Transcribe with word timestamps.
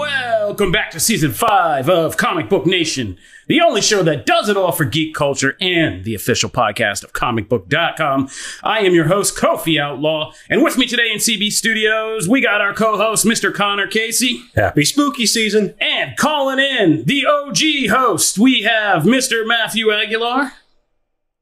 Welcome 0.00 0.72
back 0.72 0.90
to 0.90 1.00
season 1.00 1.32
five 1.32 1.88
of 1.88 2.18
Comic 2.18 2.50
Book 2.50 2.66
Nation, 2.66 3.16
the 3.48 3.62
only 3.62 3.80
show 3.80 4.02
that 4.02 4.26
does 4.26 4.50
it 4.50 4.56
all 4.58 4.70
for 4.70 4.84
geek 4.84 5.14
culture 5.14 5.56
and 5.58 6.04
the 6.04 6.14
official 6.14 6.50
podcast 6.50 7.02
of 7.02 7.14
comicbook.com. 7.14 8.28
I 8.62 8.80
am 8.80 8.92
your 8.92 9.06
host, 9.06 9.38
Kofi 9.38 9.80
Outlaw, 9.80 10.32
and 10.50 10.62
with 10.62 10.76
me 10.76 10.84
today 10.86 11.10
in 11.10 11.16
CB 11.16 11.50
Studios, 11.50 12.28
we 12.28 12.42
got 12.42 12.60
our 12.60 12.74
co 12.74 12.98
host, 12.98 13.24
Mr. 13.24 13.54
Connor 13.54 13.86
Casey. 13.86 14.42
Happy 14.54 14.84
spooky 14.84 15.24
season. 15.24 15.74
And 15.80 16.14
calling 16.18 16.58
in 16.58 17.04
the 17.06 17.24
OG 17.24 17.88
host, 17.88 18.36
we 18.38 18.64
have 18.64 19.04
Mr. 19.04 19.46
Matthew 19.46 19.90
Aguilar. 19.90 20.52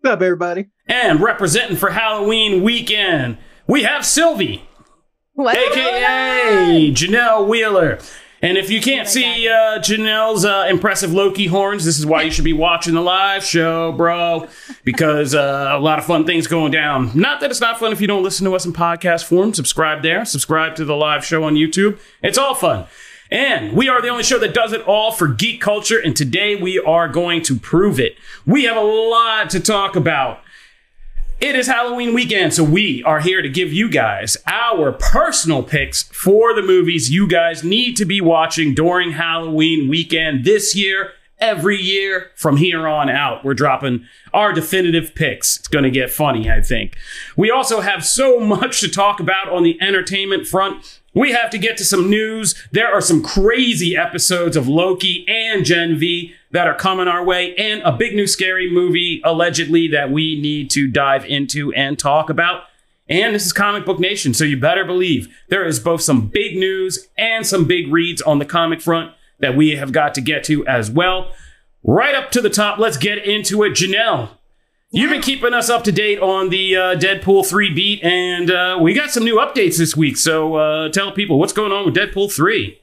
What's 0.00 0.12
up, 0.12 0.22
everybody? 0.22 0.66
And 0.86 1.20
representing 1.20 1.76
for 1.76 1.90
Halloween 1.90 2.62
weekend, 2.62 3.36
we 3.66 3.82
have 3.82 4.06
Sylvie, 4.06 4.62
What? 5.32 5.56
aka 5.56 6.92
Janelle 6.92 7.48
Wheeler. 7.48 7.98
And 8.44 8.58
if 8.58 8.68
you 8.68 8.82
can't 8.82 9.08
see 9.08 9.48
uh, 9.48 9.78
Janelle's 9.78 10.44
uh, 10.44 10.66
impressive 10.68 11.14
Loki 11.14 11.46
horns, 11.46 11.86
this 11.86 11.98
is 11.98 12.04
why 12.04 12.20
you 12.20 12.30
should 12.30 12.44
be 12.44 12.52
watching 12.52 12.92
the 12.92 13.00
live 13.00 13.42
show, 13.42 13.90
bro, 13.92 14.48
because 14.84 15.34
uh, 15.34 15.70
a 15.72 15.80
lot 15.80 15.98
of 15.98 16.04
fun 16.04 16.26
things 16.26 16.46
going 16.46 16.70
down. 16.70 17.10
Not 17.14 17.40
that 17.40 17.50
it's 17.50 17.62
not 17.62 17.78
fun 17.78 17.90
if 17.90 18.02
you 18.02 18.06
don't 18.06 18.22
listen 18.22 18.44
to 18.44 18.54
us 18.54 18.66
in 18.66 18.74
podcast 18.74 19.24
form. 19.24 19.54
Subscribe 19.54 20.02
there. 20.02 20.26
Subscribe 20.26 20.76
to 20.76 20.84
the 20.84 20.94
live 20.94 21.24
show 21.24 21.42
on 21.44 21.54
YouTube. 21.54 21.98
It's 22.22 22.36
all 22.36 22.54
fun. 22.54 22.86
And 23.30 23.72
we 23.72 23.88
are 23.88 24.02
the 24.02 24.08
only 24.08 24.22
show 24.22 24.38
that 24.40 24.52
does 24.52 24.74
it 24.74 24.82
all 24.82 25.10
for 25.10 25.26
geek 25.26 25.62
culture. 25.62 25.98
And 25.98 26.14
today 26.14 26.54
we 26.54 26.78
are 26.78 27.08
going 27.08 27.40
to 27.44 27.56
prove 27.56 27.98
it. 27.98 28.18
We 28.44 28.64
have 28.64 28.76
a 28.76 28.82
lot 28.82 29.48
to 29.50 29.60
talk 29.60 29.96
about. 29.96 30.43
It 31.44 31.56
is 31.56 31.66
Halloween 31.66 32.14
weekend, 32.14 32.54
so 32.54 32.64
we 32.64 33.02
are 33.02 33.20
here 33.20 33.42
to 33.42 33.50
give 33.50 33.70
you 33.70 33.90
guys 33.90 34.38
our 34.46 34.92
personal 34.92 35.62
picks 35.62 36.04
for 36.04 36.54
the 36.54 36.62
movies 36.62 37.10
you 37.10 37.28
guys 37.28 37.62
need 37.62 37.98
to 37.98 38.06
be 38.06 38.18
watching 38.22 38.72
during 38.72 39.10
Halloween 39.10 39.86
weekend 39.86 40.46
this 40.46 40.74
year. 40.74 41.12
Every 41.38 41.76
year 41.76 42.30
from 42.34 42.56
here 42.56 42.88
on 42.88 43.10
out, 43.10 43.44
we're 43.44 43.52
dropping 43.52 44.06
our 44.32 44.54
definitive 44.54 45.14
picks. 45.14 45.58
It's 45.58 45.68
going 45.68 45.82
to 45.82 45.90
get 45.90 46.10
funny, 46.10 46.50
I 46.50 46.62
think. 46.62 46.96
We 47.36 47.50
also 47.50 47.82
have 47.82 48.06
so 48.06 48.40
much 48.40 48.80
to 48.80 48.88
talk 48.88 49.20
about 49.20 49.50
on 49.50 49.64
the 49.64 49.78
entertainment 49.82 50.46
front. 50.46 51.02
We 51.12 51.32
have 51.32 51.50
to 51.50 51.58
get 51.58 51.76
to 51.76 51.84
some 51.84 52.08
news. 52.08 52.54
There 52.72 52.90
are 52.90 53.02
some 53.02 53.22
crazy 53.22 53.94
episodes 53.94 54.56
of 54.56 54.66
Loki 54.66 55.26
and 55.28 55.62
Gen 55.62 55.98
V 55.98 56.32
that 56.54 56.68
are 56.68 56.74
coming 56.74 57.08
our 57.08 57.24
way, 57.24 57.52
and 57.56 57.82
a 57.82 57.90
big 57.90 58.14
new 58.14 58.28
scary 58.28 58.70
movie, 58.70 59.20
allegedly, 59.24 59.88
that 59.88 60.12
we 60.12 60.40
need 60.40 60.70
to 60.70 60.86
dive 60.86 61.24
into 61.24 61.72
and 61.72 61.98
talk 61.98 62.30
about. 62.30 62.62
And 63.08 63.34
this 63.34 63.44
is 63.44 63.52
Comic 63.52 63.84
Book 63.84 63.98
Nation, 63.98 64.32
so 64.34 64.44
you 64.44 64.56
better 64.56 64.84
believe 64.84 65.36
there 65.48 65.66
is 65.66 65.80
both 65.80 66.00
some 66.00 66.28
big 66.28 66.56
news 66.56 67.08
and 67.18 67.44
some 67.44 67.64
big 67.66 67.92
reads 67.92 68.22
on 68.22 68.38
the 68.38 68.44
comic 68.44 68.80
front 68.80 69.12
that 69.40 69.56
we 69.56 69.70
have 69.76 69.90
got 69.90 70.14
to 70.14 70.20
get 70.20 70.44
to 70.44 70.64
as 70.64 70.92
well. 70.92 71.32
Right 71.82 72.14
up 72.14 72.30
to 72.30 72.40
the 72.40 72.50
top, 72.50 72.78
let's 72.78 72.98
get 72.98 73.26
into 73.26 73.64
it. 73.64 73.72
Janelle, 73.72 74.30
You've 74.92 75.10
been 75.10 75.22
keeping 75.22 75.52
us 75.52 75.68
up 75.68 75.82
to 75.84 75.92
date 75.92 76.20
on 76.20 76.50
the 76.50 76.76
uh, 76.76 76.94
Deadpool 76.94 77.44
3 77.44 77.74
beat, 77.74 78.04
and 78.04 78.48
uh, 78.48 78.78
we 78.80 78.94
got 78.94 79.10
some 79.10 79.24
new 79.24 79.38
updates 79.38 79.76
this 79.76 79.96
week. 79.96 80.16
So 80.16 80.54
uh, 80.54 80.88
tell 80.90 81.10
people 81.10 81.40
what's 81.40 81.52
going 81.52 81.72
on 81.72 81.84
with 81.84 81.96
Deadpool 81.96 82.32
3. 82.32 82.80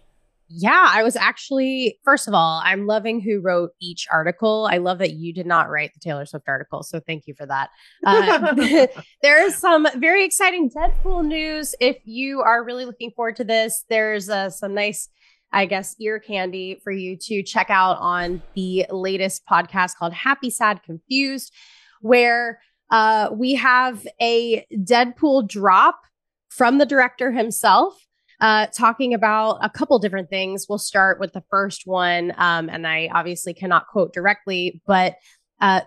Yeah, 0.54 0.88
I 0.90 1.02
was 1.02 1.16
actually, 1.16 1.98
first 2.04 2.28
of 2.28 2.34
all, 2.34 2.62
I'm 2.64 2.86
loving 2.86 3.22
who 3.22 3.40
wrote 3.40 3.72
each 3.80 4.06
article. 4.12 4.68
I 4.70 4.80
love 4.80 4.98
that 4.98 5.12
you 5.14 5.34
did 5.34 5.46
not 5.46 5.70
write 5.70 5.94
the 5.94 6.00
Taylor 6.02 6.26
Swift 6.26 6.50
article. 6.50 6.84
So 6.84 7.00
thank 7.00 7.26
you 7.26 7.34
for 7.34 7.46
that. 7.46 7.70
Uh, 8.06 8.54
there 9.22 9.42
is 9.46 9.56
some 9.56 9.88
very 9.96 10.26
exciting 10.26 10.70
Deadpool 10.70 11.26
news. 11.26 11.74
If 11.80 11.98
you 12.04 12.42
are 12.42 12.66
really 12.66 12.86
looking 12.86 13.12
forward 13.12 13.38
to 13.38 13.46
this, 13.46 13.86
there's 13.90 14.30
uh, 14.30 14.50
some 14.50 14.74
nice, 14.74 15.08
I 15.54 15.66
guess, 15.68 15.96
ear 16.02 16.20
candy 16.20 16.82
for 16.84 16.92
you 16.92 17.16
to 17.28 17.44
check 17.44 17.70
out 17.70 17.98
on 18.00 18.42
the 18.54 18.86
latest 18.90 19.44
podcast 19.50 19.96
called 19.96 20.12
Happy, 20.12 20.50
Sad, 20.50 20.84
Confused, 20.84 21.54
where 22.02 22.60
uh, 22.90 23.30
we 23.32 23.54
have 23.54 24.06
a 24.22 24.66
Deadpool 24.74 25.48
drop 25.48 26.02
from 26.50 26.78
the 26.78 26.86
director 26.86 27.32
himself 27.32 27.96
uh, 28.42 28.66
talking 28.68 29.14
about 29.14 29.60
a 29.62 29.70
couple 29.70 29.98
different 30.00 30.30
things. 30.30 30.66
We'll 30.68 30.80
start 30.80 31.20
with 31.20 31.32
the 31.32 31.44
first 31.50 31.84
one, 31.86 32.34
um, 32.38 32.70
and 32.70 32.86
I 32.88 33.10
obviously 33.14 33.54
cannot 33.54 33.88
quote 33.88 34.14
directly, 34.14 34.82
but 34.86 35.16
uh, 35.62 35.82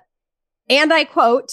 and 0.70 0.92
I 0.92 1.04
quote, 1.04 1.50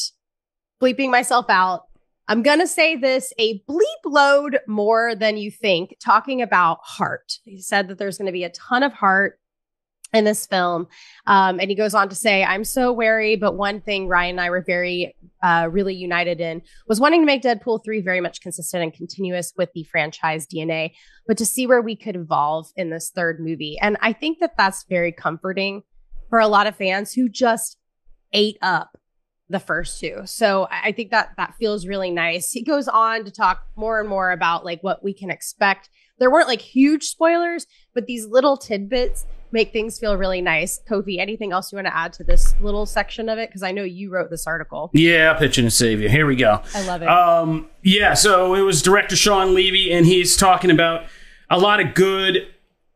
bleeping 0.82 1.10
myself 1.10 1.48
out. 1.50 1.86
I'm 2.28 2.44
gonna 2.44 2.68
say 2.68 2.96
this 2.96 3.34
a 3.40 3.60
bleep 3.64 3.82
load 4.06 4.60
more 4.68 5.16
than 5.16 5.38
you 5.38 5.50
think. 5.50 5.98
Talking 6.00 6.42
about 6.42 6.80
heart, 6.84 7.34
he 7.44 7.60
said 7.60 7.88
that 7.88 7.98
there's 7.98 8.20
going 8.20 8.28
to 8.28 8.32
be 8.32 8.44
a 8.44 8.52
ton 8.52 8.84
of 8.84 8.94
heart 8.94 9.41
in 10.14 10.26
this 10.26 10.46
film. 10.46 10.88
Um, 11.26 11.60
and 11.60 11.70
he 11.70 11.76
goes 11.76 11.94
on 11.94 12.10
to 12.10 12.16
say, 12.16 12.44
I'm 12.44 12.64
so 12.64 12.92
wary, 12.92 13.36
but 13.36 13.56
one 13.56 13.82
thing 13.82 14.08
Ryan 14.08 14.32
and 14.32 14.42
I 14.42 14.50
were 14.50 14.62
very, 14.62 15.16
uh, 15.42 15.70
really 15.72 15.96
united 15.96 16.42
in 16.42 16.62
was 16.88 17.00
wanting 17.00 17.22
to 17.22 17.26
make 17.26 17.42
Deadpool 17.42 17.84
3 17.84 18.02
very 18.02 18.22
much 18.22 18.42
consistent 18.42 18.84
and 18.84 18.94
continuous 18.94 19.54
with 19.58 19.70
the 19.74 19.84
franchise 19.84 20.46
DNA, 20.46 20.92
but 21.28 21.38
to 21.38 21.46
see 21.46 21.66
where 21.66 21.82
we 21.82 21.96
could 21.96 22.16
evolve 22.16 22.68
in 22.76 22.90
this 22.90 23.10
third 23.10 23.40
movie. 23.40 23.78
And 23.82 23.98
I 24.02 24.14
think 24.14 24.40
that 24.40 24.58
that's 24.58 24.86
very 24.90 25.12
comforting 25.12 25.84
for 26.30 26.40
a 26.40 26.48
lot 26.48 26.68
of 26.68 26.76
fans 26.76 27.14
who 27.14 27.30
just 27.30 27.78
ate 28.34 28.58
up 28.62 28.98
the 29.50 29.60
first 29.60 30.00
two. 30.00 30.22
So 30.26 30.68
I 30.72 30.82
I 30.92 30.94
think 30.94 31.12
that 31.12 31.32
that 31.38 31.56
feels 31.56 31.86
really 31.88 32.12
nice. 32.12 32.52
He 32.52 32.64
goes 32.64 32.88
on 32.88 33.24
to 33.26 33.32
talk 33.32 33.64
more 33.76 34.00
and 34.00 34.10
more 34.10 34.32
about 34.32 34.66
like 34.66 34.82
what 34.82 35.04
we 35.04 35.14
can 35.14 35.30
expect. 35.30 35.90
There 36.20 36.32
weren't 36.32 36.48
like 36.48 36.62
huge 36.62 37.06
spoilers, 37.06 37.66
but 37.94 38.08
these 38.08 38.26
little 38.26 38.58
tidbits 38.58 39.26
make 39.52 39.72
things 39.72 40.00
feel 40.00 40.18
really 40.18 40.42
nice. 40.42 40.82
Kofi, 40.90 41.20
anything 41.20 41.52
else 41.52 41.72
you 41.72 41.78
want 41.78 41.88
to 41.88 41.96
add 41.96 42.14
to 42.14 42.24
this 42.24 42.56
little 42.62 42.86
section 42.86 43.30
of 43.30 43.38
it? 43.38 43.50
Because 43.50 43.64
I 43.64 43.72
know 43.72 43.84
you 43.84 44.10
wrote 44.10 44.30
this 44.30 44.48
article. 44.48 44.90
Yeah, 44.94 45.34
pitching 45.34 45.66
to 45.66 45.72
save 45.72 46.02
you. 46.02 46.10
Here 46.10 46.26
we 46.26 46.36
go. 46.36 46.62
I 46.74 46.82
love 46.84 47.02
it. 47.02 47.08
Um, 47.10 47.70
yeah, 47.84 48.14
so 48.14 48.54
it 48.56 48.62
was 48.62 48.82
director 48.82 49.16
Shawn 49.16 49.54
Levy, 49.54 49.92
and 49.92 50.06
he's 50.06 50.36
talking 50.38 50.72
about 50.72 51.06
a 51.50 51.60
lot 51.60 51.80
of 51.80 51.94
good, 51.94 52.48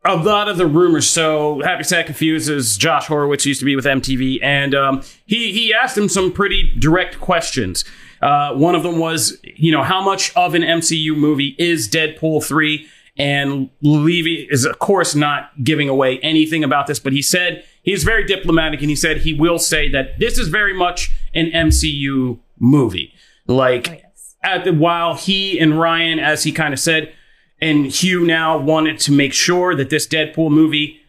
a 0.04 0.16
lot 0.16 0.48
of 0.48 0.56
the 0.56 0.66
rumors. 0.66 1.06
So 1.08 1.60
Happy 1.62 1.84
Sad 1.84 2.06
Confused 2.06 2.48
is 2.48 2.76
Josh 2.78 3.06
Horowitz 3.06 3.44
used 3.44 3.60
to 3.60 3.66
be 3.66 3.76
with 3.76 3.84
MTV, 3.84 4.38
and 4.42 4.74
um, 4.74 5.02
he 5.26 5.52
he 5.52 5.74
asked 5.74 5.96
him 5.96 6.08
some 6.08 6.32
pretty 6.32 6.74
direct 6.78 7.20
questions. 7.20 7.84
Uh, 8.22 8.54
one 8.54 8.74
of 8.74 8.82
them 8.82 8.98
was, 8.98 9.38
you 9.44 9.70
know, 9.70 9.82
how 9.82 10.02
much 10.02 10.34
of 10.36 10.54
an 10.54 10.62
MCU 10.62 11.14
movie 11.14 11.54
is 11.58 11.88
Deadpool 11.88 12.44
three? 12.44 12.88
And 13.18 13.70
Levy 13.80 14.46
is, 14.50 14.64
of 14.66 14.78
course, 14.78 15.14
not 15.14 15.50
giving 15.64 15.88
away 15.88 16.18
anything 16.20 16.62
about 16.62 16.86
this, 16.86 16.98
but 17.00 17.12
he 17.14 17.22
said 17.22 17.64
he's 17.82 18.04
very 18.04 18.24
diplomatic, 18.26 18.80
and 18.80 18.90
he 18.90 18.96
said 18.96 19.18
he 19.18 19.32
will 19.32 19.58
say 19.58 19.88
that 19.90 20.18
this 20.18 20.38
is 20.38 20.48
very 20.48 20.74
much 20.74 21.10
an 21.34 21.46
MCU 21.50 22.38
movie. 22.58 23.12
Like 23.46 23.88
Oh, 23.88 23.92
yes. 23.92 24.36
at 24.42 24.64
the 24.64 24.72
while 24.72 25.14
he 25.14 25.58
and 25.58 25.78
Ryan, 25.80 26.18
as 26.18 26.42
he 26.44 26.52
kind 26.52 26.74
of 26.74 26.80
said, 26.80 27.12
and 27.60 27.86
Hugh 27.86 28.26
now 28.26 28.58
wanted 28.58 28.98
to 29.00 29.12
make 29.12 29.32
sure 29.32 29.74
that 29.74 29.88
this 29.88 30.06
Deadpool 30.06 30.50
movie 30.50 31.00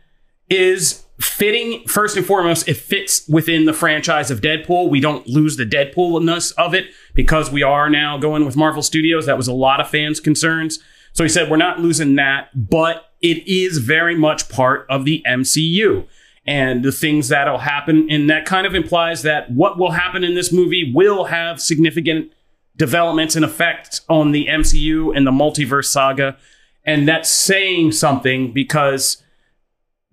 is 0.49 1.03
fitting 1.19 1.85
first 1.87 2.15
and 2.15 2.25
foremost 2.25 2.67
it 2.67 2.77
fits 2.77 3.27
within 3.27 3.65
the 3.65 3.73
franchise 3.73 4.29
of 4.29 4.39
deadpool 4.39 4.87
we 4.87 4.99
don't 4.99 5.25
lose 5.25 5.57
the 5.57 5.65
deadpoolness 5.65 6.53
of 6.59 6.75
it 6.75 6.85
because 7.15 7.49
we 7.51 7.63
are 7.63 7.89
now 7.89 8.19
going 8.19 8.45
with 8.45 8.55
marvel 8.55 8.83
studios 8.83 9.25
that 9.25 9.35
was 9.35 9.47
a 9.47 9.53
lot 9.53 9.81
of 9.81 9.89
fans 9.89 10.19
concerns 10.19 10.77
So 11.13 11.23
he 11.23 11.29
said, 11.29 11.49
we're 11.49 11.57
not 11.57 11.79
losing 11.79 12.15
that, 12.15 12.49
but 12.53 13.11
it 13.21 13.47
is 13.47 13.79
very 13.79 14.15
much 14.15 14.49
part 14.49 14.85
of 14.89 15.05
the 15.05 15.23
MCU. 15.27 16.07
And 16.45 16.83
the 16.83 16.91
things 16.91 17.27
that'll 17.27 17.57
happen, 17.57 18.07
and 18.09 18.29
that 18.29 18.45
kind 18.45 18.65
of 18.65 18.73
implies 18.73 19.23
that 19.23 19.51
what 19.51 19.77
will 19.77 19.91
happen 19.91 20.23
in 20.23 20.33
this 20.33 20.53
movie 20.53 20.91
will 20.93 21.25
have 21.25 21.61
significant 21.61 22.31
developments 22.77 23.35
and 23.35 23.43
effects 23.43 24.01
on 24.07 24.31
the 24.31 24.45
MCU 24.47 25.15
and 25.15 25.27
the 25.27 25.31
multiverse 25.31 25.85
saga. 25.85 26.37
And 26.85 27.07
that's 27.07 27.29
saying 27.29 27.91
something 27.91 28.53
because 28.53 29.21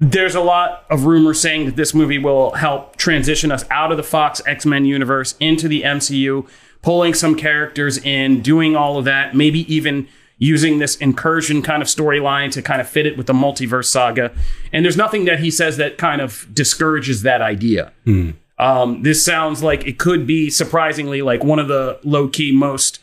there's 0.01 0.35
a 0.35 0.41
lot 0.41 0.85
of 0.91 1.05
rumors 1.05 1.41
saying 1.41 1.67
that 1.67 1.77
this 1.77 1.95
movie 1.95 2.19
will 2.19 2.53
help 2.53 2.97
transition 2.97 3.53
us 3.53 3.65
out 3.71 3.93
of 3.93 3.97
the 3.97 4.03
Fox 4.03 4.43
X 4.47 4.67
Men 4.67 4.85
universe 4.85 5.37
into 5.39 5.69
the 5.69 5.83
MCU, 5.83 6.49
pulling 6.83 7.15
some 7.15 7.37
characters 7.37 7.99
in, 7.99 8.41
doing 8.41 8.75
all 8.75 8.99
of 8.99 9.05
that, 9.05 9.37
maybe 9.37 9.73
even 9.73 10.09
using 10.45 10.79
this 10.79 10.97
incursion 10.97 11.63
kind 11.63 11.83
of 11.83 11.89
storyline 11.89 12.53
to 12.53 12.61
kind 12.61 12.81
of 12.81 12.89
fit 12.89 13.07
it 13.07 13.17
with 13.17 13.27
the 13.27 13.33
multiverse 13.33 13.87
saga. 13.87 14.31
And 14.73 14.85
there's 14.85 14.97
nothing 14.97 15.25
that 15.25 15.41
he 15.41 15.51
says 15.51 15.79
that 15.79 15.97
kind 15.99 16.21
of 16.21 16.47
discourages 16.53 17.23
that 17.23 17.41
idea. 17.41 17.93
Um, 18.59 19.03
this 19.03 19.25
sounds 19.25 19.63
like 19.63 19.87
it 19.87 19.99
could 19.99 20.27
be 20.27 20.51
surprisingly 20.51 21.23
like 21.23 21.43
one 21.43 21.59
of 21.59 21.69
the 21.69 21.99
low 22.05 22.29
key 22.29 22.53
most 22.53 23.01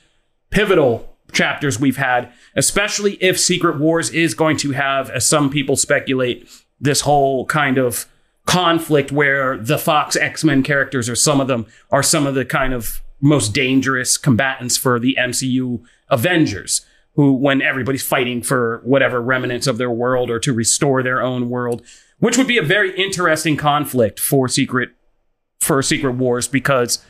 pivotal 0.49 1.09
chapters 1.31 1.79
we've 1.79 1.97
had, 1.97 2.31
especially 2.55 3.13
if 3.15 3.39
Secret 3.39 3.79
Wars 3.79 4.09
is 4.11 4.33
going 4.33 4.57
to 4.57 4.71
have, 4.71 5.09
as 5.09 5.27
some 5.27 5.49
people 5.49 5.75
speculate, 5.75 6.47
this 6.79 7.01
whole 7.01 7.45
kind 7.45 7.77
of 7.77 8.05
conflict 8.45 9.11
where 9.11 9.57
the 9.57 9.77
Fox 9.77 10.15
X 10.15 10.43
Men 10.43 10.63
characters, 10.63 11.09
or 11.09 11.15
some 11.15 11.41
of 11.41 11.47
them, 11.47 11.65
are 11.91 12.03
some 12.03 12.27
of 12.27 12.35
the 12.35 12.45
kind 12.45 12.73
of 12.73 13.01
most 13.21 13.53
dangerous 13.53 14.17
combatants 14.17 14.77
for 14.77 14.99
the 14.99 15.15
MCU 15.19 15.81
Avengers. 16.09 16.85
Who, 17.21 17.33
when 17.33 17.61
everybody's 17.61 18.01
fighting 18.01 18.41
for 18.41 18.81
whatever 18.83 19.21
remnants 19.21 19.67
of 19.67 19.77
their 19.77 19.91
world 19.91 20.31
or 20.31 20.39
to 20.39 20.51
restore 20.51 21.03
their 21.03 21.21
own 21.21 21.51
world, 21.51 21.83
which 22.17 22.35
would 22.35 22.47
be 22.47 22.57
a 22.57 22.63
very 22.63 22.97
interesting 22.99 23.57
conflict 23.57 24.19
for 24.19 24.47
Secret 24.47 24.89
for 25.59 25.83
Secret 25.83 26.13
Wars 26.13 26.47
because 26.47 27.05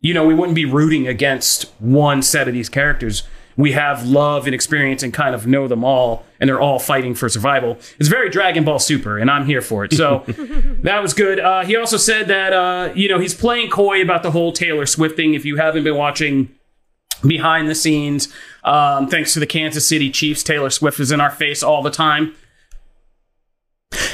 you 0.00 0.12
know 0.12 0.26
we 0.26 0.34
wouldn't 0.34 0.56
be 0.56 0.64
rooting 0.64 1.06
against 1.06 1.66
one 1.78 2.22
set 2.22 2.48
of 2.48 2.54
these 2.54 2.68
characters. 2.68 3.22
We 3.56 3.70
have 3.70 4.04
love 4.04 4.46
and 4.46 4.54
experience 4.54 5.04
and 5.04 5.14
kind 5.14 5.32
of 5.32 5.46
know 5.46 5.68
them 5.68 5.84
all, 5.84 6.26
and 6.40 6.48
they're 6.50 6.60
all 6.60 6.80
fighting 6.80 7.14
for 7.14 7.28
survival. 7.28 7.78
It's 8.00 8.08
very 8.08 8.28
Dragon 8.28 8.64
Ball 8.64 8.80
Super, 8.80 9.16
and 9.16 9.30
I'm 9.30 9.46
here 9.46 9.62
for 9.62 9.84
it. 9.84 9.92
So 9.92 10.24
that 10.82 11.00
was 11.00 11.14
good. 11.14 11.38
Uh, 11.38 11.64
he 11.64 11.76
also 11.76 11.98
said 11.98 12.26
that 12.26 12.52
uh, 12.52 12.92
you 12.96 13.08
know 13.08 13.20
he's 13.20 13.32
playing 13.32 13.70
coy 13.70 14.02
about 14.02 14.24
the 14.24 14.32
whole 14.32 14.50
Taylor 14.50 14.86
Swift 14.86 15.14
thing. 15.14 15.34
If 15.34 15.44
you 15.44 15.54
haven't 15.54 15.84
been 15.84 15.96
watching 15.96 16.50
behind 17.26 17.68
the 17.68 17.74
scenes, 17.74 18.32
um, 18.66 19.08
thanks 19.08 19.32
to 19.34 19.40
the 19.40 19.46
Kansas 19.46 19.86
City 19.88 20.10
Chiefs, 20.10 20.42
Taylor 20.42 20.70
Swift 20.70 21.00
is 21.00 21.12
in 21.12 21.20
our 21.20 21.30
face 21.30 21.62
all 21.62 21.82
the 21.82 21.90
time. 21.90 22.34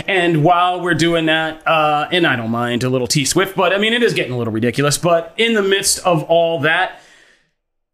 And 0.07 0.45
while 0.45 0.81
we're 0.81 0.95
doing 0.95 1.27
that, 1.27 1.67
uh, 1.67 2.09
and 2.13 2.27
I 2.27 2.37
don't 2.37 2.51
mind 2.51 2.85
a 2.85 2.89
little 2.89 3.07
T 3.07 3.25
Swift, 3.25 3.57
but 3.57 3.73
I 3.73 3.79
mean, 3.79 3.93
it 3.93 4.03
is 4.03 4.15
getting 4.15 4.33
a 4.33 4.39
little 4.39 4.53
ridiculous. 4.53 4.99
But 4.99 5.35
in 5.37 5.55
the 5.55 5.63
midst 5.63 6.05
of 6.07 6.23
all 6.25 6.61
that, 6.61 7.01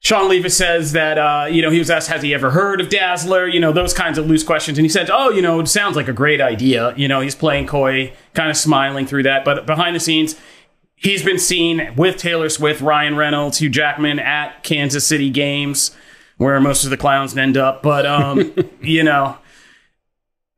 Shawn 0.01 0.29
Levis 0.29 0.57
says 0.57 0.93
that, 0.93 1.19
uh, 1.19 1.47
you 1.51 1.61
know, 1.61 1.71
he 1.71 1.79
was 1.79 1.91
asked, 1.91 2.09
has 2.09 2.23
he 2.23 2.33
ever 2.33 2.51
heard 2.51 2.81
of 2.81 2.89
Dazzler? 2.89 3.49
You 3.49 3.59
know, 3.59 3.73
those 3.73 3.93
kinds 3.93 4.17
of 4.17 4.27
loose 4.27 4.45
questions. 4.45 4.79
And 4.79 4.85
he 4.85 4.89
said, 4.89 5.11
oh, 5.11 5.31
you 5.31 5.43
know, 5.43 5.59
it 5.61 5.67
sounds 5.67 5.97
like 5.97 6.07
a 6.07 6.13
great 6.13 6.41
idea. 6.41 6.95
You 6.97 7.09
know, 7.09 7.21
he's 7.21 7.35
playing 7.35 7.67
coy, 7.67 8.13
kind 8.33 8.49
of 8.49 8.57
smiling 8.57 9.07
through 9.07 9.25
that. 9.25 9.45
But 9.45 9.67
behind 9.67 9.97
the 9.97 10.01
scenes, 10.01 10.37
he's 10.95 11.25
been 11.25 11.39
seen 11.39 11.95
with 11.97 12.17
Taylor 12.17 12.49
Swift, 12.49 12.81
Ryan 12.81 13.17
Reynolds, 13.17 13.59
Hugh 13.59 13.71
Jackman 13.71 14.21
at 14.21 14.63
Kansas 14.63 15.05
City 15.07 15.31
games, 15.31 15.91
where 16.39 16.59
most 16.61 16.85
of 16.85 16.91
the 16.91 16.97
clowns 16.97 17.37
end 17.37 17.57
up. 17.57 17.83
But, 17.83 18.07
um, 18.07 18.55
you 18.83 19.03
know, 19.05 19.37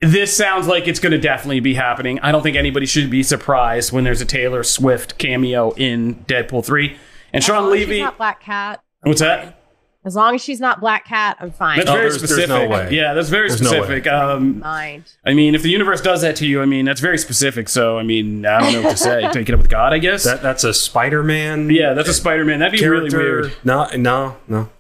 this 0.01 0.35
sounds 0.35 0.67
like 0.67 0.89
it's 0.89 1.01
going 1.01 1.13
to 1.13 1.19
definitely 1.19 1.61
be 1.61 1.75
happening. 1.75 2.19
I 2.21 2.33
don't 2.33 2.43
think 2.43 2.57
anybody 2.57 2.87
should 2.87 3.11
be 3.11 3.23
surprised 3.23 3.93
when 3.93 4.05
there's 4.05 4.21
a 4.21 4.27
Taylor 4.27 4.63
Swift 4.63 5.19
cameo 5.19 5.73
in 5.73 6.17
Deadpool 6.27 6.65
3. 6.65 6.97
And 7.33 7.45
Shawn 7.45 7.67
As 7.67 7.73
as 7.75 7.79
she's 7.81 7.89
Levy, 7.89 8.01
not 8.03 8.17
Black 8.17 8.41
Cat. 8.41 8.83
what's 9.03 9.21
that? 9.21 9.57
As 10.03 10.17
long 10.17 10.35
as 10.35 10.41
she's 10.43 10.61
not 10.61 10.81
Black 10.81 11.05
Cat, 11.05 11.37
I'm 11.41 11.51
fine. 11.51 11.77
That's 11.77 11.87
No, 11.89 11.93
very 11.93 12.05
there's- 12.09 12.21
there's 12.23 12.31
specific. 12.31 12.49
no 12.71 12.75
way. 12.75 12.89
Yeah, 12.91 13.13
that's 13.13 13.29
very 13.29 13.49
There's 13.49 13.61
no 13.61 13.69
specific. 13.69 14.07
um, 14.07 14.61
Mind. 14.61 15.05
I 15.27 15.35
mean, 15.35 15.55
if 15.55 15.63
the 15.63 15.69
universe 15.69 16.01
does 16.01 16.23
that 16.23 16.37
to 16.37 16.47
you, 16.47 16.63
I 16.63 16.65
mean, 16.65 16.87
that's 16.87 17.03
very 17.03 17.19
specific. 17.19 17.69
So, 17.69 17.99
I 17.99 18.03
mean, 18.03 18.47
I 18.47 18.61
don't 18.61 18.73
know 18.73 18.81
what 18.83 18.93
to 18.93 18.97
say. 18.97 19.29
Take 19.33 19.51
it 19.51 19.53
up 19.53 19.61
with 19.61 19.69
God, 19.69 19.93
I 19.93 19.99
guess. 19.99 20.25
That 20.25 20.41
that's 20.41 20.65
a 20.65 20.73
Spider 20.73 21.23
Man. 21.23 21.69
yeah, 21.69 21.93
that's 21.93 22.09
a 22.09 22.15
Spider 22.15 22.47
Man. 22.47 22.61
That'd 22.61 22.81
be 22.81 22.89
really 22.89 23.15
weird. 23.15 23.53
No, 23.63 23.89
no, 23.95 24.37
no. 24.49 24.71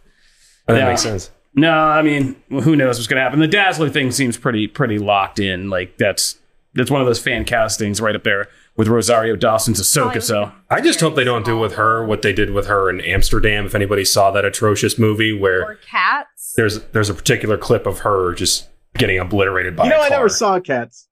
That 0.75 0.79
Yeah. 0.81 0.89
makes 0.89 1.03
sense. 1.03 1.31
No, 1.55 1.73
I 1.73 2.03
mean, 2.03 2.37
who 2.49 2.77
knows 2.77 2.97
what's 2.99 3.09
going 3.09 3.17
to 3.19 3.23
happen? 3.23 3.41
The 3.41 3.49
Dazzler 3.49 3.89
thing 3.89 4.11
seems 4.13 4.37
pretty 4.37 4.67
pretty 4.69 4.99
locked 4.99 5.39
in. 5.41 5.69
Like 5.71 5.97
that's 5.99 6.37
that's 6.75 6.91
one 6.91 7.01
of 7.01 7.07
those 7.09 7.19
fan 7.19 7.45
castings 7.45 8.01
right 8.01 8.15
up 8.15 8.23
there 8.23 8.47
with 8.77 8.87
Rosario 8.87 9.35
Dawson's 9.35 9.81
Ahsoka. 9.83 10.17
Oh, 10.17 10.21
so 10.21 10.53
I 10.71 10.81
just 10.81 11.01
hope 11.01 11.17
they 11.17 11.25
don't 11.25 11.45
do 11.45 11.59
with 11.59 11.75
her 11.75 12.05
what 12.05 12.23
they 12.23 12.33
did 12.33 12.51
with 12.51 12.69
her 12.69 12.89
in 12.89 13.01
Amsterdam. 13.01 13.67
If 13.67 13.75
anybody 13.75 14.05
saw 14.05 14.31
that 14.31 14.45
atrocious 14.45 14.97
movie 14.97 15.33
where 15.37 15.63
Or 15.65 15.75
cats. 15.75 16.55
there's 16.57 16.81
there's 16.93 17.11
a 17.11 17.15
particular 17.15 17.57
clip 17.59 17.85
of 17.87 18.01
her 18.01 18.33
just 18.33 18.69
getting 18.97 19.19
obliterated 19.19 19.75
by 19.75 19.85
You 19.85 19.91
know, 19.91 19.97
a 19.99 20.03
I 20.03 20.09
car. 20.09 20.19
never 20.19 20.29
saw 20.29 20.61
cats. 20.61 21.09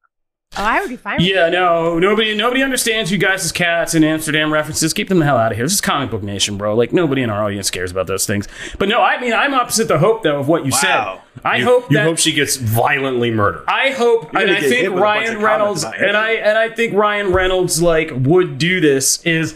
Oh, 0.57 0.63
I 0.65 0.81
would 0.81 0.89
be 0.89 0.97
fine. 0.97 1.19
with 1.19 1.27
yeah, 1.27 1.51
no, 1.51 1.99
nobody 1.99 2.35
nobody 2.35 2.63
understands 2.63 3.13
you 3.13 3.19
guys 3.19 3.53
cats 3.53 3.95
and 3.95 4.05
Amsterdam 4.05 4.53
references. 4.53 4.93
Keep 4.95 5.09
them 5.09 5.19
the 5.19 5.25
hell 5.27 5.37
out 5.37 5.53
of 5.53 5.57
here. 5.59 5.65
This 5.67 5.75
is 5.75 5.81
comic 5.81 6.11
book 6.11 6.23
nation, 6.23 6.57
bro. 6.57 6.75
Like 6.75 6.93
nobody 6.93 7.23
in 7.23 7.29
our 7.31 7.45
audience 7.45 7.71
cares 7.71 7.91
about 7.93 8.07
those 8.07 8.27
things. 8.27 8.49
But 8.79 8.89
no, 8.89 9.01
I 9.03 9.21
mean, 9.21 9.33
I'm 9.35 9.53
opposite 9.55 9.89
the 9.89 9.99
hope 9.99 10.23
though 10.23 10.41
of 10.41 10.49
what 10.49 10.65
you 10.65 10.73
Wow. 10.73 11.23
said. 11.35 11.43
I 11.45 11.57
you, 11.59 11.65
hope 11.65 11.91
you 11.91 11.99
that 11.99 12.05
hope 12.07 12.19
she 12.19 12.33
gets 12.33 12.57
violently 12.57 13.31
murdered. 13.31 13.65
I 13.69 13.91
hope, 13.91 14.31
and 14.35 14.51
I 14.51 14.59
think 14.61 14.73
hit 14.75 14.93
with 14.93 14.99
a 14.99 15.03
bunch 15.03 15.03
Ryan 15.29 15.43
Reynolds, 15.43 15.83
comments 15.85 16.01
about 16.01 16.03
it. 16.03 16.09
and 16.09 16.17
I 16.17 16.31
and 16.33 16.59
I 16.59 16.69
think 16.71 16.95
Ryan 16.95 17.33
Reynolds 17.33 17.83
like 17.83 18.11
would 18.15 18.57
do 18.59 18.81
this. 18.81 19.23
Is 19.25 19.55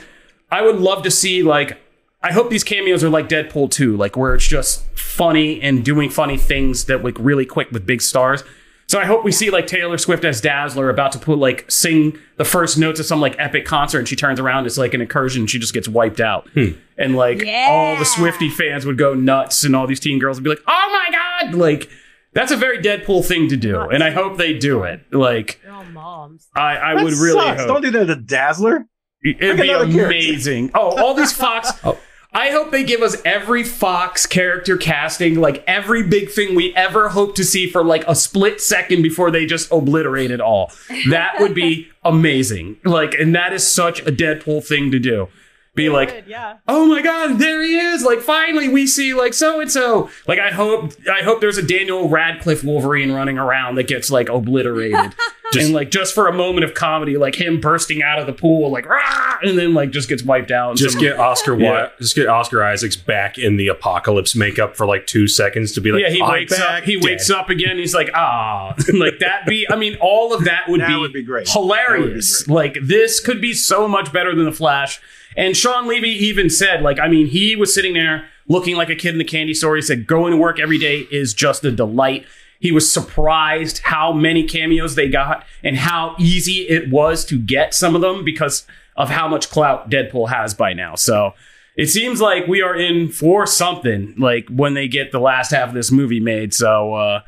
I 0.53 0.61
would 0.62 0.77
love 0.77 1.03
to 1.05 1.11
see 1.11 1.43
like 1.43 1.79
I 2.23 2.33
hope 2.33 2.50
these 2.50 2.65
cameos 2.65 3.03
are 3.03 3.11
like 3.11 3.29
Deadpool 3.29 3.71
2, 3.73 3.97
like 3.97 4.17
where 4.17 4.35
it's 4.35 4.47
just 4.47 4.85
funny 4.97 5.61
and 5.62 5.85
doing 5.85 6.11
funny 6.11 6.37
things 6.37 6.85
that 6.85 7.03
like 7.03 7.17
really 7.19 7.47
quick 7.47 7.73
with 7.73 7.87
big 7.87 8.03
stars. 8.03 8.44
So 8.93 9.00
I 9.00 9.06
hope 9.06 9.25
we 9.25 9.33
see 9.33 9.49
like 9.49 9.67
Taylor 9.67 9.97
Swift 9.97 10.23
as 10.23 10.43
Dazzler 10.43 10.91
about 10.91 11.12
to 11.12 11.19
put 11.19 11.39
like 11.39 11.65
sing 11.71 12.19
the 12.37 12.44
first 12.44 12.77
notes 12.77 13.00
of 13.00 13.06
some 13.06 13.23
like 13.23 13.35
epic 13.39 13.65
concert 13.65 14.00
and 14.00 14.06
she 14.06 14.17
turns 14.17 14.39
around, 14.39 14.67
it's 14.67 14.77
like 14.77 14.93
an 14.93 15.00
incursion, 15.00 15.41
and 15.41 15.50
she 15.50 15.59
just 15.59 15.73
gets 15.73 15.89
wiped 15.89 16.21
out. 16.21 16.47
Hmm. 16.50 16.73
And 16.99 17.17
like 17.17 17.39
all 17.47 17.97
the 17.97 18.05
Swifty 18.05 18.50
fans 18.50 18.85
would 18.85 18.99
go 18.99 19.15
nuts 19.15 19.65
and 19.65 19.75
all 19.75 19.87
these 19.87 19.99
teen 19.99 20.19
girls 20.19 20.37
would 20.37 20.44
be 20.44 20.50
like, 20.50 20.61
Oh 20.67 20.89
my 20.93 21.09
god! 21.11 21.55
Like 21.55 21.89
that's 22.35 22.53
a 22.53 22.56
very 22.59 22.81
Deadpool 22.83 23.25
thing 23.25 23.49
to 23.49 23.56
do. 23.56 23.81
And 23.81 24.05
I 24.05 24.11
hope 24.11 24.37
they 24.37 24.58
do 24.58 24.82
it. 24.82 25.01
Like 25.11 25.58
They're 25.63 25.72
all 25.72 25.84
moms. 25.84 26.49
I, 26.55 26.77
I 26.77 26.94
That 26.96 27.05
would 27.05 27.15
really 27.15 27.41
sucks. 27.41 27.61
hope. 27.63 27.69
Don't 27.69 27.81
do 27.81 27.91
that 27.93 28.05
to 28.08 28.17
Dazzler. 28.17 28.87
It'd 29.25 29.39
Pick 29.39 29.56
be 29.56 29.70
another 29.70 29.87
character. 29.87 30.05
amazing. 30.05 30.70
Oh, 30.75 31.03
all 31.03 31.15
these 31.15 31.32
Fox. 31.32 31.70
Oh. 31.82 31.99
I 32.34 32.51
hope 32.51 32.70
they 32.70 32.82
give 32.82 33.03
us 33.03 33.20
every 33.27 33.62
Fox 33.62 34.24
character 34.24 34.79
casting, 34.79 35.39
like 35.39 35.62
every 35.67 36.03
big 36.03 36.31
thing 36.31 36.55
we 36.55 36.74
ever 36.74 37.10
hope 37.10 37.34
to 37.36 37.44
see 37.44 37.69
for 37.69 37.84
like 37.84 38.06
a 38.08 38.15
split 38.15 38.60
second 38.60 39.03
before 39.03 39.31
they 39.31 39.44
just 39.44 39.70
obliterate 39.70 40.31
it 40.31 40.41
all. 40.41 40.72
That 41.10 41.41
would 41.41 41.55
be 41.55 41.89
amazing. 42.05 42.79
Like, 42.84 43.12
and 43.15 43.34
that 43.34 43.53
is 43.53 43.70
such 43.70 44.01
a 44.01 44.12
Deadpool 44.12 44.67
thing 44.67 44.91
to 44.93 44.98
do. 44.98 45.29
Be 45.74 45.88
like, 45.88 46.24
yeah. 46.26 46.58
oh 46.69 46.84
my 46.84 47.00
god, 47.00 47.38
there 47.38 47.62
he 47.62 47.76
is! 47.79 48.02
Like, 48.02 48.20
finally 48.20 48.69
we 48.69 48.86
see 48.86 49.14
like 49.14 49.32
so 49.32 49.58
and 49.58 49.72
so. 49.72 50.10
Like, 50.29 50.38
I 50.38 50.50
hope, 50.50 50.93
I 51.10 51.22
hope 51.22 51.41
there's 51.41 51.56
a 51.56 51.62
Daniel 51.62 52.10
Radcliffe 52.10 52.62
Wolverine 52.62 53.10
running 53.10 53.38
around 53.38 53.76
that 53.76 53.88
gets 53.88 54.10
like 54.10 54.29
obliterated, 54.29 55.14
Just- 55.55 55.64
and 55.67 55.74
like 55.74 55.91
just 55.91 56.14
for 56.14 56.29
a 56.29 56.32
moment 56.32 56.64
of 56.64 56.74
comedy, 56.74 57.17
like 57.17 57.34
him 57.36 57.58
bursting 57.58 58.02
out 58.02 58.19
of 58.19 58.26
the 58.26 58.34
pool, 58.34 58.70
like 58.70 58.86
rah, 58.86 59.38
and 59.43 59.58
then 59.58 59.72
like 59.72 59.91
just 59.93 60.10
gets 60.10 60.22
wiped 60.22 60.50
out. 60.50 60.76
Just 60.76 60.93
some- 60.93 61.00
get 61.00 61.19
Oscar 61.19 61.52
Yeah. 61.52 61.69
Wi- 61.70 61.91
just 61.98 62.14
get 62.17 62.26
Oscar 62.26 62.62
Isaacs 62.62 62.96
back 62.96 63.38
in 63.38 63.56
the 63.56 63.69
apocalypse 63.69 64.36
makeup 64.36 64.76
for 64.76 64.84
like 64.84 65.06
two 65.06 65.26
seconds 65.26 65.72
to 65.72 65.81
be 65.81 65.91
like, 65.91 66.02
yeah, 66.02 66.10
he 66.10 66.20
"I'm 66.20 66.32
wakes 66.32 66.52
up. 66.52 66.58
back 66.69 66.82
He 66.84 66.96
dead." 66.96 67.05
wakes 67.05 67.31
up 67.31 67.48
again. 67.48 67.79
He's 67.79 67.94
like, 67.94 68.10
ah, 68.14 68.74
like 68.93 69.20
that. 69.20 69.46
Be, 69.46 69.67
I 69.70 69.76
mean, 69.76 69.96
all 70.02 70.34
of 70.34 70.44
that 70.44 70.69
would 70.69 70.82
That 70.82 70.88
be 70.88 70.96
would 70.96 71.14
be 71.14 71.22
great. 71.22 71.48
hilarious. 71.48 72.41
That 72.44 72.50
would 72.50 72.55
Like 72.56 72.76
this 72.82 73.20
could 73.20 73.41
be 73.41 73.55
so 73.55 73.88
much 73.88 74.12
better 74.12 74.34
than 74.34 74.44
the 74.44 74.52
Flash. 74.52 75.00
And 75.36 75.56
Shawn 75.56 75.86
Levy 75.86 76.10
even 76.10 76.51
said, 76.51 76.82
like, 76.82 76.98
I 76.98 77.08
mean, 77.08 77.27
he 77.27 77.56
was 77.56 77.74
sitting 77.74 77.94
there 77.94 78.27
looking 78.48 78.77
like 78.77 78.91
a 78.91 78.96
kid 78.96 79.12
in 79.12 79.19
the 79.19 79.24
candy 79.24 79.55
store. 79.55 79.77
He 79.77 79.82
said, 79.82 80.06
going 80.06 80.32
to 80.32 80.36
work 80.36 80.60
every 80.60 80.79
day 80.79 81.06
is 81.10 81.32
just 81.34 81.65
a 81.65 81.70
delight. 81.70 82.27
He 82.60 82.70
was 82.70 82.91
surprised 82.91 83.81
how 83.81 84.12
many 84.12 84.44
cameos 84.44 84.94
they 84.94 85.08
got 85.08 85.44
and 85.65 85.77
how 85.77 86.15
easy 86.19 86.69
it 86.69 86.91
was 86.91 87.24
to 87.27 87.39
get 87.39 87.74
some 87.74 87.94
of 87.94 88.01
them 88.01 88.24
because 88.24 88.67
of 88.96 89.10
how 89.10 89.27
much 89.27 89.51
clout 89.51 89.91
Deadpool 89.91 90.29
has 90.29 90.55
by 90.55 90.72
now. 90.72 90.94
So 90.94 91.32
it 91.77 91.89
seems 91.89 92.20
like 92.20 92.46
we 92.46 92.62
are 92.62 92.77
in 92.77 93.08
for 93.08 93.46
something 93.46 94.15
like 94.19 94.46
when 94.48 94.74
they 94.74 94.86
get 94.86 95.10
the 95.10 95.19
last 95.19 95.51
half 95.51 95.70
of 95.70 95.74
this 95.74 95.91
movie 95.91 96.20
made. 96.20 96.53
So 96.53 96.94
uh, 96.94 97.22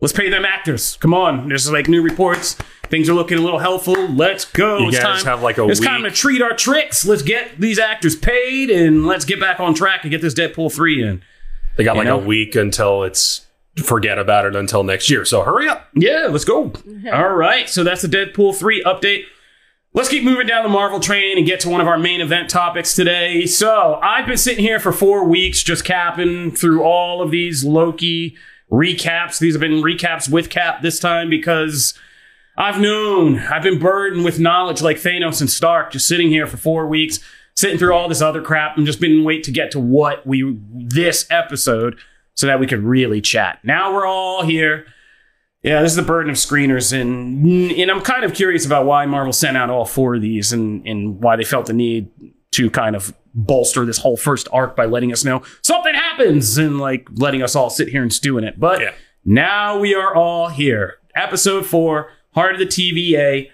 let's 0.00 0.12
pay 0.12 0.30
them 0.30 0.44
actors. 0.44 0.96
Come 1.00 1.12
on. 1.12 1.48
There's 1.48 1.70
like 1.70 1.88
new 1.88 2.02
reports. 2.02 2.56
Things 2.90 3.08
are 3.08 3.14
looking 3.14 3.38
a 3.38 3.40
little 3.40 3.60
helpful. 3.60 3.94
Let's 4.08 4.44
go. 4.44 4.78
You 4.78 4.88
it's 4.88 4.98
guys 4.98 5.22
time, 5.22 5.26
have, 5.30 5.42
like, 5.42 5.58
a 5.58 5.66
it's 5.68 5.78
time 5.80 6.02
to 6.02 6.10
treat 6.10 6.42
our 6.42 6.54
tricks. 6.54 7.06
Let's 7.06 7.22
get 7.22 7.60
these 7.60 7.78
actors 7.78 8.16
paid 8.16 8.68
and 8.68 9.06
let's 9.06 9.24
get 9.24 9.38
back 9.38 9.60
on 9.60 9.74
track 9.74 10.00
and 10.02 10.10
get 10.10 10.20
this 10.20 10.34
Deadpool 10.34 10.72
3 10.74 11.02
in. 11.04 11.22
They 11.76 11.84
got 11.84 11.94
You 11.94 12.00
like 12.00 12.08
know? 12.08 12.20
a 12.20 12.24
week 12.24 12.56
until 12.56 13.04
it's 13.04 13.46
forget 13.84 14.18
about 14.18 14.44
it 14.44 14.56
until 14.56 14.82
next 14.82 15.08
year. 15.08 15.24
So 15.24 15.42
hurry 15.42 15.68
up. 15.68 15.88
Yeah, 15.94 16.26
let's 16.30 16.44
go. 16.44 16.72
All 17.12 17.30
right, 17.34 17.68
so 17.68 17.84
that's 17.84 18.02
the 18.02 18.08
Deadpool 18.08 18.56
3 18.56 18.82
update. 18.84 19.22
Let's 19.92 20.08
keep 20.08 20.22
moving 20.22 20.46
down 20.46 20.62
the 20.62 20.68
Marvel 20.68 21.00
train 21.00 21.36
and 21.38 21.46
get 21.46 21.60
to 21.60 21.68
one 21.68 21.80
of 21.80 21.86
our 21.88 21.98
main 21.98 22.20
event 22.20 22.50
topics 22.50 22.94
today. 22.94 23.46
So, 23.46 23.98
I've 24.02 24.26
been 24.26 24.36
sitting 24.36 24.62
here 24.64 24.78
for 24.78 24.92
four 24.92 25.24
weeks 25.24 25.62
just 25.64 25.84
capping 25.84 26.52
through 26.52 26.82
all 26.84 27.22
of 27.22 27.30
these 27.32 27.64
Loki 27.64 28.36
recaps. 28.70 29.38
These 29.40 29.54
have 29.54 29.60
been 29.60 29.82
recaps 29.82 30.30
with 30.30 30.48
Cap 30.48 30.82
this 30.82 31.00
time 31.00 31.28
because 31.28 31.94
I've 32.60 32.78
known, 32.78 33.38
I've 33.38 33.62
been 33.62 33.78
burdened 33.78 34.22
with 34.24 34.38
knowledge 34.38 34.82
like 34.82 34.98
Thanos 34.98 35.40
and 35.40 35.48
Stark, 35.48 35.92
just 35.92 36.06
sitting 36.06 36.28
here 36.28 36.46
for 36.46 36.58
four 36.58 36.86
weeks, 36.86 37.18
sitting 37.56 37.78
through 37.78 37.94
all 37.94 38.06
this 38.06 38.20
other 38.20 38.42
crap 38.42 38.76
and 38.76 38.84
just 38.84 39.00
been 39.00 39.24
wait 39.24 39.44
to 39.44 39.50
get 39.50 39.70
to 39.70 39.80
what 39.80 40.26
we, 40.26 40.58
this 40.70 41.26
episode, 41.30 41.98
so 42.34 42.46
that 42.46 42.60
we 42.60 42.66
could 42.66 42.82
really 42.82 43.22
chat. 43.22 43.60
Now 43.64 43.94
we're 43.94 44.06
all 44.06 44.44
here. 44.44 44.84
Yeah, 45.62 45.80
this 45.80 45.92
is 45.92 45.96
the 45.96 46.02
burden 46.02 46.30
of 46.30 46.36
screeners, 46.36 46.92
and 46.92 47.46
and 47.72 47.90
I'm 47.90 48.00
kind 48.00 48.24
of 48.24 48.32
curious 48.32 48.64
about 48.64 48.86
why 48.86 49.04
Marvel 49.06 49.32
sent 49.32 49.56
out 49.58 49.68
all 49.68 49.84
four 49.84 50.14
of 50.14 50.22
these, 50.22 50.52
and 50.54 50.86
and 50.86 51.22
why 51.22 51.36
they 51.36 51.44
felt 51.44 51.66
the 51.66 51.74
need 51.74 52.08
to 52.52 52.70
kind 52.70 52.96
of 52.96 53.14
bolster 53.34 53.84
this 53.86 53.98
whole 53.98 54.16
first 54.16 54.48
arc 54.52 54.74
by 54.74 54.84
letting 54.86 55.12
us 55.12 55.24
know 55.24 55.42
something 55.62 55.94
happens 55.94 56.56
and 56.58 56.78
like 56.80 57.06
letting 57.14 57.42
us 57.42 57.54
all 57.54 57.68
sit 57.70 57.88
here 57.88 58.02
and 58.02 58.12
stew 58.12 58.38
in 58.38 58.44
it. 58.44 58.58
But 58.58 58.80
Yeah. 58.80 58.92
now 59.24 59.78
we 59.78 59.94
are 59.94 60.14
all 60.14 60.48
here. 60.48 60.96
Episode 61.14 61.66
four, 61.66 62.10
Heart 62.34 62.54
of 62.54 62.58
the 62.60 62.66
TVA. 62.66 63.50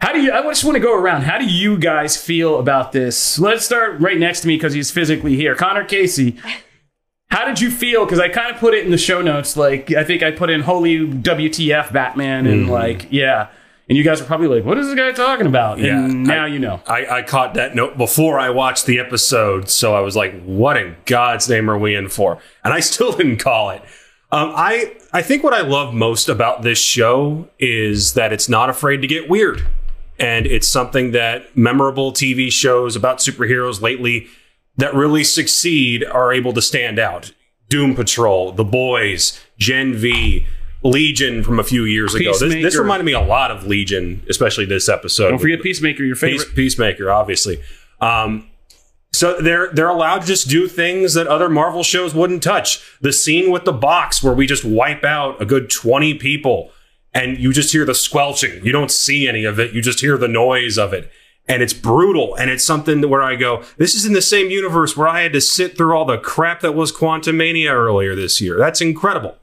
How 0.00 0.12
do 0.12 0.20
you? 0.20 0.32
I 0.32 0.42
just 0.42 0.64
want 0.64 0.76
to 0.76 0.80
go 0.80 0.94
around. 0.94 1.22
How 1.22 1.38
do 1.38 1.46
you 1.46 1.78
guys 1.78 2.16
feel 2.16 2.58
about 2.58 2.92
this? 2.92 3.38
Let's 3.38 3.64
start 3.64 4.00
right 4.00 4.18
next 4.18 4.40
to 4.40 4.48
me 4.48 4.56
because 4.56 4.74
he's 4.74 4.90
physically 4.90 5.36
here. 5.36 5.54
Connor 5.54 5.84
Casey. 5.84 6.36
How 7.30 7.46
did 7.46 7.60
you 7.60 7.70
feel? 7.70 8.04
Because 8.04 8.20
I 8.20 8.28
kind 8.28 8.54
of 8.54 8.60
put 8.60 8.74
it 8.74 8.84
in 8.84 8.90
the 8.90 8.98
show 8.98 9.22
notes. 9.22 9.56
Like 9.56 9.92
I 9.92 10.04
think 10.04 10.22
I 10.22 10.30
put 10.30 10.50
in 10.50 10.60
"Holy 10.60 10.98
WTF 10.98 11.92
Batman" 11.92 12.46
and 12.46 12.62
mm-hmm. 12.62 12.70
like 12.70 13.08
yeah, 13.10 13.48
and 13.88 13.98
you 13.98 14.04
guys 14.04 14.20
are 14.20 14.24
probably 14.24 14.48
like, 14.48 14.64
"What 14.64 14.78
is 14.78 14.86
this 14.86 14.96
guy 14.96 15.12
talking 15.12 15.46
about?" 15.46 15.78
Yeah, 15.78 16.04
and 16.04 16.24
now 16.24 16.44
I- 16.44 16.48
you 16.48 16.58
know. 16.58 16.80
I, 16.86 17.06
I 17.06 17.22
caught 17.22 17.54
that 17.54 17.74
note 17.74 17.98
before 17.98 18.38
I 18.38 18.50
watched 18.50 18.86
the 18.86 18.98
episode, 18.98 19.68
so 19.68 19.94
I 19.94 20.00
was 20.00 20.16
like, 20.16 20.42
"What 20.44 20.76
in 20.76 20.96
God's 21.06 21.48
name 21.48 21.70
are 21.70 21.78
we 21.78 21.94
in 21.94 22.08
for?" 22.08 22.38
And 22.62 22.72
I 22.72 22.80
still 22.80 23.12
didn't 23.16 23.38
call 23.38 23.70
it. 23.70 23.82
Um, 24.34 24.52
I 24.56 24.96
I 25.12 25.22
think 25.22 25.44
what 25.44 25.54
I 25.54 25.60
love 25.60 25.94
most 25.94 26.28
about 26.28 26.62
this 26.62 26.78
show 26.78 27.48
is 27.60 28.14
that 28.14 28.32
it's 28.32 28.48
not 28.48 28.68
afraid 28.68 29.00
to 29.02 29.06
get 29.06 29.28
weird, 29.28 29.64
and 30.18 30.44
it's 30.44 30.66
something 30.66 31.12
that 31.12 31.56
memorable 31.56 32.12
TV 32.12 32.50
shows 32.50 32.96
about 32.96 33.18
superheroes 33.18 33.80
lately 33.80 34.26
that 34.76 34.92
really 34.92 35.22
succeed 35.22 36.04
are 36.04 36.32
able 36.32 36.52
to 36.52 36.60
stand 36.60 36.98
out. 36.98 37.32
Doom 37.68 37.94
Patrol, 37.94 38.50
The 38.50 38.64
Boys, 38.64 39.40
Gen 39.56 39.94
V. 39.94 40.46
Legion 40.82 41.42
from 41.42 41.58
a 41.58 41.64
few 41.64 41.84
years 41.84 42.14
ago. 42.14 42.32
This, 42.32 42.40
this 42.40 42.54
Peacemaker. 42.54 42.82
reminded 42.82 43.04
me 43.04 43.12
a 43.12 43.20
lot 43.20 43.50
of 43.50 43.66
Legion, 43.66 44.22
especially 44.28 44.66
this 44.66 44.86
episode. 44.86 45.30
Don't 45.30 45.38
forget 45.38 45.62
Peacemaker, 45.62 46.02
your 46.02 46.14
favorite. 46.14 46.44
Peace, 46.48 46.54
Peacemaker, 46.54 47.10
obviously. 47.10 47.62
Um, 48.02 48.50
so 49.24 49.40
they're 49.40 49.72
they're 49.72 49.88
allowed 49.88 50.20
to 50.20 50.26
just 50.26 50.50
do 50.50 50.68
things 50.68 51.14
that 51.14 51.26
other 51.26 51.48
Marvel 51.48 51.82
shows 51.82 52.14
wouldn't 52.14 52.42
touch. 52.42 52.84
The 53.00 53.10
scene 53.10 53.50
with 53.50 53.64
the 53.64 53.72
box 53.72 54.22
where 54.22 54.34
we 54.34 54.46
just 54.46 54.66
wipe 54.66 55.02
out 55.02 55.40
a 55.40 55.46
good 55.46 55.70
twenty 55.70 56.12
people, 56.12 56.70
and 57.14 57.38
you 57.38 57.50
just 57.50 57.72
hear 57.72 57.86
the 57.86 57.94
squelching. 57.94 58.62
You 58.66 58.70
don't 58.70 58.90
see 58.90 59.26
any 59.26 59.46
of 59.46 59.58
it. 59.58 59.72
You 59.72 59.80
just 59.80 60.00
hear 60.00 60.18
the 60.18 60.28
noise 60.28 60.76
of 60.76 60.92
it, 60.92 61.10
and 61.48 61.62
it's 61.62 61.72
brutal. 61.72 62.34
And 62.34 62.50
it's 62.50 62.64
something 62.64 63.08
where 63.08 63.22
I 63.22 63.36
go, 63.36 63.62
this 63.78 63.94
is 63.94 64.04
in 64.04 64.12
the 64.12 64.20
same 64.20 64.50
universe 64.50 64.94
where 64.94 65.08
I 65.08 65.22
had 65.22 65.32
to 65.32 65.40
sit 65.40 65.74
through 65.74 65.96
all 65.96 66.04
the 66.04 66.18
crap 66.18 66.60
that 66.60 66.74
was 66.74 66.92
Quantumania 66.92 67.72
earlier 67.72 68.14
this 68.14 68.42
year. 68.42 68.58
That's 68.58 68.82
incredible. 68.82 69.38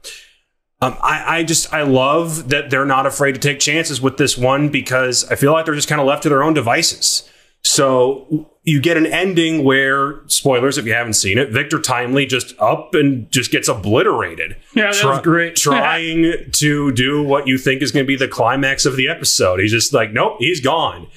Um, 0.80 0.96
I, 1.02 1.38
I 1.38 1.42
just 1.42 1.74
I 1.74 1.82
love 1.82 2.50
that 2.50 2.70
they're 2.70 2.84
not 2.84 3.04
afraid 3.04 3.32
to 3.32 3.40
take 3.40 3.58
chances 3.58 4.00
with 4.00 4.16
this 4.16 4.38
one 4.38 4.68
because 4.68 5.28
I 5.28 5.34
feel 5.34 5.50
like 5.50 5.64
they're 5.64 5.74
just 5.74 5.88
kind 5.88 6.00
of 6.00 6.06
left 6.06 6.22
to 6.22 6.28
their 6.28 6.44
own 6.44 6.54
devices. 6.54 7.28
So 7.64 8.48
you 8.64 8.80
get 8.80 8.96
an 8.96 9.06
ending 9.06 9.64
where 9.64 10.26
spoilers 10.28 10.78
if 10.78 10.86
you 10.86 10.94
haven't 10.94 11.14
seen 11.14 11.38
it, 11.38 11.50
Victor 11.50 11.80
Timely 11.80 12.26
just 12.26 12.58
up 12.60 12.94
and 12.94 13.30
just 13.30 13.50
gets 13.50 13.68
obliterated. 13.68 14.56
Yeah, 14.74 14.92
that 14.92 15.04
was 15.04 15.20
great. 15.20 15.56
trying 15.56 16.50
to 16.50 16.92
do 16.92 17.22
what 17.22 17.46
you 17.46 17.58
think 17.58 17.82
is 17.82 17.90
going 17.90 18.04
to 18.04 18.08
be 18.08 18.16
the 18.16 18.28
climax 18.28 18.84
of 18.84 18.96
the 18.96 19.08
episode. 19.08 19.60
He's 19.60 19.72
just 19.72 19.92
like, 19.92 20.12
nope, 20.12 20.36
he's 20.38 20.60
gone, 20.60 21.08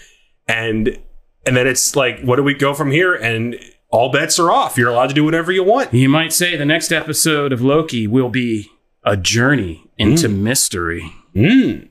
and 0.47 0.97
and 1.45 1.55
then 1.55 1.67
it's 1.67 1.95
like, 1.95 2.21
what 2.21 2.37
do 2.37 2.43
we 2.43 2.53
go 2.53 2.73
from 2.73 2.91
here? 2.91 3.13
And 3.13 3.59
all 3.89 4.11
bets 4.11 4.39
are 4.39 4.51
off. 4.51 4.77
You're 4.77 4.89
allowed 4.89 5.07
to 5.07 5.13
do 5.13 5.23
whatever 5.23 5.51
you 5.51 5.63
want. 5.63 5.93
You 5.93 6.09
might 6.09 6.33
say 6.33 6.55
the 6.55 6.65
next 6.65 6.91
episode 6.91 7.53
of 7.53 7.61
Loki 7.61 8.07
will 8.07 8.29
be 8.29 8.69
a 9.03 9.15
journey 9.15 9.87
into 9.97 10.27
mystery. 10.27 11.13
Mm. 11.35 11.89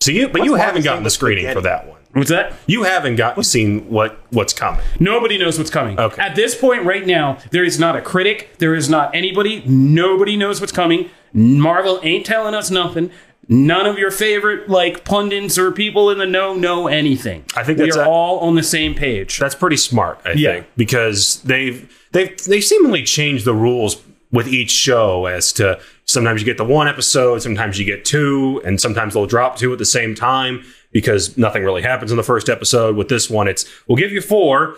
So 0.00 0.10
you, 0.10 0.26
but 0.28 0.40
What's 0.40 0.46
you 0.46 0.54
haven't 0.56 0.82
gotten 0.82 1.04
the 1.04 1.10
screening 1.10 1.44
spaghetti? 1.44 1.60
for 1.60 1.62
that 1.62 1.86
one. 1.88 1.97
What's 2.12 2.30
that? 2.30 2.54
You 2.66 2.84
haven't 2.84 3.16
gotten 3.16 3.44
seen 3.44 3.88
what 3.90 4.18
what's 4.30 4.52
coming. 4.52 4.80
Nobody 4.98 5.38
knows 5.38 5.58
what's 5.58 5.70
coming. 5.70 5.98
Okay. 5.98 6.20
At 6.20 6.34
this 6.36 6.54
point, 6.54 6.84
right 6.84 7.06
now, 7.06 7.38
there 7.50 7.64
is 7.64 7.78
not 7.78 7.96
a 7.96 8.00
critic. 8.00 8.56
There 8.58 8.74
is 8.74 8.88
not 8.88 9.14
anybody. 9.14 9.62
Nobody 9.66 10.36
knows 10.36 10.60
what's 10.60 10.72
coming. 10.72 11.10
Marvel 11.32 12.00
ain't 12.02 12.24
telling 12.26 12.54
us 12.54 12.70
nothing. 12.70 13.10
None 13.50 13.86
of 13.86 13.98
your 13.98 14.10
favorite 14.10 14.68
like 14.68 15.04
pundits 15.04 15.56
or 15.58 15.70
people 15.72 16.10
in 16.10 16.18
the 16.18 16.26
know 16.26 16.54
know 16.54 16.86
anything. 16.86 17.44
I 17.56 17.62
think 17.64 17.78
we 17.78 17.90
are 17.92 18.02
a- 18.02 18.08
all 18.08 18.38
on 18.40 18.54
the 18.56 18.62
same 18.62 18.94
page. 18.94 19.38
That's 19.38 19.54
pretty 19.54 19.76
smart, 19.78 20.18
I 20.24 20.32
Yeah. 20.32 20.52
think, 20.54 20.66
because 20.76 21.40
they've 21.44 21.90
they've 22.12 22.36
they 22.44 22.60
seemingly 22.60 23.02
changed 23.04 23.44
the 23.44 23.54
rules 23.54 24.02
with 24.30 24.48
each 24.48 24.70
show 24.70 25.24
as 25.26 25.52
to 25.54 25.78
sometimes 26.04 26.40
you 26.42 26.44
get 26.46 26.58
the 26.58 26.64
one 26.64 26.88
episode, 26.88 27.40
sometimes 27.42 27.78
you 27.78 27.86
get 27.86 28.04
two, 28.04 28.60
and 28.64 28.78
sometimes 28.80 29.14
they'll 29.14 29.24
drop 29.26 29.56
two 29.56 29.72
at 29.72 29.78
the 29.78 29.86
same 29.86 30.14
time 30.14 30.62
because 30.92 31.36
nothing 31.36 31.64
really 31.64 31.82
happens 31.82 32.10
in 32.10 32.16
the 32.16 32.22
first 32.22 32.48
episode. 32.48 32.96
With 32.96 33.08
this 33.08 33.28
one, 33.28 33.48
it's 33.48 33.64
we'll 33.86 33.96
give 33.96 34.12
you 34.12 34.20
four. 34.20 34.76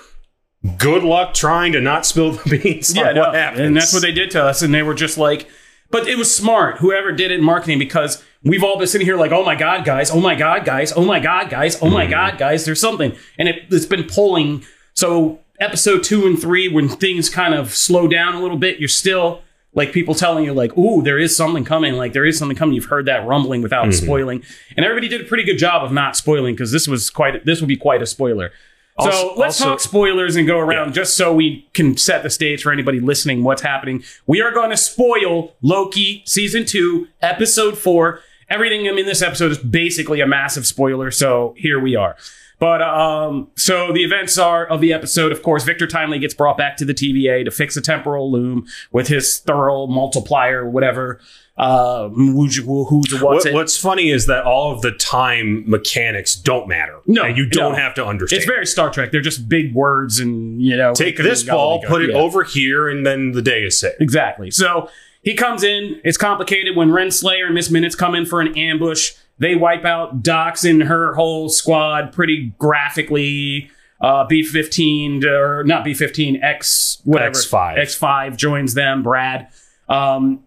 Good 0.76 1.02
luck 1.04 1.32
trying 1.32 1.72
to 1.72 1.80
not 1.80 2.04
spill 2.04 2.32
the 2.32 2.58
beans. 2.62 2.94
yeah, 2.94 3.08
on 3.08 3.14
no, 3.14 3.20
what 3.22 3.34
happens. 3.34 3.60
and 3.60 3.76
that's 3.76 3.92
what 3.92 4.02
they 4.02 4.12
did 4.12 4.30
to 4.32 4.44
us. 4.44 4.62
And 4.62 4.74
they 4.74 4.82
were 4.82 4.94
just 4.94 5.16
like, 5.16 5.48
but 5.90 6.06
it 6.06 6.18
was 6.18 6.34
smart. 6.34 6.78
Whoever 6.78 7.12
did 7.12 7.30
it 7.30 7.38
in 7.38 7.44
marketing, 7.44 7.78
because 7.78 8.22
we've 8.44 8.62
all 8.62 8.78
been 8.78 8.86
sitting 8.86 9.06
here 9.06 9.16
like, 9.16 9.32
oh 9.32 9.44
my 9.44 9.54
god, 9.54 9.84
guys, 9.84 10.10
oh 10.10 10.20
my 10.20 10.34
god, 10.34 10.64
guys, 10.64 10.92
oh 10.92 11.04
my 11.04 11.18
god, 11.18 11.50
guys, 11.50 11.80
oh 11.82 11.90
my 11.90 12.04
mm-hmm. 12.04 12.12
god, 12.12 12.38
guys, 12.38 12.64
there's 12.64 12.80
something, 12.80 13.16
and 13.38 13.48
it, 13.48 13.64
it's 13.70 13.86
been 13.86 14.04
pulling. 14.04 14.64
So 14.94 15.40
episode 15.60 16.02
two 16.02 16.26
and 16.26 16.40
three, 16.40 16.68
when 16.68 16.88
things 16.88 17.28
kind 17.28 17.54
of 17.54 17.74
slow 17.74 18.06
down 18.06 18.34
a 18.34 18.40
little 18.40 18.56
bit, 18.56 18.78
you're 18.78 18.88
still 18.88 19.42
like 19.74 19.92
people 19.92 20.14
telling 20.14 20.44
you 20.44 20.52
like, 20.52 20.76
ooh, 20.76 21.02
there 21.02 21.18
is 21.18 21.36
something 21.36 21.64
coming. 21.64 21.94
Like 21.94 22.12
there 22.12 22.26
is 22.26 22.38
something 22.38 22.56
coming. 22.56 22.74
You've 22.74 22.86
heard 22.86 23.06
that 23.06 23.26
rumbling 23.26 23.62
without 23.62 23.86
mm-hmm. 23.86 24.04
spoiling, 24.04 24.42
and 24.76 24.84
everybody 24.84 25.08
did 25.08 25.20
a 25.20 25.24
pretty 25.24 25.44
good 25.44 25.58
job 25.58 25.84
of 25.84 25.92
not 25.92 26.16
spoiling 26.16 26.54
because 26.54 26.72
this 26.72 26.88
was 26.88 27.10
quite 27.10 27.44
this 27.44 27.60
would 27.60 27.68
be 27.68 27.76
quite 27.76 28.02
a 28.02 28.06
spoiler. 28.06 28.50
So 28.98 29.06
Also- 29.06 29.34
let's 29.36 29.60
also- 29.60 29.72
talk 29.72 29.80
spoilers 29.80 30.36
and 30.36 30.46
go 30.46 30.58
around 30.58 30.92
just 30.94 31.16
so 31.16 31.32
we 31.32 31.68
can 31.72 31.96
set 31.96 32.22
the 32.22 32.30
stage 32.30 32.62
for 32.62 32.72
anybody 32.72 33.00
listening 33.00 33.44
what's 33.44 33.62
happening. 33.62 34.02
We 34.26 34.42
are 34.42 34.50
going 34.50 34.70
to 34.70 34.76
spoil 34.76 35.54
Loki 35.62 36.22
season 36.26 36.66
two, 36.66 37.08
episode 37.22 37.78
four. 37.78 38.20
Everything 38.48 38.88
I 38.88 38.92
mean, 38.92 39.06
this 39.06 39.22
episode 39.22 39.52
is 39.52 39.58
basically 39.58 40.20
a 40.20 40.26
massive 40.26 40.66
spoiler. 40.66 41.12
So 41.12 41.54
here 41.56 41.78
we 41.78 41.94
are. 41.94 42.16
But 42.60 42.82
um, 42.82 43.48
so 43.56 43.90
the 43.92 44.04
events 44.04 44.38
are 44.38 44.66
of 44.66 44.80
the 44.82 44.92
episode. 44.92 45.32
Of 45.32 45.42
course, 45.42 45.64
Victor 45.64 45.86
Timely 45.86 46.18
gets 46.18 46.34
brought 46.34 46.58
back 46.58 46.76
to 46.76 46.84
the 46.84 46.92
TVA 46.94 47.44
to 47.46 47.50
fix 47.50 47.74
a 47.76 47.80
temporal 47.80 48.30
loom 48.30 48.66
with 48.92 49.08
his 49.08 49.42
throughput 49.44 49.88
multiplier, 49.88 50.68
whatever. 50.68 51.20
Uh, 51.56 52.08
who's 52.10 52.56
who's 52.56 52.86
what's 52.88 53.22
What, 53.22 53.46
it? 53.46 53.54
what's 53.54 53.76
funny 53.76 54.10
is 54.10 54.26
that 54.26 54.44
all 54.44 54.72
of 54.72 54.80
the 54.82 54.92
time 54.92 55.64
mechanics 55.68 56.34
don't 56.34 56.68
matter. 56.68 57.00
No, 57.06 57.24
and 57.24 57.36
you 57.36 57.46
don't 57.46 57.72
no. 57.72 57.78
have 57.78 57.94
to 57.94 58.04
understand. 58.06 58.38
It's 58.42 58.46
very 58.46 58.64
Star 58.66 58.90
Trek. 58.90 59.10
They're 59.10 59.20
just 59.20 59.48
big 59.48 59.74
words, 59.74 60.20
and 60.20 60.60
you 60.62 60.76
know, 60.76 60.94
Take 60.94 61.16
this 61.16 61.42
ball, 61.42 61.82
put 61.82 62.02
it 62.02 62.10
Yeah. 62.10 62.16
over 62.16 62.44
here, 62.44 62.88
and 62.88 63.04
then 63.06 63.32
the 63.32 63.42
day 63.42 63.62
is 63.64 63.78
saved. 63.80 63.96
Exactly. 64.00 64.50
So 64.50 64.88
he 65.22 65.34
comes 65.34 65.62
in. 65.62 66.00
It's 66.04 66.16
complicated 66.16 66.76
when 66.76 66.88
Renslayer 66.90 67.44
and 67.46 67.54
Miss 67.54 67.70
Minutes 67.70 67.94
come 67.94 68.14
in 68.14 68.24
for 68.26 68.40
an 68.40 68.56
ambush. 68.56 69.12
They 69.40 69.56
wipe 69.56 69.84
out 69.84 70.22
Dox 70.22 70.64
and 70.64 70.82
her 70.84 71.14
whole 71.14 71.48
squad 71.48 72.12
pretty 72.12 72.52
graphically. 72.58 73.70
Uh, 74.00 74.26
B15 74.26 75.24
or 75.24 75.62
not 75.64 75.84
B15 75.84 76.42
X 76.42 77.02
whatever 77.04 77.34
X5. 77.34 77.76
X5 77.76 78.36
joins 78.36 78.72
them. 78.74 79.02
Brad. 79.02 79.48
Um, 79.88 80.44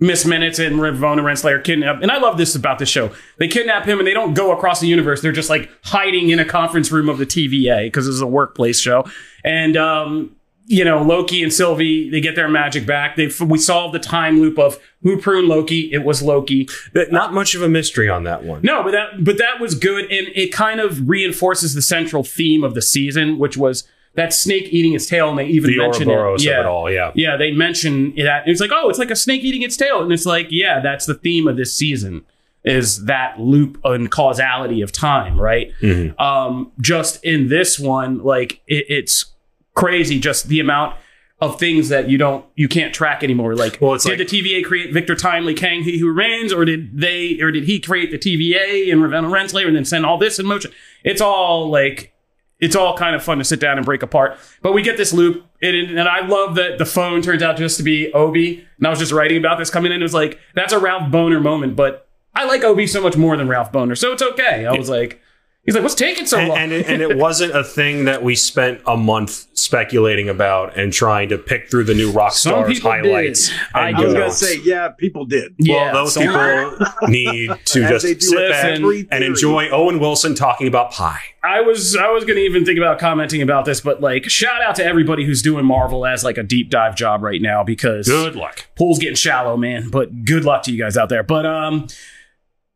Miss 0.00 0.24
Minutes 0.26 0.58
and 0.58 0.76
Ravonna 0.76 1.20
Renslayer 1.20 1.62
kidnap. 1.62 2.02
And 2.02 2.10
I 2.10 2.18
love 2.18 2.36
this 2.36 2.54
about 2.54 2.78
the 2.78 2.86
show. 2.86 3.12
They 3.38 3.48
kidnap 3.48 3.86
him 3.86 3.98
and 3.98 4.06
they 4.06 4.12
don't 4.12 4.34
go 4.34 4.52
across 4.52 4.80
the 4.80 4.88
universe. 4.88 5.22
They're 5.22 5.32
just 5.32 5.50
like 5.50 5.70
hiding 5.82 6.30
in 6.30 6.38
a 6.38 6.44
conference 6.44 6.90
room 6.90 7.08
of 7.08 7.18
the 7.18 7.26
TVA 7.26 7.86
because 7.86 8.06
this 8.06 8.14
is 8.14 8.20
a 8.20 8.26
workplace 8.26 8.80
show. 8.80 9.04
And, 9.44 9.76
um, 9.76 10.36
you 10.66 10.84
know, 10.84 11.02
Loki 11.02 11.42
and 11.42 11.52
Sylvie, 11.52 12.08
they 12.10 12.20
get 12.20 12.36
their 12.36 12.48
magic 12.48 12.86
back. 12.86 13.16
They 13.16 13.30
we 13.44 13.58
solved 13.58 13.94
the 13.94 13.98
time 13.98 14.40
loop 14.40 14.58
of 14.58 14.78
who 15.02 15.20
pruned 15.20 15.48
Loki. 15.48 15.92
It 15.92 16.04
was 16.04 16.22
Loki. 16.22 16.68
Not 16.94 17.34
much 17.34 17.54
of 17.54 17.62
a 17.62 17.68
mystery 17.68 18.08
on 18.08 18.24
that 18.24 18.44
one. 18.44 18.62
No, 18.62 18.82
but 18.82 18.92
that 18.92 19.22
but 19.24 19.36
that 19.38 19.60
was 19.60 19.74
good, 19.74 20.04
and 20.10 20.28
it 20.34 20.52
kind 20.52 20.80
of 20.80 21.08
reinforces 21.08 21.74
the 21.74 21.82
central 21.82 22.24
theme 22.24 22.64
of 22.64 22.74
the 22.74 22.82
season, 22.82 23.38
which 23.38 23.56
was 23.56 23.86
that 24.14 24.32
snake 24.32 24.68
eating 24.70 24.94
its 24.94 25.06
tail, 25.06 25.28
and 25.30 25.38
they 25.38 25.46
even 25.46 25.70
The 25.70 25.78
mention 25.78 26.08
it. 26.08 26.16
of 26.16 26.40
it 26.40 26.66
all, 26.66 26.88
yeah. 26.90 27.10
Yeah, 27.16 27.36
they 27.36 27.50
mention 27.50 28.14
that. 28.16 28.44
It's 28.46 28.60
like, 28.60 28.70
oh, 28.72 28.88
it's 28.88 28.98
like 28.98 29.10
a 29.10 29.16
snake 29.16 29.42
eating 29.42 29.62
its 29.62 29.76
tail. 29.76 30.02
And 30.04 30.12
it's 30.12 30.24
like, 30.24 30.46
yeah, 30.50 30.78
that's 30.80 31.04
the 31.04 31.14
theme 31.14 31.48
of 31.48 31.56
this 31.56 31.76
season 31.76 32.24
is 32.64 33.06
that 33.06 33.38
loop 33.40 33.78
and 33.84 34.10
causality 34.10 34.80
of 34.82 34.92
time, 34.92 35.38
right? 35.38 35.72
Mhm. 35.82 36.18
Um, 36.20 36.70
just 36.80 37.22
in 37.24 37.48
this 37.48 37.78
one, 37.78 38.22
like 38.22 38.60
it, 38.68 38.86
it's 38.88 39.33
crazy 39.74 40.18
just 40.18 40.48
the 40.48 40.60
amount 40.60 40.96
of 41.40 41.58
things 41.58 41.88
that 41.88 42.08
you 42.08 42.16
don't 42.16 42.44
you 42.54 42.68
can't 42.68 42.94
track 42.94 43.22
anymore. 43.22 43.54
Like, 43.54 43.78
Well, 43.80 43.96
did 43.98 44.08
like- 44.08 44.18
the 44.18 44.24
TVA 44.24 44.64
create 44.64 44.92
Victor 44.92 45.14
Timely 45.14 45.52
Kang 45.54 45.82
He 45.82 45.98
Who 45.98 46.08
Remains, 46.08 46.52
or 46.52 46.64
did 46.64 46.98
they 46.98 47.38
or 47.40 47.50
did 47.50 47.64
he 47.64 47.80
create 47.80 48.10
the 48.10 48.18
TVA 48.18 48.90
and 48.92 49.00
Ravonna 49.02 49.28
Renslayer 49.30 49.66
and 49.66 49.76
then 49.76 49.84
send 49.84 50.06
all 50.06 50.16
this 50.16 50.38
in 50.38 50.46
motion? 50.46 50.70
It's 51.02 51.20
all 51.20 51.68
like 51.70 52.12
it's 52.60 52.76
all 52.76 52.96
kind 52.96 53.16
of 53.16 53.22
fun 53.22 53.38
to 53.38 53.44
sit 53.44 53.58
down 53.60 53.76
and 53.76 53.84
break 53.84 54.02
apart. 54.02 54.38
But 54.62 54.72
we 54.72 54.80
get 54.80 54.96
this 54.96 55.12
loop, 55.12 55.44
and, 55.60 55.76
and 55.76 56.08
I 56.08 56.24
love 56.24 56.54
that 56.54 56.78
the 56.78 56.86
phone 56.86 57.20
turns 57.20 57.42
out 57.42 57.56
just 57.56 57.76
to 57.78 57.82
be 57.82 58.12
Obi. 58.12 58.64
And 58.78 58.86
I 58.86 58.90
was 58.90 59.00
just 59.00 59.12
writing 59.12 59.36
about 59.36 59.58
this 59.58 59.70
coming 59.70 59.90
in. 59.92 60.00
It 60.00 60.04
was 60.04 60.14
like 60.14 60.38
that's 60.54 60.72
a 60.72 60.78
Ralph 60.78 61.10
Bohner 61.10 61.42
moment, 61.42 61.74
but 61.74 62.08
I 62.34 62.44
like 62.46 62.62
Obi 62.62 62.86
so 62.86 63.02
much 63.02 63.16
more 63.16 63.36
than 63.36 63.48
Ralph 63.48 63.72
Bohner, 63.72 63.98
so 63.98 64.12
it's 64.12 64.22
okay. 64.22 64.66
I 64.66 64.72
was 64.72 64.88
like, 64.88 65.20
he's 65.64 65.74
like, 65.74 65.82
what's 65.82 65.94
taking 65.94 66.26
so 66.26 66.38
and, 66.38 66.48
long? 66.48 66.58
and, 66.58 66.72
it, 66.72 66.86
and 66.86 67.02
it 67.02 67.16
wasn't 67.18 67.54
a 67.56 67.64
thing 67.64 68.04
that 68.06 68.22
we 68.22 68.34
spent 68.34 68.80
a 68.86 68.96
month 68.96 69.46
speculating 69.56 70.28
about 70.28 70.76
and 70.76 70.92
trying 70.92 71.28
to 71.30 71.38
pick 71.38 71.70
through 71.70 71.84
the 71.84 71.94
new 71.94 72.10
rock 72.10 72.32
Some 72.32 72.52
stars 72.64 72.82
highlights. 72.82 73.48
did. 73.48 73.56
I 73.74 73.90
I 73.90 74.00
was 74.00 74.12
gonna 74.12 74.30
say, 74.30 74.60
yeah, 74.64 74.88
people 74.90 75.24
did. 75.24 75.54
yeah, 75.58 75.92
well, 75.92 76.04
those 76.04 76.14
so- 76.14 76.20
people 76.20 76.86
need 77.08 77.50
to 77.66 77.88
just 77.88 78.04
do 78.06 78.20
sit 78.20 78.50
back 78.50 78.64
every 78.64 79.08
and 79.10 79.24
enjoy 79.24 79.68
Owen 79.70 79.98
Wilson 80.00 80.34
talking 80.34 80.66
about 80.68 80.92
pie. 80.92 81.20
I 81.42 81.60
was 81.60 81.94
I 81.94 82.08
was 82.08 82.24
gonna 82.24 82.40
even 82.40 82.64
think 82.64 82.78
about 82.78 82.98
commenting 82.98 83.42
about 83.42 83.66
this, 83.66 83.80
but 83.82 84.00
like 84.00 84.30
shout 84.30 84.62
out 84.62 84.76
to 84.76 84.84
everybody 84.84 85.26
who's 85.26 85.42
doing 85.42 85.66
Marvel 85.66 86.06
as 86.06 86.24
like 86.24 86.38
a 86.38 86.42
deep 86.42 86.70
dive 86.70 86.96
job 86.96 87.22
right 87.22 87.40
now 87.42 87.62
because 87.62 88.06
Good 88.08 88.34
luck. 88.34 88.66
pool's 88.76 88.98
getting 88.98 89.14
shallow, 89.16 89.56
man. 89.56 89.90
But 89.90 90.24
good 90.24 90.44
luck 90.46 90.62
to 90.62 90.72
you 90.72 90.78
guys 90.82 90.96
out 90.96 91.10
there. 91.10 91.22
But 91.22 91.44
um, 91.44 91.86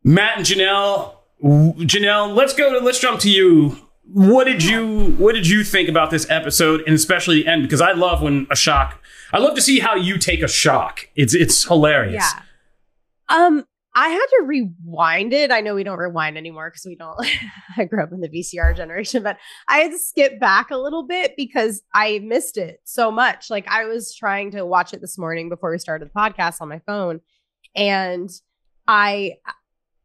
Matt 0.03 0.37
and 0.37 0.45
Janelle, 0.45 0.95
w- 0.95 1.18
Janelle, 1.43 2.35
let's 2.35 2.53
go 2.53 2.73
to 2.77 2.85
let's 2.85 2.99
jump 2.99 3.19
to 3.21 3.29
you. 3.29 3.77
What 4.11 4.45
did 4.45 4.63
you 4.63 5.11
What 5.17 5.35
did 5.35 5.47
you 5.47 5.63
think 5.63 5.87
about 5.87 6.09
this 6.09 6.29
episode, 6.29 6.81
and 6.85 6.95
especially 6.95 7.43
the 7.43 7.47
end? 7.47 7.63
Because 7.63 7.81
I 7.81 7.91
love 7.91 8.21
when 8.21 8.47
a 8.49 8.55
shock. 8.55 9.01
I 9.31 9.37
love 9.37 9.55
to 9.55 9.61
see 9.61 9.79
how 9.79 9.95
you 9.95 10.17
take 10.17 10.41
a 10.41 10.47
shock. 10.47 11.07
It's 11.15 11.33
it's 11.33 11.63
hilarious. 11.63 12.25
Yeah. 12.33 12.41
Um, 13.29 13.65
I 13.95 14.09
had 14.09 14.25
to 14.25 14.43
rewind 14.45 15.33
it. 15.33 15.51
I 15.51 15.61
know 15.61 15.75
we 15.75 15.83
don't 15.83 15.97
rewind 15.97 16.37
anymore 16.37 16.69
because 16.69 16.85
we 16.85 16.95
don't. 16.95 17.15
I 17.77 17.85
grew 17.85 18.01
up 18.03 18.11
in 18.11 18.21
the 18.21 18.29
VCR 18.29 18.75
generation, 18.75 19.23
but 19.23 19.37
I 19.67 19.79
had 19.79 19.91
to 19.91 19.99
skip 19.99 20.39
back 20.39 20.71
a 20.71 20.77
little 20.77 21.05
bit 21.05 21.33
because 21.37 21.81
I 21.93 22.19
missed 22.19 22.57
it 22.57 22.79
so 22.85 23.11
much. 23.11 23.49
Like 23.49 23.67
I 23.67 23.85
was 23.85 24.15
trying 24.15 24.51
to 24.51 24.65
watch 24.65 24.93
it 24.93 25.01
this 25.01 25.17
morning 25.17 25.49
before 25.49 25.71
we 25.71 25.77
started 25.77 26.09
the 26.09 26.19
podcast 26.19 26.61
on 26.61 26.69
my 26.69 26.79
phone, 26.79 27.21
and 27.75 28.29
I. 28.87 29.37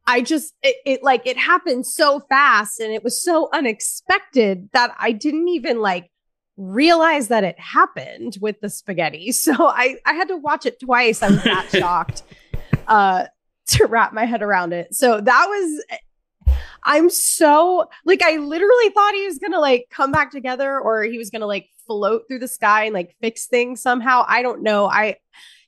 I 0.07 0.21
just 0.21 0.53
it, 0.61 0.75
it 0.85 1.03
like 1.03 1.25
it 1.25 1.37
happened 1.37 1.85
so 1.85 2.19
fast 2.29 2.79
and 2.79 2.93
it 2.93 3.03
was 3.03 3.21
so 3.21 3.49
unexpected 3.51 4.69
that 4.73 4.95
I 4.99 5.11
didn't 5.11 5.47
even 5.47 5.81
like 5.81 6.11
realize 6.57 7.27
that 7.29 7.43
it 7.43 7.59
happened 7.59 8.37
with 8.39 8.61
the 8.61 8.69
spaghetti. 8.69 9.31
So 9.31 9.53
I 9.67 9.97
I 10.05 10.13
had 10.13 10.27
to 10.29 10.37
watch 10.37 10.65
it 10.65 10.79
twice. 10.79 11.21
I 11.21 11.29
was 11.29 11.43
that 11.43 11.67
shocked 11.71 12.23
uh 12.87 13.25
to 13.67 13.85
wrap 13.87 14.13
my 14.13 14.25
head 14.25 14.43
around 14.43 14.73
it. 14.73 14.93
So 14.93 15.19
that 15.19 15.45
was 15.47 15.83
I'm 16.83 17.09
so 17.09 17.89
like 18.05 18.21
I 18.21 18.37
literally 18.37 18.89
thought 18.89 19.13
he 19.15 19.25
was 19.25 19.39
going 19.39 19.53
to 19.53 19.59
like 19.59 19.87
come 19.89 20.11
back 20.11 20.31
together 20.31 20.79
or 20.79 21.03
he 21.03 21.17
was 21.17 21.31
going 21.31 21.41
to 21.41 21.47
like 21.47 21.67
float 21.87 22.23
through 22.27 22.39
the 22.39 22.47
sky 22.47 22.85
and 22.85 22.93
like 22.93 23.15
fix 23.21 23.47
things 23.47 23.81
somehow. 23.81 24.23
I 24.27 24.43
don't 24.43 24.61
know. 24.61 24.87
I 24.87 25.17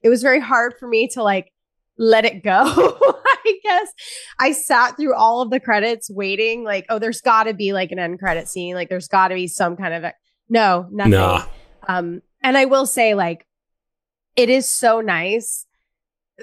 it 0.01 0.09
was 0.09 0.21
very 0.21 0.39
hard 0.39 0.75
for 0.79 0.87
me 0.87 1.07
to 1.09 1.23
like 1.23 1.51
let 1.97 2.25
it 2.25 2.43
go. 2.43 2.99
I 3.47 3.59
guess 3.63 3.93
I 4.39 4.51
sat 4.51 4.97
through 4.97 5.15
all 5.15 5.41
of 5.41 5.49
the 5.49 5.59
credits 5.59 6.09
waiting 6.09 6.63
like 6.63 6.85
oh 6.89 6.99
there's 6.99 7.21
got 7.21 7.43
to 7.43 7.53
be 7.53 7.73
like 7.73 7.91
an 7.91 7.99
end 7.99 8.19
credit 8.19 8.47
scene 8.47 8.75
like 8.75 8.89
there's 8.89 9.07
got 9.07 9.29
to 9.29 9.35
be 9.35 9.47
some 9.47 9.75
kind 9.75 9.93
of 9.93 10.11
no 10.49 10.87
nothing. 10.91 11.11
Nah. 11.11 11.45
Um, 11.87 12.21
and 12.41 12.57
I 12.57 12.65
will 12.65 12.85
say, 12.85 13.13
like, 13.13 13.45
it 14.35 14.49
is 14.49 14.67
so 14.67 15.01
nice 15.01 15.65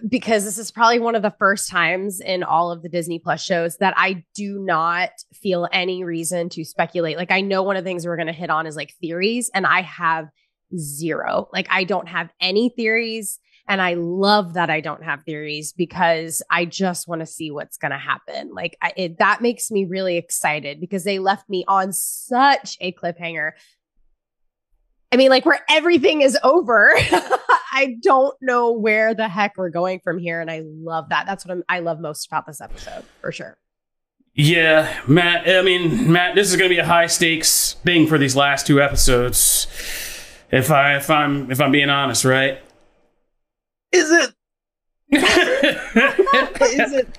because 0.08 0.44
this 0.44 0.58
is 0.58 0.72
probably 0.72 0.98
one 0.98 1.14
of 1.14 1.22
the 1.22 1.34
first 1.38 1.70
times 1.70 2.20
in 2.20 2.42
all 2.42 2.72
of 2.72 2.82
the 2.82 2.88
Disney 2.88 3.20
Plus 3.20 3.42
shows 3.42 3.76
that 3.76 3.94
I 3.96 4.24
do 4.34 4.58
not 4.58 5.10
feel 5.32 5.68
any 5.72 6.02
reason 6.02 6.48
to 6.50 6.64
speculate. 6.64 7.16
Like, 7.16 7.30
I 7.30 7.42
know 7.42 7.62
one 7.62 7.76
of 7.76 7.84
the 7.84 7.88
things 7.88 8.06
we're 8.06 8.16
going 8.16 8.26
to 8.26 8.32
hit 8.32 8.50
on 8.50 8.66
is 8.66 8.76
like 8.76 8.94
theories, 9.00 9.50
and 9.54 9.66
I 9.66 9.82
have 9.82 10.28
zero. 10.76 11.48
Like, 11.52 11.68
I 11.70 11.84
don't 11.84 12.08
have 12.08 12.30
any 12.40 12.70
theories. 12.70 13.38
And 13.66 13.80
I 13.80 13.94
love 13.94 14.54
that 14.54 14.68
I 14.68 14.80
don't 14.80 15.02
have 15.02 15.22
theories 15.22 15.72
because 15.72 16.42
I 16.50 16.66
just 16.66 17.08
want 17.08 17.20
to 17.20 17.26
see 17.26 17.50
what's 17.50 17.78
going 17.78 17.92
to 17.92 17.98
happen. 17.98 18.52
Like, 18.52 18.76
I, 18.82 18.92
it, 18.96 19.18
that 19.18 19.40
makes 19.40 19.70
me 19.70 19.86
really 19.86 20.18
excited 20.18 20.80
because 20.80 21.04
they 21.04 21.18
left 21.18 21.48
me 21.48 21.64
on 21.66 21.92
such 21.92 22.76
a 22.80 22.92
cliffhanger. 22.92 23.52
I 25.12 25.16
mean, 25.16 25.30
like 25.30 25.46
where 25.46 25.60
everything 25.70 26.20
is 26.20 26.36
over. 26.42 26.92
I 27.72 27.96
don't 28.02 28.36
know 28.40 28.72
where 28.72 29.14
the 29.14 29.28
heck 29.28 29.56
we're 29.56 29.70
going 29.70 30.00
from 30.00 30.18
here, 30.18 30.40
and 30.40 30.50
I 30.50 30.62
love 30.64 31.08
that. 31.08 31.26
That's 31.26 31.44
what 31.44 31.52
I'm, 31.52 31.64
I 31.68 31.80
love 31.80 32.00
most 32.00 32.26
about 32.26 32.46
this 32.46 32.60
episode, 32.60 33.04
for 33.20 33.32
sure. 33.32 33.56
Yeah, 34.34 34.92
Matt. 35.06 35.48
I 35.48 35.62
mean, 35.62 36.12
Matt, 36.12 36.34
this 36.34 36.50
is 36.50 36.56
going 36.56 36.68
to 36.68 36.74
be 36.74 36.80
a 36.80 36.86
high 36.86 37.06
stakes 37.06 37.74
thing 37.84 38.06
for 38.06 38.18
these 38.18 38.34
last 38.34 38.66
two 38.66 38.80
episodes. 38.82 39.66
If 40.50 40.70
I 40.70 40.96
if 40.96 41.08
I'm 41.10 41.50
if 41.50 41.60
I'm 41.60 41.70
being 41.70 41.90
honest, 41.90 42.24
right? 42.24 42.60
Is 43.94 44.10
it? 44.10 44.34
Is 45.12 46.92
it? 46.92 47.18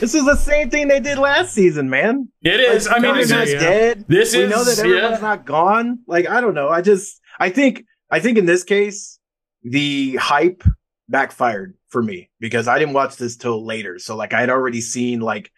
This 0.00 0.14
is 0.14 0.24
the 0.24 0.36
same 0.36 0.68
thing 0.70 0.88
they 0.88 1.00
did 1.00 1.18
last 1.18 1.54
season, 1.54 1.88
man. 1.88 2.28
It 2.42 2.60
is. 2.60 2.88
I 2.88 2.94
mean, 2.94 3.12
Connor's 3.12 3.28
this 3.28 3.30
not 3.30 3.46
is, 3.46 3.52
dead. 3.54 4.04
this 4.08 4.34
we 4.34 4.42
is 4.42 4.50
know 4.50 4.64
that 4.64 4.78
everyone's 4.78 5.22
yeah. 5.22 5.28
not 5.28 5.46
gone. 5.46 6.00
Like 6.06 6.28
I 6.28 6.40
don't 6.40 6.54
know. 6.54 6.68
I 6.68 6.82
just 6.82 7.20
I 7.38 7.50
think 7.50 7.84
I 8.10 8.20
think 8.20 8.36
in 8.36 8.46
this 8.46 8.64
case 8.64 9.18
the 9.62 10.16
hype 10.16 10.64
backfired 11.08 11.74
for 11.88 12.02
me 12.02 12.30
because 12.40 12.68
I 12.68 12.78
didn't 12.78 12.94
watch 12.94 13.16
this 13.16 13.36
till 13.36 13.64
later. 13.64 13.98
So 13.98 14.16
like 14.16 14.34
I 14.34 14.40
had 14.40 14.50
already 14.50 14.80
seen 14.80 15.20
like 15.20 15.50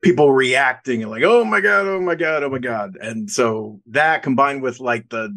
people 0.00 0.30
reacting 0.30 1.02
and 1.02 1.10
like 1.10 1.24
oh 1.24 1.44
my 1.44 1.60
god, 1.60 1.86
oh 1.86 2.00
my 2.00 2.14
god, 2.14 2.42
oh 2.44 2.50
my 2.50 2.58
god, 2.58 2.96
and 3.00 3.30
so 3.30 3.80
that 3.88 4.22
combined 4.22 4.62
with 4.62 4.78
like 4.80 5.08
the 5.08 5.36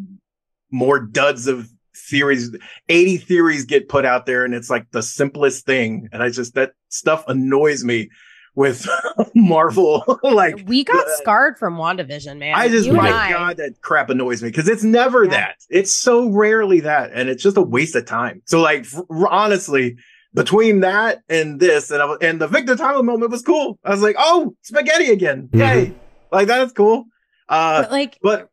more 0.70 1.00
duds 1.00 1.48
of 1.48 1.68
theories 2.08 2.54
80 2.88 3.16
theories 3.18 3.64
get 3.64 3.88
put 3.88 4.04
out 4.04 4.26
there 4.26 4.44
and 4.44 4.54
it's 4.54 4.70
like 4.70 4.90
the 4.92 5.02
simplest 5.02 5.66
thing 5.66 6.08
and 6.12 6.22
i 6.22 6.30
just 6.30 6.54
that 6.54 6.72
stuff 6.88 7.24
annoys 7.28 7.84
me 7.84 8.08
with 8.54 8.86
marvel 9.34 10.18
like 10.24 10.64
We 10.66 10.82
got 10.84 11.06
uh, 11.06 11.16
scarred 11.18 11.58
from 11.58 11.76
WandaVision, 11.76 12.38
man. 12.38 12.54
I 12.56 12.68
just, 12.68 12.86
You 12.86 12.94
and 12.94 13.02
my 13.02 13.10
I- 13.10 13.30
God, 13.32 13.56
that 13.58 13.80
crap 13.82 14.10
annoys 14.10 14.42
me 14.42 14.48
because 14.48 14.68
it's 14.68 14.82
never 14.82 15.24
Yeah. 15.24 15.30
that. 15.30 15.56
It's 15.70 15.92
so 15.92 16.28
rarely 16.28 16.80
that, 16.80 17.10
and 17.14 17.28
it's 17.28 17.42
just 17.42 17.56
a 17.56 17.62
waste 17.62 17.94
of 17.94 18.06
time. 18.06 18.42
So, 18.46 18.60
like, 18.60 18.80
f- 18.80 19.00
honestly, 19.30 19.96
between 20.34 20.80
that 20.80 21.20
and 21.28 21.60
this, 21.60 21.90
and 21.92 22.02
I, 22.02 22.14
and 22.20 22.40
the 22.40 22.48
Victor 22.48 22.74
Tyler 22.74 23.02
moment 23.04 23.30
was 23.30 23.42
cool. 23.42 23.78
I 23.84 23.90
was 23.90 24.02
like, 24.02 24.16
oh, 24.18 24.56
spaghetti 24.62 25.10
again, 25.12 25.48
yay! 25.52 25.94
Like 26.32 26.48
that's 26.48 26.72
cool. 26.72 27.04
Uh, 27.48 27.82
but 27.82 27.92
like, 27.92 28.18
but 28.22 28.48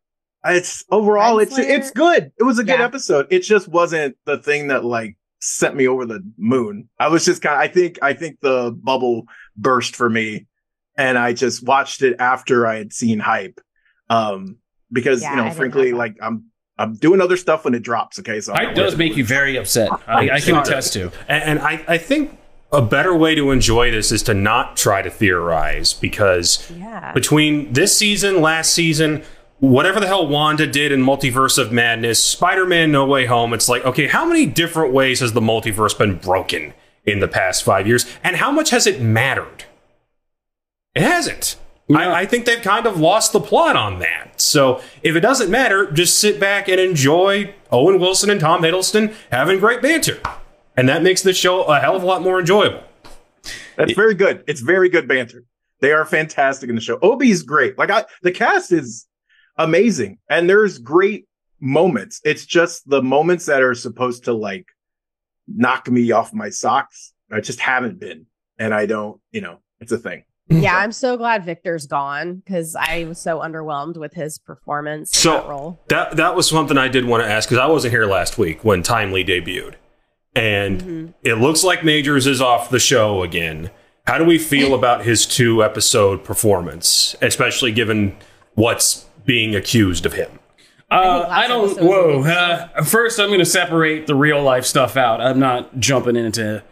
it's 0.48 0.84
overall, 0.90 1.38
it's 1.38 1.58
Renslayer- 1.58 1.78
it's 1.78 1.90
good. 1.90 2.32
It 2.38 2.42
was 2.44 2.58
a 2.58 2.64
good 2.64 2.78
Yeah. 2.78 2.84
episode. 2.84 3.26
It 3.30 3.40
just 3.40 3.68
wasn't 3.68 4.16
the 4.24 4.38
thing 4.38 4.68
that 4.68 4.84
like 4.84 5.16
sent 5.40 5.76
me 5.76 5.86
over 5.86 6.04
the 6.06 6.20
moon. 6.38 6.88
I 6.98 7.08
was 7.08 7.24
just 7.24 7.42
kind 7.42 7.54
of, 7.54 7.60
I 7.60 7.68
think, 7.68 7.98
I 8.02 8.12
think 8.12 8.38
the 8.40 8.76
bubble 8.82 9.24
burst 9.56 9.94
for 9.96 10.08
me 10.10 10.46
and 10.96 11.18
I 11.18 11.32
just 11.32 11.66
watched 11.66 12.02
it 12.02 12.16
after 12.18 12.66
I 12.66 12.76
had 12.76 12.92
seen 12.92 13.18
hype. 13.18 13.60
Um, 14.08 14.56
because, 14.92 15.22
Yeah, 15.22 15.30
you 15.30 15.36
know, 15.36 15.44
I 15.44 15.50
frankly, 15.50 15.88
have 15.88 15.92
that. 15.92 15.98
like 15.98 16.16
I'm, 16.22 16.44
I'm 16.78 16.94
doing 16.94 17.20
other 17.20 17.36
stuff 17.36 17.64
when 17.64 17.74
it 17.74 17.82
drops. 17.82 18.18
Okay. 18.18 18.40
So 18.40 18.52
I'm 18.52 18.66
Hype 18.66 18.74
does 18.76 18.96
make 18.96 19.16
you 19.16 19.24
very 19.24 19.56
upset. 19.56 19.90
I, 20.06 20.30
I 20.30 20.40
can 20.40 20.56
attest 20.56 20.92
to. 20.94 21.10
And, 21.28 21.42
and 21.44 21.58
I, 21.60 21.84
I 21.88 21.98
think 21.98 22.38
a 22.72 22.82
better 22.82 23.14
way 23.14 23.34
to 23.34 23.50
enjoy 23.50 23.90
this 23.90 24.10
is 24.12 24.22
to 24.24 24.34
not 24.34 24.76
try 24.76 25.00
to 25.00 25.10
theorize 25.10 25.92
because 25.94 26.70
yeah. 26.76 27.12
between 27.12 27.72
this 27.72 27.96
season, 27.96 28.40
last 28.40 28.72
season, 28.72 29.22
whatever 29.58 30.00
the 30.00 30.06
hell 30.06 30.26
Wanda 30.26 30.66
did 30.66 30.92
in 30.92 31.02
Multiverse 31.02 31.58
of 31.58 31.72
Madness, 31.72 32.22
Spider 32.22 32.66
Man 32.66 32.92
No 32.92 33.06
Way 33.06 33.26
Home, 33.26 33.52
it's 33.52 33.68
like, 33.68 33.84
okay, 33.84 34.06
how 34.06 34.24
many 34.24 34.46
different 34.46 34.92
ways 34.92 35.20
has 35.20 35.32
the 35.32 35.40
multiverse 35.40 35.96
been 35.96 36.16
broken 36.16 36.74
in 37.04 37.20
the 37.20 37.28
past 37.28 37.62
five 37.64 37.86
years? 37.86 38.06
And 38.22 38.36
how 38.36 38.50
much 38.50 38.70
has 38.70 38.86
it 38.86 39.00
mattered? 39.00 39.64
It 40.94 41.02
hasn't. 41.02 41.56
Yeah. 41.88 41.98
I, 41.98 42.20
I 42.20 42.26
think 42.26 42.46
they've 42.46 42.62
kind 42.62 42.86
of 42.86 42.98
lost 42.98 43.32
the 43.32 43.40
plot 43.40 43.76
on 43.76 44.00
that. 44.00 44.40
So 44.40 44.80
if 45.02 45.14
it 45.14 45.20
doesn't 45.20 45.50
matter, 45.50 45.90
just 45.90 46.18
sit 46.18 46.40
back 46.40 46.68
and 46.68 46.80
enjoy 46.80 47.54
Owen 47.70 48.00
Wilson 48.00 48.28
and 48.30 48.40
Tom 48.40 48.62
Hiddleston 48.62 49.14
having 49.30 49.60
great 49.60 49.82
banter. 49.82 50.20
And 50.76 50.88
that 50.88 51.02
makes 51.02 51.22
the 51.22 51.32
show 51.32 51.62
a 51.64 51.80
hell 51.80 51.96
of 51.96 52.02
a 52.02 52.06
lot 52.06 52.22
more 52.22 52.40
enjoyable. 52.40 52.82
That's 53.76 53.92
very 53.92 54.14
good. 54.14 54.42
It's 54.46 54.60
very 54.60 54.88
good 54.88 55.06
banter. 55.06 55.44
They 55.80 55.92
are 55.92 56.04
fantastic 56.04 56.68
in 56.68 56.74
the 56.74 56.80
show. 56.80 56.98
Obi's 57.02 57.42
great. 57.42 57.78
Like 57.78 57.90
I, 57.90 58.04
the 58.22 58.32
cast 58.32 58.72
is 58.72 59.06
amazing, 59.58 60.18
and 60.28 60.48
there's 60.48 60.78
great 60.78 61.26
moments. 61.60 62.20
It's 62.24 62.44
just 62.46 62.88
the 62.88 63.02
moments 63.02 63.46
that 63.46 63.62
are 63.62 63.74
supposed 63.74 64.24
to 64.24 64.32
like 64.32 64.66
knock 65.48 65.90
me 65.90 66.10
off 66.12 66.32
my 66.32 66.50
socks. 66.50 67.12
I 67.32 67.40
just 67.40 67.60
haven't 67.60 67.98
been, 68.00 68.26
and 68.58 68.72
I 68.74 68.86
don't. 68.86 69.20
You 69.32 69.40
know, 69.42 69.58
it's 69.80 69.92
a 69.92 69.98
thing. 69.98 70.24
Yeah, 70.48 70.76
I'm 70.76 70.92
so 70.92 71.16
glad 71.16 71.44
Victor's 71.44 71.86
gone 71.88 72.36
because 72.36 72.76
I 72.76 73.04
was 73.08 73.18
so 73.20 73.40
underwhelmed 73.40 73.96
with 73.96 74.14
his 74.14 74.38
performance 74.38 75.10
in 75.12 75.18
So- 75.20 75.32
that 75.32 75.48
role. 75.48 75.80
That 75.88 76.16
that 76.16 76.36
was 76.36 76.48
something 76.48 76.78
I 76.78 76.86
did 76.88 77.04
want 77.04 77.24
to 77.24 77.28
ask 77.28 77.48
because 77.48 77.60
I 77.60 77.66
wasn't 77.66 77.92
here 77.92 78.06
last 78.06 78.38
week 78.38 78.64
when 78.64 78.82
Timely 78.84 79.24
debuted, 79.24 79.74
and 80.36 80.80
Mhm. 80.82 81.14
it 81.24 81.34
looks 81.36 81.64
like 81.64 81.84
Majors 81.84 82.26
is 82.28 82.40
off 82.40 82.70
the 82.70 82.78
show 82.78 83.22
again. 83.22 83.70
How 84.06 84.18
do 84.18 84.24
we 84.24 84.38
feel 84.38 84.72
about 84.72 85.04
his 85.04 85.26
two 85.26 85.64
episode 85.64 86.22
performance, 86.22 87.16
especially 87.20 87.72
given 87.72 88.14
what's 88.54 89.05
being 89.26 89.54
accused 89.54 90.06
of 90.06 90.14
him? 90.14 90.38
Uh, 90.90 91.26
last 91.28 91.30
I 91.30 91.48
don't. 91.48 91.80
Whoa. 91.80 92.22
Uh, 92.22 92.82
first, 92.84 93.18
I'm 93.18 93.28
going 93.28 93.40
to 93.40 93.44
separate 93.44 94.06
the 94.06 94.14
real 94.14 94.42
life 94.42 94.64
stuff 94.64 94.96
out. 94.96 95.20
I'm 95.20 95.38
not 95.40 95.78
jumping 95.78 96.16
into. 96.16 96.62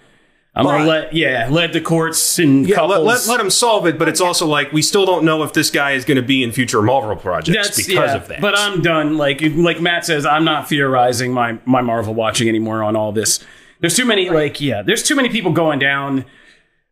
I'm 0.57 0.65
going 0.67 0.83
to 0.83 0.89
let 0.89 1.13
yeah 1.13 1.49
let 1.51 1.73
the 1.73 1.81
courts 1.81 2.39
and 2.39 2.65
Yeah, 2.69 2.77
couples. 2.77 2.99
let, 2.99 3.05
let, 3.05 3.27
let 3.27 3.41
him 3.41 3.51
solve 3.51 3.87
it, 3.89 3.99
but 3.99 4.09
it's 4.09 4.21
also 4.21 4.47
like 4.47 4.71
we 4.73 4.83
still 4.83 5.05
don't 5.05 5.25
know 5.25 5.43
if 5.43 5.53
this 5.53 5.69
guy 5.69 5.93
is 5.93 6.05
going 6.05 6.15
to 6.17 6.23
be 6.23 6.45
in 6.45 6.53
future 6.53 6.81
Marvel 6.81 7.17
projects 7.17 7.57
That's 7.57 7.77
because 7.77 7.93
yeah, 8.11 8.15
of 8.15 8.29
that. 8.29 8.41
But 8.41 8.57
I'm 8.57 8.81
done. 8.81 9.17
Like 9.17 9.41
like 9.43 9.81
Matt 9.81 10.07
says, 10.07 10.25
I'm 10.25 10.45
not 10.45 10.69
theorizing 10.69 11.33
my 11.33 11.59
my 11.65 11.81
Marvel 11.81 12.15
watching 12.15 12.49
anymore 12.49 12.85
on 12.85 12.95
all 12.95 13.11
this. 13.11 13.45
There's 13.81 13.97
too 13.97 14.05
many 14.05 14.31
like 14.31 14.61
yeah. 14.61 14.83
There's 14.83 15.03
too 15.03 15.17
many 15.17 15.29
people 15.29 15.51
going 15.51 15.81
down. 15.81 16.25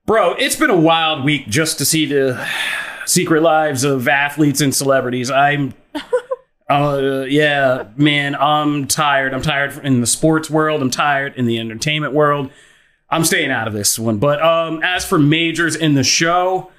Bro, 0.06 0.34
it's 0.40 0.56
been 0.56 0.70
a 0.70 0.76
wild 0.76 1.24
week 1.24 1.46
just 1.48 1.78
to 1.78 1.84
see 1.84 2.04
the 2.04 2.44
secret 3.06 3.42
lives 3.42 3.84
of 3.84 4.08
athletes 4.08 4.60
and 4.60 4.74
celebrities. 4.74 5.30
I'm. 5.30 5.74
Uh, 6.70 7.26
yeah, 7.28 7.88
man, 7.96 8.34
I'm 8.34 8.86
tired. 8.86 9.34
I'm 9.34 9.42
tired 9.42 9.84
in 9.84 10.00
the 10.00 10.06
sports 10.06 10.48
world. 10.48 10.80
I'm 10.80 10.88
tired 10.88 11.34
in 11.36 11.44
the 11.44 11.58
entertainment 11.58 12.14
world. 12.14 12.50
I'm 13.10 13.24
staying 13.24 13.50
out 13.50 13.68
of 13.68 13.74
this 13.74 13.98
one. 13.98 14.16
But 14.16 14.42
um, 14.42 14.82
as 14.82 15.04
for 15.04 15.18
majors 15.18 15.76
in 15.76 15.94
the 15.94 16.04
show, 16.04 16.70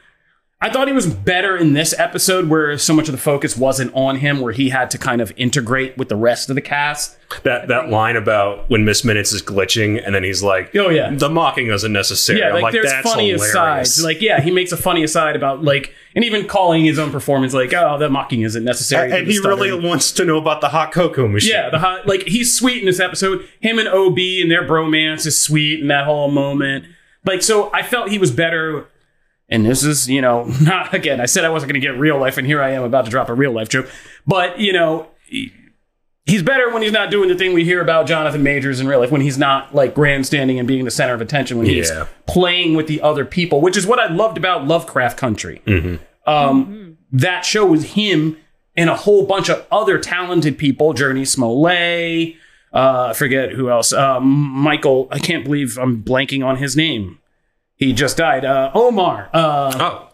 I 0.63 0.69
thought 0.69 0.87
he 0.87 0.93
was 0.93 1.05
better 1.13 1.57
in 1.57 1.73
this 1.73 1.93
episode 1.99 2.47
where 2.47 2.77
so 2.77 2.93
much 2.93 3.09
of 3.09 3.11
the 3.11 3.17
focus 3.17 3.57
wasn't 3.57 3.93
on 3.93 4.15
him, 4.15 4.39
where 4.39 4.53
he 4.53 4.69
had 4.69 4.89
to 4.91 4.97
kind 4.97 5.19
of 5.19 5.33
integrate 5.35 5.97
with 5.97 6.07
the 6.07 6.15
rest 6.15 6.49
of 6.49 6.55
the 6.55 6.61
cast. 6.61 7.17
that 7.43 7.67
that 7.67 7.89
line 7.89 8.15
about 8.15 8.69
when 8.69 8.85
Miss 8.85 9.03
Minutes 9.03 9.33
is 9.33 9.41
glitching, 9.41 10.01
and 10.01 10.15
then 10.15 10.23
he's 10.23 10.41
like, 10.41 10.73
Oh, 10.73 10.87
yeah. 10.89 11.13
the 11.13 11.29
mocking 11.29 11.67
isn't 11.67 11.91
necessary." 11.91 12.39
Yeah, 12.39 12.47
I'm 12.47 12.53
like, 12.53 12.63
like, 12.63 12.73
there's 12.73 12.89
that's 12.89 13.03
funny 13.11 13.31
hilarious. 13.31 13.49
asides. 13.53 14.03
Like, 14.05 14.21
yeah, 14.21 14.39
he 14.39 14.51
makes 14.51 14.71
a 14.71 14.77
funny 14.77 15.03
aside 15.03 15.35
about 15.35 15.61
like, 15.63 15.93
and 16.15 16.23
even 16.23 16.47
calling 16.47 16.85
his 16.85 16.97
own 16.97 17.11
performance 17.11 17.53
like, 17.53 17.73
oh, 17.73 17.97
that 17.97 18.09
mocking 18.11 18.43
isn't 18.43 18.63
necessary. 18.63 19.05
and, 19.11 19.13
and 19.13 19.27
to 19.27 19.33
the 19.33 19.41
he 19.41 19.45
really 19.45 19.73
wants 19.85 20.13
to 20.13 20.23
know 20.23 20.37
about 20.37 20.61
the 20.61 20.69
hot 20.69 20.93
cocoa 20.93 21.27
machine. 21.27 21.51
Yeah, 21.51 21.71
the 21.71 21.79
hot, 21.79 22.07
like 22.07 22.23
he's 22.23 22.55
sweet 22.57 22.79
in 22.79 22.85
this 22.85 23.01
episode. 23.01 23.45
Him 23.59 23.79
and 23.79 23.89
Ob 23.89 24.17
and 24.17 24.49
their 24.49 24.63
bromance 24.65 25.25
is 25.25 25.37
sweet 25.37 25.81
in 25.81 25.87
that 25.89 26.05
whole 26.05 26.31
moment. 26.31 26.85
Like, 27.25 27.41
so 27.41 27.69
I 27.73 27.83
felt 27.83 28.09
he 28.09 28.17
was 28.17 28.31
better. 28.31 28.85
And 29.53 29.65
this 29.65 29.83
is, 29.83 30.09
you 30.09 30.19
know, 30.21 30.43
not 30.61 30.93
again. 30.93 31.21
I 31.21 31.25
said 31.27 31.45
I 31.45 31.49
wasn't 31.49 31.71
going 31.71 31.79
to 31.81 31.87
get 31.87 31.97
real 31.99 32.17
life, 32.19 32.37
and 32.37 32.45
here 32.47 32.61
I 32.61 32.71
am 32.71 32.83
about 32.83 33.05
to 33.05 33.11
drop 33.11 33.29
a 33.29 33.33
real 33.33 33.51
life 33.51 33.69
joke. 33.69 33.89
But 34.25 34.59
you 34.59 34.73
know, 34.73 35.07
he's 36.25 36.41
better 36.41 36.71
when 36.73 36.81
he's 36.81 36.91
not 36.91 37.11
doing 37.11 37.29
the 37.29 37.35
thing 37.35 37.53
we 37.53 37.63
hear 37.63 37.81
about 37.81 38.07
Jonathan 38.07 38.43
Majors 38.43 38.79
in 38.79 38.87
real 38.87 38.99
life. 38.99 39.11
When 39.11 39.21
he's 39.21 39.37
not 39.37 39.75
like 39.75 39.93
grandstanding 39.93 40.57
and 40.59 40.67
being 40.67 40.85
the 40.85 40.91
center 40.91 41.13
of 41.13 41.21
attention. 41.21 41.57
When 41.57 41.67
he's 41.67 41.89
Yeah. 41.89 42.05
playing 42.27 42.75
with 42.75 42.87
the 42.87 43.01
other 43.01 43.25
people, 43.25 43.61
which 43.61 43.77
is 43.77 43.85
what 43.85 43.99
I 43.99 44.07
loved 44.11 44.37
about 44.37 44.65
Lovecraft 44.67 45.17
Country. 45.17 45.61
Um, 46.25 46.97
That 47.11 47.45
show 47.45 47.65
was 47.67 47.91
him 47.93 48.37
and 48.75 48.89
a 48.89 48.95
whole 48.95 49.25
bunch 49.27 49.49
of 49.49 49.65
other 49.71 49.99
talented 49.99 50.57
people. 50.57 50.93
Jurnee 50.95 51.27
Smollett, 51.27 52.35
uh, 52.73 53.07
I 53.09 53.13
forget 53.13 53.51
who 53.51 53.69
else. 53.69 53.93
Um, 53.93 54.23
Michael, 54.25 55.07
I 55.11 55.19
can't 55.19 55.43
believe 55.43 55.77
I'm 55.77 56.01
blanking 56.01 56.43
on 56.43 56.55
his 56.57 56.75
name. 56.75 57.19
He 57.83 57.93
just 57.93 58.15
died. 58.17 58.45
Uh, 58.45 58.71
Omar. 58.73 59.29
Uh, 59.33 59.71
Oh, 59.79 60.09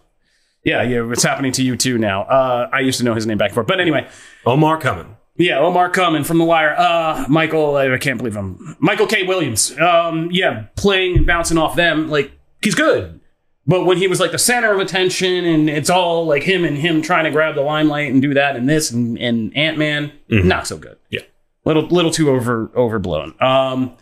yeah, 0.63 0.81
yeah, 0.83 1.09
it's 1.11 1.23
happening 1.23 1.51
to 1.53 1.63
you 1.63 1.75
too 1.77 1.97
now. 1.97 2.23
Uh, 2.23 2.69
I 2.73 2.79
used 2.79 2.97
to 2.99 3.05
know 3.05 3.13
his 3.13 3.25
name 3.27 3.37
back 3.37 3.49
and 3.49 3.55
forth, 3.55 3.67
but 3.67 3.79
anyway, 3.79 4.07
Omar 4.45 4.77
coming. 4.79 5.15
yeah, 5.37 5.59
Omar 5.59 5.89
Cumming 5.89 6.23
from 6.23 6.37
The 6.39 6.43
Wire. 6.45 6.75
Uh, 6.77 7.25
Michael, 7.29 7.75
I 7.77 7.97
can't 7.97 8.17
believe 8.17 8.35
I'm 8.35 8.75
Michael 8.79 9.07
K. 9.07 9.23
Williams. 9.23 9.77
Um, 9.79 10.29
yeah, 10.31 10.65
playing 10.75 11.17
and 11.17 11.27
bouncing 11.27 11.57
off 11.57 11.75
them, 11.75 12.09
like 12.09 12.31
he's 12.61 12.75
good. 12.75 13.19
But 13.67 13.85
when 13.85 13.97
he 13.97 14.07
was 14.07 14.19
like 14.19 14.31
the 14.31 14.39
center 14.39 14.73
of 14.73 14.79
attention, 14.79 15.45
and 15.45 15.69
it's 15.69 15.89
all 15.91 16.25
like 16.25 16.41
him 16.43 16.65
and 16.65 16.75
him 16.77 17.01
trying 17.03 17.25
to 17.25 17.31
grab 17.31 17.53
the 17.55 17.61
limelight 17.61 18.11
and 18.11 18.19
do 18.21 18.33
that 18.33 18.55
and 18.55 18.67
this 18.67 18.89
and, 18.91 19.17
and 19.19 19.55
Ant 19.55 19.77
Man, 19.77 20.11
not 20.27 20.65
so 20.67 20.77
good. 20.77 20.97
Yeah. 21.11 21.21
little 21.65 21.83
little 21.87 22.09
too 22.11 22.31
over 22.31 22.71
overblown. 22.75 23.35
Um, 23.39 23.95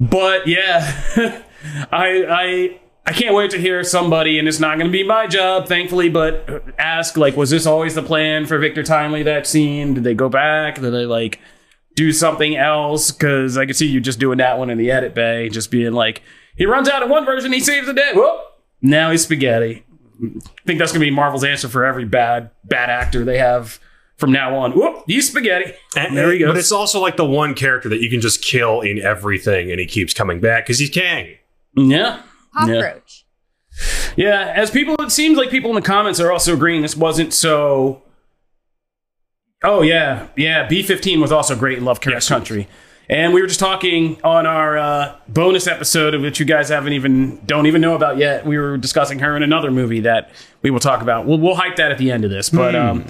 but 0.00 0.46
yeah, 0.46 1.42
I 1.64 2.24
I 2.28 2.80
I 3.06 3.12
can't 3.12 3.36
wait 3.36 3.52
to 3.52 3.58
hear 3.58 3.84
somebody, 3.84 4.38
and 4.38 4.48
it's 4.48 4.58
not 4.58 4.78
going 4.78 4.90
to 4.90 4.92
be 4.92 5.04
my 5.04 5.28
job, 5.28 5.68
thankfully, 5.68 6.08
but 6.08 6.64
ask 6.76 7.16
like, 7.16 7.36
was 7.36 7.50
this 7.50 7.64
always 7.64 7.94
the 7.94 8.02
plan 8.02 8.46
for 8.46 8.58
Victor 8.58 8.82
Timely? 8.82 9.22
That 9.22 9.46
scene? 9.46 9.94
Did 9.94 10.02
they 10.02 10.14
go 10.14 10.28
back? 10.28 10.74
Did 10.74 10.90
they 10.90 11.06
like 11.06 11.40
do 11.94 12.10
something 12.10 12.56
else? 12.56 13.12
Because 13.12 13.56
I 13.56 13.64
could 13.64 13.76
see 13.76 13.86
you 13.86 14.00
just 14.00 14.18
doing 14.18 14.38
that 14.38 14.58
one 14.58 14.70
in 14.70 14.78
the 14.78 14.90
edit 14.90 15.14
bay, 15.14 15.48
just 15.48 15.70
being 15.70 15.92
like, 15.92 16.22
he 16.56 16.66
runs 16.66 16.88
out 16.88 17.04
of 17.04 17.08
one 17.08 17.24
version, 17.24 17.52
he 17.52 17.60
saves 17.60 17.86
the 17.86 17.94
day. 17.94 18.10
Whoop! 18.12 18.40
Now 18.82 19.12
he's 19.12 19.22
spaghetti. 19.22 19.84
I 20.20 20.40
think 20.64 20.80
that's 20.80 20.90
going 20.90 21.00
to 21.00 21.06
be 21.06 21.10
Marvel's 21.10 21.44
answer 21.44 21.68
for 21.68 21.84
every 21.84 22.06
bad 22.06 22.50
bad 22.64 22.90
actor 22.90 23.24
they 23.24 23.38
have 23.38 23.78
from 24.16 24.32
now 24.32 24.56
on. 24.56 24.72
Whoop! 24.72 25.04
He's 25.06 25.28
spaghetti. 25.28 25.74
And, 25.96 26.16
there 26.16 26.32
he 26.32 26.40
goes. 26.40 26.48
But 26.48 26.56
it's 26.56 26.72
also 26.72 27.00
like 27.00 27.16
the 27.16 27.24
one 27.24 27.54
character 27.54 27.88
that 27.88 28.00
you 28.00 28.10
can 28.10 28.20
just 28.20 28.42
kill 28.42 28.80
in 28.80 28.98
everything, 28.98 29.70
and 29.70 29.78
he 29.78 29.86
keeps 29.86 30.12
coming 30.12 30.40
back 30.40 30.64
because 30.64 30.80
he's 30.80 30.90
Kang. 30.90 31.36
Yeah. 31.76 32.22
Yeah. 32.66 32.80
Cockroach. 32.80 33.24
Yeah, 34.16 34.52
as 34.56 34.70
people, 34.70 34.94
it 35.00 35.10
seems 35.10 35.36
like 35.36 35.50
people 35.50 35.70
in 35.70 35.76
the 35.76 35.82
comments 35.82 36.18
are 36.20 36.32
also 36.32 36.54
agreeing 36.54 36.80
this 36.80 36.96
wasn't 36.96 37.34
so. 37.34 38.02
Oh 39.62 39.82
yeah, 39.82 40.28
yeah. 40.36 40.66
B 40.66 40.82
fifteen 40.82 41.20
was 41.20 41.30
also 41.30 41.54
great 41.54 41.76
in 41.76 41.84
Lovecraft 41.84 42.14
Yes, 42.14 42.28
Country, 42.28 42.68
and 43.10 43.34
we 43.34 43.42
were 43.42 43.46
just 43.46 43.60
talking 43.60 44.18
on 44.24 44.46
our 44.46 44.78
uh, 44.78 45.16
bonus 45.28 45.66
episode 45.66 46.14
of 46.14 46.22
which 46.22 46.40
you 46.40 46.46
guys 46.46 46.70
haven't 46.70 46.94
even 46.94 47.44
don't 47.44 47.66
even 47.66 47.82
know 47.82 47.94
about 47.94 48.16
yet. 48.16 48.46
We 48.46 48.56
were 48.56 48.78
discussing 48.78 49.18
her 49.18 49.36
in 49.36 49.42
another 49.42 49.70
movie 49.70 50.00
that 50.00 50.30
we 50.62 50.70
will 50.70 50.80
talk 50.80 51.02
about. 51.02 51.26
We'll 51.26 51.38
we'll 51.38 51.56
hype 51.56 51.76
that 51.76 51.92
at 51.92 51.98
the 51.98 52.10
end 52.10 52.24
of 52.24 52.30
this, 52.30 52.48
but 52.48 52.74
um. 52.74 53.04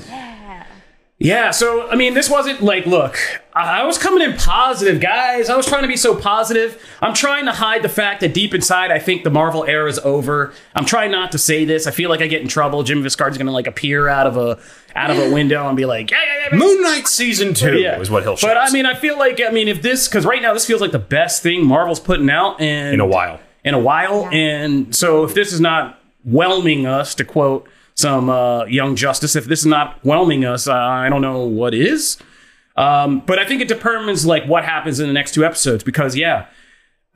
Yeah, 1.19 1.51
so 1.51 1.89
I 1.89 1.97
mean, 1.97 2.13
this 2.13 2.29
wasn't 2.29 2.61
like, 2.61 2.85
look, 2.85 3.19
I 3.55 3.81
I 3.81 3.85
was 3.85 3.97
coming 3.97 4.23
in 4.23 4.37
positive, 4.37 5.01
guys. 5.01 5.49
I 5.49 5.57
was 5.57 5.67
trying 5.67 5.81
to 5.81 5.89
be 5.89 5.97
so 5.97 6.15
positive. 6.15 6.83
I'm 7.01 7.15
trying 7.15 7.47
to 7.47 7.53
hide 7.53 7.81
the 7.81 7.89
fact 7.89 8.21
that 8.21 8.35
deep 8.35 8.53
inside, 8.53 8.91
I 8.91 8.99
think 8.99 9.25
the 9.25 9.31
Marvel 9.31 9.65
era 9.65 9.89
is 9.89 9.99
over. 10.01 10.53
I'm 10.75 10.85
trying 10.85 11.11
not 11.11 11.33
to 11.33 11.39
say 11.39 11.65
this. 11.65 11.87
I 11.87 11.91
feel 11.91 12.11
like 12.11 12.21
I 12.21 12.27
get 12.27 12.43
in 12.43 12.49
trouble. 12.49 12.83
Jim 12.83 13.03
Viscard's 13.03 13.39
gonna 13.39 13.51
like 13.51 13.67
appear 13.67 14.09
out 14.09 14.27
of 14.27 14.37
a 14.37 14.59
out 14.95 15.11
of 15.11 15.19
a 15.19 15.33
window 15.33 15.67
and 15.67 15.75
be 15.75 15.87
like, 15.87 16.11
yeah, 16.11 16.19
yeah, 16.23 16.49
yeah. 16.51 16.57
Moon 16.59 16.83
Knight 16.83 17.09
season 17.09 17.55
two 17.55 17.79
yeah. 17.79 17.99
is 17.99 18.11
what 18.11 18.23
he'll 18.23 18.37
show. 18.37 18.49
But 18.49 18.59
I 18.59 18.71
mean, 18.71 18.85
I 18.85 18.95
feel 18.95 19.19
like 19.19 19.41
I 19.41 19.51
mean, 19.51 19.69
if 19.69 19.81
this 19.81 20.09
because 20.09 20.27
right 20.27 20.43
now 20.43 20.53
this 20.53 20.67
feels 20.67 20.83
like 20.83 20.93
the 20.93 20.99
best 20.99 21.43
thing 21.43 21.65
Marvel's 21.65 22.01
putting 22.01 22.29
out, 22.29 22.61
and 22.61 22.93
in 22.93 23.01
a 23.01 23.07
while. 23.07 23.41
in 23.65 23.73
a 23.73 23.81
while. 23.81 24.29
And 24.31 24.95
so 24.95 25.25
if 25.25 25.33
this 25.33 25.55
is 25.55 25.63
not 25.63 25.99
whelming 26.25 26.85
us, 26.85 27.15
to 27.15 27.25
quote 27.25 27.71
some 27.97 28.29
uh, 28.29 28.67
Young 28.67 28.95
Justice, 28.95 29.35
if 29.35 29.47
this 29.47 29.61
is 29.61 29.67
not 29.67 29.99
whelming 30.05 30.45
us, 30.45 30.69
uh, 30.69 30.75
I 30.75 31.09
don't 31.09 31.23
know 31.23 31.45
what 31.45 31.75
is. 31.75 32.19
Um, 32.77 33.21
but 33.21 33.39
I 33.39 33.47
think 33.47 33.63
it 33.63 33.69
determines 33.69 34.27
like 34.27 34.45
what 34.45 34.65
happens 34.65 35.01
in 35.01 35.07
the 35.07 35.15
next 35.15 35.33
two 35.33 35.45
episodes 35.45 35.83
because 35.83 36.15
yeah, 36.15 36.47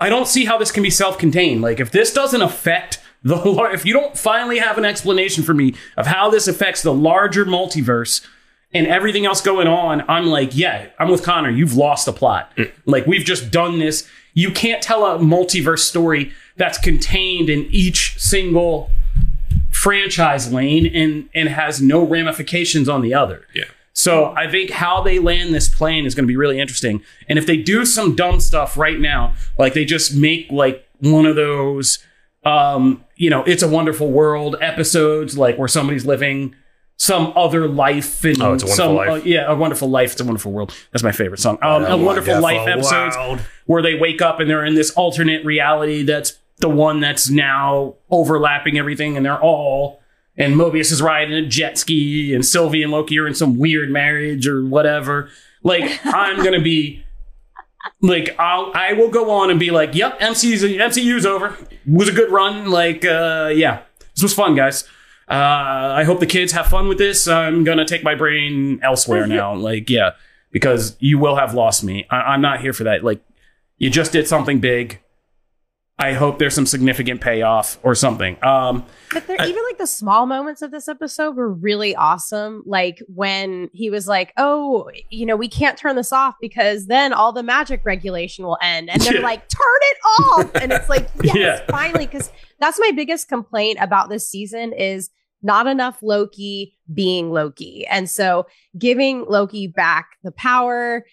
I 0.00 0.08
don't 0.08 0.26
see 0.26 0.46
how 0.46 0.56
this 0.56 0.72
can 0.72 0.82
be 0.82 0.88
self-contained. 0.88 1.60
Like 1.60 1.80
if 1.80 1.90
this 1.90 2.14
doesn't 2.14 2.40
affect 2.40 2.98
the 3.22 3.36
lar- 3.44 3.72
if 3.72 3.84
you 3.84 3.92
don't 3.92 4.16
finally 4.16 4.58
have 4.58 4.78
an 4.78 4.86
explanation 4.86 5.44
for 5.44 5.52
me 5.52 5.74
of 5.98 6.06
how 6.06 6.30
this 6.30 6.48
affects 6.48 6.82
the 6.82 6.94
larger 6.94 7.44
multiverse 7.44 8.26
and 8.72 8.86
everything 8.86 9.26
else 9.26 9.42
going 9.42 9.66
on, 9.66 10.02
I'm 10.08 10.26
like, 10.26 10.56
yeah, 10.56 10.86
I'm 10.98 11.10
with 11.10 11.22
Connor. 11.22 11.50
You've 11.50 11.74
lost 11.74 12.06
the 12.06 12.14
plot. 12.14 12.50
Like 12.86 13.06
we've 13.06 13.26
just 13.26 13.50
done 13.50 13.78
this. 13.80 14.08
You 14.32 14.50
can't 14.50 14.82
tell 14.82 15.04
a 15.04 15.18
multiverse 15.18 15.80
story 15.80 16.32
that's 16.56 16.78
contained 16.78 17.50
in 17.50 17.66
each 17.70 18.18
single 18.18 18.90
franchise 19.80 20.52
lane 20.52 20.84
and 20.86 21.28
and 21.34 21.48
has 21.48 21.80
no 21.80 22.04
ramifications 22.06 22.88
on 22.88 23.00
the 23.00 23.14
other. 23.14 23.46
Yeah. 23.54 23.64
So 23.92 24.26
I 24.36 24.48
think 24.50 24.70
how 24.70 25.02
they 25.02 25.18
land 25.18 25.54
this 25.54 25.68
plane 25.68 26.04
is 26.06 26.14
going 26.14 26.24
to 26.24 26.28
be 26.28 26.36
really 26.36 26.60
interesting. 26.60 27.02
And 27.28 27.38
if 27.38 27.46
they 27.46 27.56
do 27.56 27.84
some 27.84 28.14
dumb 28.14 28.40
stuff 28.40 28.76
right 28.76 29.00
now, 29.00 29.34
like 29.58 29.74
they 29.74 29.84
just 29.84 30.14
make 30.14 30.50
like 30.50 30.86
one 31.00 31.26
of 31.26 31.34
those, 31.36 31.98
um, 32.44 33.04
you 33.16 33.30
know, 33.30 33.42
it's 33.44 33.62
a 33.62 33.68
wonderful 33.68 34.10
world 34.10 34.56
episodes, 34.60 35.36
like 35.36 35.56
where 35.58 35.68
somebody's 35.68 36.06
living 36.06 36.54
some 36.96 37.32
other 37.34 37.66
life 37.66 38.22
and 38.24 38.40
Oh, 38.42 38.52
It's 38.52 38.62
a 38.62 38.66
Wonderful 38.66 38.76
some, 38.76 38.94
Life. 38.96 39.08
uh, 39.08 39.14
yeah, 39.24 39.46
a 39.50 39.54
wonderful 39.56 39.88
life. 39.88 40.12
It's 40.12 40.20
a 40.20 40.24
wonderful 40.24 40.52
world. 40.52 40.74
That's 40.92 41.02
my 41.02 41.12
favorite 41.12 41.40
song. 41.40 41.58
Um, 41.62 41.84
a 41.84 41.96
wonderful 41.96 42.40
life 42.40 42.68
episodes 42.68 43.16
where 43.66 43.82
they 43.82 43.94
wake 43.98 44.20
up 44.22 44.38
and 44.38 44.48
they're 44.50 44.64
in 44.66 44.74
this 44.74 44.90
alternate 44.92 45.44
reality 45.44 46.02
that's 46.02 46.34
the 46.60 46.68
one 46.68 47.00
that's 47.00 47.28
now 47.30 47.94
overlapping 48.10 48.78
everything 48.78 49.16
and 49.16 49.24
they're 49.24 49.40
all 49.40 50.00
and 50.36 50.54
Mobius 50.54 50.92
is 50.92 51.02
riding 51.02 51.34
a 51.34 51.46
jet 51.46 51.76
ski 51.76 52.34
and 52.34 52.44
Sylvie 52.46 52.82
and 52.82 52.90
Loki 52.92 53.18
are 53.18 53.26
in 53.26 53.34
some 53.34 53.58
weird 53.58 53.90
marriage 53.90 54.46
or 54.46 54.64
whatever. 54.64 55.28
Like 55.62 56.00
I'm 56.04 56.42
gonna 56.42 56.60
be 56.62 57.04
like 58.00 58.34
I'll 58.38 58.72
I 58.74 58.92
will 58.94 59.10
go 59.10 59.30
on 59.30 59.50
and 59.50 59.58
be 59.60 59.70
like, 59.70 59.94
yep, 59.94 60.18
MC's 60.20 60.62
MCU's 60.62 61.26
over. 61.26 61.56
It 61.70 61.78
was 61.86 62.08
a 62.08 62.12
good 62.12 62.30
run. 62.30 62.70
Like 62.70 63.04
uh 63.04 63.50
yeah. 63.54 63.82
This 64.14 64.22
was 64.22 64.34
fun, 64.34 64.54
guys. 64.54 64.84
Uh 65.28 65.34
I 65.34 66.04
hope 66.04 66.20
the 66.20 66.26
kids 66.26 66.52
have 66.52 66.66
fun 66.66 66.88
with 66.88 66.98
this. 66.98 67.26
I'm 67.28 67.64
gonna 67.64 67.84
take 67.84 68.02
my 68.02 68.14
brain 68.14 68.80
elsewhere 68.82 69.26
now. 69.38 69.54
Like, 69.54 69.90
yeah. 69.90 70.12
Because 70.52 70.96
you 71.00 71.18
will 71.18 71.36
have 71.36 71.54
lost 71.54 71.84
me. 71.84 72.06
I- 72.10 72.32
I'm 72.32 72.40
not 72.40 72.60
here 72.60 72.72
for 72.72 72.84
that. 72.84 73.04
Like 73.04 73.20
you 73.78 73.90
just 73.90 74.12
did 74.12 74.26
something 74.26 74.60
big. 74.60 75.00
I 76.00 76.14
hope 76.14 76.38
there's 76.38 76.54
some 76.54 76.66
significant 76.66 77.20
payoff 77.20 77.78
or 77.82 77.94
something. 77.94 78.42
Um 78.42 78.84
But 79.12 79.26
there, 79.26 79.36
even 79.46 79.62
like 79.64 79.78
the 79.78 79.86
small 79.86 80.26
moments 80.26 80.62
of 80.62 80.70
this 80.70 80.88
episode 80.88 81.36
were 81.36 81.52
really 81.52 81.94
awesome. 81.94 82.62
Like 82.66 83.02
when 83.06 83.68
he 83.72 83.90
was 83.90 84.08
like, 84.08 84.32
"Oh, 84.36 84.90
you 85.10 85.26
know, 85.26 85.36
we 85.36 85.48
can't 85.48 85.76
turn 85.76 85.96
this 85.96 86.12
off 86.12 86.34
because 86.40 86.86
then 86.86 87.12
all 87.12 87.32
the 87.32 87.42
magic 87.42 87.82
regulation 87.84 88.44
will 88.44 88.58
end," 88.62 88.88
and 88.90 89.00
they're 89.02 89.16
Yeah. 89.16 89.20
like, 89.20 89.42
"Turn 89.48 89.80
it 89.92 89.98
off!" 90.20 90.50
And 90.62 90.72
it's 90.72 90.88
like, 90.88 91.08
yes, 91.22 91.36
Yeah. 91.36 91.60
finally, 91.70 92.06
because 92.06 92.30
that's 92.58 92.78
my 92.80 92.92
biggest 92.96 93.28
complaint 93.28 93.78
about 93.80 94.08
this 94.08 94.28
season 94.28 94.72
is 94.72 95.10
not 95.42 95.66
enough 95.66 95.98
Loki 96.02 96.76
being 96.92 97.30
Loki, 97.30 97.86
and 97.86 98.08
so 98.10 98.46
giving 98.78 99.24
Loki 99.26 99.66
back 99.66 100.10
the 100.22 100.32
power 100.32 101.04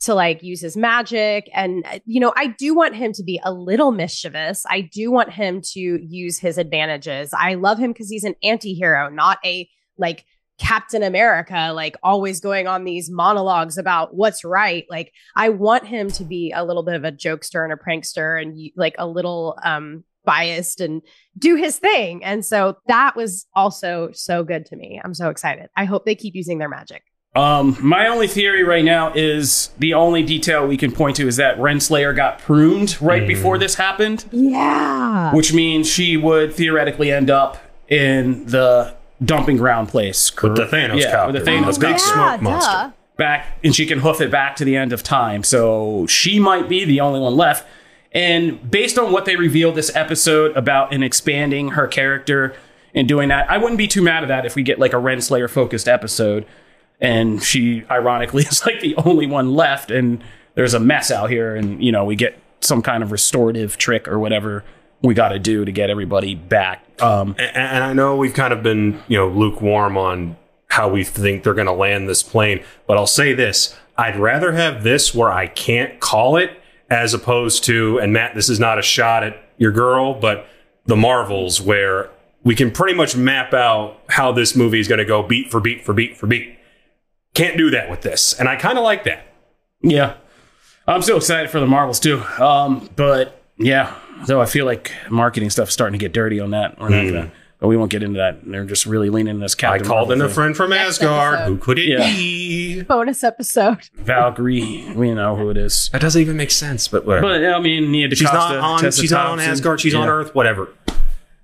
to 0.00 0.14
like 0.14 0.42
use 0.42 0.60
his 0.60 0.76
magic. 0.76 1.48
And 1.54 1.84
uh, 1.86 1.98
you 2.04 2.20
know 2.20 2.32
i 2.36 2.46
do 2.46 2.74
want 2.74 2.94
him 2.94 3.12
to 3.14 3.22
be 3.22 3.40
a 3.44 3.52
little 3.52 3.92
mischievous. 3.92 4.64
I 4.68 4.80
do 4.82 5.10
want 5.10 5.30
him 5.30 5.60
to 5.72 5.80
use 5.80 6.38
his 6.38 6.58
advantages. 6.58 7.30
I 7.36 7.54
love 7.54 7.78
him 7.78 7.92
because 7.92 8.10
he's 8.10 8.24
an 8.24 8.34
anti-hero 8.42 9.08
not 9.10 9.38
a 9.44 9.68
like 9.98 10.24
captain 10.58 11.02
america 11.02 11.72
like 11.74 11.96
always 12.02 12.38
going 12.38 12.66
on 12.66 12.84
these 12.84 13.10
monologues 13.10 13.78
about 13.78 14.14
what's 14.14 14.44
right. 14.44 14.84
Like 14.90 15.12
i 15.36 15.48
want 15.48 15.86
him 15.86 16.10
to 16.12 16.24
be 16.24 16.52
a 16.54 16.64
little 16.64 16.82
bit 16.82 16.94
of 16.94 17.04
a 17.04 17.12
jokester 17.12 17.64
and 17.64 17.72
a 17.72 17.76
prankster 17.76 18.40
and 18.40 18.58
like 18.76 18.94
a 18.98 19.06
little 19.06 19.58
um 19.64 20.04
biased 20.24 20.80
and 20.80 21.02
do 21.38 21.56
his 21.56 21.78
thing. 21.78 22.22
And 22.22 22.44
so 22.44 22.76
that 22.86 23.16
was 23.16 23.46
also 23.54 24.10
so 24.12 24.44
good 24.44 24.66
to 24.66 24.76
me. 24.76 25.00
I'm 25.02 25.14
so 25.14 25.30
excited. 25.30 25.68
I 25.76 25.86
hope 25.86 26.04
they 26.04 26.14
keep 26.14 26.34
using 26.34 26.58
their 26.58 26.68
magic 26.68 27.02
Um, 27.36 27.76
my 27.80 28.08
only 28.08 28.26
theory 28.26 28.64
right 28.64 28.84
now 28.84 29.12
is 29.14 29.70
the 29.78 29.94
only 29.94 30.24
detail 30.24 30.66
we 30.66 30.76
can 30.76 30.90
point 30.90 31.14
to 31.16 31.28
is 31.28 31.36
that 31.36 31.56
Renslayer 31.58 32.14
got 32.14 32.40
pruned 32.40 33.00
right 33.00 33.26
before 33.26 33.56
this 33.56 33.76
happened, 33.76 34.24
yeah 34.32 35.32
which 35.32 35.52
means 35.52 35.88
she 35.88 36.16
would 36.16 36.52
theoretically 36.52 37.12
end 37.12 37.30
up 37.30 37.58
in 37.88 38.46
the 38.46 38.94
dumping 39.24 39.56
ground 39.58 39.88
place 39.88 40.34
With 40.42 40.56
the 40.56 40.64
Thanos 40.66 41.00
yeah, 41.00 41.26
with 41.26 41.36
the. 41.36 41.48
Thanos 41.48 41.74
The 41.74 41.80
big 41.86 41.96
copter. 41.98 41.98
smoke 41.98 42.42
monster. 42.42 42.92
back, 43.16 43.46
and 43.62 43.74
she 43.76 43.86
can 43.86 44.00
hoof 44.00 44.20
it 44.20 44.30
back 44.32 44.56
to 44.56 44.64
the 44.64 44.76
end 44.76 44.92
of 44.92 45.04
time. 45.04 45.44
So 45.44 46.06
she 46.08 46.40
might 46.40 46.68
be 46.68 46.84
the 46.84 47.00
only 47.00 47.20
one 47.20 47.36
left. 47.36 47.64
And 48.12 48.68
based 48.68 48.98
on 48.98 49.12
what 49.12 49.24
they 49.24 49.36
revealed 49.36 49.76
this 49.76 49.94
episode 49.94 50.56
about 50.56 50.92
and 50.92 51.04
expanding 51.04 51.70
her 51.70 51.86
character 51.86 52.56
and 52.92 53.06
doing 53.06 53.28
that, 53.28 53.48
I 53.48 53.56
wouldn't 53.56 53.78
be 53.78 53.86
too 53.86 54.02
mad 54.02 54.24
at 54.24 54.28
that 54.28 54.46
if 54.46 54.56
we 54.56 54.64
get 54.64 54.80
like 54.80 54.92
a 54.92 54.96
Renslayer 54.96 55.48
focused 55.48 55.86
episode 55.86 56.44
and 57.00 57.42
she 57.42 57.84
ironically 57.90 58.42
is 58.50 58.64
like 58.66 58.80
the 58.80 58.94
only 58.96 59.26
one 59.26 59.54
left. 59.54 59.90
And 59.90 60.22
there's 60.54 60.74
a 60.74 60.80
mess 60.80 61.10
out 61.10 61.30
here. 61.30 61.54
And 61.56 61.82
you 61.82 61.92
know 61.92 62.04
we 62.04 62.16
get 62.16 62.38
some 62.60 62.82
kind 62.82 63.02
of 63.02 63.10
restorative 63.12 63.78
trick 63.78 64.06
or 64.06 64.18
whatever 64.18 64.64
we 65.02 65.14
got 65.14 65.30
to 65.30 65.38
do 65.38 65.64
to 65.64 65.72
get 65.72 65.88
everybody 65.90 66.34
back. 66.34 66.84
Um 67.00 67.34
And, 67.38 67.56
and 67.56 67.84
I 67.84 67.92
know 67.92 68.16
we've 68.16 68.34
kind 68.34 68.52
of 68.52 68.62
been, 68.62 69.02
you 69.08 69.16
know, 69.16 69.28
lukewarm 69.28 69.96
on 69.96 70.36
how 70.68 70.88
we 70.88 71.02
think 71.04 71.42
they're 71.42 71.54
going 71.54 71.66
to 71.66 71.72
land 71.72 72.08
this 72.08 72.22
plane, 72.22 72.62
but 72.86 72.96
I'll 72.96 73.06
say 73.06 73.32
this: 73.32 73.76
I'd 73.98 74.16
rather 74.16 74.52
have 74.52 74.82
this 74.82 75.14
where 75.14 75.30
I 75.30 75.46
can't 75.46 76.00
call 76.00 76.36
it, 76.36 76.50
as 76.88 77.12
opposed 77.12 77.64
to, 77.64 77.98
and 77.98 78.12
Matt, 78.12 78.34
this 78.34 78.48
is 78.48 78.60
not 78.60 78.78
a 78.78 78.82
shot 78.82 79.24
at 79.24 79.42
your 79.58 79.72
girl, 79.72 80.14
but 80.14 80.46
the 80.86 80.96
Marvels, 80.96 81.60
where 81.60 82.10
we 82.42 82.54
can 82.54 82.70
pretty 82.70 82.94
much 82.94 83.16
map 83.16 83.52
out 83.52 84.00
how 84.08 84.32
this 84.32 84.56
movie 84.56 84.80
is 84.80 84.88
going 84.88 84.98
to 84.98 85.04
go 85.04 85.22
beat 85.22 85.50
for 85.50 85.60
beat 85.60 85.84
for 85.84 85.92
beat 85.92 86.16
for 86.16 86.26
beat. 86.26 86.56
Can't 87.34 87.56
do 87.56 87.70
that 87.70 87.88
with 87.90 88.02
this, 88.02 88.32
and 88.38 88.48
I 88.48 88.56
kind 88.56 88.76
of 88.78 88.84
like 88.84 89.04
that. 89.04 89.26
yeah 89.82 90.14
i'm 90.86 91.02
so 91.02 91.16
excited 91.16 91.48
for 91.50 91.60
the 91.60 91.66
marvels 91.66 92.00
too 92.00 92.20
um 92.38 92.88
but 92.96 93.40
yeah 93.58 93.94
though 94.26 94.40
i 94.40 94.46
feel 94.46 94.66
like 94.66 94.90
marketing 95.08 95.48
stuff's 95.50 95.72
starting 95.72 95.96
to 95.98 96.02
get 96.02 96.12
dirty 96.12 96.40
on 96.40 96.50
that 96.50 96.78
we're 96.80 96.88
not 96.88 97.04
gonna 97.04 97.30
but 97.60 97.68
we 97.68 97.76
won't 97.76 97.90
get 97.90 98.02
into 98.02 98.18
that 98.18 98.40
they're 98.44 98.64
just 98.64 98.86
really 98.86 99.08
leaning 99.10 99.34
in 99.36 99.40
this 99.40 99.54
Hmm. 99.54 99.66
I 99.66 99.78
called 99.78 100.08
Marvel 100.08 100.12
in 100.12 100.20
a 100.22 100.28
friend 100.28 100.56
from 100.56 100.70
Next 100.70 101.00
Asgard. 101.02 101.34
episode. 101.34 101.48
Who 101.52 101.58
could 101.58 101.78
it 101.78 101.84
Yeah. 101.88 101.98
be? 102.10 102.82
bonus 102.82 103.22
episode 103.22 103.78
valkyrie 103.94 104.90
we 104.96 105.12
know 105.14 105.36
who 105.36 105.50
it 105.50 105.56
is 105.56 105.90
That 105.92 106.00
doesn't 106.00 106.20
even 106.20 106.36
make 106.36 106.50
sense, 106.50 106.88
but 106.88 107.04
whatever. 107.06 107.26
but 107.28 107.44
I 107.44 107.60
mean, 107.60 107.92
Nia 107.92 108.08
DaCosta, 108.08 108.16
she's 108.24 108.32
not 108.32 108.56
on. 108.58 108.80
Tessa 108.80 109.00
She's 109.00 109.10
not 109.12 109.26
on 109.26 109.38
Asgard. 109.40 109.80
She's 109.80 109.94
on 109.94 110.08
Earth. 110.08 110.34
Whatever. 110.34 110.68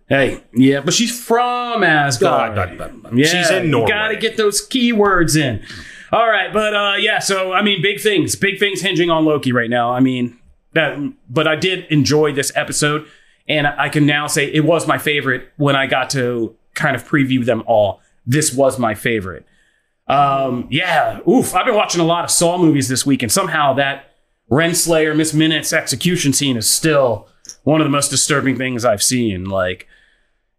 Hey, 0.09 0.45
yeah, 0.53 0.81
but 0.81 0.95
she's 0.95 1.19
from 1.25 1.83
Asgard. 1.83 2.55
God, 2.55 2.79
God, 2.79 3.03
God. 3.03 3.19
Yeah, 3.19 3.27
She's 3.27 3.51
in 3.51 3.71
Norway. 3.71 3.89
You 3.89 3.93
gotta 3.93 4.17
get 4.17 4.37
those 4.37 4.67
keywords 4.67 5.37
in. 5.37 5.65
All 6.13 6.29
right, 6.29 6.53
but 6.53 6.75
uh, 6.75 6.95
yeah, 6.99 7.19
so 7.19 7.53
I 7.53 7.63
mean, 7.63 7.83
big 7.83 8.01
things, 8.01 8.37
big 8.37 8.59
things 8.61 8.81
hinging 8.81 9.11
on 9.11 9.25
Loki 9.25 9.53
right 9.53 9.69
now. 9.69 9.93
I 9.93 9.99
mean, 9.99 10.39
that, 10.75 10.97
but 11.29 11.49
I 11.49 11.57
did 11.57 11.87
enjoy 11.91 12.33
this 12.33 12.53
episode, 12.55 13.07
and 13.49 13.67
I 13.67 13.89
can 13.89 14.07
now 14.07 14.29
say 14.29 14.47
it 14.47 14.65
was 14.65 14.87
my 14.87 14.99
favorite 14.99 15.51
when 15.57 15.75
I 15.75 15.87
got 15.87 16.11
to 16.11 16.55
kind 16.75 16.95
of 16.95 17.07
preview 17.07 17.45
them 17.45 17.65
all. 17.67 18.01
This 18.25 18.55
was 18.55 18.79
my 18.79 18.95
favorite. 18.95 19.45
Um, 20.07 20.69
yeah, 20.71 21.19
oof, 21.29 21.53
I've 21.55 21.67
been 21.67 21.75
watching 21.75 22.01
a 22.01 22.05
lot 22.05 22.23
of 22.25 22.31
Saw 22.31 22.59
movies 22.59 22.89
this 22.89 23.05
week, 23.05 23.25
and 23.25 23.33
somehow 23.33 23.73
that 23.75 24.13
Renslayer 24.51 25.17
Miss 25.17 25.35
Minutes 25.35 25.73
execution 25.73 26.33
scene 26.33 26.57
is 26.57 26.71
still 26.71 27.27
one 27.65 27.81
of 27.81 27.85
the 27.85 27.91
most 27.91 28.11
disturbing 28.11 28.57
things 28.57 28.85
I've 28.85 29.03
seen. 29.03 29.47
Like, 29.47 29.89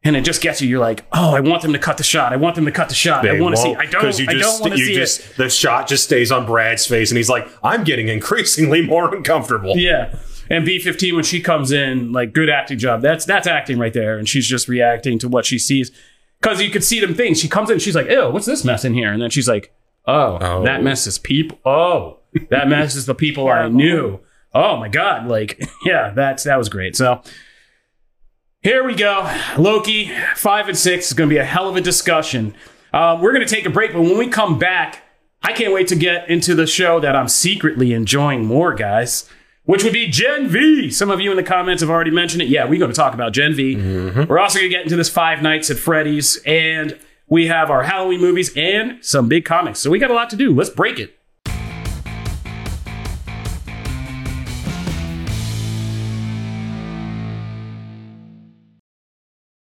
and 0.08 0.16
it 0.16 0.22
just 0.26 0.42
gets 0.42 0.62
you. 0.62 0.68
You're 0.70 0.80
like, 0.80 1.06
oh, 1.12 1.36
I 1.36 1.40
want 1.42 1.62
them 1.62 1.74
to 1.74 1.80
cut 1.80 1.98
the 1.98 2.04
shot. 2.04 2.34
I 2.34 2.38
want 2.38 2.56
them 2.56 2.66
to 2.66 2.72
cut 2.72 2.90
the 2.90 2.96
shot. 2.96 3.28
I 3.28 3.40
want 3.40 3.56
to 3.56 3.62
see. 3.62 3.76
I 3.76 3.86
don't. 3.86 4.02
'cause 4.02 4.20
you 4.20 4.26
I 4.30 4.34
just- 4.34 4.60
don't 4.60 4.62
want 4.70 4.74
to 4.74 4.80
you 4.80 4.86
see 4.88 4.96
just, 4.96 5.20
it. 5.20 5.36
The 5.38 5.50
shot 5.50 5.88
just 5.88 6.04
stays 6.06 6.32
on 6.32 6.46
Brad's 6.46 6.86
face, 6.88 7.12
and 7.12 7.18
he's 7.18 7.30
like, 7.30 7.48
"I'm 7.64 7.84
getting 7.84 8.08
increasingly 8.08 8.82
more 8.86 9.14
uncomfortable." 9.14 9.74
Yeah. 9.78 10.16
And 10.50 10.66
B15 10.66 11.14
when 11.14 11.24
she 11.26 11.42
comes 11.42 11.72
in, 11.74 12.14
like 12.14 12.32
good 12.34 12.50
acting 12.50 12.78
job. 12.78 13.02
That's 13.02 13.26
that's 13.26 13.48
acting 13.48 13.78
right 13.80 13.94
there, 13.94 14.18
and 14.18 14.28
she's 14.30 14.48
just 14.48 14.68
reacting 14.68 15.20
to 15.20 15.28
what 15.28 15.46
she 15.46 15.60
sees. 15.60 15.92
Because 16.42 16.62
you 16.62 16.70
could 16.70 16.84
see 16.84 17.00
them 17.00 17.14
things. 17.16 17.40
She 17.40 17.50
comes 17.50 17.70
in, 17.70 17.80
she's 17.80 17.96
like, 17.96 18.10
"Ew, 18.10 18.30
what's 18.30 18.46
this 18.46 18.64
mess 18.64 18.86
in 18.86 18.94
here?" 18.94 19.12
And 19.12 19.22
then 19.22 19.30
she's 19.30 19.48
like, 19.50 19.74
"Oh, 20.06 20.38
Oh. 20.40 20.64
that 20.64 20.84
mess 20.84 21.06
is 21.08 21.18
people. 21.20 21.60
Oh, 21.66 22.20
that 22.50 22.70
mess 22.70 22.96
is 22.96 23.06
the 23.08 23.16
people 23.16 23.50
I 23.50 23.68
knew. 23.68 24.20
Oh 24.54 24.78
my 24.78 24.88
god, 24.88 25.28
like 25.28 25.62
yeah, 25.86 26.12
that's 26.16 26.44
that 26.46 26.58
was 26.58 26.70
great." 26.70 26.96
So 26.96 27.22
here 28.62 28.84
we 28.84 28.96
go. 28.96 29.32
Loki 29.58 30.12
five 30.36 30.68
and 30.68 30.78
six 30.78 31.08
is 31.08 31.14
going 31.14 31.30
to 31.30 31.34
be 31.34 31.40
a 31.40 31.46
hell 31.46 31.70
of 31.70 31.76
a 31.76 31.82
discussion. 31.82 32.56
Um, 32.94 33.22
we're 33.22 33.34
going 33.34 33.46
to 33.46 33.54
take 33.54 33.66
a 33.66 33.70
break, 33.70 33.94
but 33.94 34.02
when 34.02 34.18
we 34.18 34.28
come 34.28 34.58
back, 34.58 35.04
I 35.44 35.54
can't 35.54 35.74
wait 35.74 35.88
to 35.90 35.96
get 35.96 36.30
into 36.30 36.56
the 36.56 36.66
show 36.68 37.00
that 37.00 37.16
I'm 37.16 37.28
secretly 37.28 37.94
enjoying 37.94 38.46
more, 38.46 38.74
guys. 38.74 39.30
Which 39.66 39.84
would 39.84 39.92
be 39.92 40.08
Gen 40.08 40.48
V. 40.48 40.90
Some 40.90 41.12
of 41.12 41.20
you 41.20 41.30
in 41.30 41.36
the 41.36 41.44
comments 41.44 41.82
have 41.82 41.90
already 41.90 42.10
mentioned 42.10 42.42
it. 42.42 42.48
Yeah, 42.48 42.64
we're 42.64 42.80
going 42.80 42.90
to 42.90 42.96
talk 42.96 43.14
about 43.14 43.34
Gen 43.34 43.54
V. 43.54 43.76
We're 44.26 44.40
also 44.40 44.60
going 44.60 44.70
to 44.72 44.76
get 44.76 44.84
into 44.84 44.96
this 44.96 45.10
Five 45.10 45.42
Nights 45.42 45.70
at 45.70 45.78
Freddy's, 45.78 46.42
and 46.46 46.98
we 47.28 47.48
have 47.48 47.70
our 47.70 47.84
Halloween 47.84 48.22
movies 48.22 48.50
and 48.56 49.04
some 49.04 49.28
big 49.28 49.44
comics. 49.44 49.80
So 49.80 49.90
we 49.92 50.00
got 50.00 50.10
a 50.10 50.14
lot 50.14 50.30
to 50.30 50.38
do. 50.38 50.56
Let's 50.56 50.70
break 50.70 51.00
it. 51.00 51.17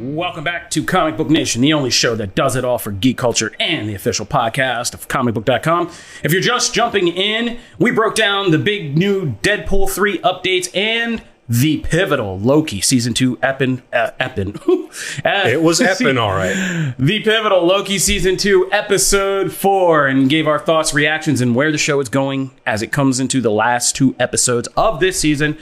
Welcome 0.00 0.44
back 0.44 0.70
to 0.70 0.82
Comic 0.82 1.18
Book 1.18 1.28
Nation, 1.28 1.60
the 1.60 1.74
only 1.74 1.90
show 1.90 2.14
that 2.14 2.34
does 2.34 2.56
it 2.56 2.64
all 2.64 2.78
for 2.78 2.90
geek 2.90 3.18
culture 3.18 3.52
and 3.60 3.86
the 3.86 3.94
official 3.94 4.24
podcast 4.24 4.94
of 4.94 5.08
comicbook.com. 5.08 5.88
If 6.24 6.32
you're 6.32 6.40
just 6.40 6.72
jumping 6.72 7.08
in, 7.08 7.58
we 7.78 7.90
broke 7.90 8.14
down 8.14 8.50
the 8.50 8.58
big 8.58 8.96
new 8.96 9.32
Deadpool 9.42 9.90
3 9.90 10.16
updates 10.20 10.74
and 10.74 11.22
the 11.50 11.78
pivotal 11.80 12.38
Loki 12.38 12.80
season 12.80 13.12
2 13.12 13.36
Epin 13.42 13.82
uh, 13.92 14.12
Epin. 14.18 14.58
Uh, 15.24 15.48
It 15.48 15.60
was 15.60 15.80
Eppin, 15.82 16.16
all 16.16 16.30
right. 16.32 16.94
the 16.98 17.20
pivotal 17.20 17.66
Loki 17.66 17.98
season 17.98 18.38
2 18.38 18.70
episode 18.72 19.52
4 19.52 20.06
and 20.06 20.30
gave 20.30 20.48
our 20.48 20.58
thoughts, 20.58 20.94
reactions 20.94 21.42
and 21.42 21.54
where 21.54 21.70
the 21.70 21.76
show 21.78 22.00
is 22.00 22.08
going 22.08 22.52
as 22.64 22.80
it 22.80 22.90
comes 22.90 23.20
into 23.20 23.42
the 23.42 23.50
last 23.50 23.94
two 23.94 24.16
episodes 24.18 24.66
of 24.78 24.98
this 25.00 25.20
season. 25.20 25.58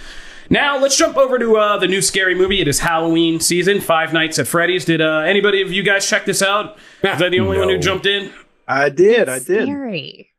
Now 0.51 0.79
let's 0.79 0.97
jump 0.97 1.17
over 1.17 1.39
to 1.39 1.57
uh, 1.57 1.79
the 1.79 1.87
new 1.87 2.01
scary 2.01 2.35
movie. 2.35 2.61
It 2.61 2.69
is 2.69 2.81
Halloween 2.81 3.39
season, 3.41 3.81
Five 3.81 4.13
Nights 4.15 4.39
at 4.39 4.47
Freddy's. 4.47 4.85
Did 4.85 5.01
uh, 5.03 5.19
anybody 5.21 5.61
of 5.61 5.71
you 5.71 5.83
guys 5.83 6.09
check 6.09 6.25
this 6.25 6.41
out? 6.43 6.79
Was 7.03 7.21
I 7.21 7.29
the 7.29 7.41
only 7.41 7.59
one 7.59 7.69
who 7.69 7.79
jumped 7.79 8.07
in? 8.07 8.33
I 8.67 8.89
did. 8.89 9.29
I 9.29 9.39
did. 9.41 9.65
Scary. 9.65 10.31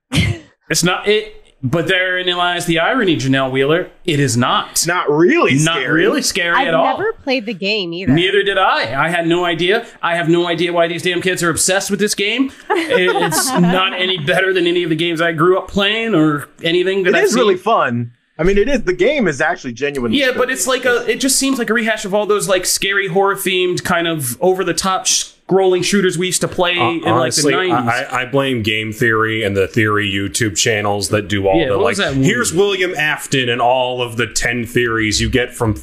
It's 0.69 0.83
not 0.83 1.07
it, 1.07 1.55
but 1.63 1.87
therein 1.87 2.27
lies 2.35 2.65
the 2.65 2.79
irony, 2.79 3.17
Janelle 3.17 3.51
Wheeler. 3.51 3.89
It 4.05 4.19
is 4.19 4.35
not. 4.37 4.71
It's 4.71 4.85
not 4.87 5.09
really 5.09 5.55
Not 5.55 5.77
scary. 5.77 6.03
really 6.05 6.21
scary 6.23 6.55
I've 6.55 6.67
at 6.69 6.73
all. 6.75 6.85
I 6.85 6.91
never 6.91 7.13
played 7.13 7.45
the 7.47 7.53
game 7.55 7.91
either. 7.93 8.11
Neither 8.13 8.43
did 8.43 8.57
I. 8.59 9.05
I 9.05 9.09
had 9.09 9.27
no 9.27 9.45
idea. 9.45 9.85
I 10.01 10.15
have 10.15 10.27
no 10.29 10.47
idea 10.47 10.71
why 10.73 10.87
these 10.87 11.01
damn 11.03 11.21
kids 11.21 11.41
are 11.43 11.49
obsessed 11.49 11.89
with 11.91 11.99
this 11.99 12.13
game. 12.15 12.51
It- 12.69 13.15
It's 13.15 13.49
not 13.59 13.93
any 13.93 14.17
better 14.19 14.53
than 14.53 14.65
any 14.67 14.83
of 14.83 14.89
the 14.89 14.95
games 14.95 15.21
I 15.21 15.31
grew 15.33 15.57
up 15.57 15.67
playing 15.67 16.13
or 16.15 16.47
anything 16.63 17.03
that 17.03 17.09
It 17.11 17.15
I've 17.15 17.23
is 17.25 17.33
seen. 17.33 17.39
really 17.43 17.57
fun. 17.57 18.13
I 18.39 18.43
mean, 18.43 18.57
it 18.57 18.67
is. 18.69 18.83
The 18.83 18.93
game 18.93 19.27
is 19.27 19.41
actually 19.41 19.73
genuine. 19.73 20.13
Yeah, 20.13 20.31
but 20.35 20.49
it's 20.49 20.65
like 20.65 20.85
a. 20.85 21.05
It 21.07 21.19
just 21.19 21.37
seems 21.37 21.59
like 21.59 21.69
a 21.69 21.73
rehash 21.73 22.05
of 22.05 22.13
all 22.15 22.25
those 22.25 22.47
like 22.47 22.65
scary 22.65 23.07
horror 23.09 23.35
themed 23.35 23.83
kind 23.83 24.07
of 24.07 24.41
over 24.41 24.63
the 24.63 24.73
top 24.73 25.05
scrolling 25.05 25.83
shooters 25.83 26.17
we 26.17 26.27
used 26.27 26.41
to 26.41 26.47
play 26.47 26.77
in 26.77 27.03
Honestly, 27.05 27.53
like 27.53 27.67
the 27.67 27.73
nineties. 27.73 28.07
I, 28.11 28.21
I 28.21 28.25
blame 28.25 28.63
Game 28.63 28.93
Theory 28.93 29.43
and 29.43 29.57
the 29.57 29.67
Theory 29.67 30.09
YouTube 30.09 30.55
channels 30.57 31.09
that 31.09 31.27
do 31.27 31.47
all 31.47 31.59
Yeah, 31.59 31.69
the 31.69 31.77
like. 31.77 31.97
that? 31.97 32.15
Here's 32.15 32.53
William 32.53 32.95
Afton 32.95 33.49
and 33.49 33.61
all 33.61 34.01
of 34.01 34.15
the 34.15 34.25
ten 34.27 34.65
theories 34.65 35.19
you 35.19 35.29
get 35.29 35.53
from 35.53 35.75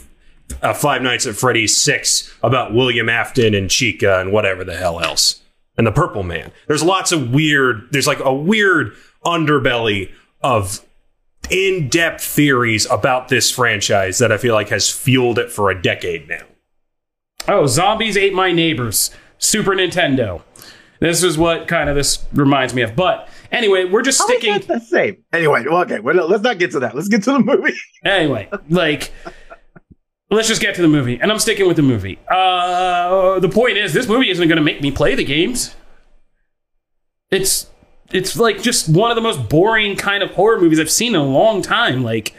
uh, 0.62 0.73
Five 0.73 1.03
Nights 1.03 1.27
at 1.27 1.35
Freddy's 1.35 1.77
six 1.77 2.33
about 2.42 2.73
William 2.73 3.09
Afton 3.11 3.53
and 3.55 3.69
Chica 3.71 4.19
and 4.21 4.33
whatever 4.33 4.64
the 4.64 4.77
hell 4.77 5.01
else 5.01 5.42
and 5.77 5.87
the 5.87 5.92
Purple 5.92 6.23
Man. 6.23 6.53
There's 6.69 6.83
lots 6.83 7.12
of 7.12 7.35
weird. 7.35 7.88
There's 7.90 8.07
like 8.07 8.21
a 8.21 8.33
weird 8.33 8.92
underbelly 9.25 10.11
of 10.42 10.81
in-depth 11.50 12.22
theories 12.22 12.87
about 12.90 13.28
this 13.28 13.50
franchise 13.50 14.18
that 14.18 14.32
I 14.32 14.37
feel 14.38 14.54
like 14.54 14.68
has 14.70 14.90
fueled 14.90 15.38
it 15.38 15.50
for 15.50 15.70
a 15.70 15.80
decade 15.80 16.28
now. 16.28 16.42
oh, 17.48 17.66
zombies 17.66 18.16
ate 18.16 18.35
my 18.35 18.52
neighbors. 18.52 19.11
Super 19.38 19.72
Nintendo. 19.72 20.42
This 20.98 21.22
is 21.22 21.37
what 21.37 21.68
kind 21.68 21.90
of 21.90 21.94
this 21.96 22.24
reminds 22.32 22.72
me 22.72 22.80
of. 22.82 22.96
But 22.96 23.28
anyway, 23.52 23.85
we're 23.85 24.02
just 24.02 24.18
sticking. 24.20 24.54
that 24.54 24.66
the 24.66 24.80
same. 24.80 25.22
Anyway, 25.32 25.64
well, 25.68 25.82
okay. 25.82 26.00
Well, 26.00 26.26
let's 26.26 26.42
not 26.42 26.59
get 26.59 26.70
to 26.72 26.80
that. 26.80 26.94
Let's 26.94 27.09
get 27.09 27.22
to 27.24 27.32
the 27.32 27.40
movie. 27.40 27.74
Anyway, 28.04 28.48
like, 28.68 29.12
let's 30.30 30.46
just 30.46 30.61
get 30.62 30.76
to 30.76 30.82
the 30.82 30.87
movie. 30.88 31.18
And 31.20 31.32
I'm 31.32 31.40
sticking 31.40 31.66
with 31.66 31.76
the 31.76 31.82
movie. 31.82 32.20
Uh, 32.30 33.40
the 33.40 33.48
point 33.48 33.76
is, 33.78 33.92
this 33.92 34.06
movie 34.06 34.30
isn't 34.30 34.46
going 34.46 34.56
to 34.59 34.62
make 34.62 34.80
me 34.80 34.92
play 34.92 35.16
the 35.16 35.24
games. 35.24 35.74
It's 37.32 37.68
it's 38.12 38.37
like 38.37 38.62
just 38.62 38.88
one 38.88 39.11
of 39.11 39.16
the 39.16 39.23
most 39.23 39.49
boring 39.49 39.97
kind 39.97 40.23
of 40.23 40.31
horror 40.33 40.61
movies 40.61 40.81
I've 40.81 40.90
seen 40.90 41.14
in 41.14 41.21
a 41.21 41.25
long 41.25 41.62
time. 41.62 42.03
Like, 42.03 42.35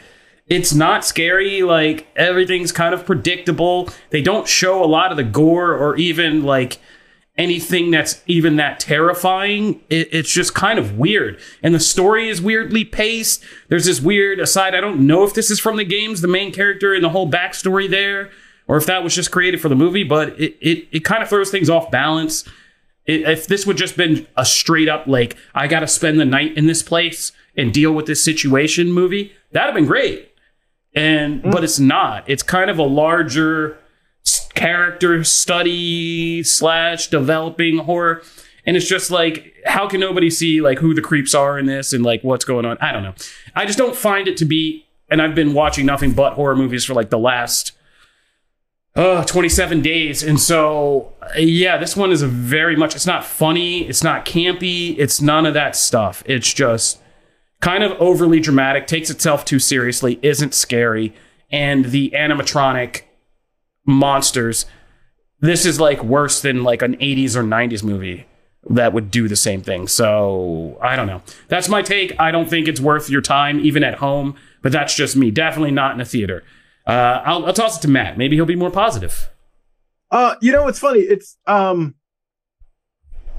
it's 0.48 0.72
not 0.74 1.04
scary. 1.04 1.62
Like 1.62 2.06
everything's 2.16 2.72
kind 2.72 2.94
of 2.94 3.04
predictable. 3.04 3.90
They 4.10 4.22
don't 4.22 4.48
show 4.48 4.82
a 4.82 4.86
lot 4.86 5.10
of 5.10 5.16
the 5.16 5.24
gore 5.24 5.74
or 5.74 5.96
even 5.96 6.42
like 6.42 6.78
anything 7.36 7.90
that's 7.90 8.22
even 8.26 8.56
that 8.56 8.80
terrifying. 8.80 9.80
It, 9.88 10.08
it's 10.12 10.30
just 10.30 10.54
kind 10.54 10.78
of 10.78 10.98
weird. 10.98 11.38
And 11.62 11.74
the 11.74 11.80
story 11.80 12.28
is 12.28 12.42
weirdly 12.42 12.84
paced. 12.84 13.44
There's 13.68 13.84
this 13.84 14.00
weird 14.00 14.40
aside. 14.40 14.74
I 14.74 14.80
don't 14.80 15.06
know 15.06 15.24
if 15.24 15.34
this 15.34 15.50
is 15.50 15.60
from 15.60 15.76
the 15.76 15.84
games, 15.84 16.20
the 16.20 16.28
main 16.28 16.52
character 16.52 16.94
and 16.94 17.04
the 17.04 17.10
whole 17.10 17.30
backstory 17.30 17.88
there, 17.88 18.30
or 18.66 18.76
if 18.76 18.86
that 18.86 19.04
was 19.04 19.14
just 19.14 19.30
created 19.30 19.60
for 19.60 19.68
the 19.68 19.76
movie, 19.76 20.04
but 20.04 20.30
it, 20.40 20.56
it, 20.60 20.88
it 20.90 21.04
kind 21.04 21.22
of 21.22 21.28
throws 21.28 21.50
things 21.50 21.70
off 21.70 21.90
balance. 21.90 22.44
If 23.08 23.46
this 23.46 23.66
would 23.66 23.78
just 23.78 23.96
been 23.96 24.26
a 24.36 24.44
straight 24.44 24.88
up, 24.88 25.06
like, 25.06 25.36
I 25.54 25.66
got 25.66 25.80
to 25.80 25.88
spend 25.88 26.20
the 26.20 26.26
night 26.26 26.56
in 26.56 26.66
this 26.66 26.82
place 26.82 27.32
and 27.56 27.72
deal 27.72 27.92
with 27.92 28.06
this 28.06 28.22
situation 28.22 28.92
movie, 28.92 29.32
that'd 29.50 29.68
have 29.68 29.74
been 29.74 29.86
great. 29.86 30.30
And, 30.94 31.42
mm. 31.42 31.50
but 31.50 31.64
it's 31.64 31.78
not. 31.78 32.28
It's 32.28 32.42
kind 32.42 32.70
of 32.70 32.78
a 32.78 32.84
larger 32.84 33.78
character 34.54 35.24
study 35.24 36.42
slash 36.42 37.08
developing 37.08 37.78
horror 37.78 38.22
and 38.66 38.76
it's 38.76 38.88
just 38.88 39.10
like 39.10 39.54
how 39.64 39.88
can 39.88 40.00
nobody 40.00 40.28
see 40.28 40.60
like 40.60 40.78
who 40.78 40.92
the 40.94 41.00
creeps 41.00 41.32
are 41.32 41.58
in 41.58 41.66
this 41.66 41.92
and 41.92 42.04
like 42.04 42.22
what's 42.22 42.44
going 42.44 42.64
on 42.64 42.76
i 42.80 42.90
don't 42.90 43.04
know 43.04 43.14
i 43.54 43.64
just 43.64 43.78
don't 43.78 43.94
find 43.94 44.26
it 44.26 44.36
to 44.36 44.44
be 44.44 44.84
and 45.08 45.22
i've 45.22 45.34
been 45.34 45.54
watching 45.54 45.86
nothing 45.86 46.12
but 46.12 46.34
horror 46.34 46.56
movies 46.56 46.84
for 46.84 46.92
like 46.92 47.08
the 47.08 47.18
last 47.18 47.72
uh 48.98 49.24
27 49.24 49.80
days. 49.80 50.22
And 50.22 50.38
so 50.40 51.14
yeah 51.36 51.78
this 51.78 51.96
one 51.96 52.10
is 52.10 52.22
very 52.22 52.76
much 52.76 52.94
it's 52.94 53.06
not 53.06 53.24
funny 53.24 53.86
it's 53.86 54.02
not 54.02 54.24
campy 54.24 54.96
it's 54.98 55.22
none 55.22 55.46
of 55.46 55.54
that 55.54 55.76
stuff. 55.76 56.22
It's 56.26 56.52
just 56.52 57.00
kind 57.60 57.84
of 57.84 57.92
overly 58.00 58.40
dramatic 58.40 58.86
takes 58.86 59.08
itself 59.08 59.44
too 59.44 59.58
seriously 59.58 60.18
isn't 60.22 60.52
scary. 60.52 61.14
And 61.50 61.86
the 61.86 62.10
animatronic 62.10 63.02
monsters 63.86 64.66
this 65.40 65.64
is 65.64 65.78
like 65.78 66.02
worse 66.02 66.42
than 66.42 66.64
like 66.64 66.82
an 66.82 66.96
80s 66.96 67.36
or 67.36 67.44
90s 67.44 67.84
movie 67.84 68.26
that 68.68 68.92
would 68.92 69.12
do 69.12 69.28
the 69.28 69.36
same 69.36 69.62
thing. 69.62 69.86
So 69.86 70.76
i 70.82 70.96
don't 70.96 71.06
know. 71.06 71.22
That's 71.46 71.68
my 71.68 71.82
take. 71.82 72.18
I 72.18 72.32
don't 72.32 72.50
think 72.50 72.66
it's 72.66 72.80
worth 72.80 73.08
your 73.08 73.22
time 73.22 73.60
even 73.60 73.84
at 73.84 73.94
home 73.94 74.34
but 74.60 74.72
that's 74.72 74.94
just 74.94 75.14
me. 75.14 75.30
Definitely 75.30 75.70
not 75.70 75.94
in 75.94 76.00
a 76.00 76.04
theater 76.04 76.42
uh, 76.88 77.22
I'll, 77.24 77.46
I'll 77.46 77.52
toss 77.52 77.78
it 77.78 77.82
to 77.82 77.88
matt 77.88 78.18
maybe 78.18 78.34
he'll 78.36 78.46
be 78.46 78.56
more 78.56 78.70
positive 78.70 79.28
Uh, 80.10 80.36
you 80.40 80.52
know, 80.52 80.68
it's 80.68 80.78
funny. 80.78 81.00
It's 81.00 81.36
um, 81.46 81.94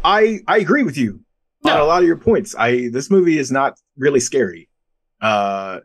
I 0.04 0.42
I 0.48 0.60
agree 0.60 0.84
with 0.84 0.98
you 0.98 1.22
on 1.66 1.80
a 1.80 1.84
lot 1.84 2.02
of 2.04 2.08
your 2.08 2.18
points. 2.18 2.56
I 2.56 2.90
this 2.90 3.10
movie 3.10 3.40
is 3.40 3.50
not 3.52 3.74
really 3.98 4.20
scary. 4.20 4.70
Uh, 5.20 5.80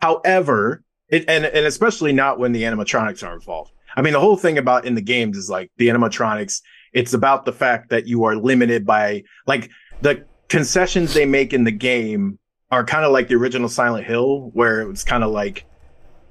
however, 0.00 0.82
it 1.08 1.24
and 1.28 1.44
and 1.44 1.66
especially 1.66 2.12
not 2.12 2.38
when 2.38 2.52
the 2.52 2.62
animatronics 2.62 3.22
are 3.22 3.34
involved. 3.34 3.72
I 3.96 4.02
mean, 4.02 4.14
the 4.14 4.20
whole 4.20 4.38
thing 4.38 4.56
about 4.58 4.86
in 4.86 4.94
the 4.94 5.02
games 5.02 5.36
is 5.36 5.50
like 5.50 5.70
the 5.76 5.88
animatronics. 5.88 6.62
It's 6.94 7.12
about 7.12 7.44
the 7.44 7.52
fact 7.52 7.90
that 7.90 8.06
you 8.06 8.24
are 8.24 8.34
limited 8.36 8.86
by 8.86 9.24
like 9.46 9.70
the 10.00 10.24
concessions 10.48 11.12
they 11.12 11.26
make 11.26 11.52
in 11.52 11.64
the 11.64 11.72
game 11.72 12.38
are 12.70 12.84
kind 12.84 13.04
of 13.04 13.12
like 13.12 13.28
the 13.28 13.34
original 13.34 13.68
Silent 13.68 14.06
Hill, 14.06 14.50
where 14.54 14.80
it 14.80 14.88
was 14.88 15.04
kind 15.04 15.22
of 15.22 15.30
like, 15.30 15.66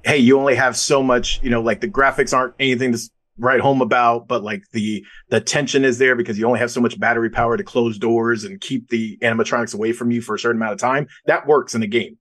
hey, 0.04 0.18
you 0.18 0.38
only 0.38 0.54
have 0.54 0.76
so 0.76 1.02
much. 1.02 1.40
You 1.42 1.50
know, 1.50 1.60
like 1.60 1.80
the 1.80 1.88
graphics 1.88 2.36
aren't 2.36 2.54
anything 2.58 2.92
to 2.92 2.98
write 3.38 3.60
home 3.60 3.82
about, 3.82 4.28
but 4.28 4.42
like 4.42 4.64
the 4.72 5.04
the 5.28 5.40
tension 5.40 5.84
is 5.84 5.98
there 5.98 6.14
because 6.14 6.38
you 6.38 6.46
only 6.46 6.60
have 6.60 6.70
so 6.70 6.80
much 6.80 6.98
battery 6.98 7.30
power 7.30 7.56
to 7.56 7.64
close 7.64 7.98
doors 7.98 8.44
and 8.44 8.60
keep 8.60 8.88
the 8.88 9.16
animatronics 9.18 9.74
away 9.74 9.92
from 9.92 10.10
you 10.10 10.20
for 10.20 10.34
a 10.34 10.38
certain 10.38 10.60
amount 10.60 10.72
of 10.72 10.78
time. 10.78 11.06
That 11.26 11.46
works 11.46 11.74
in 11.74 11.82
a 11.82 11.88
game. 11.88 12.18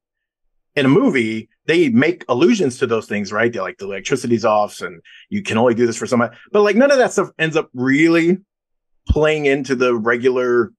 In 0.76 0.88
a 0.88 0.90
movie, 0.90 1.50
they 1.68 1.90
make 1.90 2.26
allusions 2.28 2.80
to 2.80 2.88
those 2.88 3.06
things, 3.06 3.32
right? 3.32 3.54
They're 3.54 3.62
like 3.62 3.78
the 3.78 3.86
electricity's 3.86 4.44
off 4.44 4.82
and 4.82 5.02
you 5.30 5.44
can 5.44 5.58
only 5.58 5.76
do 5.76 5.86
this 5.86 5.98
for 5.98 6.08
so 6.08 6.18
much. 6.18 6.36
But 6.52 6.62
like 6.62 6.76
none 6.76 6.90
of 6.90 6.98
that 6.98 7.12
stuff 7.12 7.30
ends 7.38 7.56
up 7.56 7.70
really 7.76 8.40
playing 9.08 9.46
into 9.46 9.76
the 9.76 9.96
regular 9.96 10.72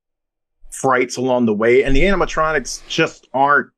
frights 0.70 1.16
along 1.16 1.46
the 1.46 1.54
way. 1.54 1.84
And 1.84 1.94
the 1.94 2.02
animatronics 2.02 2.86
just 2.88 3.28
aren't 3.32 3.70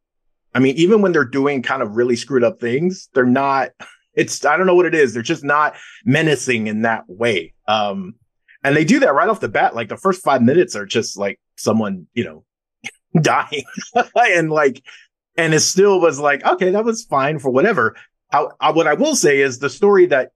I 0.57 0.59
mean, 0.59 0.75
even 0.77 1.03
when 1.03 1.13
they're 1.13 1.25
doing 1.25 1.61
kind 1.61 1.83
of 1.83 1.97
really 1.97 2.17
screwed 2.17 2.43
up 2.43 2.59
things, 2.59 3.11
they're 3.13 3.27
not 3.27 3.71
it's 4.15 4.45
I 4.45 4.57
don't 4.57 4.67
know 4.67 4.75
what 4.75 4.87
it 4.87 4.95
is. 4.95 5.13
They're 5.13 5.23
just 5.23 5.45
not 5.45 5.77
menacing 6.05 6.67
in 6.67 6.83
that 6.83 7.05
way. 7.07 7.53
Um, 7.69 8.15
and 8.65 8.75
they 8.75 8.85
do 8.85 9.01
that 9.01 9.15
right 9.15 9.29
off 9.29 9.41
the 9.41 9.49
bat. 9.49 9.75
Like 9.75 9.91
the 9.91 9.99
first 9.99 10.25
five 10.25 10.43
minutes 10.43 10.75
are 10.75 10.87
just 10.87 11.19
like 11.19 11.39
someone, 11.57 12.07
you 12.15 12.25
know, 12.25 12.45
dying 13.21 13.65
and 14.17 14.51
like, 14.51 14.83
and 15.37 15.53
it 15.53 15.61
still 15.61 16.01
was 16.01 16.19
like, 16.19 16.45
okay, 16.45 16.71
that 16.71 16.85
was 16.85 17.05
fine 17.05 17.39
for 17.39 17.51
whatever. 17.51 17.95
I, 18.33 18.73
what 18.73 18.87
I 18.87 18.95
will 18.95 19.15
say 19.15 19.41
is 19.41 19.59
the 19.59 19.71
story 19.71 20.07
that 20.07 20.33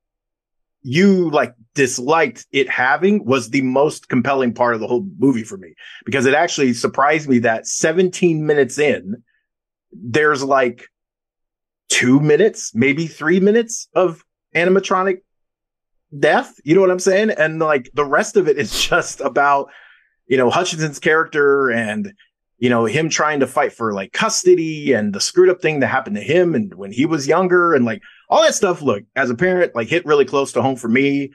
you 0.83 1.31
like 1.31 1.55
disliked 1.75 2.47
it 2.53 2.69
having 2.69 3.25
was 3.25 3.51
the 3.51 3.63
most 3.63 4.09
compelling 4.09 4.55
part 4.55 4.75
of 4.75 4.81
the 4.81 4.87
whole 4.87 5.07
movie 5.19 5.43
for 5.43 5.57
me 5.57 5.75
because 6.05 6.27
it 6.27 6.35
actually 6.35 6.73
surprised 6.73 7.29
me 7.29 7.39
that 7.41 7.67
17 7.67 8.47
minutes 8.47 8.79
in, 8.79 9.23
there's 9.93 10.43
like 10.43 10.87
two 11.89 12.21
minutes, 12.21 12.73
maybe 12.75 13.07
three 13.07 13.41
minutes 13.41 13.89
of 13.95 14.25
animatronic 14.55 15.19
death. 16.19 16.55
You 16.65 16.75
know 16.75 16.81
what 16.81 16.91
I'm 16.91 16.99
saying? 16.99 17.31
And 17.31 17.59
like 17.59 17.91
the 17.95 18.05
rest 18.05 18.37
of 18.37 18.49
it 18.49 18.59
is 18.59 18.81
just 18.89 19.21
about, 19.21 19.71
you 20.27 20.37
know, 20.37 20.51
Hutchinson's 20.51 20.99
character 20.99 21.71
and, 21.71 22.15
you 22.59 22.69
know, 22.69 22.85
him 22.85 23.09
trying 23.09 23.41
to 23.41 23.47
fight 23.47 23.73
for 23.73 23.93
like 23.93 24.13
custody 24.13 24.93
and 24.93 25.13
the 25.13 25.21
screwed 25.21 25.49
up 25.49 25.61
thing 25.61 25.81
that 25.81 25.89
happened 25.89 26.17
to 26.17 26.23
him 26.23 26.55
and 26.55 26.75
when 26.75 26.93
he 26.93 27.07
was 27.07 27.27
younger 27.27 27.75
and 27.75 27.85
like 27.85 28.03
all 28.29 28.43
that 28.43 28.55
stuff. 28.55 28.83
Look, 28.83 29.05
as 29.17 29.31
a 29.31 29.35
parent, 29.35 29.75
like 29.75 29.89
hit 29.89 30.07
really 30.07 30.25
close 30.25 30.53
to 30.53 30.63
home 30.63 30.77
for 30.77 30.89
me. 30.89 31.33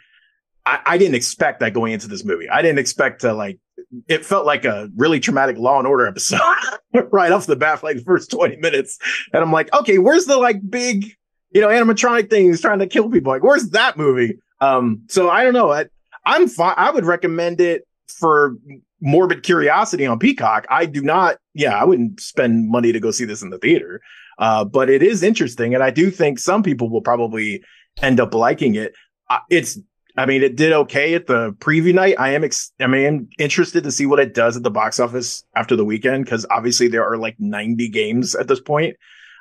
I, 0.66 0.80
I 0.86 0.98
didn't 0.98 1.16
expect 1.16 1.60
that 1.60 1.74
going 1.74 1.94
into 1.94 2.08
this 2.08 2.26
movie. 2.26 2.50
I 2.50 2.62
didn't 2.62 2.80
expect 2.80 3.22
to 3.22 3.34
like, 3.34 3.60
it 4.08 4.26
felt 4.26 4.46
like 4.46 4.66
a 4.66 4.90
really 4.96 5.20
traumatic 5.20 5.58
law 5.58 5.78
and 5.78 5.88
order 5.88 6.08
episode 6.08 6.42
right 7.12 7.32
off 7.32 7.46
the 7.46 7.56
bat, 7.56 7.84
like 7.84 7.98
the 7.98 8.04
first 8.04 8.32
20 8.32 8.58
minutes. 8.58 8.98
And 9.32 9.44
I'm 9.44 9.52
like, 9.52 9.74
okay, 9.74 10.00
where's 10.00 10.26
the 10.26 10.38
like 10.38 10.58
big, 10.68 11.06
you 11.52 11.62
know, 11.62 11.68
animatronic 11.68 12.30
things 12.30 12.62
trying 12.62 12.80
to 12.80 12.88
kill 12.88 13.10
people? 13.10 13.32
Like, 13.32 13.44
where's 13.44 13.70
that 13.70 13.98
movie? 13.98 14.40
Um, 14.60 15.04
so 15.08 15.30
I 15.30 15.44
don't 15.44 15.54
know. 15.54 15.72
I, 15.72 15.86
I'm 16.26 16.48
fine. 16.48 16.74
I 16.78 16.92
would 16.92 17.06
recommend 17.06 17.62
it 17.62 17.84
for 18.08 18.56
morbid 19.02 19.44
curiosity 19.44 20.06
on 20.06 20.18
Peacock. 20.18 20.66
I 20.70 20.86
do 20.86 21.02
not, 21.02 21.38
yeah, 21.54 21.78
I 21.80 21.84
wouldn't 21.84 22.20
spend 22.20 22.70
money 22.70 22.92
to 22.92 23.00
go 23.00 23.12
see 23.12 23.26
this 23.26 23.42
in 23.42 23.52
the 23.52 23.60
theater. 23.60 24.02
Uh, 24.40 24.66
but 24.66 24.90
it 24.90 25.04
is 25.04 25.22
interesting. 25.22 25.74
And 25.76 25.84
I 25.84 25.92
do 25.92 26.10
think 26.10 26.40
some 26.40 26.64
people 26.64 26.90
will 26.90 27.02
probably 27.02 27.64
end 28.02 28.20
up 28.20 28.34
liking 28.34 28.76
it. 28.76 28.94
Uh, 29.30 29.40
it's, 29.50 29.78
I 30.18 30.26
mean, 30.26 30.44
it 30.44 30.56
did 30.56 30.72
okay 30.72 31.14
at 31.14 31.28
the 31.28 31.52
preview 31.60 31.94
night. 31.94 32.16
I 32.20 32.34
am, 32.34 32.44
ex- 32.44 32.72
I 32.80 32.88
mean, 32.88 33.06
I'm 33.06 33.30
interested 33.38 33.84
to 33.84 33.92
see 33.92 34.06
what 34.06 34.20
it 34.20 34.34
does 34.34 34.56
at 34.56 34.64
the 34.64 34.72
box 34.72 35.00
office 35.00 35.44
after 35.56 35.76
the 35.76 35.84
weekend. 35.84 36.26
Cause 36.28 36.46
obviously 36.50 36.88
there 36.88 37.04
are 37.06 37.18
like 37.18 37.36
90 37.40 37.90
games 37.90 38.34
at 38.36 38.48
this 38.48 38.62
point. 38.62 38.96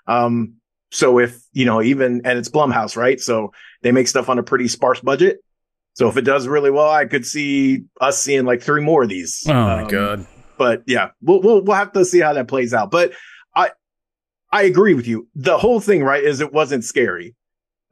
Um, 0.07 0.55
so 0.91 1.19
if, 1.19 1.41
you 1.53 1.65
know, 1.65 1.81
even, 1.83 2.23
and 2.25 2.39
it's 2.39 2.49
Blumhouse, 2.49 2.97
right? 2.97 3.21
So 3.21 3.53
they 3.83 3.93
make 3.93 4.09
stuff 4.09 4.29
on 4.29 4.39
a 4.39 4.43
pretty 4.43 4.69
sparse 4.69 5.01
budget. 5.01 5.39
So 5.95 6.09
if 6.09 6.17
it 6.17 6.23
does 6.23 6.49
really 6.49 6.71
well, 6.73 6.91
I 6.91 7.05
could 7.05 7.25
see 7.25 7.85
us 8.01 8.21
seeing 8.21 8.45
like 8.45 8.61
three 8.61 8.83
more 8.83 9.05
of 9.05 9.09
these. 9.09 9.45
Oh 9.49 9.53
my 9.53 9.83
Um, 9.83 9.89
god. 9.89 10.27
But 10.59 10.83
yeah, 10.87 11.11
we'll, 11.23 11.41
we'll, 11.41 11.63
we'll 11.63 11.77
have 11.77 11.93
to 11.93 12.05
see 12.05 12.19
how 12.21 12.33
that 12.33 12.49
plays 12.49 12.75
out. 12.75 12.91
But 12.91 13.13
I, 13.55 13.71
I 14.53 14.63
agree 14.65 14.95
with 14.95 15.07
you. 15.07 15.29
The 15.37 15.57
whole 15.59 15.81
thing, 15.81 16.03
right, 16.03 16.23
is 16.23 16.41
it 16.41 16.53
wasn't 16.53 16.85
scary. 16.85 17.35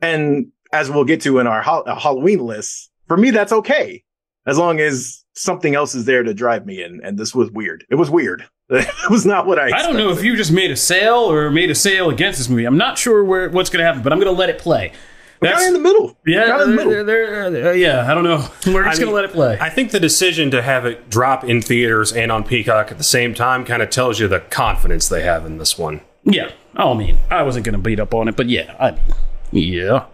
And 0.00 0.48
as 0.72 0.90
we'll 0.90 1.04
get 1.04 1.20
to 1.22 1.38
in 1.38 1.46
our 1.46 1.62
ha- 1.62 1.80
uh, 1.80 1.98
Halloween 1.98 2.40
list, 2.40 2.90
for 3.08 3.16
me, 3.16 3.30
that's 3.30 3.52
okay. 3.52 4.02
As 4.46 4.58
long 4.58 4.80
as 4.80 5.24
something 5.34 5.74
else 5.74 5.94
is 5.94 6.04
there 6.04 6.22
to 6.22 6.34
drive 6.34 6.66
me. 6.66 6.82
And, 6.82 7.00
and 7.02 7.18
this 7.18 7.34
was 7.34 7.50
weird. 7.50 7.84
It 7.90 7.94
was 7.96 8.10
weird. 8.10 8.44
it 8.70 9.10
was 9.10 9.26
not 9.26 9.46
what 9.46 9.58
I 9.58 9.66
I 9.66 9.82
don't 9.82 9.96
know 9.96 10.10
if 10.10 10.24
you 10.24 10.34
just 10.36 10.50
made 10.52 10.70
a 10.70 10.76
sale 10.76 11.30
or 11.30 11.50
made 11.50 11.70
a 11.70 11.74
sale 11.74 12.08
against 12.10 12.38
this 12.38 12.48
movie. 12.48 12.64
I'm 12.64 12.78
not 12.78 12.96
sure 12.98 13.22
where 13.24 13.50
what's 13.50 13.68
going 13.70 13.80
to 13.80 13.86
happen, 13.86 14.02
but 14.02 14.12
I'm 14.12 14.18
going 14.18 14.32
to 14.34 14.38
let 14.38 14.48
it 14.50 14.58
play. 14.58 14.92
We're 15.40 15.50
kind 15.50 15.62
of 15.62 15.66
in 15.68 15.72
the 15.74 15.78
middle. 15.80 16.16
Yeah, 16.26 16.46
kinda 16.46 16.62
in 16.64 16.70
the 16.70 16.76
middle. 16.76 16.92
they're- 16.92 17.04
they're- 17.04 17.50
they're- 17.50 17.74
yeah. 17.74 18.10
I 18.10 18.14
don't 18.14 18.22
know. 18.24 18.48
We're 18.72 18.84
just 18.84 18.98
I 18.98 19.00
going 19.02 19.08
to 19.08 19.14
let 19.14 19.24
it 19.24 19.32
play. 19.32 19.58
I 19.60 19.68
think 19.70 19.90
the 19.90 19.98
decision 20.00 20.50
to 20.52 20.62
have 20.62 20.86
it 20.86 21.10
drop 21.10 21.42
in 21.44 21.60
theaters 21.60 22.12
and 22.12 22.30
on 22.32 22.44
Peacock 22.44 22.90
at 22.92 22.98
the 22.98 23.04
same 23.04 23.34
time 23.34 23.64
kind 23.64 23.82
of 23.82 23.90
tells 23.90 24.20
you 24.20 24.28
the 24.28 24.38
confidence 24.40 25.08
they 25.08 25.22
have 25.22 25.44
in 25.44 25.58
this 25.58 25.76
one. 25.76 26.00
Yeah. 26.24 26.52
I 26.76 26.94
mean, 26.94 27.18
I 27.30 27.42
wasn't 27.42 27.64
going 27.66 27.72
to 27.74 27.78
beat 27.82 27.98
up 28.00 28.14
on 28.14 28.28
it, 28.28 28.36
but 28.36 28.48
yeah, 28.48 28.74
I 28.80 28.92
mean, 28.92 29.72
yeah. 29.72 30.06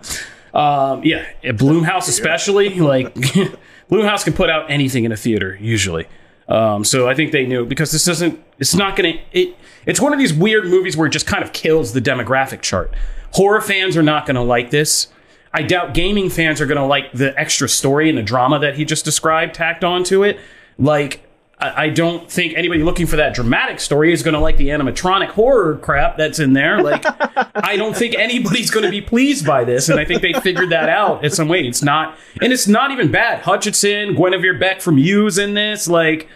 Um, 0.55 1.03
yeah, 1.05 1.26
at 1.44 1.57
Blumhouse 1.57 2.09
especially, 2.09 2.80
like 2.80 3.14
Blumhouse 3.90 4.24
can 4.24 4.32
put 4.32 4.51
out 4.51 4.70
anything 4.70 5.05
in 5.05 5.12
a 5.12 5.16
theater 5.16 5.57
usually. 5.61 6.07
Um, 6.49 6.84
so 6.84 7.09
I 7.09 7.14
think 7.14 7.32
they 7.32 7.46
knew 7.46 7.66
because 7.66 7.90
this 7.92 8.05
doesn't. 8.05 8.42
It's 8.59 8.74
not 8.74 8.96
going 8.96 9.14
to. 9.14 9.38
It. 9.38 9.57
It's 9.86 10.01
one 10.01 10.12
of 10.12 10.18
these 10.18 10.32
weird 10.32 10.66
movies 10.66 10.96
where 10.96 11.07
it 11.07 11.11
just 11.11 11.26
kind 11.26 11.44
of 11.44 11.53
kills 11.53 11.92
the 11.92 12.01
demographic 12.01 12.62
chart. 12.62 12.92
Horror 13.32 13.61
fans 13.61 13.96
are 13.96 14.03
not 14.03 14.26
going 14.26 14.36
to 14.36 14.42
like 14.42 14.70
this. 14.70 15.09
I 15.53 15.62
doubt 15.62 15.94
gaming 15.94 16.30
fans 16.30 16.61
are 16.61 16.66
going 16.66 16.78
to 16.78 16.84
like 16.84 17.12
the 17.12 17.38
extra 17.38 17.68
story 17.68 18.09
and 18.09 18.18
the 18.18 18.22
drama 18.22 18.59
that 18.59 18.76
he 18.76 18.84
just 18.84 19.05
described 19.05 19.55
tacked 19.55 19.82
onto 19.84 20.22
it. 20.22 20.38
Like, 20.78 21.22
I 21.61 21.88
don't 21.90 22.30
think 22.30 22.54
anybody 22.56 22.84
looking 22.84 23.06
for 23.06 23.16
that 23.16 23.34
dramatic 23.34 23.80
story 23.80 24.12
is 24.12 24.22
going 24.22 24.34
to 24.34 24.40
like 24.40 24.59
the 24.59 24.68
animatronic 24.68 25.28
horror 25.30 25.76
crap 25.78 26.16
that's 26.16 26.38
in 26.38 26.52
there. 26.52 26.82
Like, 26.82 27.04
I 27.56 27.76
don't 27.76 27.96
think 27.96 28.14
anybody's 28.14 28.70
going 28.70 28.84
to 28.84 28.90
be 28.90 29.00
pleased 29.00 29.44
by 29.44 29.64
this, 29.64 29.88
and 29.88 29.98
I 29.98 30.04
think 30.04 30.22
they 30.22 30.32
figured 30.34 30.70
that 30.70 30.88
out 30.88 31.24
in 31.24 31.30
some 31.32 31.48
way. 31.48 31.66
It's 31.66 31.82
not, 31.82 32.16
and 32.40 32.52
it's 32.52 32.68
not 32.68 32.92
even 32.92 33.11
bad. 33.11 33.40
Hutchinson, 33.42 34.14
Guinevere 34.14 34.54
Beck 34.59 34.80
from 34.80 34.98
You's 34.98 35.36
in 35.36 35.54
this, 35.54 35.88
like, 35.88 36.28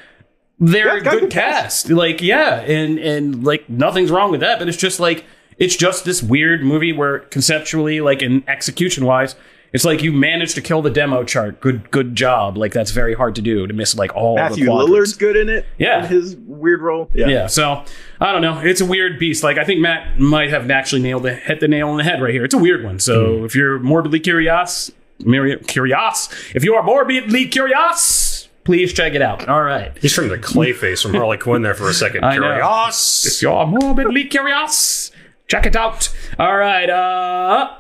they're 0.59 0.97
Yeah, 0.97 1.15
a 1.15 1.21
good 1.21 1.31
cast. 1.31 1.91
Like, 1.91 2.21
yeah, 2.21 2.61
and 2.61 2.99
and 2.99 3.45
like 3.45 3.69
nothing's 3.69 4.11
wrong 4.11 4.31
with 4.31 4.41
that, 4.41 4.59
but 4.59 4.69
it's 4.69 4.77
just 4.77 5.01
like 5.01 5.25
it's 5.59 5.77
just 5.77 6.05
this 6.05 6.23
weird 6.23 6.63
movie 6.63 6.93
where 6.93 7.21
conceptually, 7.21 8.01
like, 8.01 8.23
and 8.23 8.49
execution 8.49 9.05
wise. 9.05 9.35
It's 9.73 9.85
like 9.87 10.03
you 10.03 10.13
managed 10.13 10.55
to 10.57 10.61
kill 10.61 10.83
the 10.83 10.91
demo 10.91 11.25
chart. 11.25 11.61
Good, 11.61 11.91
good 11.91 12.15
job. 12.15 12.59
Like 12.59 12.73
that's 12.73 12.91
very 12.91 13.15
hard 13.15 13.35
to 13.37 13.43
do 13.43 13.67
to 13.67 13.73
miss 13.73 13.95
like 13.95 14.15
all 14.15 14.37
Matthew 14.37 14.67
the 14.67 14.71
quadrants. 14.71 14.93
Lillard's 14.93 15.17
good 15.17 15.37
in 15.37 15.49
it. 15.49 15.65
Yeah. 15.79 16.05
In 16.05 16.11
his 16.11 16.37
weird 16.37 16.83
role. 16.83 17.11
Yeah. 17.15 17.29
Yeah, 17.29 17.47
so 17.47 17.83
I 18.21 18.33
don't 18.33 18.43
know. 18.43 18.61
It's 18.61 18.81
a 18.83 18.87
weird 18.87 19.19
beast. 19.19 19.43
Like 19.43 19.57
I 19.57 19.65
think 19.65 19.81
Matt 19.81 20.19
might 20.21 20.51
have 20.51 20.71
actually 20.71 21.01
nailed 21.03 21.25
it, 21.25 21.43
hit 21.43 21.61
the 21.61 21.69
nail 21.69 21.89
on 21.89 21.97
the 21.97 22.05
head 22.05 22.21
right 22.21 22.33
here. 22.35 22.45
It's 22.45 22.55
a 22.55 22.59
weird 22.59 22.85
one. 22.85 22.99
So 22.99 23.45
if 23.45 23.55
you're 23.55 23.79
morbidly 23.79 24.21
curious, 24.21 24.91
Miri- 25.21 25.59
curious, 25.61 26.29
if 26.55 26.65
you 26.65 26.75
are 26.75 26.83
morbidly 26.83 27.47
curious, 27.47 28.49
please 28.65 28.93
check 28.93 29.15
it 29.15 29.23
out. 29.23 29.49
All 29.49 29.63
right. 29.63 29.97
He's 29.99 30.15
turned 30.15 30.31
to 30.31 30.37
Clayface 30.39 31.03
from 31.03 31.15
Harley 31.15 31.39
Quinn 31.39 31.63
there 31.63 31.75
for 31.75 31.89
a 31.89 31.95
second. 31.95 32.25
I 32.25 32.37
know. 32.37 32.43
Curious. 32.43 33.25
If 33.27 33.41
you're 33.43 33.67
morbidly 33.67 34.25
curious, 34.25 35.11
check 35.49 35.65
it 35.65 35.77
out. 35.77 36.13
All 36.39 36.57
right. 36.57 36.91
Uh, 36.91 37.77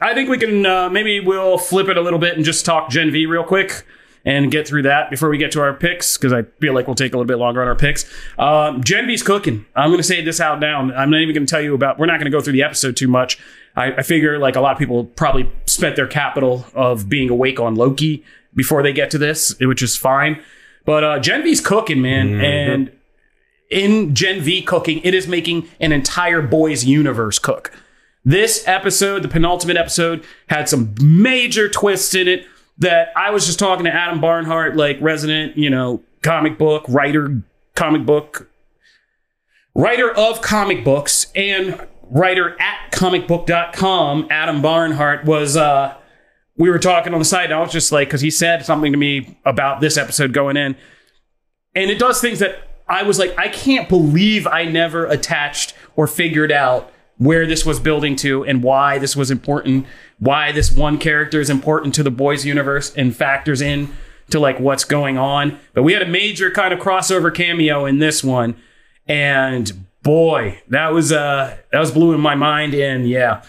I 0.00 0.14
think 0.14 0.28
we 0.28 0.38
can 0.38 0.66
uh, 0.66 0.88
maybe 0.88 1.20
we'll 1.20 1.58
flip 1.58 1.88
it 1.88 1.96
a 1.96 2.00
little 2.00 2.18
bit 2.18 2.36
and 2.36 2.44
just 2.44 2.64
talk 2.64 2.90
Gen 2.90 3.10
V 3.10 3.26
real 3.26 3.44
quick 3.44 3.84
and 4.24 4.50
get 4.50 4.66
through 4.66 4.82
that 4.82 5.10
before 5.10 5.28
we 5.28 5.36
get 5.36 5.52
to 5.52 5.60
our 5.60 5.74
picks 5.74 6.16
because 6.16 6.32
I 6.32 6.42
feel 6.60 6.74
like 6.74 6.86
we'll 6.86 6.94
take 6.94 7.12
a 7.12 7.16
little 7.16 7.28
bit 7.28 7.36
longer 7.36 7.60
on 7.60 7.68
our 7.68 7.74
picks. 7.74 8.10
Um, 8.38 8.82
Gen 8.82 9.06
V's 9.06 9.22
cooking. 9.22 9.66
I'm 9.76 9.90
going 9.90 9.98
to 9.98 10.02
say 10.02 10.22
this 10.22 10.40
out 10.40 10.60
now. 10.60 10.80
I'm 10.80 11.10
not 11.10 11.20
even 11.20 11.34
going 11.34 11.46
to 11.46 11.50
tell 11.50 11.60
you 11.60 11.74
about. 11.74 11.98
We're 11.98 12.06
not 12.06 12.18
going 12.18 12.30
to 12.30 12.30
go 12.30 12.40
through 12.40 12.54
the 12.54 12.62
episode 12.62 12.96
too 12.96 13.08
much. 13.08 13.38
I, 13.76 13.92
I 13.92 14.02
figure 14.02 14.38
like 14.38 14.56
a 14.56 14.60
lot 14.60 14.72
of 14.72 14.78
people 14.78 15.04
probably 15.04 15.50
spent 15.66 15.96
their 15.96 16.06
capital 16.06 16.66
of 16.74 17.08
being 17.08 17.28
awake 17.28 17.60
on 17.60 17.74
Loki 17.74 18.24
before 18.54 18.82
they 18.82 18.92
get 18.92 19.10
to 19.10 19.18
this, 19.18 19.58
which 19.60 19.82
is 19.82 19.96
fine. 19.96 20.42
But 20.84 21.04
uh, 21.04 21.18
Gen 21.18 21.42
V's 21.42 21.60
cooking, 21.60 22.00
man, 22.02 22.40
and 22.40 22.92
in 23.70 24.14
Gen 24.14 24.40
V 24.40 24.62
cooking, 24.62 25.00
it 25.02 25.14
is 25.14 25.26
making 25.26 25.68
an 25.80 25.92
entire 25.92 26.40
boys 26.40 26.84
universe 26.84 27.38
cook. 27.38 27.72
This 28.24 28.66
episode, 28.66 29.22
the 29.22 29.28
penultimate 29.28 29.76
episode, 29.76 30.24
had 30.48 30.68
some 30.68 30.94
major 31.00 31.68
twists 31.68 32.14
in 32.14 32.26
it 32.26 32.46
that 32.78 33.08
I 33.16 33.30
was 33.30 33.46
just 33.46 33.58
talking 33.58 33.84
to 33.84 33.94
Adam 33.94 34.20
Barnhart, 34.20 34.76
like 34.76 34.98
resident, 35.00 35.56
you 35.56 35.70
know, 35.70 36.02
comic 36.22 36.58
book 36.58 36.84
writer, 36.88 37.42
comic 37.74 38.06
book 38.06 38.48
writer 39.74 40.10
of 40.12 40.40
comic 40.40 40.84
books 40.84 41.26
and 41.34 41.86
writer 42.02 42.60
at 42.60 42.92
comicbook.com, 42.92 44.28
Adam 44.30 44.62
Barnhart 44.62 45.24
was 45.24 45.56
uh 45.56 45.94
we 46.56 46.70
were 46.70 46.78
talking 46.78 47.12
on 47.12 47.18
the 47.18 47.24
side 47.24 47.46
and 47.46 47.54
I 47.54 47.60
was 47.60 47.72
just 47.72 47.90
like 47.92 48.08
cuz 48.10 48.20
he 48.20 48.30
said 48.30 48.64
something 48.64 48.92
to 48.92 48.98
me 48.98 49.36
about 49.44 49.80
this 49.80 49.96
episode 49.96 50.32
going 50.32 50.56
in. 50.56 50.76
And 51.74 51.90
it 51.90 51.98
does 51.98 52.20
things 52.20 52.38
that 52.38 52.58
I 52.88 53.02
was 53.02 53.18
like, 53.18 53.36
I 53.36 53.48
can't 53.48 53.88
believe 53.88 54.46
I 54.46 54.64
never 54.64 55.06
attached 55.06 55.74
or 55.96 56.06
figured 56.06 56.52
out 56.52 56.92
where 57.18 57.46
this 57.46 57.64
was 57.64 57.78
building 57.78 58.16
to 58.16 58.44
and 58.44 58.62
why 58.62 58.98
this 58.98 59.14
was 59.14 59.30
important, 59.30 59.86
why 60.18 60.52
this 60.52 60.72
one 60.72 60.98
character 60.98 61.40
is 61.40 61.48
important 61.50 61.94
to 61.94 62.02
the 62.02 62.10
boys 62.10 62.44
universe 62.44 62.92
and 62.96 63.14
factors 63.14 63.60
in 63.60 63.92
to 64.30 64.40
like 64.40 64.58
what's 64.58 64.84
going 64.84 65.16
on. 65.18 65.58
But 65.74 65.82
we 65.82 65.92
had 65.92 66.02
a 66.02 66.08
major 66.08 66.50
kind 66.50 66.72
of 66.74 66.80
crossover 66.80 67.32
cameo 67.34 67.84
in 67.84 67.98
this 67.98 68.24
one, 68.24 68.56
and 69.06 69.86
boy, 70.02 70.60
that 70.68 70.92
was 70.92 71.12
uh 71.12 71.56
that 71.72 71.78
was 71.78 71.92
blew 71.92 72.12
in 72.14 72.20
my 72.20 72.34
mind. 72.34 72.74
And 72.74 73.08
yeah, 73.08 73.42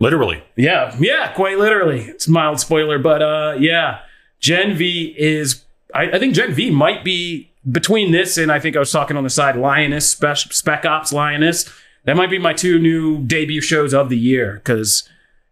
Literally. 0.00 0.42
yeah, 0.56 0.96
yeah, 0.98 1.32
quite 1.32 1.58
literally. 1.58 2.00
It's 2.00 2.26
a 2.26 2.30
mild 2.30 2.58
spoiler, 2.58 2.98
but 2.98 3.22
uh, 3.22 3.56
yeah, 3.58 4.00
Gen 4.40 4.74
V 4.76 5.14
is. 5.16 5.64
I, 5.94 6.10
I 6.12 6.18
think 6.18 6.34
Gen 6.34 6.52
V 6.54 6.70
might 6.70 7.04
be 7.04 7.50
between 7.70 8.10
this 8.10 8.36
and 8.38 8.50
I 8.50 8.58
think 8.58 8.74
I 8.74 8.80
was 8.80 8.90
talking 8.90 9.16
on 9.16 9.22
the 9.22 9.30
side 9.30 9.54
Lioness 9.54 10.10
Spec, 10.10 10.36
Spec 10.38 10.84
Ops 10.84 11.12
Lioness. 11.12 11.72
That 12.04 12.16
might 12.16 12.30
be 12.30 12.38
my 12.38 12.52
two 12.52 12.78
new 12.78 13.22
debut 13.22 13.60
shows 13.60 13.94
of 13.94 14.08
the 14.08 14.18
year 14.18 14.54
because 14.54 15.08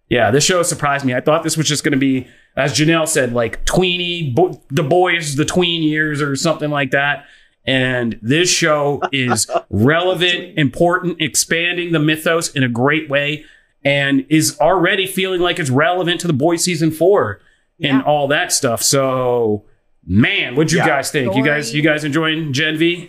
yeah, 0.09 0.31
this 0.33 0.45
show 0.45 0.63
surprised 0.65 1.05
me. 1.05 1.15
I 1.15 1.21
thought 1.21 1.45
this 1.45 1.57
was 1.57 1.69
just 1.69 1.85
going 1.85 1.93
to 1.93 1.99
be, 1.99 2.27
as 2.57 2.73
Janelle 2.75 3.07
said, 3.07 3.33
like 3.33 3.65
tweeny, 3.65 4.33
bo- 4.33 4.61
the 4.69 4.83
boys, 4.83 5.37
the 5.37 5.45
tween 5.45 5.83
years 5.85 6.21
or 6.21 6.35
something 6.35 6.71
like 6.71 6.91
that. 6.91 7.27
And 7.65 8.19
this 8.21 8.51
show 8.51 9.01
is 9.13 9.49
relevant, 9.71 10.59
important, 10.59 11.21
expanding 11.21 11.93
the 11.93 12.01
mythos 12.01 12.51
in 12.51 12.65
a 12.65 12.69
great 12.69 13.09
way, 13.09 13.45
and 13.85 14.27
is 14.29 14.59
already 14.61 15.07
feeling 15.07 15.41
like 15.41 15.59
it's 15.61 15.71
relevant 15.71 16.21
to 16.23 16.27
the 16.27 16.33
boys 16.33 16.65
season 16.65 16.91
four 16.91 17.41
and 17.83 18.03
all 18.03 18.27
that 18.29 18.51
stuff. 18.53 18.83
So, 18.83 19.65
man, 20.05 20.57
what'd 20.57 20.73
you 20.73 20.79
Yeah. 20.79 20.87
guys 20.89 21.11
think? 21.13 21.37
You 21.37 21.45
guys, 21.45 21.73
you 21.73 21.83
guys 21.83 22.03
enjoying 22.03 22.53
Gen 22.53 22.77
V? 22.77 23.09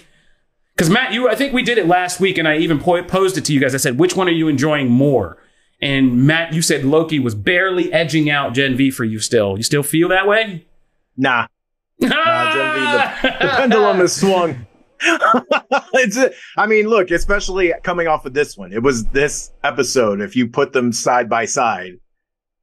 Because 0.82 0.90
Matt, 0.92 1.14
you, 1.14 1.30
I 1.30 1.36
think 1.36 1.54
we 1.54 1.62
did 1.62 1.78
it 1.78 1.86
last 1.86 2.20
week, 2.20 2.40
and 2.40 2.48
I 2.48 2.58
even 2.58 2.80
po- 2.80 3.04
posed 3.04 3.38
it 3.38 3.46
to 3.46 3.54
you 3.54 3.60
guys. 3.60 3.76
I 3.76 3.78
said, 3.78 4.00
which 4.00 4.16
one 4.16 4.28
are 4.28 4.32
you 4.32 4.48
enjoying 4.48 4.90
more? 4.90 5.38
and 5.80 6.26
Matt, 6.26 6.54
you 6.54 6.64
said 6.64 6.84
Loki 6.84 7.20
was 7.20 7.36
barely 7.36 7.94
edging 7.94 8.32
out 8.32 8.56
Gen 8.56 8.76
V 8.76 8.90
for 8.90 9.04
you. 9.04 9.20
Still, 9.20 9.58
you 9.58 9.64
still 9.64 9.84
feel 9.84 10.10
that 10.10 10.28
way? 10.28 10.66
Nah, 11.16 11.46
nah, 12.00 12.54
Gen 12.54 12.74
V, 12.74 13.28
the, 13.30 13.46
the 13.46 13.52
pendulum 13.58 13.98
has 13.98 14.16
swung. 14.16 14.66
it's 15.94 16.18
a, 16.18 16.32
I 16.58 16.66
mean, 16.66 16.88
look, 16.88 17.12
especially 17.12 17.74
coming 17.84 18.08
off 18.08 18.26
of 18.26 18.34
this 18.34 18.58
one, 18.58 18.74
it 18.74 18.82
was 18.82 19.06
this 19.06 19.52
episode. 19.64 20.20
If 20.20 20.36
you 20.36 20.48
put 20.48 20.74
them 20.74 20.92
side 20.92 21.30
by 21.30 21.46
side, 21.46 21.94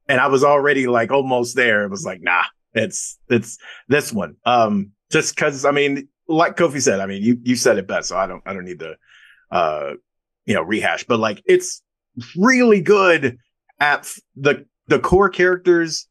and 0.09 0.19
I 0.19 0.27
was 0.27 0.43
already 0.43 0.87
like 0.87 1.09
almost 1.09 1.55
there, 1.55 1.85
it 1.85 1.89
was 1.89 2.03
like, 2.03 2.21
nah, 2.21 2.43
it's 2.73 3.17
it's 3.29 3.57
this 3.87 4.11
one. 4.11 4.35
Um, 4.45 4.91
just 5.09 5.35
because 5.35 5.63
I 5.63 5.71
mean, 5.71 6.09
like 6.29 6.55
Kofi 6.55 6.81
said, 6.81 6.99
I 6.99 7.05
mean, 7.05 7.21
you 7.23 7.37
you 7.43 7.55
said 7.55 7.77
it 7.77 7.87
best, 7.87 8.09
so 8.09 8.17
I 8.17 8.27
don't 8.27 8.41
I 8.45 8.53
don't 8.53 8.65
need 8.65 8.79
to, 8.79 8.95
uh, 9.51 9.93
you 10.45 10.53
know, 10.53 10.61
rehash. 10.61 11.03
But 11.03 11.19
like, 11.19 11.41
it's 11.45 11.81
really 12.37 12.81
good 12.81 13.37
at 13.79 13.99
f- 13.99 14.19
the 14.35 14.65
the 14.87 14.99
core 14.99 15.29
characters 15.29 16.07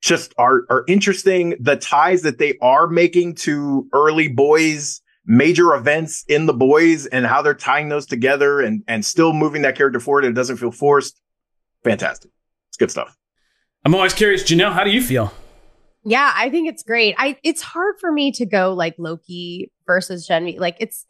just 0.00 0.34
are 0.38 0.62
are 0.70 0.84
interesting. 0.88 1.56
The 1.60 1.76
ties 1.76 2.22
that 2.22 2.38
they 2.38 2.56
are 2.62 2.86
making 2.86 3.34
to 3.36 3.88
early 3.92 4.28
boys 4.28 5.02
major 5.26 5.74
events 5.74 6.24
in 6.28 6.46
the 6.46 6.52
boys 6.52 7.06
and 7.06 7.26
how 7.26 7.40
they're 7.42 7.54
tying 7.54 7.88
those 7.88 8.06
together 8.06 8.60
and 8.60 8.82
and 8.86 9.04
still 9.04 9.32
moving 9.32 9.62
that 9.62 9.76
character 9.76 10.00
forward 10.00 10.24
and 10.24 10.32
it 10.32 10.38
doesn't 10.38 10.58
feel 10.58 10.70
forced. 10.70 11.20
Fantastic. 11.82 12.30
It's 12.68 12.76
good 12.76 12.90
stuff. 12.90 13.16
I'm 13.84 13.94
always 13.94 14.14
curious, 14.14 14.42
Janelle. 14.42 14.72
How 14.72 14.84
do 14.84 14.90
you 14.90 15.02
feel? 15.02 15.32
Yeah, 16.04 16.32
I 16.34 16.50
think 16.50 16.68
it's 16.68 16.82
great. 16.82 17.14
I 17.18 17.36
it's 17.42 17.62
hard 17.62 17.96
for 18.00 18.12
me 18.12 18.30
to 18.32 18.44
go 18.46 18.74
like 18.74 18.94
Loki 18.98 19.72
versus 19.86 20.26
Gen 20.26 20.44
V. 20.44 20.58
Like 20.58 20.76
it's 20.80 21.04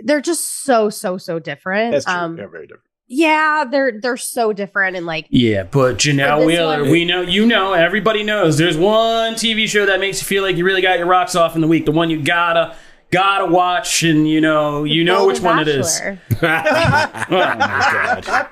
they're 0.00 0.20
just 0.20 0.62
so 0.64 0.90
so 0.90 1.18
so 1.18 1.38
different. 1.38 1.92
That's 1.92 2.04
true. 2.04 2.14
Um, 2.14 2.36
They're 2.36 2.48
very 2.48 2.66
different. 2.66 2.84
yeah, 3.08 3.64
they're 3.70 3.98
they're 4.00 4.16
so 4.16 4.52
different 4.52 4.96
and 4.96 5.06
like 5.06 5.26
Yeah, 5.30 5.62
but 5.64 5.96
Janelle 5.96 6.44
Wheeler, 6.46 6.82
one- 6.82 6.90
we 6.90 7.04
know, 7.04 7.22
you 7.22 7.46
know, 7.46 7.72
everybody 7.72 8.22
knows. 8.22 8.58
There's 8.58 8.76
one 8.76 9.34
TV 9.34 9.66
show 9.68 9.86
that 9.86 9.98
makes 10.00 10.20
you 10.20 10.26
feel 10.26 10.42
like 10.42 10.56
you 10.56 10.64
really 10.64 10.82
got 10.82 10.98
your 10.98 11.06
rocks 11.08 11.34
off 11.34 11.54
in 11.54 11.60
the 11.60 11.66
week. 11.68 11.86
The 11.86 11.92
one 11.92 12.10
you 12.10 12.22
gotta 12.22 12.76
gotta 13.10 13.46
watch, 13.46 14.02
and 14.02 14.28
you 14.28 14.40
know, 14.40 14.84
you 14.84 15.02
know 15.02 15.18
Golden 15.18 15.34
which 15.34 15.42
one 15.42 15.58
it 15.60 15.68
is. 15.68 16.00
Oh 16.42 16.46
my 17.30 17.56
god! 17.56 18.48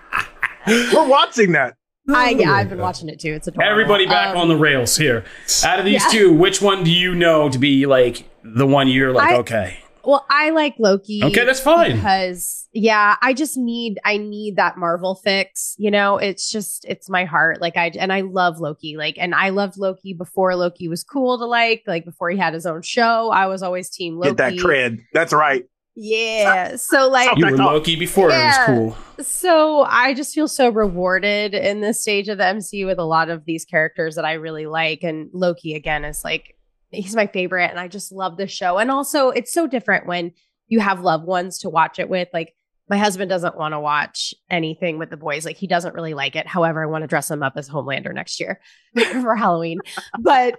We're 0.67 1.07
watching 1.09 1.53
that. 1.53 1.77
I 2.09 2.31
yeah, 2.31 2.53
I've 2.53 2.69
been 2.69 2.79
watching 2.79 3.09
it 3.09 3.19
too. 3.21 3.33
It's 3.33 3.47
adorable. 3.49 3.71
Everybody 3.71 4.07
back 4.07 4.31
Um, 4.35 4.43
on 4.43 4.49
the 4.49 4.57
rails 4.57 4.97
here. 4.97 5.25
Out 5.65 5.79
of 5.79 5.85
these 5.85 6.03
yeah. 6.05 6.09
two, 6.11 6.33
which 6.35 6.61
one 6.61 6.85
do 6.85 6.91
you 6.91 7.15
know 7.15 7.49
to 7.49 7.59
be 7.59 7.87
like 7.87 8.25
the 8.43 8.67
one 8.67 8.89
you're 8.89 9.13
like, 9.13 9.31
I- 9.31 9.37
okay, 9.39 9.79
Well, 10.05 10.27
I 10.29 10.51
like 10.51 10.75
Loki. 10.79 11.23
okay, 11.25 11.45
that's 11.47 11.61
fine. 11.61 11.97
because 11.97 12.69
yeah, 12.75 13.17
I 13.23 13.33
just 13.33 13.57
need 13.57 13.99
I 14.05 14.19
need 14.19 14.57
that 14.57 14.77
Marvel 14.77 15.15
fix. 15.15 15.75
You 15.79 15.91
know, 15.91 16.19
it's 16.19 16.51
just 16.51 16.85
it's 16.87 17.09
my 17.09 17.25
heart. 17.25 17.61
Like 17.63 17.77
I 17.79 17.91
and 17.99 18.13
I 18.13 18.21
love 18.21 18.59
Loki. 18.61 18.97
Like 18.99 19.17
and 19.19 19.35
I 19.35 19.49
loved 19.51 19.79
Loki 19.79 20.13
before 20.13 20.55
Loki 20.57 20.89
was 20.89 21.05
cool 21.05 21.39
to 21.39 21.47
like. 21.47 21.85
Like 21.87 22.05
before 22.05 22.29
he 22.31 22.37
had 22.37 22.53
his 22.53 22.67
own 22.67 22.83
show, 22.83 23.31
I 23.31 23.47
was 23.47 23.63
always 23.63 23.89
team 23.89 24.17
Loki. 24.19 24.31
Get 24.31 24.37
that 24.37 24.53
cred. 24.55 25.05
That's 25.15 25.33
right. 25.33 25.65
Yeah. 25.97 26.77
So 26.77 27.09
like 27.09 27.37
You 27.39 27.47
were 27.47 27.53
I 27.53 27.65
Loki 27.65 27.97
before 27.97 28.31
Yeah. 28.31 28.73
it 28.73 28.81
was 28.81 28.95
cool. 29.17 29.25
so 29.25 29.83
I 29.83 30.13
just 30.15 30.35
feel 30.35 30.49
so 30.49 30.71
rewarded 30.71 31.55
in 31.55 31.81
this 31.81 32.03
stage 32.03 32.29
of 32.29 32.39
the 32.39 32.45
MCU 32.45 32.87
with 32.87 32.99
a 32.99 33.05
lot 33.05 33.31
of 33.31 33.45
these 33.45 33.65
characters 33.65 34.17
that 34.17 34.25
I 34.25 34.33
really 34.35 34.67
like. 34.67 35.03
And 35.05 35.31
Loki 35.33 35.75
again 35.75 36.05
is 36.05 36.25
like 36.25 36.57
he's 36.91 37.15
my 37.17 37.27
favorite, 37.27 37.71
and 37.71 37.79
I 37.79 37.89
just 37.89 38.13
love 38.13 38.37
the 38.37 38.47
show. 38.47 38.79
And 38.79 38.91
also, 38.91 39.31
it's 39.31 39.53
so 39.53 39.67
different 39.67 40.07
when 40.07 40.33
you 40.69 40.81
have 40.81 41.01
loved 41.01 41.27
ones 41.27 41.59
to 41.59 41.71
watch 41.71 41.99
it 41.99 42.09
with. 42.09 42.29
Like 42.33 42.55
my 42.89 42.99
husband 42.99 43.29
doesn't 43.31 43.57
want 43.57 43.73
to 43.73 43.81
watch 43.81 44.35
anything 44.51 44.99
with 44.99 45.11
the 45.11 45.17
boys; 45.17 45.45
like 45.45 45.57
he 45.57 45.67
doesn't 45.67 45.95
really 45.95 46.15
like 46.15 46.35
it. 46.37 46.47
However, 46.47 46.83
I 46.83 46.87
want 46.87 47.03
to 47.03 47.09
dress 47.09 47.31
him 47.31 47.43
up 47.43 47.55
as 47.57 47.69
Homelander 47.69 48.13
next 48.15 48.41
year 48.41 48.61
for 49.23 49.37
Halloween, 49.37 49.79
but. 50.21 50.57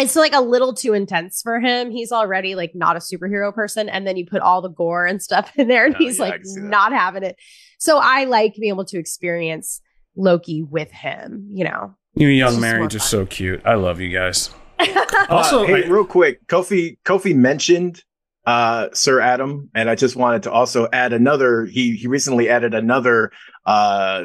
It's 0.00 0.16
like 0.16 0.32
a 0.32 0.40
little 0.40 0.72
too 0.74 0.94
intense 0.94 1.42
for 1.42 1.60
him. 1.60 1.90
He's 1.90 2.10
already 2.10 2.54
like 2.54 2.72
not 2.74 2.96
a 2.96 3.00
superhero 3.00 3.54
person. 3.54 3.88
And 3.88 4.06
then 4.06 4.16
you 4.16 4.26
put 4.26 4.40
all 4.42 4.62
the 4.62 4.70
gore 4.70 5.06
and 5.06 5.20
stuff 5.22 5.52
in 5.56 5.68
there, 5.68 5.84
and 5.86 5.94
Oh, 5.94 5.98
he's 5.98 6.18
yeah, 6.18 6.24
like 6.24 6.34
can 6.36 6.44
see 6.46 6.60
that. 6.60 6.66
not 6.66 6.92
having 6.92 7.22
it. 7.22 7.36
So 7.78 7.98
I 8.02 8.24
like 8.24 8.54
being 8.58 8.70
able 8.72 8.84
to 8.86 8.98
experience 8.98 9.80
Loki 10.16 10.62
with 10.62 10.90
him, 10.90 11.46
you 11.50 11.64
know. 11.64 11.94
You 12.14 12.28
It's 12.28 12.38
young 12.38 12.48
just 12.52 12.60
Mary, 12.60 12.78
more 12.80 12.88
just 12.88 13.08
so 13.10 13.26
cute. 13.26 13.62
I 13.64 13.74
love 13.74 14.00
you 14.00 14.10
guys. 14.10 14.50
Also, 15.28 15.62
Uh, 15.62 15.66
hey, 15.66 15.84
I- 15.84 15.88
real 15.88 16.04
quick, 16.06 16.46
Kofi 16.46 16.96
Kofi 17.04 17.34
mentioned 17.36 18.02
uh 18.46 18.88
Sir 18.94 19.20
Adam, 19.20 19.68
and 19.74 19.90
I 19.90 19.94
just 19.94 20.16
wanted 20.16 20.44
to 20.44 20.50
also 20.50 20.88
add 20.92 21.12
another. 21.12 21.66
He 21.66 21.94
he 21.96 22.06
recently 22.08 22.48
added 22.48 22.72
another 22.74 23.30
uh 23.66 24.24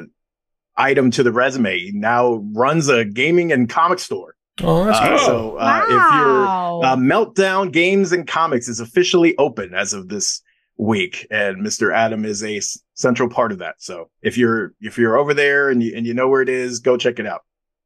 item 0.78 1.12
to 1.12 1.24
the 1.24 1.32
resume. 1.34 1.78
He 1.78 1.92
now 1.94 2.36
runs 2.56 2.88
a 2.88 3.04
gaming 3.06 3.52
and 3.52 3.70
comic 3.70 4.00
store. 4.00 4.35
Oh, 4.64 4.86
that's 4.86 5.00
Uh, 5.00 5.10
good. 5.10 5.20
so 5.20 5.58
uh, 5.58 5.86
if 5.88 5.96
wow. 5.96 6.80
you're 6.82 6.86
uh, 6.86 6.96
Meltdown 6.96 7.72
Games 7.72 8.12
and 8.12 8.28
Comics 8.28 8.68
is 8.68 8.80
officially 8.80 9.36
open 9.38 9.74
as 9.74 9.94
of 9.94 10.10
this 10.10 10.42
week, 10.78 11.26
and 11.32 11.58
Mr. 11.66 11.94
Adam 11.94 12.26
is 12.26 12.44
a 12.44 12.58
s- 12.58 12.78
central 12.96 13.30
part 13.30 13.52
of 13.52 13.60
that. 13.60 13.76
So 13.80 14.10
if 14.22 14.38
you're 14.38 14.74
if 14.82 14.98
you're 14.98 15.18
over 15.18 15.34
there 15.34 15.70
and 15.70 15.82
you 15.84 15.96
and 15.96 16.06
you 16.06 16.14
know 16.14 16.28
where 16.28 16.42
it 16.42 16.50
is, 16.50 16.80
go 16.80 16.98
check 16.98 17.20
it 17.20 17.26
out. 17.26 17.42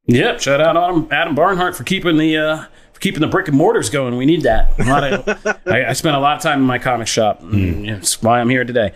Yep. 0.08 0.42
Shout 0.42 0.60
out 0.60 0.76
Adam, 0.76 1.08
Adam 1.12 1.36
Barnhart 1.36 1.76
for 1.76 1.84
keeping 1.84 2.18
the 2.18 2.36
uh, 2.38 2.64
for 2.89 2.89
keeping 3.00 3.22
the 3.22 3.28
brick 3.28 3.48
and 3.48 3.56
mortars 3.58 3.90
going. 3.90 4.18
We 4.18 4.26
need 4.26 4.44
that. 4.44 4.78
A 4.80 4.84
lot 4.84 5.04
of, 5.04 5.58
I, 5.68 5.86
I 5.86 5.94
spent 5.94 6.16
a 6.16 6.20
lot 6.20 6.36
of 6.38 6.42
time 6.44 6.60
in 6.60 6.66
my 6.66 6.78
comic 6.80 7.08
shop. 7.08 7.42
and 7.42 7.88
That's 7.88 8.22
why 8.22 8.40
I'm 8.40 8.50
here 8.50 8.64
today. 8.66 8.94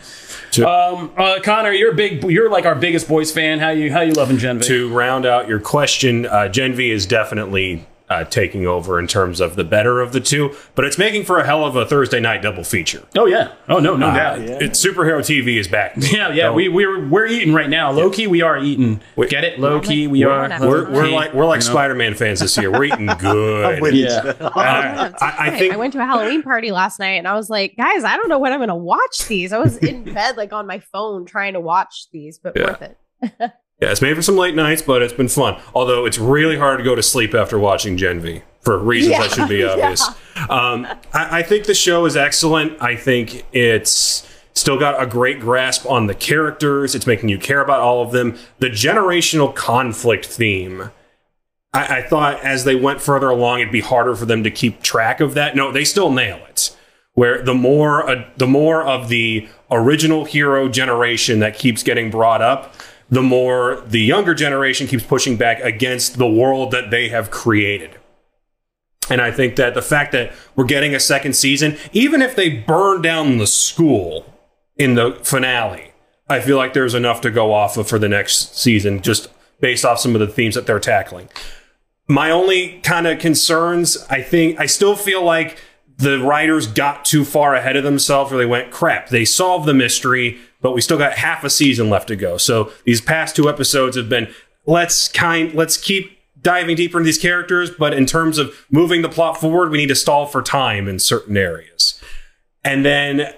So- 0.52 0.68
Um, 0.68 1.12
uh, 1.18 1.40
Connor, 1.44 1.72
you're 1.72 1.94
big. 1.94 2.24
You're 2.24 2.50
like 2.50 2.66
our 2.66 2.76
biggest 2.76 3.08
boys 3.08 3.32
fan. 3.32 3.60
How 3.60 3.70
you 3.70 3.92
how 3.92 4.02
you 4.02 4.14
loving 4.14 4.38
Gen 4.38 4.60
V? 4.60 4.66
to 4.68 4.90
round 4.94 5.26
out 5.26 5.48
your 5.48 5.60
question, 5.60 6.26
uh, 6.26 6.48
Gen 6.50 6.74
V 6.74 6.92
is 6.92 7.06
definitely 7.06 7.86
uh, 8.10 8.24
taking 8.26 8.68
over 8.68 9.00
in 9.00 9.08
terms 9.08 9.40
of 9.40 9.56
the 9.56 9.64
better 9.64 10.02
of 10.02 10.12
the 10.14 10.20
two, 10.20 10.54
but 10.76 10.86
it's 10.86 10.98
making 10.98 11.24
for 11.24 11.40
a 11.40 11.46
hell 11.46 11.66
of 11.66 11.76
a 11.76 11.86
Thursday 11.86 12.20
night 12.20 12.42
double 12.42 12.64
feature. 12.64 13.04
Oh 13.18 13.26
yeah. 13.26 13.54
Oh 13.70 13.80
no, 13.80 13.96
no 13.96 14.08
Uh, 14.10 14.14
doubt. 14.16 14.40
It's 14.40 14.86
superhero 14.86 15.20
TV 15.20 15.58
is 15.58 15.68
back. 15.68 15.94
Yeah, 15.98 16.30
yeah. 16.30 16.44
Don't- 16.48 16.56
We 16.56 16.68
we're 16.68 17.08
we're 17.08 17.26
eating 17.28 17.54
right 17.54 17.70
now. 17.70 17.92
Loki, 17.92 18.28
we 18.28 18.42
are 18.42 18.58
eating. 18.58 19.02
Wait. 19.16 19.30
Get 19.30 19.44
it? 19.44 19.60
Loki, 19.60 20.08
we 20.08 20.24
We're 20.26 20.32
are. 20.32 20.50
We're, 20.60 20.92
we're 20.92 21.10
like 21.10 21.34
we're 21.34 21.46
like 21.46 21.62
you 21.62 21.68
know? 21.70 21.74
Spider-Man 21.74 22.14
fans 22.16 22.40
this 22.42 22.58
year. 22.58 22.72
We're 22.72 22.84
eating 22.86 23.06
good. 23.20 23.82
with 23.82 23.94
Yeah. 23.96 24.34
Uh, 24.40 24.52
I, 24.54 25.12
I 25.22 25.48
Right. 25.50 25.60
think 25.60 25.74
I 25.74 25.78
went 25.78 25.94
to 25.94 26.00
a 26.00 26.06
Halloween 26.06 26.44
party 26.44 26.72
last 26.72 27.00
night 27.00 27.14
and 27.18 27.28
I 27.28 27.34
was 27.36 27.50
like, 27.50 27.76
guys, 27.78 28.04
I 28.04 28.18
don't 28.18 28.28
know 28.30 28.38
when 28.40 28.52
I'm 28.52 28.60
going 28.60 28.68
to 28.70 28.76
watch 28.76 29.28
these. 29.28 29.54
I 29.54 29.58
was 29.58 29.78
in 29.78 30.04
bed, 30.14 30.38
like 30.38 30.52
on 30.54 30.68
my 30.68 30.80
phone, 30.80 31.26
trying 31.26 31.54
to 31.54 31.60
watch 31.62 32.08
these, 32.12 32.38
but 32.38 32.54
Yeah. 32.56 32.64
worth 32.66 32.82
it. 32.82 33.52
Yeah, 33.82 33.92
it's 33.92 34.02
made 34.02 34.16
for 34.16 34.22
some 34.22 34.38
late 34.38 34.56
nights, 34.56 34.82
but 34.82 35.02
it's 35.02 35.14
been 35.14 35.28
fun. 35.28 35.60
Although 35.74 36.06
it's 36.06 36.18
really 36.18 36.58
hard 36.58 36.78
to 36.78 36.84
go 36.84 36.96
to 36.96 37.04
sleep 37.04 37.34
after 37.34 37.60
watching 37.60 37.98
Gen 37.98 38.20
V 38.20 38.42
for 38.62 38.78
reasons 38.78 39.12
Yeah, 39.12 39.22
that 39.22 39.32
should 39.32 39.50
be 39.50 39.64
obvious. 39.66 40.08
Um, 40.50 40.88
I, 41.14 41.40
I 41.40 41.44
think 41.44 41.66
the 41.66 41.74
show 41.74 42.06
is 42.06 42.16
excellent. 42.16 42.82
I 42.82 42.96
think 42.96 43.46
it's 43.52 44.28
still 44.54 44.80
got 44.80 45.02
a 45.02 45.06
great 45.06 45.40
grasp 45.40 45.86
on 45.90 46.08
the 46.08 46.16
characters. 46.16 46.96
It's 46.96 47.08
making 47.08 47.30
you 47.30 47.38
care 47.38 47.62
about 47.62 47.82
all 47.82 48.02
of 48.02 48.12
them. 48.12 48.38
The 48.60 48.70
generational 48.70 49.54
conflict 49.54 50.26
theme. 50.26 50.92
I, 51.74 51.98
I 51.98 52.02
thought 52.04 52.44
as 52.44 52.64
they 52.64 52.76
went 52.76 53.02
further 53.02 53.30
along, 53.30 53.60
it'd 53.60 53.72
be 53.74 53.82
harder 53.82 54.16
for 54.16 54.26
them 54.26 54.44
to 54.44 54.52
keep 54.52 54.82
track 54.82 55.20
of 55.20 55.34
that. 55.34 55.56
No, 55.56 55.72
they 55.72 55.84
still 55.84 56.12
nail 56.12 56.40
it. 56.48 56.76
Where 57.16 57.44
the 57.44 57.54
more 57.54 58.10
uh, 58.10 58.26
the 58.38 58.48
more 58.48 58.84
of 58.84 59.08
the 59.08 59.48
original 59.70 60.26
hero 60.26 60.68
generation 60.68 61.40
that 61.40 61.58
keeps 61.58 61.84
getting 61.84 62.10
brought 62.10 62.42
up, 62.42 62.74
the 63.14 63.22
more 63.22 63.84
the 63.86 64.02
younger 64.02 64.34
generation 64.34 64.88
keeps 64.88 65.04
pushing 65.04 65.38
back 65.38 65.60
against 65.60 66.18
the 66.18 66.28
world 66.28 66.72
that 66.72 66.90
they 66.90 67.10
have 67.10 67.30
created. 67.30 68.00
And 69.10 69.22
I 69.22 69.32
think 69.32 69.56
that 69.58 69.76
the 69.76 69.82
fact 69.84 70.14
that 70.14 70.34
we're 70.56 70.64
getting 70.64 70.96
a 70.96 71.00
second 71.00 71.36
season, 71.36 71.78
even 71.92 72.22
if 72.22 72.36
they 72.36 72.50
burn 72.50 73.04
down 73.04 73.38
the 73.38 73.46
school 73.46 74.26
in 74.78 74.96
the 74.96 75.20
finale, 75.22 75.92
I 76.28 76.40
feel 76.40 76.58
like 76.58 76.74
there's 76.74 76.96
enough 76.96 77.22
to 77.22 77.30
go 77.30 77.54
off 77.54 77.78
of 77.78 77.88
for 77.88 78.00
the 78.00 78.10
next 78.10 78.58
season, 78.58 79.02
just 79.02 79.28
based 79.60 79.86
off 79.86 80.00
some 80.00 80.16
of 80.16 80.20
the 80.20 80.28
themes 80.28 80.56
that 80.56 80.66
they're 80.66 80.80
tackling. 80.80 81.30
My 82.08 82.32
only 82.32 82.80
kind 82.80 83.06
of 83.06 83.20
concerns, 83.20 83.98
I 84.10 84.22
think, 84.22 84.60
I 84.60 84.66
still 84.66 84.96
feel 84.96 85.24
like 85.24 85.60
the 85.98 86.20
writers 86.20 86.66
got 86.66 87.06
too 87.06 87.24
far 87.24 87.54
ahead 87.54 87.76
of 87.76 87.84
themselves 87.84 88.32
where 88.32 88.40
they 88.40 88.46
went, 88.46 88.72
crap, 88.72 89.10
they 89.10 89.26
solved 89.26 89.68
the 89.68 89.74
mystery, 89.74 90.40
but 90.64 90.74
we 90.74 90.82
still 90.82 90.98
got 90.98 91.14
half 91.14 91.44
a 91.44 91.50
season 91.50 91.92
left 91.92 92.08
to 92.08 92.16
go. 92.16 92.38
So 92.38 92.72
these 92.86 93.02
past 93.02 93.36
two 93.36 93.48
episodes 93.48 93.96
have 93.96 94.10
been, 94.10 94.34
let's 94.66 95.08
kind, 95.10 95.54
let's 95.54 95.78
keep 95.78 96.18
diving 96.42 96.76
deeper 96.76 96.98
into 96.98 97.06
these 97.06 97.20
characters, 97.20 97.70
but 97.70 97.94
in 97.94 98.06
terms 98.06 98.40
of 98.40 98.66
moving 98.72 99.02
the 99.04 99.10
plot 99.10 99.40
forward, 99.40 99.70
we 99.70 99.78
need 99.78 99.88
to 99.88 99.96
stall 99.96 100.26
for 100.26 100.42
time 100.42 100.88
in 100.88 100.98
certain 100.98 101.38
areas. 101.38 102.02
And 102.64 102.84
then 102.84 103.34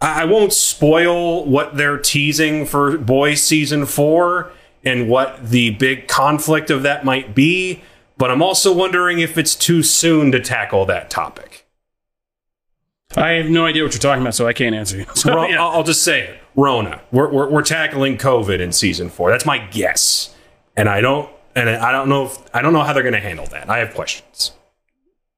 I 0.00 0.22
I 0.22 0.24
won't 0.24 0.52
spoil 0.52 1.44
what 1.44 1.76
they're 1.76 1.98
teasing 1.98 2.64
for 2.64 2.96
Boys 2.96 3.42
season 3.42 3.84
four 3.84 4.50
and 4.82 5.08
what 5.08 5.50
the 5.50 5.70
big 5.70 6.08
conflict 6.08 6.70
of 6.70 6.82
that 6.82 7.04
might 7.04 7.34
be, 7.34 7.82
but 8.16 8.30
I'm 8.30 8.42
also 8.42 8.74
wondering 8.74 9.18
if 9.18 9.36
it's 9.36 9.54
too 9.54 9.82
soon 9.82 10.32
to 10.32 10.40
tackle 10.40 10.86
that 10.86 11.10
topic. 11.10 11.59
I 13.16 13.30
have 13.32 13.50
no 13.50 13.66
idea 13.66 13.82
what 13.82 13.92
you're 13.92 14.00
talking 14.00 14.22
about, 14.22 14.34
so 14.34 14.46
I 14.46 14.52
can't 14.52 14.74
answer 14.74 14.98
you. 14.98 15.06
So, 15.14 15.34
Well, 15.34 15.50
yeah. 15.50 15.62
I'll, 15.64 15.82
just 15.82 16.02
say 16.02 16.22
it. 16.22 16.40
Rona. 16.56 17.00
We're, 17.12 17.30
we're 17.30 17.48
we're 17.48 17.62
tackling 17.62 18.16
COVID 18.18 18.60
in 18.60 18.72
season 18.72 19.08
four. 19.08 19.30
That's 19.30 19.46
my 19.46 19.58
guess, 19.58 20.34
and 20.76 20.88
I 20.88 21.00
don't 21.00 21.30
and 21.54 21.68
I 21.70 21.92
don't 21.92 22.08
know 22.08 22.26
if 22.26 22.38
I 22.54 22.62
don't 22.62 22.72
know 22.72 22.82
how 22.82 22.92
they're 22.92 23.02
going 23.02 23.14
to 23.14 23.20
handle 23.20 23.46
that. 23.46 23.68
I 23.70 23.78
have 23.78 23.94
questions. 23.94 24.52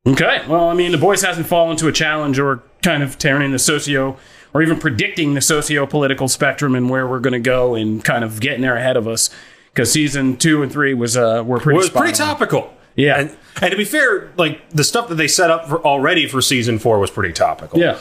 Okay. 0.06 0.42
Well, 0.48 0.68
I 0.68 0.74
mean, 0.74 0.90
the 0.92 0.98
boys 0.98 1.22
hasn't 1.22 1.46
fallen 1.46 1.76
to 1.78 1.88
a 1.88 1.92
challenge 1.92 2.38
or 2.38 2.62
kind 2.82 3.02
of 3.02 3.18
tearing 3.18 3.44
in 3.46 3.52
the 3.52 3.58
socio 3.58 4.16
or 4.52 4.60
even 4.62 4.78
predicting 4.78 5.34
the 5.34 5.40
socio 5.40 5.86
political 5.86 6.28
spectrum 6.28 6.74
and 6.74 6.90
where 6.90 7.06
we're 7.06 7.20
going 7.20 7.32
to 7.34 7.38
go 7.40 7.74
and 7.74 8.02
kind 8.04 8.24
of 8.24 8.40
getting 8.40 8.62
there 8.62 8.76
ahead 8.76 8.96
of 8.96 9.06
us. 9.06 9.30
Because 9.72 9.92
season 9.92 10.36
two 10.36 10.62
and 10.62 10.70
three 10.72 10.92
was 10.92 11.16
uh 11.16 11.42
were 11.46 11.60
pretty 11.60 11.76
It 11.76 11.82
was 11.82 11.90
pretty 11.90 12.08
on. 12.20 12.28
topical. 12.28 12.74
Yeah. 12.96 13.18
And, 13.20 13.36
and 13.60 13.70
to 13.70 13.76
be 13.76 13.84
fair, 13.84 14.32
like 14.36 14.68
the 14.70 14.84
stuff 14.84 15.08
that 15.08 15.14
they 15.16 15.28
set 15.28 15.50
up 15.50 15.68
for 15.68 15.82
already 15.84 16.26
for 16.28 16.40
season 16.42 16.78
four 16.78 16.98
was 16.98 17.10
pretty 17.10 17.32
topical. 17.32 17.78
Yeah. 17.78 17.98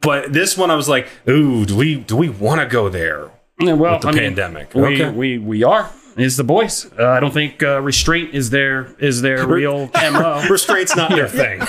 But 0.00 0.32
this 0.32 0.56
one, 0.58 0.70
I 0.70 0.74
was 0.74 0.88
like, 0.88 1.06
ooh, 1.28 1.64
do 1.64 1.76
we 1.76 1.96
do 1.96 2.16
we 2.16 2.28
want 2.28 2.60
to 2.60 2.66
go 2.66 2.88
there? 2.88 3.30
Yeah, 3.60 3.74
well, 3.74 3.92
With 3.94 4.02
the 4.02 4.08
I 4.08 4.12
mean, 4.12 4.22
pandemic. 4.22 4.74
we, 4.74 4.82
Okay. 4.82 5.10
we 5.10 5.38
we 5.38 5.62
are 5.62 5.90
is 6.16 6.36
the 6.36 6.44
boys. 6.44 6.90
Uh, 6.98 7.06
I 7.08 7.20
don't 7.20 7.32
think 7.32 7.62
uh, 7.62 7.80
restraint 7.80 8.34
is 8.34 8.50
their 8.50 8.94
is 8.98 9.22
their 9.22 9.46
real 9.46 9.88
mo. 10.12 10.44
Restraint's 10.50 10.96
not 10.96 11.10
their 11.10 11.28
thing. 11.28 11.62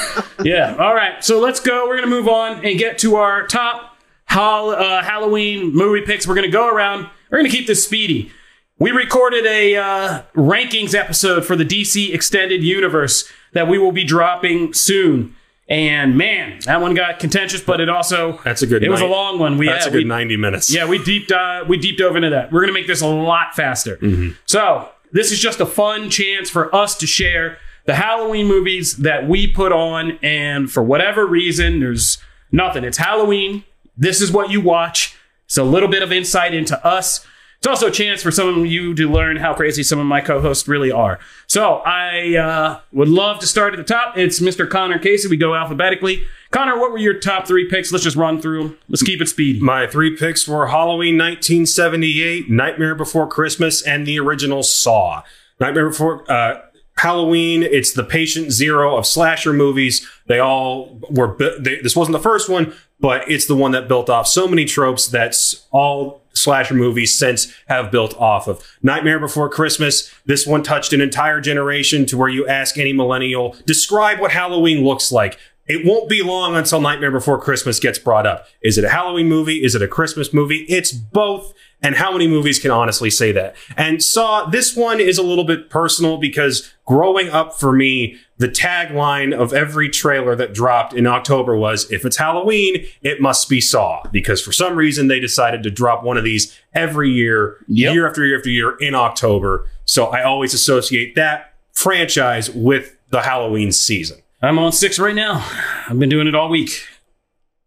Yeah. 0.43 0.75
All 0.79 0.95
right. 0.95 1.23
So 1.23 1.39
let's 1.39 1.59
go. 1.59 1.87
We're 1.87 1.95
gonna 1.97 2.07
move 2.07 2.27
on 2.27 2.65
and 2.65 2.79
get 2.79 2.97
to 2.99 3.15
our 3.17 3.45
top 3.47 3.97
hol- 4.27 4.71
uh, 4.71 5.03
Halloween 5.03 5.73
movie 5.73 6.01
picks. 6.05 6.27
We're 6.27 6.35
gonna 6.35 6.47
go 6.49 6.67
around. 6.73 7.07
We're 7.29 7.37
gonna 7.37 7.49
keep 7.49 7.67
this 7.67 7.83
speedy. 7.83 8.31
We 8.79 8.91
recorded 8.91 9.45
a 9.45 9.75
uh, 9.75 10.21
rankings 10.35 10.95
episode 10.95 11.45
for 11.45 11.55
the 11.55 11.63
DC 11.65 12.13
Extended 12.13 12.63
Universe 12.63 13.29
that 13.53 13.67
we 13.67 13.77
will 13.77 13.91
be 13.91 14.03
dropping 14.03 14.73
soon. 14.73 15.35
And 15.69 16.17
man, 16.17 16.59
that 16.65 16.81
one 16.81 16.93
got 16.93 17.19
contentious, 17.19 17.61
but 17.61 17.79
it 17.79 17.87
also 17.87 18.39
That's 18.43 18.61
a 18.61 18.67
good 18.67 18.83
It 18.83 18.89
was 18.89 18.99
a 19.01 19.05
long 19.05 19.39
one. 19.39 19.57
We 19.57 19.67
That's 19.67 19.85
yeah, 19.85 19.89
a 19.89 19.91
good 19.93 20.03
we, 20.03 20.09
ninety 20.09 20.35
minutes. 20.37 20.73
yeah, 20.73 20.87
we 20.87 21.01
deep 21.01 21.27
dive, 21.27 21.69
we 21.69 21.77
deep 21.77 21.97
dove 21.97 22.15
into 22.15 22.31
that. 22.31 22.51
We're 22.51 22.61
gonna 22.61 22.73
make 22.73 22.87
this 22.87 23.01
a 23.01 23.07
lot 23.07 23.55
faster. 23.55 23.97
So 24.45 24.89
this 25.11 25.31
is 25.31 25.39
just 25.39 25.59
a 25.59 25.65
fun 25.65 26.09
chance 26.09 26.49
for 26.49 26.73
us 26.75 26.97
to 26.97 27.07
share 27.07 27.57
the 27.85 27.95
Halloween 27.95 28.47
movies 28.47 28.97
that 28.97 29.27
we 29.27 29.47
put 29.47 29.71
on, 29.71 30.17
and 30.21 30.69
for 30.71 30.83
whatever 30.83 31.25
reason, 31.25 31.79
there's 31.79 32.17
nothing. 32.51 32.83
It's 32.83 32.97
Halloween. 32.97 33.63
This 33.95 34.19
is 34.21 34.31
what 34.31 34.49
you 34.49 34.59
watch. 34.59 35.15
It's 35.45 35.57
a 35.57 35.63
little 35.63 35.89
bit 35.89 36.01
of 36.01 36.11
insight 36.11 36.53
into 36.53 36.83
us. 36.85 37.25
It's 37.63 37.67
also 37.69 37.87
a 37.87 37.91
chance 37.91 38.21
for 38.21 38.29
some 38.29 38.59
of 38.59 38.65
you 38.65 38.93
to 38.93 39.09
learn 39.09 39.37
how 39.37 39.53
crazy 39.53 39.83
some 39.83 39.97
of 39.97 40.05
my 40.05 40.19
co-hosts 40.19 40.67
really 40.67 40.91
are. 40.91 41.17
So 41.47 41.75
I 41.85 42.35
uh, 42.35 42.81
would 42.91 43.07
love 43.07 43.39
to 43.39 43.47
start 43.47 43.73
at 43.73 43.77
the 43.77 43.85
top. 43.85 44.17
It's 44.17 44.41
Mr. 44.41 44.69
Connor 44.69 44.99
Casey. 44.99 45.29
We 45.29 45.37
go 45.37 45.55
alphabetically. 45.55 46.25
Connor, 46.51 46.77
what 46.77 46.91
were 46.91 46.97
your 46.97 47.21
top 47.21 47.47
three 47.47 47.69
picks? 47.69 47.89
Let's 47.89 48.03
just 48.03 48.17
run 48.17 48.41
through 48.41 48.63
them. 48.63 48.77
Let's 48.89 49.01
keep 49.01 49.21
it 49.21 49.29
speedy. 49.29 49.61
My 49.61 49.87
three 49.87 50.13
picks 50.13 50.45
were 50.45 50.67
Halloween 50.67 51.17
1978, 51.17 52.49
Nightmare 52.49 52.95
Before 52.95 53.27
Christmas, 53.27 53.81
and 53.81 54.05
the 54.05 54.19
original 54.19 54.61
Saw. 54.61 55.23
Nightmare 55.61 55.87
Before 55.87 56.29
uh, 56.29 56.59
Halloween, 56.97 57.63
it's 57.63 57.93
the 57.93 58.03
patient 58.03 58.51
zero 58.51 58.97
of 58.97 59.05
slasher 59.05 59.53
movies. 59.53 60.05
They 60.27 60.39
all 60.39 60.99
were, 61.09 61.37
they, 61.37 61.79
this 61.79 61.95
wasn't 61.95 62.17
the 62.17 62.23
first 62.23 62.49
one, 62.49 62.73
but 62.99 63.31
it's 63.31 63.45
the 63.45 63.55
one 63.55 63.71
that 63.71 63.87
built 63.87 64.09
off 64.09 64.27
so 64.27 64.49
many 64.49 64.65
tropes 64.65 65.07
that's 65.07 65.65
all 65.71 66.22
slasher 66.33 66.73
movies 66.73 67.17
since 67.17 67.53
have 67.67 67.91
built 67.91 68.15
off 68.17 68.47
of. 68.47 68.63
Nightmare 68.81 69.19
Before 69.19 69.49
Christmas, 69.49 70.13
this 70.25 70.45
one 70.45 70.63
touched 70.63 70.93
an 70.93 71.01
entire 71.01 71.39
generation 71.39 72.05
to 72.07 72.17
where 72.17 72.29
you 72.29 72.47
ask 72.47 72.77
any 72.77 72.93
millennial, 72.93 73.55
describe 73.65 74.19
what 74.19 74.31
Halloween 74.31 74.83
looks 74.83 75.11
like. 75.11 75.37
It 75.65 75.85
won't 75.85 76.09
be 76.09 76.21
long 76.21 76.55
until 76.55 76.81
Nightmare 76.81 77.11
Before 77.11 77.39
Christmas 77.39 77.79
gets 77.79 77.97
brought 77.97 78.27
up. 78.27 78.47
Is 78.61 78.77
it 78.77 78.83
a 78.83 78.89
Halloween 78.89 79.29
movie? 79.29 79.63
Is 79.63 79.75
it 79.75 79.81
a 79.81 79.87
Christmas 79.87 80.33
movie? 80.33 80.65
It's 80.67 80.91
both. 80.91 81.53
And 81.81 81.95
how 81.95 82.11
many 82.11 82.27
movies 82.27 82.59
can 82.59 82.71
honestly 82.71 83.09
say 83.09 83.31
that? 83.33 83.55
And 83.77 84.03
Saw, 84.03 84.45
this 84.45 84.75
one 84.75 84.99
is 84.99 85.17
a 85.17 85.23
little 85.23 85.45
bit 85.45 85.69
personal 85.69 86.17
because 86.17 86.73
growing 86.85 87.29
up 87.29 87.53
for 87.53 87.71
me, 87.71 88.17
the 88.43 88.49
tagline 88.49 89.33
of 89.33 89.53
every 89.53 89.87
trailer 89.87 90.35
that 90.35 90.53
dropped 90.53 90.93
in 90.93 91.07
October 91.07 91.55
was, 91.55 91.89
if 91.89 92.03
it's 92.03 92.17
Halloween, 92.17 92.85
it 93.01 93.21
must 93.21 93.47
be 93.47 93.61
Saw. 93.61 94.03
Because 94.11 94.41
for 94.41 94.51
some 94.51 94.75
reason, 94.75 95.07
they 95.07 95.21
decided 95.21 95.63
to 95.63 95.71
drop 95.71 96.03
one 96.03 96.17
of 96.17 96.25
these 96.25 96.53
every 96.73 97.09
year, 97.09 97.55
Yep. 97.69 97.93
year 97.93 98.05
after 98.05 98.25
year 98.25 98.37
after 98.37 98.49
year 98.49 98.75
in 98.81 98.95
October. 98.95 99.65
So 99.85 100.07
I 100.07 100.23
always 100.23 100.53
associate 100.53 101.15
that 101.15 101.53
franchise 101.71 102.49
with 102.49 102.97
the 103.11 103.21
Halloween 103.21 103.71
season. 103.71 104.17
I'm 104.41 104.59
on 104.59 104.73
six 104.73 104.99
right 104.99 105.15
now. 105.15 105.49
I've 105.87 105.97
been 105.97 106.09
doing 106.09 106.27
it 106.27 106.35
all 106.35 106.49
week 106.49 106.85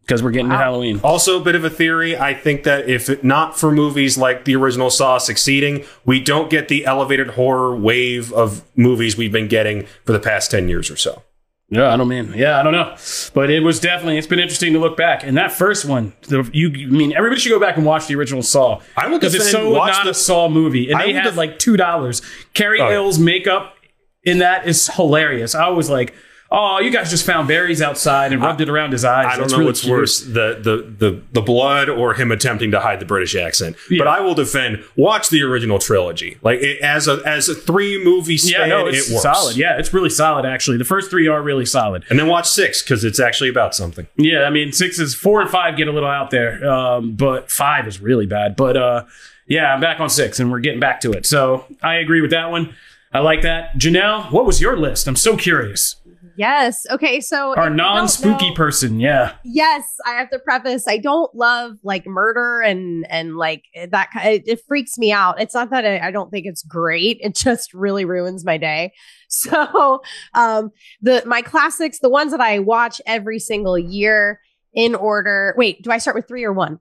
because 0.07 0.23
we're 0.23 0.31
getting 0.31 0.51
to 0.51 0.57
Halloween. 0.57 1.01
Also, 1.03 1.41
a 1.41 1.45
bit 1.45 1.57
of 1.57 1.65
a 1.65 1.71
theory. 1.71 2.17
I 2.17 2.33
think 2.33 2.63
that 2.63 2.89
if 2.89 3.23
not 3.25 3.59
for 3.59 3.73
movies 3.73 4.17
like 4.17 4.45
the 4.45 4.55
original 4.55 4.89
Saw 4.89 5.19
succeeding, 5.19 5.85
we 6.05 6.21
don't 6.21 6.49
get 6.49 6.69
the 6.69 6.87
elevated 6.87 7.31
horror 7.31 7.75
wave 7.77 8.33
of 8.33 8.63
movies 8.77 9.17
we've 9.17 9.33
been 9.33 9.49
getting 9.49 9.87
for 10.05 10.13
the 10.13 10.21
past 10.21 10.51
10 10.53 10.69
years 10.69 10.91
or 10.91 10.97
so. 10.97 11.23
Yeah, 11.69 11.93
I 11.93 11.97
don't 11.97 12.07
mean. 12.07 12.33
Yeah, 12.37 12.61
I 12.61 12.63
don't 12.63 12.73
know, 12.73 12.95
but 13.35 13.51
it 13.51 13.59
was 13.65 13.81
definitely. 13.81 14.19
It's 14.19 14.29
been 14.29 14.39
interesting 14.39 14.73
to 14.75 14.79
look 14.79 14.97
back. 14.97 15.25
And 15.25 15.37
that 15.37 15.51
first 15.51 15.85
one, 15.85 16.13
the, 16.29 16.49
you 16.53 16.69
I 16.71 16.87
mean, 16.89 17.13
everybody 17.13 17.41
should 17.41 17.49
go 17.51 17.59
back 17.59 17.77
and 17.77 17.85
watch 17.85 18.07
the 18.07 18.15
original 18.15 18.41
Saw. 18.45 18.81
I 18.97 19.09
will 19.09 19.19
because 19.19 19.35
it's 19.35 19.47
defend- 19.47 19.65
so 19.65 19.71
watch 19.75 19.91
not 19.91 20.05
the- 20.05 20.11
a 20.11 20.15
Saw 20.15 20.49
movie, 20.49 20.91
and 20.93 20.97
I 21.01 21.07
they 21.07 21.13
will 21.15 21.19
had 21.19 21.25
def- 21.25 21.37
like 21.37 21.59
two 21.59 21.77
dollars. 21.77 22.23
Carrie 22.55 22.81
Oh, 22.81 22.85
yeah. 22.85 22.93
Hill's 22.93 23.19
makeup 23.19 23.75
in 24.23 24.39
that 24.39 24.69
is 24.69 24.87
hilarious. 24.95 25.57
I 25.57 25.69
was 25.71 25.91
like, 25.91 26.15
oh, 26.51 26.79
you 26.81 26.91
guys 26.91 27.11
just 27.11 27.27
found 27.27 27.49
berries 27.49 27.83
outside 27.83 28.33
and 28.33 28.41
rubbed 28.43 28.61
it 28.61 28.69
around 28.69 28.93
his 28.93 29.05
eyes. 29.05 29.27
I 29.27 29.31
don't 29.33 29.41
That's 29.41 29.53
know 29.53 29.59
really 29.59 29.69
what's 29.71 29.81
cute. 29.81 29.93
worse, 29.93 30.21
the, 30.21 30.59
the 30.63 30.95
the 30.99 31.23
the 31.33 31.41
blood 31.43 31.89
or 31.89 32.15
him 32.15 32.31
attempting 32.33 32.71
to 32.71 32.81
hide 32.81 33.01
the 33.01 33.05
British 33.07 33.35
accent. 33.35 33.77
Yeah. 33.91 33.99
But 33.99 34.09
I 34.09 34.21
will 34.21 34.35
defend. 34.35 34.85
Watch 34.97 35.29
the 35.29 35.43
original 35.43 35.79
trilogy. 35.79 36.39
Like 36.43 36.61
it, 36.61 36.81
as 36.81 37.09
a 37.09 37.21
as 37.27 37.49
a 37.49 37.55
three 37.55 38.03
movie 38.05 38.39
Yeah, 38.43 38.67
no, 38.67 38.87
it's 38.87 39.09
it 39.09 39.13
works. 39.13 39.23
solid. 39.23 39.57
Yeah, 39.57 39.79
it's 39.79 39.93
really 39.93 40.11
solid. 40.11 40.45
Actually, 40.47 40.77
the 40.79 40.85
first 40.85 41.11
three 41.11 41.27
are 41.29 41.43
really 41.43 41.67
solid. 41.67 42.05
And 42.11 42.19
then 42.19 42.27
watch 42.29 42.47
six 42.49 42.83
because 42.83 43.05
it's 43.05 43.21
actually 43.21 43.49
about 43.51 43.75
something. 43.75 44.07
Yeah, 44.17 44.43
I 44.45 44.51
mean 44.51 44.73
six 44.73 44.99
is 44.99 45.15
four 45.15 45.41
and 45.41 45.51
five 45.51 45.77
get 45.77 45.89
a 45.89 45.93
little 45.93 46.09
out 46.09 46.31
there, 46.31 46.69
um, 46.71 47.15
but 47.17 47.51
five 47.51 47.87
is 47.87 48.01
really 48.01 48.27
bad. 48.27 48.57
But 48.57 48.77
uh, 48.77 49.05
yeah, 49.47 49.73
I'm 49.75 49.81
back 49.81 50.01
on 50.01 50.09
six, 50.11 50.41
and 50.41 50.51
we're 50.51 50.61
getting 50.61 50.81
back 50.81 51.01
to 51.03 51.13
it. 51.13 51.27
So 51.27 51.65
I 51.83 51.97
agree 51.97 52.21
with 52.21 52.31
that 52.31 52.51
one. 52.51 52.75
I 53.13 53.21
like 53.21 53.43
that. 53.43 53.77
Janelle, 53.79 54.31
what 54.33 54.45
was 54.45 54.61
your 54.61 54.77
list? 54.77 55.07
I'm 55.07 55.17
so 55.17 55.37
curious. 55.37 55.97
Yes. 56.37 56.85
Okay. 56.91 57.21
So 57.21 57.55
Our 57.57 57.71
non-spooky 57.71 58.53
person, 58.55 59.01
yeah. 59.01 59.35
Yes, 59.45 59.85
I 60.05 60.11
have 60.13 60.31
to 60.31 60.39
preface. 60.39 60.87
I 60.87 60.99
don't 60.99 61.35
love 61.35 61.73
like 61.83 62.07
murder 62.07 62.61
and 62.61 63.07
and 63.11 63.37
like 63.37 63.65
that. 63.91 64.09
It, 64.17 64.43
it 64.47 64.61
freaks 64.67 64.99
me 64.99 65.13
out. 65.13 65.41
It's 65.41 65.55
not 65.55 65.71
that 65.71 65.85
I, 65.85 66.09
I 66.09 66.11
don't 66.11 66.31
think 66.31 66.47
it's 66.47 66.63
great. 66.63 67.19
It 67.21 67.35
just 67.35 67.73
really 67.75 68.05
ruins 68.05 68.45
my 68.45 68.57
day. 68.59 68.93
So, 69.29 70.03
um, 70.35 70.71
the 71.03 71.21
my 71.27 71.43
classics, 71.43 71.99
the 71.99 72.09
ones 72.09 72.31
that 72.31 72.41
I 72.41 72.61
watch 72.61 73.01
every 73.07 73.41
single 73.41 73.77
year 73.77 74.41
in 74.73 74.95
order. 74.95 75.53
Wait, 75.59 75.83
do 75.83 75.91
I 75.91 75.99
start 75.99 76.15
with 76.15 76.29
three 76.29 76.45
or 76.45 76.53
one? 76.53 76.79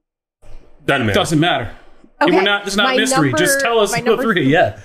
Doesn't 0.86 1.08
matter. 1.08 1.14
Doesn't 1.20 1.40
matter. 1.40 1.76
Okay, 2.22 2.32
We're 2.36 2.44
not. 2.44 2.68
It's 2.68 2.76
not 2.76 2.84
my 2.84 2.94
a 2.94 2.98
mystery. 2.98 3.30
number- 3.32 3.38
Just 3.40 3.60
tell 3.62 3.80
us 3.80 3.96
the 3.96 4.02
number 4.04 4.22
three. 4.22 4.48
Yeah. 4.48 4.80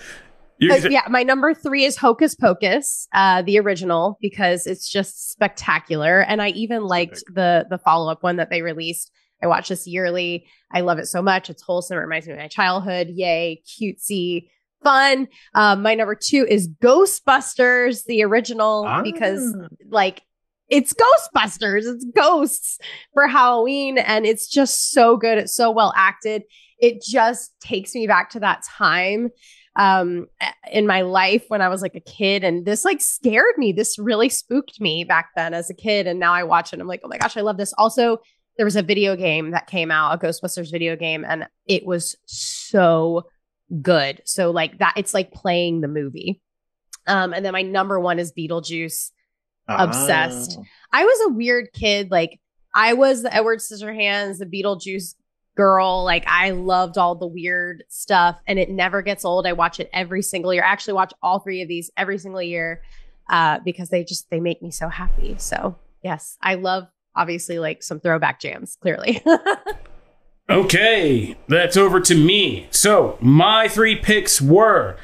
Uh, 0.63 0.89
yeah, 0.91 1.03
my 1.09 1.23
number 1.23 1.55
three 1.55 1.85
is 1.85 1.97
Hocus 1.97 2.35
Pocus, 2.35 3.09
uh, 3.15 3.43
the 3.43 3.59
original, 3.59 4.19
because 4.21 4.67
it's 4.67 4.89
just 4.91 5.31
spectacular. 5.31 6.21
And 6.21 6.43
I 6.43 6.49
even 6.51 6.83
liked 6.85 7.23
the 7.33 7.67
the 7.71 7.79
follow 7.79 8.11
up 8.11 8.23
one 8.23 8.37
that 8.37 8.51
they 8.51 8.63
released. 8.63 9.11
I 9.43 9.47
watch 9.47 9.69
this 9.71 9.87
yearly. 9.87 10.47
I 10.71 10.81
love 10.83 10.99
it 10.99 11.07
so 11.07 11.23
much. 11.23 11.49
It's 11.49 11.63
wholesome. 11.63 11.97
It 11.97 12.01
reminds 12.03 12.27
me 12.27 12.35
of 12.35 12.39
my 12.39 12.49
childhood. 12.49 13.09
Yay, 13.09 13.63
cutesy, 13.67 14.49
fun. 14.85 15.29
Um, 15.55 15.81
my 15.83 15.95
number 15.95 16.15
two 16.15 16.47
is 16.47 16.69
Ghostbusters, 16.83 18.05
the 18.05 18.23
original, 18.25 19.01
because 19.03 19.55
Ah. 19.59 19.69
like 19.89 20.23
it's 20.69 20.93
Ghostbusters. 20.95 21.83
It's 21.93 22.05
ghosts 22.15 22.79
for 23.15 23.27
Halloween, 23.27 23.99
and 23.99 24.27
it's 24.27 24.47
just 24.49 24.91
so 24.93 25.17
good. 25.17 25.39
It's 25.39 25.55
so 25.55 25.71
well 25.71 25.93
acted. 25.97 26.43
It 26.79 27.03
just 27.03 27.53
takes 27.61 27.95
me 27.95 28.07
back 28.07 28.31
to 28.31 28.41
that 28.41 28.63
time 28.65 29.31
um 29.77 30.27
in 30.73 30.87
my 30.87 31.03
life 31.03 31.45
when 31.49 31.63
I 31.63 31.69
was 31.69 31.83
like 31.83 31.95
a 31.95 32.01
kid 32.01 32.43
and 32.45 32.65
this 32.67 32.85
like 32.85 33.01
scared 33.01 33.57
me. 33.57 33.73
This 33.73 33.99
really 33.99 34.29
spooked 34.29 34.81
me 34.81 35.05
back 35.05 35.31
then 35.37 35.55
as 35.55 35.71
a 35.71 35.75
kid 35.75 36.07
and 36.07 36.19
now 36.19 36.33
I 36.33 36.43
watch 36.43 36.69
it 36.69 36.75
and 36.75 36.83
I'm 36.83 36.89
like, 36.89 37.01
"Oh 37.05 37.09
my 37.09 37.19
gosh, 37.19 37.37
I 37.37 37.41
love 37.43 37.57
this." 37.57 37.73
Also, 37.79 38.19
there 38.57 38.67
was 38.67 38.77
a 38.77 38.83
video 38.83 39.17
game 39.17 39.53
that 39.53 39.67
came 39.67 39.91
out, 39.91 40.13
a 40.15 40.19
Ghostbusters 40.19 40.71
video 40.71 40.97
game 40.97 41.25
and 41.27 41.47
it 41.67 41.87
was 41.87 42.17
so 42.27 43.25
good. 43.81 44.21
So 44.25 44.51
like 44.51 44.79
that 44.79 44.95
it's 44.97 45.15
like 45.15 45.33
playing 45.33 45.81
the 45.81 45.89
movie. 45.89 46.41
Um 47.07 47.33
and 47.33 47.45
then 47.45 47.53
my 47.53 47.63
number 47.63 47.99
1 48.01 48.19
is 48.19 48.33
Beetlejuice. 48.33 49.11
Obsessed. 49.69 50.59
Ah. 50.59 50.65
I 50.93 51.05
was 51.05 51.31
a 51.31 51.35
weird 51.35 51.69
kid. 51.73 52.11
Like 52.11 52.41
I 52.75 52.95
was 52.95 53.23
the 53.23 53.35
Edward 53.35 53.61
Scissorhands, 53.61 54.39
the 54.39 54.47
Beetlejuice 54.47 55.15
girl. 55.57 56.05
Like 56.05 56.25
I 56.27 56.51
loved 56.51 56.99
all 56.99 57.15
the 57.15 57.27
weird 57.27 57.85
stuff, 57.89 58.39
and 58.47 58.59
it 58.59 58.71
never 58.71 59.03
gets 59.03 59.25
old. 59.25 59.47
I 59.47 59.53
watch 59.53 59.81
it 59.81 59.91
every 59.93 60.23
single 60.23 60.53
year. 60.55 60.65
I 60.65 60.69
actually 60.69 60.95
watch 60.95 61.13
all 61.23 61.41
three 61.41 61.63
of 61.63 61.69
these 61.69 61.91
every 61.97 62.19
single 62.19 62.43
year 62.43 62.83
uh, 63.29 63.59
because 63.65 63.89
they 63.91 64.05
just 64.05 64.31
they 64.31 64.41
make 64.41 64.63
me 64.63 64.71
so 64.71 64.89
happy. 64.89 65.37
So 65.39 65.77
yes, 66.03 66.37
I 66.43 66.55
love 66.55 66.89
obviously 67.15 67.59
like 67.59 67.83
some 67.83 68.01
throwback 68.01 68.41
jams. 68.41 68.77
Clearly, 68.81 69.23
Okay, 70.51 71.37
that's 71.47 71.77
over 71.77 72.01
to 72.01 72.15
me. 72.15 72.67
So 72.73 73.17
my 73.21 73.69
three 73.69 73.95
picks 73.95 74.41
were. 74.41 74.97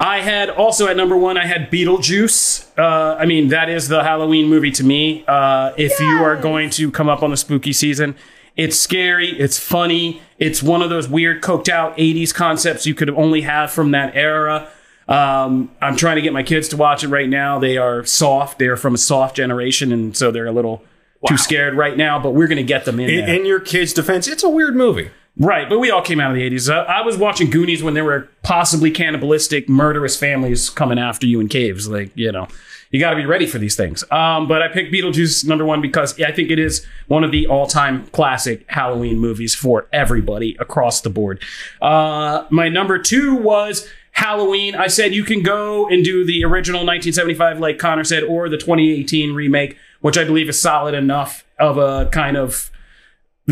I 0.00 0.22
had 0.22 0.50
also 0.50 0.88
at 0.88 0.96
number 0.96 1.16
one. 1.16 1.36
I 1.36 1.46
had 1.46 1.70
Beetlejuice. 1.70 2.76
Uh, 2.76 3.16
I 3.16 3.26
mean, 3.26 3.48
that 3.48 3.68
is 3.68 3.86
the 3.86 4.02
Halloween 4.02 4.48
movie 4.48 4.72
to 4.72 4.82
me. 4.82 5.24
Uh, 5.28 5.72
if 5.76 6.00
you 6.00 6.24
are 6.24 6.34
going 6.36 6.70
to 6.70 6.90
come 6.90 7.08
up 7.08 7.22
on 7.22 7.30
the 7.30 7.36
spooky 7.36 7.72
season, 7.72 8.16
it's 8.60 8.78
scary. 8.78 9.30
It's 9.38 9.58
funny. 9.58 10.22
It's 10.38 10.62
one 10.62 10.82
of 10.82 10.90
those 10.90 11.08
weird, 11.08 11.42
coked 11.42 11.68
out 11.68 11.96
'80s 11.96 12.32
concepts 12.34 12.86
you 12.86 12.94
could 12.94 13.10
only 13.10 13.40
have 13.40 13.70
from 13.72 13.90
that 13.92 14.14
era. 14.14 14.68
Um, 15.08 15.70
I'm 15.82 15.96
trying 15.96 16.16
to 16.16 16.22
get 16.22 16.32
my 16.32 16.42
kids 16.42 16.68
to 16.68 16.76
watch 16.76 17.02
it 17.02 17.08
right 17.08 17.28
now. 17.28 17.58
They 17.58 17.76
are 17.78 18.04
soft. 18.04 18.58
They 18.58 18.66
are 18.66 18.76
from 18.76 18.94
a 18.94 18.98
soft 18.98 19.34
generation, 19.36 19.92
and 19.92 20.16
so 20.16 20.30
they're 20.30 20.46
a 20.46 20.52
little 20.52 20.84
too 21.26 21.36
scared 21.36 21.74
right 21.74 21.96
now. 21.96 22.20
But 22.22 22.30
we're 22.32 22.46
going 22.46 22.58
to 22.58 22.62
get 22.62 22.84
them 22.84 23.00
in, 23.00 23.10
In, 23.10 23.26
there. 23.26 23.34
in 23.34 23.46
your 23.46 23.60
kid's 23.60 23.92
defense, 23.92 24.28
it's 24.28 24.44
a 24.44 24.48
weird 24.48 24.76
movie. 24.76 25.10
Right, 25.36 25.68
but 25.68 25.78
we 25.78 25.90
all 25.90 26.02
came 26.02 26.20
out 26.20 26.30
of 26.32 26.36
the 26.36 26.50
80s. 26.50 26.68
Uh, 26.68 26.84
I 26.84 27.00
was 27.02 27.16
watching 27.16 27.50
Goonies 27.50 27.82
when 27.82 27.94
there 27.94 28.04
were 28.04 28.28
possibly 28.42 28.90
cannibalistic, 28.90 29.68
murderous 29.68 30.16
families 30.16 30.68
coming 30.68 30.98
after 30.98 31.26
you 31.26 31.40
in 31.40 31.48
caves. 31.48 31.88
Like, 31.88 32.10
you 32.14 32.30
know, 32.30 32.46
you 32.90 32.98
got 32.98 33.10
to 33.10 33.16
be 33.16 33.26
ready 33.26 33.46
for 33.46 33.58
these 33.58 33.76
things. 33.76 34.02
Um, 34.10 34.48
but 34.48 34.62
I 34.62 34.68
picked 34.68 34.92
Beetlejuice 34.92 35.44
number 35.46 35.64
one 35.64 35.80
because 35.80 36.20
I 36.20 36.32
think 36.32 36.50
it 36.50 36.58
is 36.58 36.84
one 37.06 37.22
of 37.22 37.30
the 37.30 37.46
all 37.46 37.66
time 37.66 38.06
classic 38.08 38.64
Halloween 38.68 39.18
movies 39.18 39.54
for 39.54 39.86
everybody 39.92 40.56
across 40.58 41.00
the 41.00 41.10
board. 41.10 41.42
Uh, 41.80 42.46
my 42.50 42.68
number 42.68 42.98
two 42.98 43.36
was 43.36 43.88
Halloween. 44.12 44.74
I 44.74 44.88
said 44.88 45.14
you 45.14 45.24
can 45.24 45.42
go 45.42 45.88
and 45.88 46.04
do 46.04 46.24
the 46.24 46.44
original 46.44 46.80
1975, 46.80 47.60
like 47.60 47.78
Connor 47.78 48.04
said, 48.04 48.24
or 48.24 48.48
the 48.48 48.58
2018 48.58 49.34
remake, 49.34 49.76
which 50.00 50.18
I 50.18 50.24
believe 50.24 50.48
is 50.48 50.60
solid 50.60 50.94
enough 50.94 51.44
of 51.58 51.78
a 51.78 52.06
kind 52.10 52.36
of 52.36 52.70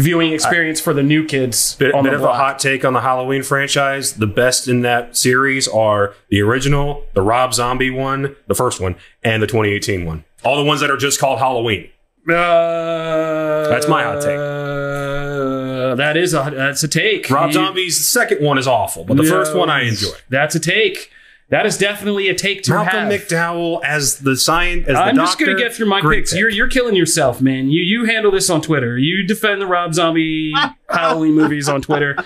viewing 0.01 0.33
experience 0.33 0.81
for 0.81 0.93
the 0.95 1.03
new 1.03 1.25
kids 1.25 1.75
Bit, 1.77 1.93
bit 2.03 2.13
of 2.15 2.21
block. 2.21 2.35
a 2.35 2.37
hot 2.37 2.59
take 2.59 2.85
on 2.85 2.93
the 2.93 3.01
Halloween 3.01 3.43
franchise. 3.43 4.15
The 4.15 4.27
best 4.27 4.69
in 4.69 4.83
that 4.83 5.17
series 5.17 5.67
are 5.69 6.15
the 6.31 6.41
original, 6.41 7.05
the 7.15 7.23
Rob 7.23 7.55
Zombie 7.55 7.91
one, 7.91 8.35
the 8.47 8.55
first 8.55 8.81
one, 8.81 8.97
and 9.23 9.43
the 9.43 9.47
2018 9.47 10.05
one. 10.05 10.25
All 10.45 10.57
the 10.57 10.65
ones 10.65 10.81
that 10.81 10.91
are 10.91 10.97
just 10.97 11.19
called 11.21 11.39
Halloween. 11.39 11.91
Uh, 12.29 13.69
That's 13.69 13.89
my 13.89 14.03
hot 14.03 14.21
take. 14.23 14.39
Uh, 14.39 15.95
that 15.95 16.17
is 16.17 16.35
a 16.35 16.51
that's 16.55 16.83
a 16.83 16.89
take. 16.89 17.29
Rob 17.31 17.49
You- 17.49 17.55
Zombie's 17.55 18.07
second 18.07 18.45
one 18.45 18.59
is 18.59 18.67
awful, 18.67 19.05
but 19.05 19.17
the 19.17 19.25
first 19.25 19.55
one 19.55 19.71
I 19.71 19.83
enjoy. 19.85 20.11
That's 20.29 20.55
a 20.55 20.61
take. 20.61 21.11
That 21.51 21.65
is 21.65 21.79
definitely 21.79 22.29
a 22.29 22.35
take 22.35 22.63
to 22.65 22.73
Malcolm 22.73 23.11
have. 23.11 23.23
McDowell 23.23 23.83
as 23.83 24.19
the 24.19 24.37
science 24.37 24.87
as 24.87 24.95
the 24.97 25.01
I'm 25.03 25.17
just 25.17 25.39
doctor, 25.39 25.47
gonna 25.47 25.59
get 25.59 25.75
through 25.75 25.87
my 25.87 26.01
great 26.03 26.19
picks. 26.21 26.33
pick. 26.33 26.41
You're 26.41 26.51
you're 26.51 26.69
killing 26.69 26.95
yourself, 26.95 27.41
man. 27.41 27.71
You 27.71 27.83
you 27.83 28.05
handle 28.05 28.31
this 28.31 28.51
on 28.51 28.61
Twitter. 28.61 28.99
You 28.99 29.27
defend 29.27 29.61
the 29.63 29.67
Rob 29.67 29.95
Zombie 29.95 30.53
Halloween 30.91 31.35
movies 31.35 31.69
on 31.69 31.81
Twitter. 31.81 32.17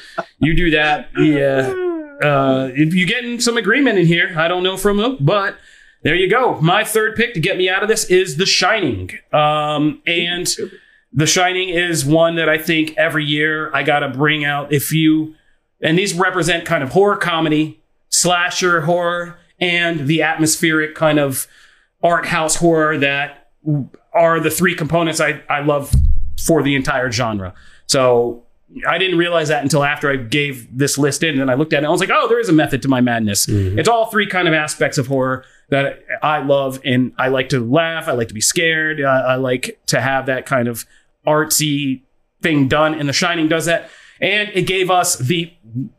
You 0.41 0.55
do 0.55 0.71
that. 0.71 1.11
Yeah. 1.17 1.73
Uh, 2.21 2.71
if 2.75 2.95
you 2.95 3.07
getting 3.07 3.41
some 3.41 3.57
agreement 3.57 3.99
in 3.99 4.07
here, 4.07 4.35
I 4.37 4.49
don't 4.49 4.63
know 4.63 4.77
from 4.77 4.99
who, 4.99 5.17
but 5.21 5.57
there 6.03 6.15
you 6.17 6.29
go. 6.29 6.61
My 6.61 6.83
third 6.85 7.15
pick 7.17 7.35
to 7.35 7.41
get 7.41 7.57
me 7.57 7.69
out 7.69 7.83
of 7.83 7.89
this 7.89 8.05
is 8.05 8.37
The 8.37 8.47
Shining. 8.47 9.11
Um, 9.33 10.03
and 10.07 10.49
The 11.13 11.27
Shining 11.27 11.69
is 11.69 12.05
one 12.05 12.37
that 12.37 12.49
I 12.49 12.59
think 12.59 12.97
every 12.97 13.25
year 13.25 13.73
I 13.75 13.83
gotta 13.85 14.09
bring 14.09 14.45
out. 14.45 14.73
If 14.73 14.93
you 14.93 15.35
and 15.81 15.97
these 15.99 16.15
represent 16.15 16.65
kind 16.65 16.83
of 16.85 16.91
horror 16.91 17.17
comedy, 17.17 17.82
slasher 18.23 18.83
horror, 18.83 19.37
and 19.61 20.07
the 20.07 20.23
atmospheric 20.23 20.95
kind 20.95 21.19
of 21.19 21.47
art 22.03 22.27
house 22.27 22.57
horror 22.57 22.97
that 22.99 23.51
are 24.15 24.41
the 24.41 24.51
three 24.51 24.75
components 24.75 25.21
I, 25.21 25.43
I 25.49 25.61
love 25.61 25.93
for 26.45 26.63
the 26.63 26.75
entire 26.77 27.11
genre. 27.11 27.53
So 27.87 28.45
I 28.89 28.99
didn't 28.99 29.19
realize 29.19 29.49
that 29.49 29.63
until 29.63 29.85
after 29.85 30.11
I 30.11 30.17
gave 30.17 30.67
this 30.77 30.99
list 30.99 31.23
in, 31.23 31.31
and 31.31 31.41
then 31.41 31.51
I 31.51 31.55
looked 31.55 31.73
at 31.73 31.79
it 31.79 31.79
and 31.79 31.87
I 31.87 31.91
was 31.91 32.01
like, 32.01 32.11
oh, 32.13 32.29
there 32.29 32.41
is 32.41 32.49
a 32.49 32.53
method 32.53 32.81
to 32.83 32.89
my 32.89 33.01
madness. 33.01 33.47
Mm-hmm. 33.47 33.79
It's 33.79 33.89
all 33.89 34.07
three 34.07 34.27
kind 34.27 34.47
of 34.47 34.55
aspects 34.55 34.99
of 34.99 35.09
horror 35.09 35.45
that 35.71 36.05
I 36.23 36.43
love, 36.43 36.81
and 36.85 37.13
I 37.19 37.29
like 37.29 37.49
to 37.51 37.61
laugh, 37.61 38.09
I 38.09 38.13
like 38.13 38.29
to 38.29 38.35
be 38.35 38.41
scared, 38.41 39.03
I, 39.03 39.21
I 39.21 39.35
like 39.37 39.81
to 39.87 40.01
have 40.01 40.27
that 40.27 40.47
kind 40.47 40.69
of 40.69 40.87
artsy 41.27 42.03
thing 42.41 42.69
done, 42.69 42.95
and 42.95 43.09
The 43.09 43.13
Shining 43.13 43.49
does 43.49 43.67
that. 43.67 43.91
And 44.21 44.51
it 44.55 44.69
gave 44.69 44.91
us 44.91 45.17
the 45.17 45.53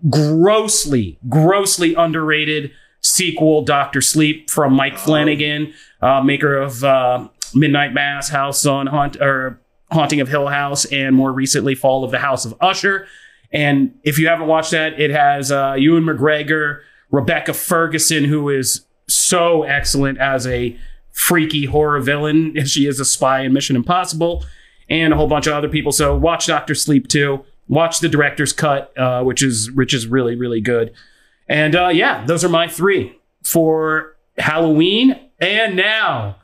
grossly, 0.09 1.17
grossly 1.29 1.93
underrated 1.95 2.71
sequel, 3.01 3.63
Doctor 3.63 4.01
Sleep, 4.01 4.49
from 4.49 4.73
Mike 4.73 4.97
Flanagan, 4.97 5.73
uh, 6.01 6.21
maker 6.21 6.55
of 6.55 6.83
uh, 6.83 7.27
Midnight 7.53 7.93
Mass, 7.93 8.29
House 8.29 8.65
on 8.65 8.87
Haunt 8.87 9.17
or 9.21 9.59
Haunting 9.91 10.21
of 10.21 10.27
Hill 10.27 10.47
House, 10.47 10.85
and 10.85 11.15
more 11.15 11.31
recently 11.31 11.75
Fall 11.75 12.03
of 12.03 12.11
the 12.11 12.19
House 12.19 12.45
of 12.45 12.55
Usher. 12.61 13.07
And 13.51 13.93
if 14.03 14.17
you 14.17 14.27
haven't 14.27 14.47
watched 14.47 14.71
that, 14.71 14.99
it 14.99 15.11
has 15.11 15.51
uh, 15.51 15.75
Ewan 15.77 16.03
McGregor, 16.03 16.81
Rebecca 17.11 17.53
Ferguson, 17.53 18.23
who 18.23 18.49
is 18.49 18.85
so 19.07 19.63
excellent 19.63 20.17
as 20.17 20.47
a 20.47 20.75
freaky 21.11 21.65
horror 21.65 21.99
villain. 21.99 22.55
She 22.65 22.87
is 22.87 22.99
a 22.99 23.05
spy 23.05 23.41
in 23.41 23.53
Mission 23.53 23.75
Impossible, 23.75 24.43
and 24.89 25.13
a 25.13 25.15
whole 25.15 25.27
bunch 25.27 25.45
of 25.45 25.53
other 25.53 25.69
people. 25.69 25.91
So 25.91 26.17
watch 26.17 26.47
Doctor 26.47 26.73
Sleep 26.73 27.07
too. 27.07 27.45
Watch 27.67 27.99
the 27.99 28.09
director's 28.09 28.53
cut, 28.53 28.95
uh, 28.97 29.23
which 29.23 29.41
is 29.41 29.71
which 29.71 29.93
is 29.93 30.07
really 30.07 30.35
really 30.35 30.61
good. 30.61 30.93
And 31.47 31.75
uh, 31.75 31.89
yeah, 31.89 32.25
those 32.25 32.43
are 32.43 32.49
my 32.49 32.67
three 32.67 33.17
for 33.43 34.15
Halloween. 34.37 35.19
And 35.39 35.75
now, 35.75 36.37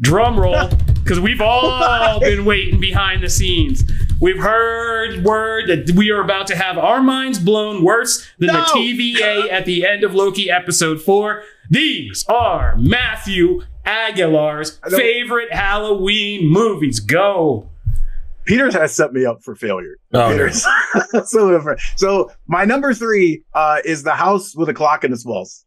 drum 0.00 0.38
roll, 0.38 0.68
because 1.02 1.18
we've 1.18 1.40
all 1.40 2.20
been 2.20 2.44
waiting 2.44 2.78
behind 2.80 3.22
the 3.22 3.28
scenes. 3.28 3.82
We've 4.20 4.38
heard 4.40 5.24
word 5.24 5.68
that 5.68 5.90
we 5.96 6.10
are 6.10 6.20
about 6.20 6.46
to 6.48 6.56
have 6.56 6.78
our 6.78 7.02
minds 7.02 7.38
blown 7.40 7.82
worse 7.84 8.24
than 8.38 8.48
No. 8.48 8.62
the 8.62 8.70
TVA 8.78 9.50
at 9.50 9.64
the 9.66 9.84
end 9.84 10.04
of 10.04 10.14
Loki 10.14 10.50
episode 10.50 11.02
four. 11.02 11.42
These 11.68 12.24
are 12.28 12.76
Matthew 12.76 13.62
Aguilar's 13.84 14.78
favorite 14.88 15.52
Halloween 15.52 16.46
movies. 16.48 17.00
Go. 17.00 17.68
Peters 18.44 18.74
has 18.74 18.94
set 18.94 19.12
me 19.12 19.24
up 19.24 19.42
for 19.42 19.54
failure. 19.54 19.96
Oh. 20.12 20.30
Peters. 20.30 20.66
so, 21.26 21.76
so 21.96 22.30
my 22.46 22.64
number 22.64 22.92
three 22.94 23.44
uh, 23.54 23.78
is 23.84 24.02
the 24.02 24.12
house 24.12 24.54
with 24.54 24.68
a 24.68 24.74
clock 24.74 25.04
in 25.04 25.12
its 25.12 25.24
walls. 25.24 25.64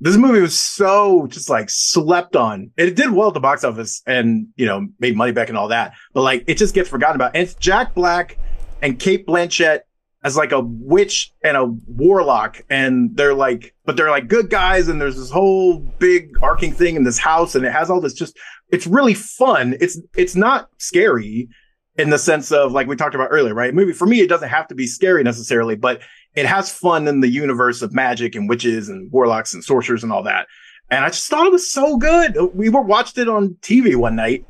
This 0.00 0.16
movie 0.16 0.40
was 0.40 0.58
so 0.58 1.26
just 1.28 1.48
like 1.48 1.70
slept 1.70 2.36
on. 2.36 2.70
It 2.76 2.96
did 2.96 3.10
well 3.10 3.28
at 3.28 3.34
the 3.34 3.40
box 3.40 3.64
office 3.64 4.02
and 4.06 4.48
you 4.56 4.66
know 4.66 4.88
made 4.98 5.16
money 5.16 5.32
back 5.32 5.48
and 5.48 5.56
all 5.56 5.68
that, 5.68 5.94
but 6.12 6.22
like 6.22 6.44
it 6.46 6.58
just 6.58 6.74
gets 6.74 6.88
forgotten 6.88 7.16
about. 7.16 7.34
And 7.34 7.42
it's 7.42 7.54
Jack 7.54 7.94
Black 7.94 8.38
and 8.82 8.98
Cate 8.98 9.26
Blanchett 9.26 9.80
as 10.24 10.36
like 10.36 10.52
a 10.52 10.60
witch 10.60 11.32
and 11.42 11.56
a 11.56 11.66
warlock, 11.86 12.62
and 12.68 13.16
they're 13.16 13.34
like, 13.34 13.74
but 13.84 13.96
they're 13.96 14.10
like 14.10 14.26
good 14.26 14.50
guys, 14.50 14.88
and 14.88 15.00
there's 15.00 15.16
this 15.16 15.30
whole 15.30 15.78
big 15.78 16.30
arcing 16.42 16.72
thing 16.72 16.96
in 16.96 17.04
this 17.04 17.18
house, 17.18 17.54
and 17.54 17.64
it 17.64 17.72
has 17.72 17.88
all 17.88 18.00
this 18.00 18.14
just. 18.14 18.36
It's 18.70 18.86
really 18.86 19.14
fun. 19.14 19.76
It's 19.80 20.00
it's 20.16 20.34
not 20.34 20.68
scary 20.78 21.48
in 21.96 22.10
the 22.10 22.18
sense 22.18 22.50
of 22.50 22.72
like 22.72 22.86
we 22.86 22.96
talked 22.96 23.14
about 23.14 23.28
earlier, 23.30 23.54
right? 23.54 23.74
Movie 23.74 23.92
for 23.92 24.06
me, 24.06 24.20
it 24.20 24.28
doesn't 24.28 24.48
have 24.48 24.68
to 24.68 24.74
be 24.74 24.86
scary 24.86 25.22
necessarily, 25.22 25.76
but 25.76 26.00
it 26.34 26.46
has 26.46 26.72
fun 26.72 27.06
in 27.06 27.20
the 27.20 27.28
universe 27.28 27.82
of 27.82 27.92
magic 27.92 28.34
and 28.34 28.48
witches 28.48 28.88
and 28.88 29.10
warlocks 29.12 29.54
and 29.54 29.62
sorcerers 29.62 30.02
and 30.02 30.12
all 30.12 30.22
that. 30.24 30.46
And 30.90 31.04
I 31.04 31.08
just 31.08 31.28
thought 31.28 31.46
it 31.46 31.52
was 31.52 31.70
so 31.70 31.96
good. 31.96 32.36
We 32.54 32.68
were 32.68 32.82
watched 32.82 33.18
it 33.18 33.28
on 33.28 33.56
TV 33.60 33.96
one 33.96 34.16
night 34.16 34.44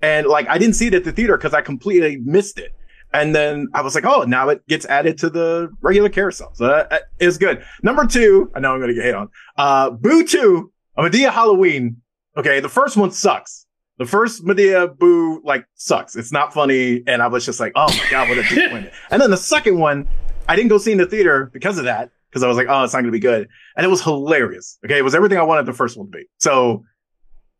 and 0.00 0.26
like 0.26 0.48
I 0.48 0.58
didn't 0.58 0.74
see 0.74 0.86
it 0.86 0.94
at 0.94 1.04
the 1.04 1.12
theater 1.12 1.36
because 1.36 1.54
I 1.54 1.60
completely 1.60 2.16
missed 2.18 2.58
it. 2.58 2.74
And 3.12 3.34
then 3.34 3.68
I 3.72 3.80
was 3.80 3.94
like, 3.94 4.04
oh, 4.04 4.24
now 4.24 4.50
it 4.50 4.66
gets 4.66 4.84
added 4.86 5.18
to 5.18 5.30
the 5.30 5.70
regular 5.80 6.10
carousel. 6.10 6.52
So 6.54 6.66
that, 6.66 6.90
that 6.90 7.02
is 7.18 7.38
good. 7.38 7.64
Number 7.82 8.06
two, 8.06 8.50
I 8.54 8.60
know 8.60 8.72
I'm 8.72 8.80
going 8.80 8.88
to 8.88 8.94
get 8.94 9.04
hit 9.04 9.14
on. 9.14 9.30
Uh, 9.56 9.90
Boo 9.90 10.26
2, 10.26 10.70
a 10.98 11.02
Madea 11.02 11.32
Halloween. 11.32 12.02
Okay. 12.36 12.60
The 12.60 12.68
first 12.68 12.96
one 12.96 13.10
sucks. 13.10 13.66
The 13.98 14.06
first 14.06 14.44
Madea 14.44 14.96
Boo 14.96 15.40
like 15.44 15.66
sucks. 15.74 16.16
It's 16.16 16.32
not 16.32 16.54
funny. 16.54 17.02
And 17.06 17.20
I 17.20 17.26
was 17.26 17.44
just 17.44 17.60
like, 17.60 17.72
oh 17.74 17.88
my 17.88 18.04
God, 18.10 18.28
what 18.28 18.38
a 18.38 18.42
disappointment. 18.48 18.92
and 19.10 19.20
then 19.20 19.30
the 19.30 19.36
second 19.36 19.78
one, 19.78 20.08
I 20.48 20.56
didn't 20.56 20.68
go 20.68 20.78
see 20.78 20.92
in 20.92 20.98
the 20.98 21.06
theater 21.06 21.50
because 21.52 21.78
of 21.78 21.84
that. 21.84 22.10
Cause 22.32 22.42
I 22.42 22.48
was 22.48 22.56
like, 22.56 22.66
oh, 22.68 22.84
it's 22.84 22.92
not 22.92 23.00
going 23.00 23.06
to 23.06 23.10
be 23.10 23.18
good. 23.18 23.48
And 23.76 23.84
it 23.86 23.88
was 23.88 24.02
hilarious. 24.02 24.78
Okay. 24.84 24.98
It 24.98 25.02
was 25.02 25.14
everything 25.14 25.38
I 25.38 25.42
wanted 25.42 25.66
the 25.66 25.72
first 25.72 25.96
one 25.96 26.06
to 26.06 26.10
be. 26.10 26.24
So 26.38 26.84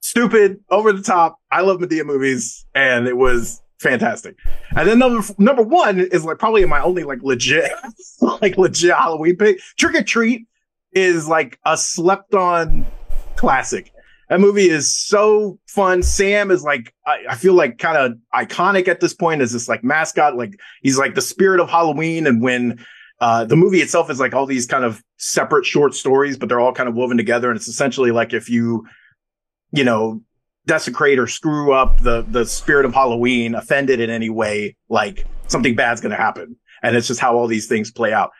stupid, 0.00 0.60
over 0.70 0.92
the 0.92 1.02
top. 1.02 1.38
I 1.50 1.62
love 1.62 1.78
Madea 1.78 2.04
movies 2.04 2.66
and 2.74 3.08
it 3.08 3.16
was 3.16 3.62
fantastic. 3.78 4.36
And 4.76 4.88
then 4.88 4.98
number, 4.98 5.26
number 5.38 5.62
one 5.62 5.98
is 5.98 6.24
like 6.24 6.38
probably 6.38 6.64
my 6.66 6.80
only 6.80 7.04
like 7.04 7.22
legit, 7.22 7.70
like 8.20 8.58
legit 8.58 8.94
Halloween 8.94 9.36
pick. 9.36 9.58
Trick 9.78 9.94
or 9.94 10.02
Treat 10.02 10.46
is 10.92 11.28
like 11.28 11.58
a 11.64 11.76
slept 11.76 12.34
on 12.34 12.86
classic. 13.36 13.92
That 14.28 14.40
movie 14.40 14.68
is 14.68 14.94
so 14.94 15.58
fun. 15.66 16.02
Sam 16.02 16.50
is 16.50 16.62
like, 16.62 16.94
I, 17.06 17.24
I 17.30 17.34
feel 17.34 17.54
like 17.54 17.78
kind 17.78 17.96
of 17.96 18.18
iconic 18.34 18.86
at 18.86 19.00
this 19.00 19.14
point 19.14 19.40
as 19.40 19.52
this 19.52 19.68
like 19.68 19.82
mascot. 19.82 20.36
Like 20.36 20.60
he's 20.82 20.98
like 20.98 21.14
the 21.14 21.22
spirit 21.22 21.60
of 21.60 21.70
Halloween. 21.70 22.26
And 22.26 22.42
when, 22.42 22.84
uh, 23.20 23.44
the 23.44 23.56
movie 23.56 23.80
itself 23.80 24.10
is 24.10 24.20
like 24.20 24.34
all 24.34 24.46
these 24.46 24.66
kind 24.66 24.84
of 24.84 25.02
separate 25.16 25.64
short 25.64 25.94
stories, 25.94 26.36
but 26.36 26.48
they're 26.48 26.60
all 26.60 26.74
kind 26.74 26.88
of 26.88 26.94
woven 26.94 27.16
together. 27.16 27.50
And 27.50 27.56
it's 27.56 27.68
essentially 27.68 28.10
like 28.10 28.32
if 28.32 28.48
you, 28.48 28.86
you 29.72 29.82
know, 29.82 30.22
desecrate 30.66 31.18
or 31.18 31.26
screw 31.26 31.72
up 31.72 32.00
the, 32.02 32.22
the 32.28 32.44
spirit 32.44 32.84
of 32.84 32.92
Halloween, 32.92 33.54
offend 33.54 33.88
it 33.88 33.98
in 33.98 34.10
any 34.10 34.28
way, 34.30 34.76
like 34.90 35.26
something 35.46 35.74
bad's 35.74 36.00
going 36.00 36.10
to 36.10 36.16
happen. 36.16 36.56
and 36.82 36.96
it's 36.96 37.08
just 37.08 37.20
how 37.20 37.36
all 37.36 37.46
these 37.46 37.66
things 37.66 37.90
play 37.90 38.12
out. 38.12 38.30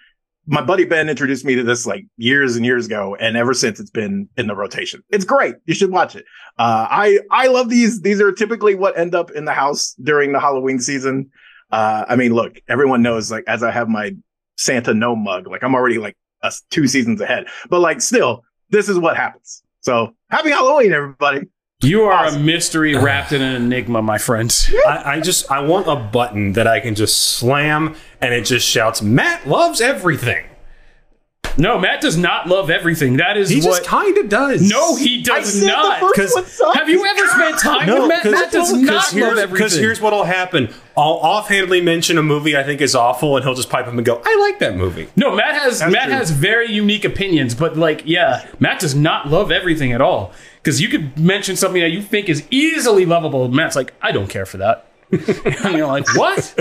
My 0.50 0.62
buddy 0.62 0.86
Ben 0.86 1.10
introduced 1.10 1.44
me 1.44 1.54
to 1.56 1.62
this 1.62 1.86
like 1.86 2.06
years 2.16 2.56
and 2.56 2.64
years 2.64 2.86
ago, 2.86 3.14
and 3.20 3.36
ever 3.36 3.52
since 3.52 3.78
it's 3.78 3.90
been 3.90 4.28
in 4.38 4.46
the 4.46 4.56
rotation. 4.56 5.02
It's 5.10 5.24
great. 5.24 5.56
You 5.66 5.74
should 5.74 5.90
watch 5.90 6.16
it. 6.16 6.24
Uh, 6.58 6.86
I 6.90 7.18
I 7.30 7.48
love 7.48 7.68
these. 7.68 8.00
These 8.00 8.20
are 8.22 8.32
typically 8.32 8.74
what 8.74 8.98
end 8.98 9.14
up 9.14 9.30
in 9.30 9.44
the 9.44 9.52
house 9.52 9.94
during 10.02 10.32
the 10.32 10.40
Halloween 10.40 10.78
season. 10.80 11.30
Uh, 11.70 12.06
I 12.08 12.16
mean, 12.16 12.32
look, 12.32 12.60
everyone 12.66 13.02
knows 13.02 13.30
like 13.30 13.44
as 13.46 13.62
I 13.62 13.70
have 13.70 13.90
my 13.90 14.16
Santa 14.56 14.94
no 14.94 15.14
mug, 15.14 15.46
like 15.46 15.62
I'm 15.62 15.74
already 15.74 15.98
like 15.98 16.16
uh, 16.42 16.50
two 16.70 16.86
seasons 16.86 17.20
ahead, 17.20 17.46
but 17.68 17.80
like 17.80 18.00
still, 18.00 18.42
this 18.70 18.88
is 18.88 18.98
what 18.98 19.18
happens. 19.18 19.62
So 19.80 20.14
happy 20.30 20.48
Halloween, 20.48 20.92
everybody. 20.92 21.42
You 21.80 22.02
are 22.06 22.26
awesome. 22.26 22.42
a 22.42 22.44
mystery 22.44 22.96
wrapped 22.96 23.30
in 23.30 23.40
an 23.40 23.54
enigma, 23.54 24.02
my 24.02 24.18
friends. 24.18 24.68
I, 24.84 25.12
I, 25.12 25.20
just 25.20 25.48
I 25.48 25.60
want 25.60 25.86
a 25.86 25.94
button 25.94 26.54
that 26.54 26.66
I 26.66 26.80
can 26.80 26.96
just 26.96 27.34
slam 27.34 27.94
and 28.20 28.34
it 28.34 28.46
just 28.46 28.66
shouts, 28.66 29.00
Matt 29.00 29.46
loves 29.46 29.80
everything. 29.80 30.44
No, 31.56 31.78
Matt 31.78 32.00
does 32.00 32.16
not 32.16 32.48
love 32.48 32.68
everything. 32.68 33.18
That 33.18 33.36
is 33.36 33.48
he 33.48 33.60
what 33.60 33.78
just 33.78 33.84
kind 33.84 34.16
of 34.18 34.28
does. 34.28 34.68
No, 34.68 34.96
he 34.96 35.22
does 35.22 35.64
not. 35.64 36.00
Because 36.00 36.34
have 36.74 36.88
you 36.88 37.04
ever 37.06 37.26
spent 37.28 37.58
time 37.58 37.86
no, 37.86 38.02
with 38.02 38.08
Matt? 38.08 38.24
Matt 38.24 38.52
does 38.52 38.72
not 38.72 39.12
love 39.14 39.38
everything. 39.38 39.52
Because 39.52 39.74
here's 39.74 40.00
what'll 40.00 40.22
happen: 40.22 40.72
I'll 40.96 41.14
offhandedly 41.14 41.80
mention 41.80 42.16
a 42.16 42.22
movie 42.22 42.56
I 42.56 42.62
think 42.62 42.80
is 42.80 42.94
awful, 42.94 43.36
and 43.36 43.44
he'll 43.44 43.56
just 43.56 43.70
pipe 43.70 43.86
him 43.86 43.98
and 43.98 44.06
go, 44.06 44.22
"I 44.24 44.36
like 44.40 44.60
that 44.60 44.76
movie." 44.76 45.08
No, 45.16 45.34
Matt 45.34 45.56
has 45.56 45.80
That's 45.80 45.92
Matt 45.92 46.04
true. 46.04 46.14
has 46.14 46.30
very 46.30 46.70
unique 46.70 47.04
opinions, 47.04 47.56
but 47.56 47.76
like, 47.76 48.02
yeah, 48.04 48.46
Matt 48.60 48.78
does 48.78 48.94
not 48.94 49.28
love 49.28 49.50
everything 49.50 49.92
at 49.92 50.00
all. 50.00 50.32
Because 50.62 50.80
you 50.80 50.88
could 50.88 51.18
mention 51.18 51.56
something 51.56 51.80
that 51.80 51.90
you 51.90 52.02
think 52.02 52.28
is 52.28 52.46
easily 52.50 53.06
lovable. 53.06 53.48
Matt's 53.48 53.76
like, 53.76 53.94
I 54.02 54.12
don't 54.12 54.28
care 54.28 54.46
for 54.46 54.58
that. 54.58 54.86
and 55.10 55.76
you're 55.76 55.86
like, 55.86 56.06
what? 56.16 56.54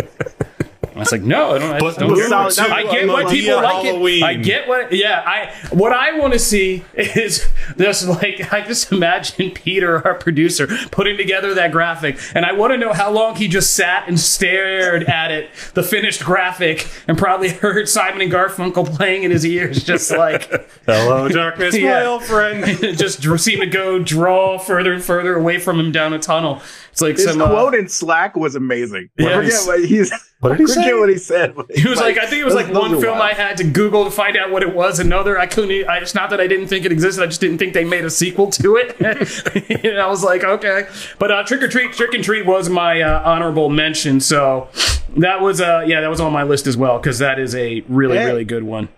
I 0.98 1.02
was 1.02 1.12
like, 1.12 1.22
no, 1.22 1.56
I 1.56 1.60
don't. 1.60 1.72
I, 1.76 1.80
but, 1.80 1.98
don't 1.98 2.52
solid, 2.52 2.72
I 2.72 2.84
get 2.84 3.08
what 3.08 3.30
people 3.30 3.56
like. 3.56 3.86
It. 3.86 4.24
I 4.24 4.34
get 4.34 4.68
what. 4.68 4.92
Yeah, 4.92 5.24
I 5.26 5.54
what 5.72 5.94
I 5.94 6.18
want 6.18 6.34
to 6.34 6.40
see 6.40 6.84
is 6.94 7.48
just 7.78 8.08
like 8.08 8.52
I 8.52 8.62
just 8.62 8.92
imagine 8.92 9.52
Peter, 9.52 10.06
our 10.06 10.16
producer, 10.16 10.68
putting 10.92 11.18
together 11.18 11.54
that 11.54 11.72
graphic, 11.72 12.18
and 12.34 12.46
I 12.46 12.54
want 12.54 12.74
to 12.74 12.78
know 12.78 12.94
how 12.94 13.12
long 13.12 13.36
he 13.36 13.48
just 13.48 13.74
sat 13.76 14.08
and 14.08 14.20
stared 14.20 15.04
at 15.04 15.32
it, 15.32 15.50
the 15.74 15.84
finished 15.84 16.24
graphic, 16.24 16.88
and 17.08 17.18
probably 17.18 17.50
heard 17.50 17.88
Simon 17.88 18.22
and 18.22 18.32
Garfunkel 18.32 18.96
playing 18.96 19.24
in 19.24 19.32
his 19.32 19.46
ears, 19.46 19.84
just 19.84 20.12
like 20.12 20.50
"Hello, 20.86 21.28
darkness, 21.30 21.78
yeah. 21.78 22.00
my 22.00 22.06
old 22.06 22.24
friend." 22.24 22.66
just 22.98 23.22
seemed 23.40 23.62
to 23.62 23.68
go 23.68 24.00
draw 24.00 24.58
further 24.58 24.94
and 24.94 25.04
further 25.04 25.36
away 25.36 25.60
from 25.60 25.80
him 25.80 25.92
down 25.92 26.14
a 26.14 26.20
tunnel. 26.20 26.62
It's 26.98 27.02
like 27.04 27.18
his 27.18 27.26
some 27.26 27.38
quote 27.38 27.76
uh, 27.76 27.78
in 27.78 27.90
Slack 27.90 28.36
was 28.36 28.56
amazing. 28.56 29.12
Yeah, 29.20 29.28
I 29.28 29.44
forget 29.44 29.68
what 29.68 29.86
he's. 29.86 30.12
What 30.40 30.58
did 30.58 30.60
he 30.62 30.68
say? 30.68 30.94
what 30.94 31.10
he 31.10 31.18
said. 31.20 31.56
He 31.76 31.88
was 31.88 32.00
like, 32.00 32.16
like, 32.16 32.26
I 32.26 32.28
think 32.28 32.42
it 32.42 32.44
was 32.44 32.56
like 32.56 32.74
one 32.74 33.00
film 33.00 33.22
I 33.22 33.34
had 33.34 33.58
to 33.58 33.64
Google 33.64 34.06
to 34.06 34.10
find 34.10 34.36
out 34.36 34.50
what 34.50 34.64
it 34.64 34.74
was. 34.74 35.00
Another, 35.00 35.38
I 35.38 35.46
couldn't. 35.46 35.88
I, 35.88 35.98
it's 35.98 36.16
not 36.16 36.32
that 36.32 36.42
I 36.42 36.48
didn't 36.48 36.70
think 36.70 36.86
it 36.86 36.92
existed. 36.92 37.22
I 37.24 37.28
just 37.28 37.40
didn't 37.40 37.60
think 37.60 37.74
they 37.74 37.84
made 37.84 38.04
a 38.04 38.10
sequel 38.10 38.50
to 38.50 38.78
it. 38.78 39.00
and 39.86 40.00
I 40.00 40.08
was 40.08 40.24
like, 40.24 40.44
okay. 40.44 40.88
But 41.20 41.32
uh, 41.32 41.44
Trick 41.44 41.62
or 41.62 41.68
Treat, 41.68 41.94
Trick 41.94 42.16
and 42.16 42.24
Treat 42.24 42.48
was 42.48 42.68
my 42.68 43.02
uh, 43.02 43.22
honorable 43.24 43.70
mention. 43.70 44.20
So 44.20 44.70
that 45.18 45.40
was, 45.40 45.62
uh, 45.62 45.84
yeah, 45.86 46.02
that 46.02 46.10
was 46.10 46.20
on 46.20 46.34
my 46.34 46.44
list 46.44 46.66
as 46.66 46.78
well 46.78 46.98
because 46.98 47.20
that 47.20 47.38
is 47.38 47.54
a 47.54 47.82
really, 47.82 48.18
really 48.18 48.46
good 48.46 48.64
one. 48.64 48.90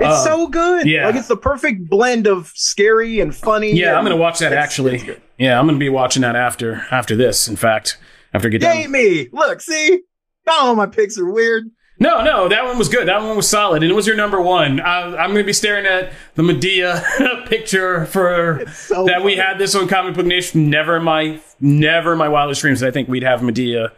It's 0.00 0.08
uh, 0.08 0.24
so 0.24 0.48
good. 0.48 0.86
Yeah, 0.86 1.06
like 1.06 1.16
it's 1.16 1.28
the 1.28 1.36
perfect 1.36 1.88
blend 1.88 2.26
of 2.26 2.50
scary 2.54 3.20
and 3.20 3.34
funny. 3.34 3.72
Yeah, 3.72 3.88
and 3.88 3.98
I'm 3.98 4.04
gonna 4.04 4.16
watch 4.16 4.38
that 4.38 4.52
actually. 4.52 5.18
Yeah, 5.38 5.58
I'm 5.58 5.66
gonna 5.66 5.78
be 5.78 5.90
watching 5.90 6.22
that 6.22 6.36
after 6.36 6.86
after 6.90 7.14
this. 7.14 7.46
In 7.46 7.56
fact, 7.56 7.98
after 8.32 8.48
get 8.48 8.62
done. 8.62 8.76
Ain't 8.76 8.90
me. 8.90 9.28
Look, 9.30 9.60
see, 9.60 10.00
all 10.48 10.74
my 10.74 10.86
picks 10.86 11.18
are 11.18 11.30
weird. 11.30 11.70
No, 12.02 12.24
no, 12.24 12.48
that 12.48 12.64
one 12.64 12.78
was 12.78 12.88
good. 12.88 13.08
That 13.08 13.20
one 13.20 13.36
was 13.36 13.46
solid, 13.46 13.82
and 13.82 13.92
it 13.92 13.94
was 13.94 14.06
your 14.06 14.16
number 14.16 14.40
one. 14.40 14.80
I, 14.80 15.02
am 15.02 15.32
going 15.32 15.34
to 15.34 15.44
be 15.44 15.52
staring 15.52 15.84
at 15.84 16.10
the 16.34 16.42
Madea 16.42 17.46
picture 17.46 18.06
for 18.06 18.62
so 18.72 19.04
that 19.04 19.16
funny. 19.18 19.24
we 19.26 19.36
had 19.36 19.58
this 19.58 19.74
on 19.74 19.86
Comic 19.86 20.14
Book 20.14 20.24
Nation. 20.24 20.70
Never 20.70 20.96
in 20.96 21.04
my, 21.04 21.38
never 21.60 22.12
in 22.12 22.18
my 22.18 22.30
wildest 22.30 22.62
dreams. 22.62 22.82
I 22.82 22.90
think 22.90 23.10
we'd 23.10 23.22
have 23.22 23.40
Madea 23.40 23.90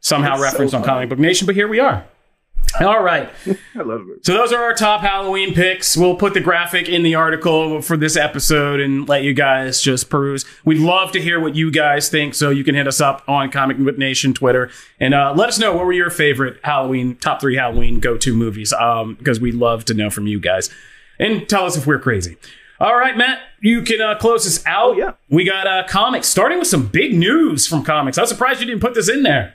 somehow 0.00 0.34
it's 0.34 0.42
referenced 0.42 0.72
so 0.72 0.78
on 0.78 0.84
Comic 0.84 1.10
Book 1.10 1.18
Nation, 1.18 1.44
but 1.44 1.54
here 1.54 1.68
we 1.68 1.80
are. 1.80 2.06
All 2.80 3.02
right. 3.02 3.28
I 3.74 3.82
love 3.82 4.08
it. 4.10 4.24
So 4.24 4.34
those 4.34 4.52
are 4.52 4.62
our 4.62 4.74
top 4.74 5.00
Halloween 5.00 5.54
picks. 5.54 5.96
We'll 5.96 6.16
put 6.16 6.34
the 6.34 6.40
graphic 6.40 6.88
in 6.88 7.02
the 7.02 7.14
article 7.14 7.82
for 7.82 7.96
this 7.96 8.16
episode 8.16 8.80
and 8.80 9.08
let 9.08 9.22
you 9.22 9.34
guys 9.34 9.80
just 9.80 10.08
peruse. 10.08 10.44
We'd 10.64 10.78
love 10.78 11.10
to 11.12 11.20
hear 11.20 11.40
what 11.40 11.56
you 11.56 11.72
guys 11.72 12.08
think, 12.08 12.34
so 12.34 12.50
you 12.50 12.62
can 12.62 12.74
hit 12.74 12.86
us 12.86 13.00
up 13.00 13.22
on 13.26 13.50
Comic 13.50 13.78
Book 13.78 13.98
Nation 13.98 14.34
Twitter 14.34 14.70
and 15.00 15.14
uh, 15.14 15.32
let 15.36 15.48
us 15.48 15.58
know 15.58 15.74
what 15.74 15.84
were 15.84 15.92
your 15.92 16.10
favorite 16.10 16.58
Halloween 16.62 17.16
top 17.16 17.40
three 17.40 17.56
Halloween 17.56 17.98
go 17.98 18.16
to 18.16 18.34
movies. 18.34 18.72
Um, 18.72 19.14
because 19.14 19.40
we'd 19.40 19.54
love 19.54 19.84
to 19.86 19.94
know 19.94 20.10
from 20.10 20.26
you 20.26 20.38
guys 20.38 20.70
and 21.18 21.48
tell 21.48 21.66
us 21.66 21.76
if 21.76 21.86
we're 21.86 21.98
crazy. 21.98 22.36
All 22.78 22.96
right, 22.96 23.14
Matt, 23.16 23.40
you 23.60 23.82
can 23.82 24.00
uh, 24.00 24.16
close 24.16 24.46
us 24.46 24.64
out. 24.64 24.94
Oh, 24.94 24.96
yeah. 24.96 25.12
We 25.28 25.44
got 25.44 25.66
uh, 25.66 25.84
comics, 25.86 26.28
starting 26.28 26.58
with 26.58 26.68
some 26.68 26.86
big 26.86 27.14
news 27.14 27.66
from 27.66 27.82
comics. 27.82 28.16
I 28.16 28.22
was 28.22 28.30
surprised 28.30 28.60
you 28.60 28.66
didn't 28.66 28.80
put 28.80 28.94
this 28.94 29.10
in 29.10 29.22
there. 29.22 29.54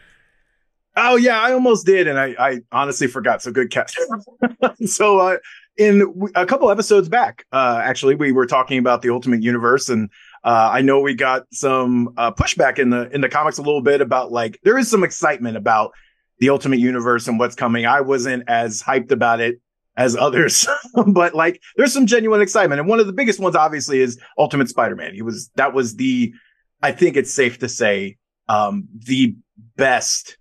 Oh 0.97 1.17
yeah, 1.17 1.39
I 1.39 1.51
almost 1.53 1.85
did, 1.85 2.07
and 2.07 2.17
I, 2.17 2.35
I 2.39 2.59
honestly 2.71 3.07
forgot. 3.07 3.41
So 3.41 3.51
good 3.51 3.69
catch. 3.69 3.95
so 4.85 5.19
uh, 5.19 5.37
in 5.77 6.31
a 6.35 6.45
couple 6.45 6.71
episodes 6.71 7.09
back, 7.09 7.45
uh, 7.51 7.81
actually, 7.83 8.15
we 8.15 8.31
were 8.31 8.45
talking 8.45 8.77
about 8.77 9.01
the 9.01 9.09
Ultimate 9.09 9.43
Universe, 9.43 9.89
and 9.89 10.09
uh, 10.43 10.69
I 10.71 10.81
know 10.81 11.01
we 11.01 11.13
got 11.13 11.43
some 11.51 12.13
uh, 12.17 12.31
pushback 12.31 12.79
in 12.79 12.91
the 12.91 13.09
in 13.13 13.21
the 13.21 13.29
comics 13.29 13.57
a 13.57 13.61
little 13.61 13.81
bit 13.81 13.99
about 13.99 14.31
like 14.31 14.59
there 14.63 14.77
is 14.77 14.89
some 14.89 15.03
excitement 15.03 15.57
about 15.57 15.91
the 16.39 16.49
Ultimate 16.49 16.79
Universe 16.79 17.27
and 17.27 17.39
what's 17.39 17.55
coming. 17.55 17.85
I 17.85 18.01
wasn't 18.01 18.43
as 18.47 18.81
hyped 18.81 19.11
about 19.11 19.41
it 19.41 19.59
as 19.97 20.15
others, 20.15 20.67
but 21.07 21.35
like 21.35 21.61
there's 21.75 21.93
some 21.93 22.05
genuine 22.05 22.41
excitement, 22.41 22.79
and 22.79 22.87
one 22.87 23.01
of 23.01 23.07
the 23.07 23.13
biggest 23.13 23.39
ones 23.39 23.55
obviously 23.55 23.99
is 23.99 24.17
Ultimate 24.37 24.69
Spider-Man. 24.69 25.13
He 25.13 25.21
was 25.21 25.49
that 25.55 25.73
was 25.73 25.95
the 25.97 26.33
I 26.81 26.93
think 26.93 27.17
it's 27.17 27.33
safe 27.33 27.59
to 27.59 27.67
say 27.67 28.17
um, 28.47 28.87
the 28.93 29.35
best 29.75 30.37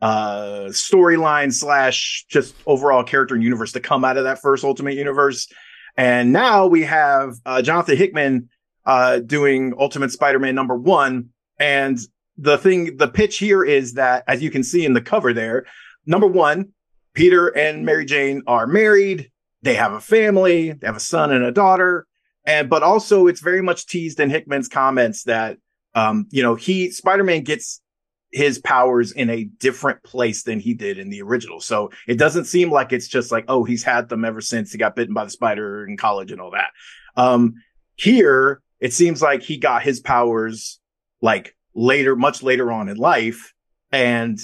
uh 0.00 0.66
storyline 0.68 1.52
slash 1.52 2.24
just 2.28 2.54
overall 2.66 3.02
character 3.02 3.34
and 3.34 3.42
universe 3.42 3.72
to 3.72 3.80
come 3.80 4.04
out 4.04 4.16
of 4.16 4.24
that 4.24 4.40
first 4.40 4.64
ultimate 4.64 4.94
universe. 4.94 5.48
And 5.96 6.32
now 6.32 6.66
we 6.66 6.82
have 6.84 7.34
uh 7.44 7.62
jonathan 7.62 7.96
hickman 7.96 8.48
uh 8.86 9.18
doing 9.18 9.74
ultimate 9.78 10.12
spider-man 10.12 10.54
number 10.54 10.76
one. 10.76 11.30
And 11.58 11.98
the 12.36 12.58
thing 12.58 12.96
the 12.96 13.08
pitch 13.08 13.38
here 13.38 13.64
is 13.64 13.94
that 13.94 14.22
as 14.28 14.40
you 14.40 14.50
can 14.50 14.62
see 14.62 14.84
in 14.86 14.92
the 14.92 15.00
cover 15.00 15.32
there 15.32 15.66
number 16.06 16.28
one 16.28 16.68
peter 17.14 17.48
and 17.48 17.84
mary 17.84 18.04
jane 18.04 18.42
are 18.46 18.66
married. 18.68 19.30
They 19.62 19.74
have 19.74 19.92
a 19.92 20.00
family. 20.00 20.70
They 20.72 20.86
have 20.86 20.96
a 20.96 21.00
son 21.00 21.32
and 21.32 21.44
a 21.44 21.50
daughter. 21.50 22.06
And 22.44 22.70
but 22.70 22.84
also 22.84 23.26
it's 23.26 23.40
very 23.40 23.62
much 23.62 23.86
teased 23.86 24.20
in 24.20 24.30
hickman's 24.30 24.68
comments 24.68 25.24
that 25.24 25.58
um 25.96 26.26
you 26.30 26.44
know 26.44 26.54
he 26.54 26.92
spider-man 26.92 27.42
gets 27.42 27.80
his 28.32 28.58
powers 28.58 29.12
in 29.12 29.30
a 29.30 29.44
different 29.44 30.02
place 30.02 30.42
than 30.42 30.60
he 30.60 30.74
did 30.74 30.98
in 30.98 31.08
the 31.08 31.22
original. 31.22 31.60
So 31.60 31.90
it 32.06 32.18
doesn't 32.18 32.44
seem 32.44 32.70
like 32.70 32.92
it's 32.92 33.08
just 33.08 33.32
like, 33.32 33.44
oh, 33.48 33.64
he's 33.64 33.82
had 33.82 34.08
them 34.08 34.24
ever 34.24 34.40
since 34.40 34.70
he 34.70 34.78
got 34.78 34.96
bitten 34.96 35.14
by 35.14 35.24
the 35.24 35.30
spider 35.30 35.86
in 35.86 35.96
college 35.96 36.30
and 36.30 36.40
all 36.40 36.50
that. 36.50 36.70
Um, 37.16 37.54
here 37.96 38.62
it 38.80 38.92
seems 38.92 39.22
like 39.22 39.42
he 39.42 39.56
got 39.56 39.82
his 39.82 40.00
powers 40.00 40.80
like 41.20 41.56
later, 41.74 42.14
much 42.16 42.42
later 42.42 42.70
on 42.70 42.88
in 42.88 42.96
life 42.96 43.52
and 43.90 44.38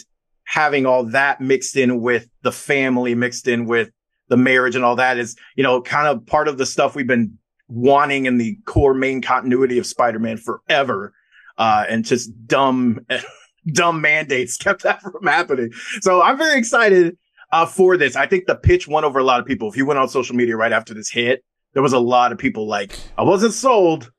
having 0.44 0.86
all 0.86 1.04
that 1.04 1.40
mixed 1.40 1.76
in 1.76 2.00
with 2.00 2.28
the 2.42 2.52
family, 2.52 3.14
mixed 3.14 3.48
in 3.48 3.66
with 3.66 3.90
the 4.28 4.36
marriage 4.36 4.74
and 4.74 4.84
all 4.84 4.96
that 4.96 5.18
is, 5.18 5.36
you 5.56 5.62
know, 5.62 5.80
kind 5.82 6.08
of 6.08 6.26
part 6.26 6.48
of 6.48 6.58
the 6.58 6.66
stuff 6.66 6.94
we've 6.94 7.06
been 7.06 7.38
wanting 7.68 8.26
in 8.26 8.38
the 8.38 8.56
core 8.64 8.94
main 8.94 9.20
continuity 9.20 9.78
of 9.78 9.86
Spider-Man 9.86 10.36
forever. 10.36 11.12
Uh, 11.56 11.84
and 11.88 12.04
just 12.04 12.32
dumb 12.48 12.98
dumb 13.72 14.00
mandates 14.00 14.56
kept 14.58 14.82
that 14.82 15.00
from 15.02 15.26
happening. 15.26 15.72
So 16.00 16.22
I'm 16.22 16.38
very 16.38 16.58
excited 16.58 17.16
uh, 17.52 17.66
for 17.66 17.96
this. 17.96 18.16
I 18.16 18.26
think 18.26 18.46
the 18.46 18.56
pitch 18.56 18.88
won 18.88 19.04
over 19.04 19.18
a 19.18 19.24
lot 19.24 19.40
of 19.40 19.46
people. 19.46 19.68
If 19.68 19.76
you 19.76 19.86
went 19.86 19.98
on 19.98 20.08
social 20.08 20.36
media 20.36 20.56
right 20.56 20.72
after 20.72 20.94
this 20.94 21.10
hit, 21.10 21.44
there 21.72 21.82
was 21.82 21.92
a 21.92 21.98
lot 21.98 22.32
of 22.32 22.38
people 22.38 22.66
like, 22.66 22.96
I 23.18 23.22
wasn't 23.22 23.52
sold, 23.52 24.12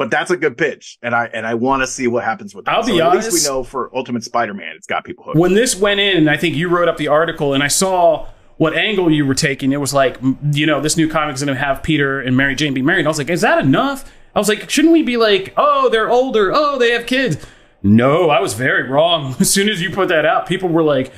but 0.00 0.10
that's 0.10 0.30
a 0.30 0.36
good 0.36 0.56
pitch, 0.56 0.96
and 1.02 1.14
I 1.14 1.26
and 1.26 1.46
I 1.46 1.52
want 1.52 1.82
to 1.82 1.86
see 1.86 2.06
what 2.06 2.24
happens 2.24 2.54
with 2.54 2.64
that. 2.64 2.74
I'll 2.74 2.82
so 2.82 2.92
be 2.92 3.00
at 3.02 3.08
honest. 3.08 3.32
least 3.32 3.46
we 3.46 3.52
know 3.52 3.62
for 3.62 3.94
Ultimate 3.94 4.24
Spider-Man, 4.24 4.74
it's 4.74 4.86
got 4.86 5.04
people 5.04 5.24
hooked. 5.24 5.36
When 5.36 5.52
this 5.52 5.76
went 5.76 6.00
in, 6.00 6.26
I 6.26 6.38
think 6.38 6.56
you 6.56 6.70
wrote 6.70 6.88
up 6.88 6.96
the 6.96 7.08
article, 7.08 7.52
and 7.52 7.62
I 7.62 7.68
saw 7.68 8.26
what 8.56 8.74
angle 8.74 9.10
you 9.10 9.26
were 9.26 9.34
taking. 9.34 9.72
It 9.72 9.80
was 9.80 9.92
like, 9.92 10.18
you 10.52 10.64
know, 10.64 10.80
this 10.80 10.96
new 10.96 11.06
comic 11.06 11.34
is 11.34 11.44
going 11.44 11.54
to 11.54 11.60
have 11.62 11.82
Peter 11.82 12.20
and 12.20 12.34
Mary 12.34 12.54
Jane 12.54 12.72
be 12.72 12.82
married. 12.82 13.04
I 13.04 13.08
was 13.08 13.18
like, 13.18 13.28
is 13.28 13.42
that 13.42 13.58
enough? 13.58 14.10
I 14.34 14.38
was 14.38 14.48
like, 14.48 14.70
shouldn't 14.70 14.92
we 14.92 15.02
be 15.02 15.16
like, 15.16 15.52
oh, 15.56 15.88
they're 15.90 16.10
older, 16.10 16.50
oh, 16.54 16.78
they 16.78 16.92
have 16.92 17.06
kids. 17.06 17.36
No, 17.82 18.30
I 18.30 18.40
was 18.40 18.54
very 18.54 18.88
wrong. 18.88 19.34
As 19.40 19.50
soon 19.50 19.68
as 19.68 19.80
you 19.80 19.90
put 19.90 20.08
that 20.08 20.24
out, 20.26 20.46
people 20.46 20.68
were 20.68 20.82
like, 20.82 21.12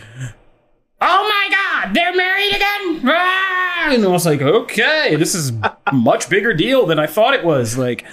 "Oh 1.00 1.28
my 1.28 1.48
god, 1.50 1.94
they're 1.94 2.14
married 2.14 2.54
again!" 2.54 3.02
Ah! 3.04 3.88
And 3.90 4.04
I 4.04 4.08
was 4.08 4.26
like, 4.26 4.40
"Okay, 4.40 5.16
this 5.16 5.34
is 5.34 5.50
a 5.50 5.76
much 5.92 6.28
bigger 6.28 6.54
deal 6.54 6.86
than 6.86 6.98
I 6.98 7.06
thought 7.06 7.34
it 7.34 7.44
was." 7.44 7.76
Like, 7.76 8.04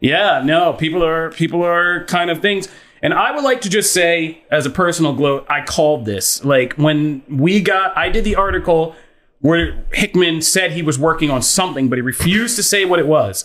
yeah, 0.00 0.42
no, 0.44 0.72
people 0.72 1.04
are 1.04 1.30
people 1.30 1.64
are 1.64 2.04
kind 2.04 2.30
of 2.30 2.42
things. 2.42 2.68
And 3.02 3.12
I 3.12 3.32
would 3.32 3.42
like 3.42 3.60
to 3.62 3.68
just 3.68 3.92
say, 3.92 4.44
as 4.50 4.64
a 4.64 4.70
personal 4.70 5.12
gloat, 5.12 5.44
I 5.48 5.62
called 5.64 6.04
this. 6.04 6.44
Like 6.44 6.74
when 6.74 7.22
we 7.28 7.60
got, 7.60 7.96
I 7.98 8.08
did 8.08 8.22
the 8.24 8.36
article 8.36 8.94
where 9.40 9.84
Hickman 9.92 10.40
said 10.40 10.70
he 10.70 10.82
was 10.82 11.00
working 11.00 11.28
on 11.28 11.42
something, 11.42 11.88
but 11.88 11.98
he 11.98 12.02
refused 12.02 12.54
to 12.56 12.62
say 12.62 12.84
what 12.84 13.00
it 13.00 13.08
was. 13.08 13.44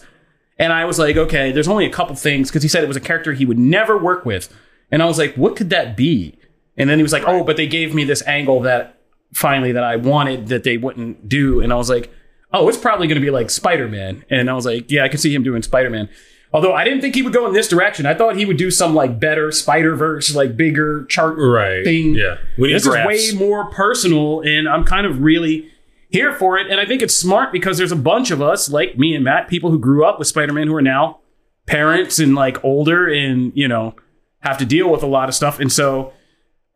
And 0.60 0.74
I 0.74 0.86
was 0.86 0.98
like, 0.98 1.16
okay, 1.18 1.52
there's 1.52 1.68
only 1.68 1.86
a 1.86 1.90
couple 1.90 2.16
things 2.16 2.50
because 2.50 2.64
he 2.64 2.70
said 2.70 2.84
it 2.84 2.88
was 2.88 2.98
a 2.98 3.02
character 3.02 3.34
he 3.34 3.46
would 3.46 3.60
never 3.60 3.98
work 3.98 4.26
with. 4.26 4.54
And 4.92 5.04
I 5.04 5.06
was 5.06 5.18
like, 5.18 5.36
what 5.36 5.56
could 5.56 5.70
that 5.70 5.96
be? 5.96 6.38
And 6.78 6.90
then 6.90 6.98
he 6.98 7.04
was 7.04 7.14
like, 7.14 7.24
oh, 7.28 7.44
but 7.44 7.58
they 7.58 7.68
gave 7.68 7.94
me 7.94 8.04
this 8.04 8.26
angle 8.28 8.62
that 8.62 9.00
finally 9.34 9.72
that 9.74 9.84
I 9.84 9.96
wanted 9.98 10.48
that 10.48 10.64
they 10.64 10.78
wouldn't 10.78 11.28
do. 11.30 11.60
And 11.62 11.72
I 11.72 11.76
was 11.76 11.90
like, 11.90 12.12
oh, 12.54 12.68
it's 12.70 12.78
probably 12.78 13.08
going 13.08 13.20
to 13.20 13.26
be 13.26 13.30
like 13.32 13.50
Spider 13.50 13.88
Man. 13.88 14.24
And 14.30 14.50
I 14.50 14.54
was 14.54 14.66
like, 14.66 14.90
yeah, 14.90 15.04
I 15.04 15.10
can 15.10 15.20
see 15.20 15.34
him 15.34 15.44
doing 15.44 15.62
Spider 15.62 15.90
Man. 15.90 16.10
Although 16.54 16.74
I 16.74 16.86
didn't 16.86 17.02
think 17.02 17.14
he 17.14 17.22
would 17.22 17.34
go 17.34 17.46
in 17.46 17.54
this 17.54 17.68
direction. 17.68 18.06
I 18.06 18.14
thought 18.14 18.38
he 18.38 18.46
would 18.46 18.56
do 18.58 18.72
some 18.72 18.96
like 18.96 19.20
better 19.20 19.52
Spider 19.52 19.96
Verse, 19.96 20.34
like 20.34 20.56
bigger 20.56 21.04
chart 21.06 21.36
Right. 21.38 21.84
thing. 21.84 22.16
Yeah. 22.16 22.38
We 22.58 22.72
This 22.72 22.88
graphs. 22.88 23.14
is 23.22 23.34
way 23.34 23.38
more 23.40 23.66
personal, 23.70 24.40
and 24.42 24.68
I'm 24.68 24.86
kind 24.86 25.06
of 25.06 25.22
really 25.22 25.70
here 26.10 26.34
for 26.34 26.58
it. 26.58 26.70
And 26.70 26.80
I 26.80 26.86
think 26.86 27.02
it's 27.02 27.16
smart 27.16 27.52
because 27.52 27.78
there's 27.78 27.92
a 27.92 27.96
bunch 27.98 28.32
of 28.32 28.42
us, 28.42 28.70
like 28.70 28.98
me 28.98 29.14
and 29.16 29.24
Matt, 29.24 29.48
people 29.48 29.72
who 29.72 29.80
grew 29.80 30.06
up 30.06 30.20
with 30.20 30.28
Spider 30.28 30.54
Man 30.54 30.68
who 30.68 30.76
are 30.76 30.82
now 30.82 31.20
parents 31.66 32.20
and 32.20 32.36
like 32.36 32.64
older 32.64 33.08
and, 33.08 33.52
you 33.56 33.68
know, 33.68 33.96
have 34.40 34.58
to 34.60 34.66
deal 34.66 34.90
with 34.90 35.04
a 35.04 35.08
lot 35.08 35.28
of 35.30 35.36
stuff. 35.36 35.60
And 35.60 35.72
so 35.72 36.14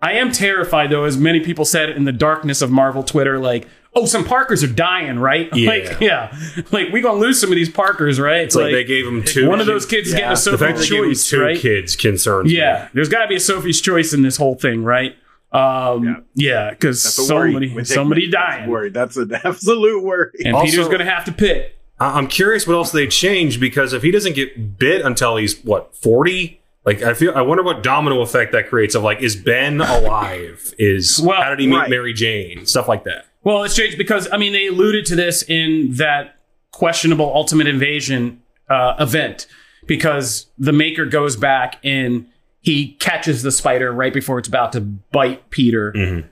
I 0.02 0.14
am 0.14 0.32
terrified, 0.32 0.90
though, 0.90 1.04
as 1.04 1.16
many 1.18 1.40
people 1.42 1.64
said 1.64 1.90
in 1.90 2.06
the 2.06 2.12
darkness 2.12 2.62
of 2.62 2.72
Marvel 2.72 3.04
Twitter, 3.04 3.38
like, 3.40 3.68
oh, 3.94 4.06
some 4.06 4.26
Parkers 4.26 4.64
are 4.64 4.68
dying, 4.68 5.20
right? 5.20 5.50
Yeah. 5.56 5.70
Like, 5.70 6.00
yeah. 6.02 6.36
Like, 6.72 6.92
we're 6.92 7.04
going 7.04 7.20
to 7.20 7.22
lose 7.22 7.40
some 7.40 7.52
of 7.52 7.56
these 7.56 7.70
Parkers, 7.70 8.20
right? 8.20 8.42
It's 8.42 8.56
like, 8.56 8.72
they 8.72 8.84
gave 8.84 9.06
him 9.06 9.24
two. 9.24 9.48
one 9.48 9.60
of 9.60 9.68
those 9.68 9.86
kids 9.86 10.08
is 10.08 10.14
getting 10.16 10.30
a 10.30 10.32
The 10.32 10.38
Sophie's 10.38 10.60
fact 10.60 10.78
that 10.78 10.84
they 10.84 10.90
gave 10.90 11.04
him 11.04 11.10
choice, 11.12 11.30
two 11.30 11.42
right? 11.42 11.58
kids 11.58 11.96
concerns 11.96 12.50
me. 12.50 12.58
Yeah, 12.58 12.90
there's 12.94 13.10
got 13.10 13.22
to 13.22 13.28
be 13.28 13.36
a 13.36 13.40
Sophie's 13.40 13.80
choice 13.80 14.12
in 14.12 14.24
this 14.24 14.38
whole 14.38 14.56
thing, 14.56 14.84
right? 14.84 15.16
Um, 15.52 16.26
yeah, 16.34 16.70
because 16.70 17.04
That's 17.04 17.18
a 17.20 17.24
somebody, 17.24 17.74
with 17.74 17.88
somebody 17.88 18.30
That's 18.30 18.46
dying, 18.56 18.70
worry. 18.70 18.90
That's 18.90 19.18
an 19.18 19.34
absolute 19.44 20.04
worry. 20.04 20.32
and 20.46 20.56
Also- 20.56 20.72
Peter's 20.72 20.88
going 20.88 21.00
to 21.00 21.06
have 21.06 21.26
to 21.26 21.32
pick. 21.32 21.78
I- 22.00 22.18
I'm 22.18 22.28
curious 22.28 22.66
what 22.66 22.74
else 22.76 22.92
they 22.92 23.08
change 23.08 23.60
because 23.60 23.94
if 23.94 24.02
he 24.02 24.12
doesn't 24.12 24.34
get 24.36 24.78
bit 24.80 25.04
until 25.06 25.36
he's 25.38 25.60
what 25.64 25.96
40, 25.98 26.62
like 26.86 27.04
I 27.04 27.14
feel 27.14 27.34
I 27.36 27.42
wonder 27.42 27.64
what 27.64 27.84
domino 27.84 28.22
effect 28.22 28.54
that 28.54 28.70
creates 28.70 28.96
of 28.96 29.04
like 29.04 29.22
is 29.22 29.36
Ben 29.36 29.82
alive? 29.82 30.74
Is 30.80 31.22
Well, 31.22 31.40
how 31.42 31.50
did 31.52 31.60
he 31.60 31.68
meet 31.68 31.76
right. 31.76 31.90
Mary 31.90 32.14
Jane? 32.14 32.66
Stuff 32.66 32.88
like 32.88 33.04
that. 33.04 33.26
Well, 33.44 33.64
it's 33.64 33.76
changed 33.76 33.98
because 34.00 34.28
I 34.32 34.38
mean 34.38 34.52
they 34.54 34.68
alluded 34.68 35.06
to 35.08 35.16
this 35.16 35.44
in 35.44 35.94
that 35.96 36.38
questionable 36.72 37.32
Ultimate 37.36 37.68
Invasion 37.68 38.42
uh, 38.70 38.96
event 39.00 39.46
because 39.86 40.48
the 40.58 40.72
Maker 40.72 41.06
goes 41.06 41.36
back 41.36 41.76
and 41.84 42.26
he 42.62 42.94
catches 43.00 43.44
the 43.44 43.52
spider 43.52 43.92
right 43.92 44.14
before 44.14 44.40
it's 44.40 44.48
about 44.48 44.72
to 44.74 44.82
bite 44.82 45.50
Peter 45.50 45.92
Mhm. 45.94 46.26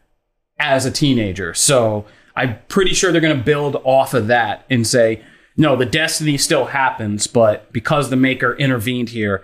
as 0.60 0.86
a 0.86 0.92
teenager. 0.92 1.54
So 1.54 2.06
I'm 2.36 2.58
pretty 2.70 2.94
sure 2.94 3.12
they're 3.12 3.20
going 3.22 3.38
to 3.38 3.44
build 3.44 3.82
off 3.84 4.14
of 4.14 4.28
that 4.28 4.64
and 4.70 4.86
say, 4.88 5.22
no, 5.58 5.76
the 5.76 5.86
destiny 5.86 6.38
still 6.38 6.66
happens, 6.66 7.28
but 7.28 7.72
because 7.74 8.10
the 8.10 8.16
Maker 8.16 8.56
intervened 8.56 9.10
here, 9.10 9.44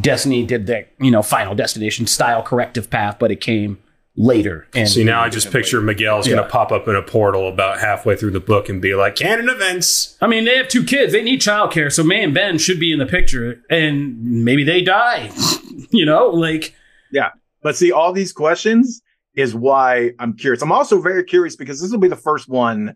Destiny 0.00 0.44
did 0.44 0.66
the 0.66 0.86
you 1.00 1.10
know 1.12 1.22
Final 1.22 1.54
Destination 1.54 2.08
style 2.08 2.42
corrective 2.42 2.90
path, 2.90 3.16
but 3.20 3.30
it 3.30 3.40
came 3.40 3.78
later. 4.16 4.66
And 4.74 4.88
See 4.88 5.04
now 5.04 5.20
I 5.22 5.28
just 5.28 5.52
picture 5.52 5.80
Miguel's 5.80 6.26
Yeah. 6.26 6.34
gonna 6.34 6.48
pop 6.48 6.72
up 6.72 6.88
in 6.88 6.96
a 6.96 7.02
portal 7.02 7.48
about 7.48 7.78
halfway 7.78 8.16
through 8.16 8.32
the 8.32 8.40
book 8.40 8.68
and 8.68 8.82
be 8.82 8.94
like 8.96 9.14
canon 9.14 9.48
events. 9.48 10.16
I 10.20 10.26
mean, 10.26 10.44
they 10.46 10.56
have 10.56 10.66
two 10.66 10.82
kids. 10.82 11.12
They 11.12 11.22
need 11.22 11.40
childcare. 11.40 11.92
So 11.92 12.02
May 12.02 12.24
and 12.24 12.34
Ben 12.34 12.58
should 12.58 12.80
be 12.80 12.92
in 12.92 12.98
the 12.98 13.06
picture, 13.06 13.60
and 13.70 14.20
maybe 14.44 14.64
they 14.64 14.82
die. 14.82 15.30
you 15.98 16.04
know, 16.06 16.28
like 16.28 16.74
yeah. 17.12 17.30
But 17.62 17.76
see, 17.76 17.92
all 17.92 18.12
these 18.12 18.32
questions 18.32 19.00
is 19.34 19.54
why 19.54 20.12
I'm 20.18 20.34
curious. 20.36 20.62
I'm 20.62 20.72
also 20.72 21.00
very 21.00 21.24
curious 21.24 21.56
because 21.56 21.80
this 21.80 21.90
will 21.90 21.98
be 21.98 22.08
the 22.08 22.16
first 22.16 22.48
one. 22.48 22.94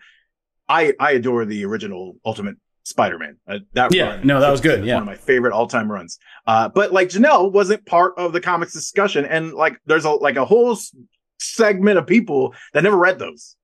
I 0.68 0.92
I 1.00 1.12
adore 1.12 1.44
the 1.46 1.64
original 1.64 2.16
Ultimate 2.24 2.56
Spider-Man. 2.84 3.36
Uh, 3.46 3.58
that 3.74 3.94
Yeah, 3.94 4.10
run 4.16 4.26
no, 4.26 4.40
that 4.40 4.50
was 4.50 4.60
good, 4.60 4.84
yeah. 4.84 4.94
one 4.94 5.02
of 5.02 5.06
my 5.06 5.16
favorite 5.16 5.52
all-time 5.52 5.90
runs. 5.90 6.18
Uh, 6.46 6.68
but 6.68 6.92
like 6.92 7.08
Janelle 7.08 7.50
wasn't 7.52 7.84
part 7.86 8.14
of 8.18 8.32
the 8.32 8.40
comics 8.40 8.72
discussion, 8.72 9.24
and 9.24 9.52
like 9.54 9.78
there's 9.86 10.04
a 10.04 10.10
like 10.10 10.36
a 10.36 10.44
whole 10.44 10.72
s- 10.72 10.94
segment 11.38 11.98
of 11.98 12.06
people 12.06 12.54
that 12.72 12.82
never 12.82 12.96
read 12.96 13.18
those, 13.18 13.56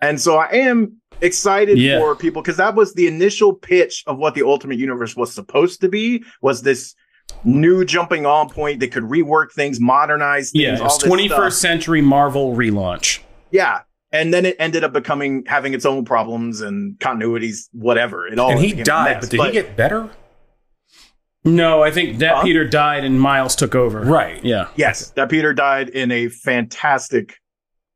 and 0.00 0.20
so 0.20 0.36
I 0.36 0.48
am 0.52 1.00
excited 1.20 1.78
Yeah. 1.78 1.98
for 2.00 2.16
people 2.16 2.42
because 2.42 2.56
that 2.56 2.74
was 2.74 2.94
the 2.94 3.06
initial 3.06 3.52
pitch 3.54 4.02
of 4.06 4.18
what 4.18 4.34
the 4.34 4.42
Ultimate 4.42 4.78
Universe 4.78 5.14
was 5.16 5.32
supposed 5.32 5.80
to 5.82 5.88
be. 5.88 6.24
Was 6.40 6.62
this 6.62 6.94
new 7.44 7.84
jumping 7.84 8.26
on 8.26 8.48
point 8.48 8.80
that 8.80 8.92
could 8.92 9.04
rework 9.04 9.52
things, 9.52 9.80
modernize 9.80 10.50
things, 10.50 10.62
yeah, 10.62 10.78
all 10.78 10.86
it's 10.86 11.02
21st 11.04 11.28
stuff. 11.28 11.52
century 11.52 12.00
Marvel 12.00 12.54
relaunch. 12.56 13.20
Yeah. 13.50 13.80
And 14.12 14.32
then 14.32 14.44
it 14.44 14.56
ended 14.58 14.84
up 14.84 14.92
becoming 14.92 15.44
having 15.46 15.72
its 15.72 15.86
own 15.86 16.04
problems 16.04 16.60
and 16.60 16.98
continuities, 16.98 17.68
whatever. 17.72 18.26
It 18.26 18.38
all 18.38 18.50
and 18.50 18.60
he 18.60 18.74
died, 18.74 19.16
mess. 19.16 19.24
but 19.24 19.30
did 19.30 19.40
he 19.46 19.52
get 19.52 19.76
better? 19.76 20.10
No, 21.44 21.82
I 21.82 21.90
think 21.90 22.18
that 22.18 22.36
Huh? 22.36 22.42
Peter 22.42 22.66
died 22.68 23.04
and 23.04 23.20
Miles 23.20 23.56
took 23.56 23.74
over. 23.74 24.00
Right. 24.00 24.42
Yeah. 24.44 24.68
yes, 24.76 25.10
that 25.10 25.28
Peter 25.28 25.52
died 25.52 25.88
in 25.88 26.10
a 26.12 26.28
fantastic 26.28 27.36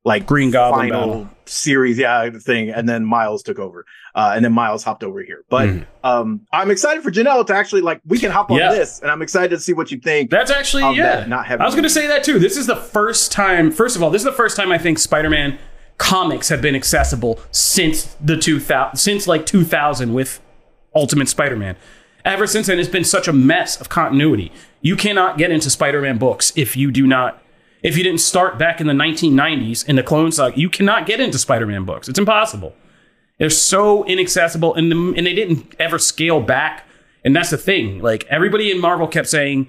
like 0.04 0.26
Green 0.26 0.50
Goblin 0.50 0.88
final 0.90 1.08
battle. 1.08 1.30
series, 1.46 1.98
yeah, 1.98 2.30
thing, 2.30 2.70
and 2.70 2.88
then 2.88 3.04
Miles 3.04 3.42
took 3.42 3.58
over, 3.58 3.84
uh, 4.16 4.32
and 4.34 4.44
then 4.44 4.52
Miles 4.52 4.82
hopped 4.82 5.04
over 5.04 5.22
here. 5.22 5.44
But 5.48 5.68
Mhm. 5.68 5.86
um, 6.02 6.40
I'm 6.52 6.70
excited 6.72 7.02
for 7.04 7.10
Janelle 7.12 7.46
to 7.46 7.54
actually 7.54 7.82
like 7.82 8.00
we 8.06 8.18
can 8.18 8.32
hop 8.32 8.50
on 8.50 8.56
Yeah. 8.58 8.72
this, 8.72 8.98
and 9.00 9.10
I'm 9.10 9.22
excited 9.22 9.50
to 9.50 9.60
see 9.60 9.72
what 9.74 9.92
you 9.92 9.98
think. 9.98 10.30
That's 10.30 10.50
actually 10.50 10.82
yeah. 10.96 11.16
that 11.16 11.28
not 11.28 11.46
having- 11.46 11.62
I 11.62 11.66
was 11.66 11.74
going 11.74 11.84
to 11.84 11.90
say 11.90 12.06
that 12.08 12.24
too. 12.24 12.38
This 12.40 12.56
is 12.56 12.66
the 12.66 12.76
first 12.76 13.30
time. 13.30 13.70
First 13.70 13.94
of 13.94 14.02
all, 14.02 14.10
this 14.10 14.22
is 14.22 14.26
the 14.26 14.32
first 14.32 14.56
time 14.56 14.72
I 14.72 14.78
think 14.78 14.98
Spider-Man 14.98 15.58
comics 15.98 16.48
have 16.48 16.60
been 16.60 16.74
accessible 16.74 17.38
since 17.52 18.16
the 18.22 18.36
2000 18.36 18.96
since 18.96 19.26
like 19.28 19.46
2000 19.46 20.12
with 20.12 20.40
Ultimate 20.94 21.28
Spider-Man. 21.28 21.76
Ever 22.24 22.46
since 22.46 22.66
then, 22.66 22.78
it's 22.80 22.88
been 22.88 23.04
such 23.04 23.28
a 23.28 23.32
mess 23.32 23.80
of 23.80 23.88
continuity. 23.88 24.50
You 24.80 24.96
cannot 24.96 25.38
get 25.38 25.50
into 25.50 25.70
Spider-Man 25.70 26.18
books 26.18 26.52
if 26.56 26.76
you 26.76 26.90
do 26.90 27.06
not. 27.06 27.40
If 27.82 27.96
you 27.96 28.02
didn't 28.02 28.20
start 28.20 28.58
back 28.58 28.80
in 28.80 28.86
the 28.88 28.92
1990s 28.94 29.84
in 29.86 29.96
the 29.96 30.02
Clone 30.02 30.32
Saga, 30.32 30.58
you 30.58 30.68
cannot 30.68 31.06
get 31.06 31.20
into 31.20 31.38
Spider-Man 31.38 31.84
books. 31.84 32.08
It's 32.08 32.18
impossible. 32.18 32.74
They're 33.38 33.50
so 33.50 34.04
inaccessible, 34.04 34.74
and 34.74 34.90
the, 34.90 35.14
and 35.16 35.26
they 35.26 35.34
didn't 35.34 35.74
ever 35.78 35.98
scale 35.98 36.40
back. 36.40 36.84
And 37.24 37.34
that's 37.34 37.50
the 37.50 37.58
thing. 37.58 38.00
Like 38.00 38.24
everybody 38.30 38.70
in 38.70 38.80
Marvel 38.80 39.08
kept 39.08 39.28
saying, 39.28 39.68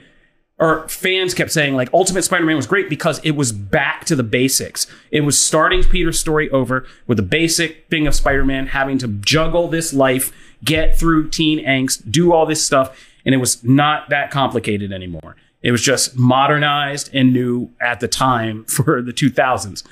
or 0.59 0.88
fans 0.88 1.34
kept 1.34 1.51
saying, 1.51 1.76
like 1.76 1.89
Ultimate 1.93 2.24
Spider-Man 2.24 2.55
was 2.55 2.68
great 2.68 2.89
because 2.89 3.20
it 3.24 3.32
was 3.32 3.51
back 3.51 4.05
to 4.05 4.15
the 4.15 4.24
basics. 4.24 4.88
It 5.11 5.22
was 5.22 5.39
starting 5.39 5.84
Peter's 5.84 6.20
story 6.20 6.49
over 6.51 6.86
with 7.07 7.18
the 7.18 7.24
basic 7.24 7.89
thing 7.89 8.07
of 8.07 8.15
Spider-Man 8.15 8.68
having 8.68 8.97
to 8.99 9.07
juggle 9.07 9.68
this 9.68 9.93
life, 9.93 10.32
get 10.63 10.97
through 10.97 11.30
teen 11.30 11.63
angst, 11.65 12.11
do 12.11 12.32
all 12.32 12.45
this 12.45 12.65
stuff, 12.65 12.97
and 13.26 13.34
it 13.34 13.39
was 13.39 13.63
not 13.63 14.09
that 14.09 14.32
complicated 14.32 14.91
anymore. 14.91 15.36
It 15.61 15.72
was 15.72 15.82
just 15.82 16.18
modernized 16.18 17.09
and 17.13 17.34
new 17.34 17.72
at 17.82 17.99
the 17.99 18.07
time 18.07 18.65
for 18.70 19.01
the 19.01 19.13
2000s 19.13 19.84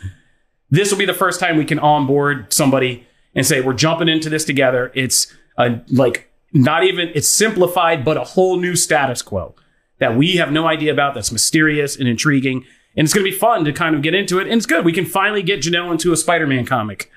this 0.71 0.91
will 0.91 0.97
be 0.97 1.05
the 1.05 1.13
first 1.13 1.39
time 1.39 1.57
we 1.57 1.65
can 1.65 1.79
onboard 1.79 2.51
somebody 2.51 3.05
and 3.35 3.45
say 3.45 3.61
we're 3.61 3.73
jumping 3.73 4.07
into 4.07 4.29
this 4.29 4.45
together. 4.45 4.91
It's 4.95 5.27
a, 5.57 5.81
like 5.89 6.31
not 6.53 6.83
even 6.83 7.11
it's 7.13 7.29
simplified, 7.29 8.05
but 8.05 8.17
a 8.17 8.23
whole 8.23 8.57
new 8.57 8.75
status 8.75 9.21
quo 9.21 9.55
that 9.99 10.15
we 10.17 10.37
have 10.37 10.51
no 10.51 10.67
idea 10.67 10.91
about. 10.91 11.13
That's 11.13 11.31
mysterious 11.31 11.97
and 11.97 12.07
intriguing, 12.07 12.65
and 12.95 13.05
it's 13.05 13.13
going 13.13 13.25
to 13.25 13.31
be 13.31 13.37
fun 13.37 13.65
to 13.65 13.73
kind 13.73 13.95
of 13.95 14.01
get 14.01 14.13
into 14.13 14.39
it. 14.39 14.47
And 14.47 14.53
it's 14.53 14.65
good. 14.65 14.85
We 14.85 14.93
can 14.93 15.05
finally 15.05 15.43
get 15.43 15.61
Janelle 15.61 15.91
into 15.91 16.13
a 16.13 16.17
Spider-Man 16.17 16.65
comic. 16.65 17.11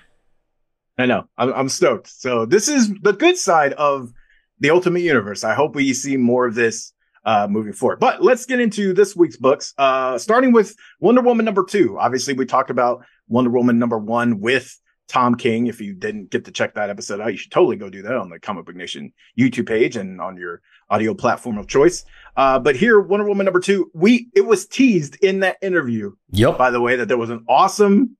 I 0.98 1.06
know. 1.06 1.28
I'm, 1.38 1.52
I'm 1.54 1.68
stoked. 1.68 2.08
So 2.08 2.44
this 2.44 2.68
is 2.68 2.92
the 3.02 3.12
good 3.12 3.36
side 3.36 3.72
of 3.74 4.12
the 4.58 4.70
Ultimate 4.70 5.02
Universe. 5.02 5.44
I 5.44 5.54
hope 5.54 5.76
we 5.76 5.94
see 5.94 6.16
more 6.16 6.48
of 6.48 6.56
this 6.56 6.92
uh, 7.24 7.46
moving 7.48 7.72
forward. 7.72 8.00
But 8.00 8.22
let's 8.22 8.46
get 8.46 8.58
into 8.58 8.92
this 8.92 9.14
week's 9.14 9.36
books. 9.36 9.74
Uh, 9.78 10.18
starting 10.18 10.52
with 10.52 10.74
Wonder 10.98 11.20
Woman 11.20 11.44
number 11.44 11.64
two. 11.64 11.96
Obviously, 11.98 12.34
we 12.34 12.46
talked 12.46 12.70
about 12.70 13.04
Wonder 13.28 13.50
Woman 13.50 13.78
number 13.78 13.98
one 13.98 14.40
with 14.40 14.80
Tom 15.08 15.34
King. 15.34 15.66
If 15.66 15.80
you 15.80 15.94
didn't 15.94 16.30
get 16.30 16.44
to 16.44 16.50
check 16.50 16.74
that 16.74 16.90
episode 16.90 17.20
out, 17.20 17.32
you 17.32 17.38
should 17.38 17.50
totally 17.50 17.76
go 17.76 17.88
do 17.90 18.02
that 18.02 18.14
on 18.14 18.28
the 18.30 18.38
Comic 18.38 18.66
Book 18.66 18.76
Nation 18.76 19.12
YouTube 19.38 19.66
page 19.66 19.96
and 19.96 20.20
on 20.20 20.36
your 20.36 20.60
audio 20.90 21.14
platform 21.14 21.58
of 21.58 21.66
choice. 21.66 22.04
Uh, 22.36 22.58
but 22.58 22.76
here, 22.76 23.00
Wonder 23.00 23.26
Woman 23.26 23.44
number 23.44 23.60
two, 23.60 23.90
we 23.94 24.28
it 24.34 24.46
was 24.46 24.66
teased 24.66 25.16
in 25.22 25.40
that 25.40 25.56
interview, 25.62 26.12
Yep. 26.32 26.56
by 26.58 26.70
the 26.70 26.80
way, 26.80 26.96
that 26.96 27.08
there 27.08 27.18
was 27.18 27.30
an 27.30 27.44
awesome, 27.48 28.16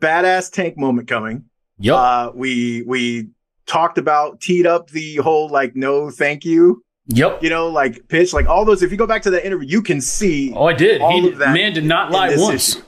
badass 0.00 0.50
tank 0.50 0.76
moment 0.78 1.08
coming. 1.08 1.44
Yep. 1.78 1.94
Uh, 1.96 2.32
we 2.34 2.82
we 2.86 3.28
talked 3.66 3.98
about 3.98 4.40
teed 4.40 4.66
up 4.66 4.90
the 4.90 5.16
whole 5.16 5.48
like 5.48 5.74
no 5.74 6.10
thank 6.10 6.44
you, 6.44 6.82
yep. 7.06 7.42
you 7.42 7.50
know, 7.50 7.68
like 7.68 8.06
pitch, 8.08 8.32
like 8.32 8.46
all 8.46 8.64
those. 8.64 8.82
If 8.82 8.90
you 8.92 8.96
go 8.96 9.06
back 9.06 9.22
to 9.22 9.30
that 9.30 9.44
interview, 9.44 9.68
you 9.68 9.82
can 9.82 10.00
see. 10.00 10.52
Oh, 10.54 10.66
I 10.66 10.72
did. 10.72 11.00
all 11.00 11.20
He, 11.20 11.28
of 11.30 11.38
that 11.38 11.52
man 11.54 11.72
did 11.72 11.84
not 11.84 12.10
lie 12.12 12.34
once. 12.36 12.76
issue. 12.76 12.84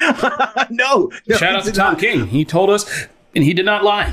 no, 0.70 1.10
no, 1.28 1.36
Shout 1.36 1.56
out 1.56 1.64
to 1.64 1.72
Tom 1.72 1.92
not. 1.92 2.00
King. 2.00 2.26
He 2.26 2.44
told 2.44 2.70
us, 2.70 3.06
and 3.34 3.44
he 3.44 3.52
did 3.54 3.66
not 3.66 3.84
lie. 3.84 4.12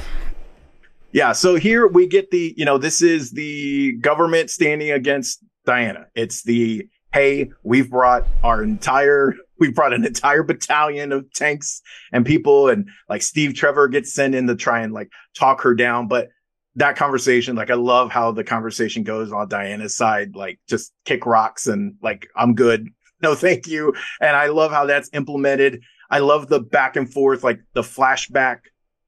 Yeah, 1.12 1.32
so 1.32 1.56
here 1.56 1.88
we 1.88 2.08
get 2.08 2.32
the, 2.32 2.54
you 2.58 2.66
know, 2.66 2.78
this 2.78 3.02
is 3.02 3.32
the 3.32 3.94
government 3.94 4.50
standing 4.50 4.92
against 4.92 5.44
Diana. 5.66 6.08
It's 6.14 6.44
the 6.44 6.88
hey, 7.16 7.50
we've 7.64 7.90
brought 7.90 8.28
our 8.44 8.62
entire, 8.62 9.34
we 9.60 9.72
brought 9.72 9.94
an 9.94 10.06
entire 10.06 10.44
battalion 10.44 11.14
of 11.14 11.32
tanks 11.34 11.82
and 12.12 12.26
people 12.26 12.68
and 12.68 12.90
like 13.08 13.22
Steve 13.22 13.54
Trevor 13.54 13.88
gets 13.88 14.14
sent 14.14 14.36
in 14.36 14.48
to 14.48 14.56
try 14.56 14.82
and 14.82 14.92
like 14.92 15.10
talk 15.34 15.62
her 15.62 15.74
down. 15.74 16.10
But 16.10 16.28
that 16.76 16.98
conversation, 16.98 17.56
like 17.56 17.72
I 17.72 17.76
love 17.76 18.12
how 18.12 18.34
the 18.34 18.44
conversation 18.44 19.04
goes 19.04 19.32
on 19.32 19.48
Diana's 19.48 19.96
side, 19.96 20.36
like 20.36 20.60
just 20.68 20.92
kick 21.06 21.26
rocks 21.26 21.68
and 21.68 21.96
like, 22.02 22.28
I'm 22.36 22.54
good. 22.54 22.90
No, 23.26 23.34
thank 23.34 23.66
you. 23.66 23.94
And 24.22 24.36
I 24.36 24.48
love 24.48 24.72
how 24.72 24.86
that's 24.86 25.10
implemented. 25.12 25.82
I 26.12 26.20
love 26.20 26.48
the 26.48 26.60
back 26.60 26.96
and 26.96 27.12
forth, 27.12 27.44
like 27.44 27.60
the 27.74 27.82
flashback 27.82 28.60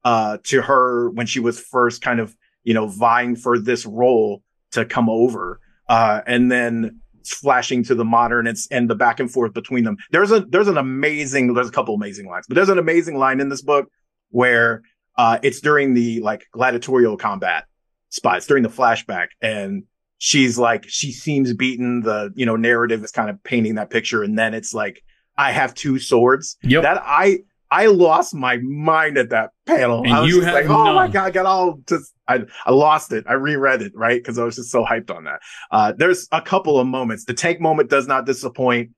uh, 0.04 0.38
to 0.50 0.60
her 0.60 1.08
when 1.10 1.26
she 1.26 1.38
was 1.38 1.60
first 1.60 2.02
kind 2.02 2.18
of, 2.18 2.36
you 2.64 2.74
know, 2.74 2.88
vying 2.88 3.36
for 3.36 3.60
this 3.60 3.86
role 3.86 4.42
to 4.72 4.84
come 4.84 5.08
over. 5.08 5.60
Uh, 5.88 6.20
and 6.26 6.50
then 6.50 7.00
flashing 7.24 7.84
to 7.84 7.94
the 7.94 8.04
modern 8.04 8.48
and, 8.48 8.58
and 8.72 8.90
the 8.90 8.96
back 8.96 9.20
and 9.20 9.30
forth 9.30 9.54
between 9.54 9.84
them. 9.84 9.96
There's 10.10 10.32
a, 10.32 10.40
there's 10.40 10.66
an 10.66 10.78
amazing, 10.78 11.54
there's 11.54 11.68
a 11.68 11.72
couple 11.72 11.94
amazing 11.94 12.26
lines, 12.26 12.46
but 12.48 12.56
there's 12.56 12.68
an 12.68 12.78
amazing 12.78 13.18
line 13.18 13.38
in 13.38 13.48
this 13.48 13.62
book 13.62 13.86
where, 14.30 14.82
uh, 15.16 15.38
it's 15.42 15.60
during 15.60 15.94
the 15.94 16.20
like 16.20 16.48
gladiatorial 16.50 17.16
combat 17.16 17.66
spots 18.08 18.46
during 18.46 18.64
the 18.64 18.68
flashback 18.68 19.28
and 19.40 19.84
she's 20.18 20.58
like, 20.58 20.84
she 20.88 21.12
seems 21.12 21.54
beaten. 21.54 22.02
The, 22.02 22.32
you 22.34 22.44
know, 22.44 22.56
narrative 22.56 23.02
is 23.02 23.10
kind 23.10 23.30
of 23.30 23.42
painting 23.42 23.76
that 23.76 23.90
picture. 23.90 24.22
And 24.22 24.38
then 24.38 24.54
it's 24.54 24.74
like, 24.74 25.02
I 25.36 25.52
have 25.52 25.74
two 25.74 25.98
swords. 25.98 26.56
Yep. 26.62 26.82
That 26.82 27.02
I, 27.04 27.38
I 27.70 27.86
lost 27.86 28.34
my 28.34 28.58
mind 28.58 29.18
at 29.18 29.30
that 29.30 29.50
panel. 29.66 30.02
And 30.02 30.12
I 30.12 30.20
was 30.20 30.30
you 30.30 30.40
have 30.40 30.54
like, 30.54 30.66
oh 30.68 30.94
my 30.94 31.08
god, 31.08 31.24
I 31.24 31.30
got 31.30 31.46
all 31.46 31.80
just 31.86 32.14
I 32.26 32.40
I 32.64 32.72
lost 32.72 33.12
it. 33.12 33.24
I 33.28 33.34
reread 33.34 33.82
it 33.82 33.92
right 33.94 34.20
because 34.20 34.38
I 34.38 34.44
was 34.44 34.56
just 34.56 34.70
so 34.70 34.84
hyped 34.84 35.14
on 35.14 35.24
that. 35.24 35.40
Uh, 35.70 35.92
there's 35.96 36.28
a 36.32 36.40
couple 36.40 36.78
of 36.78 36.86
moments. 36.86 37.24
The 37.24 37.34
tank 37.34 37.60
moment 37.60 37.90
does 37.90 38.06
not 38.06 38.26
disappoint. 38.26 38.90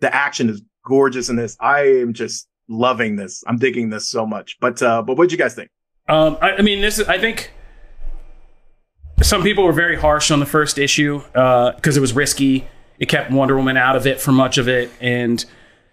The 0.00 0.12
action 0.12 0.48
is 0.48 0.62
gorgeous 0.84 1.28
in 1.28 1.36
this. 1.36 1.56
I 1.60 1.82
am 1.82 2.12
just 2.12 2.48
loving 2.68 3.16
this. 3.16 3.44
I'm 3.46 3.56
digging 3.56 3.90
this 3.90 4.08
so 4.08 4.26
much. 4.26 4.56
But 4.60 4.82
uh, 4.82 5.02
but 5.02 5.16
what'd 5.16 5.30
you 5.30 5.38
guys 5.38 5.54
think? 5.54 5.70
Um, 6.08 6.38
I, 6.40 6.56
I 6.56 6.62
mean, 6.62 6.80
this 6.80 6.98
is. 6.98 7.06
I 7.08 7.18
think 7.18 7.52
some 9.22 9.42
people 9.42 9.64
were 9.64 9.72
very 9.72 9.96
harsh 9.96 10.30
on 10.30 10.40
the 10.40 10.46
first 10.46 10.78
issue 10.78 11.20
because 11.32 11.96
it 11.96 12.00
was 12.00 12.12
risky. 12.12 12.66
It 12.98 13.08
kept 13.08 13.30
Wonder 13.30 13.56
Woman 13.56 13.76
out 13.76 13.96
of 13.96 14.06
it 14.06 14.20
for 14.20 14.32
much 14.32 14.58
of 14.58 14.68
it, 14.68 14.90
and 15.00 15.44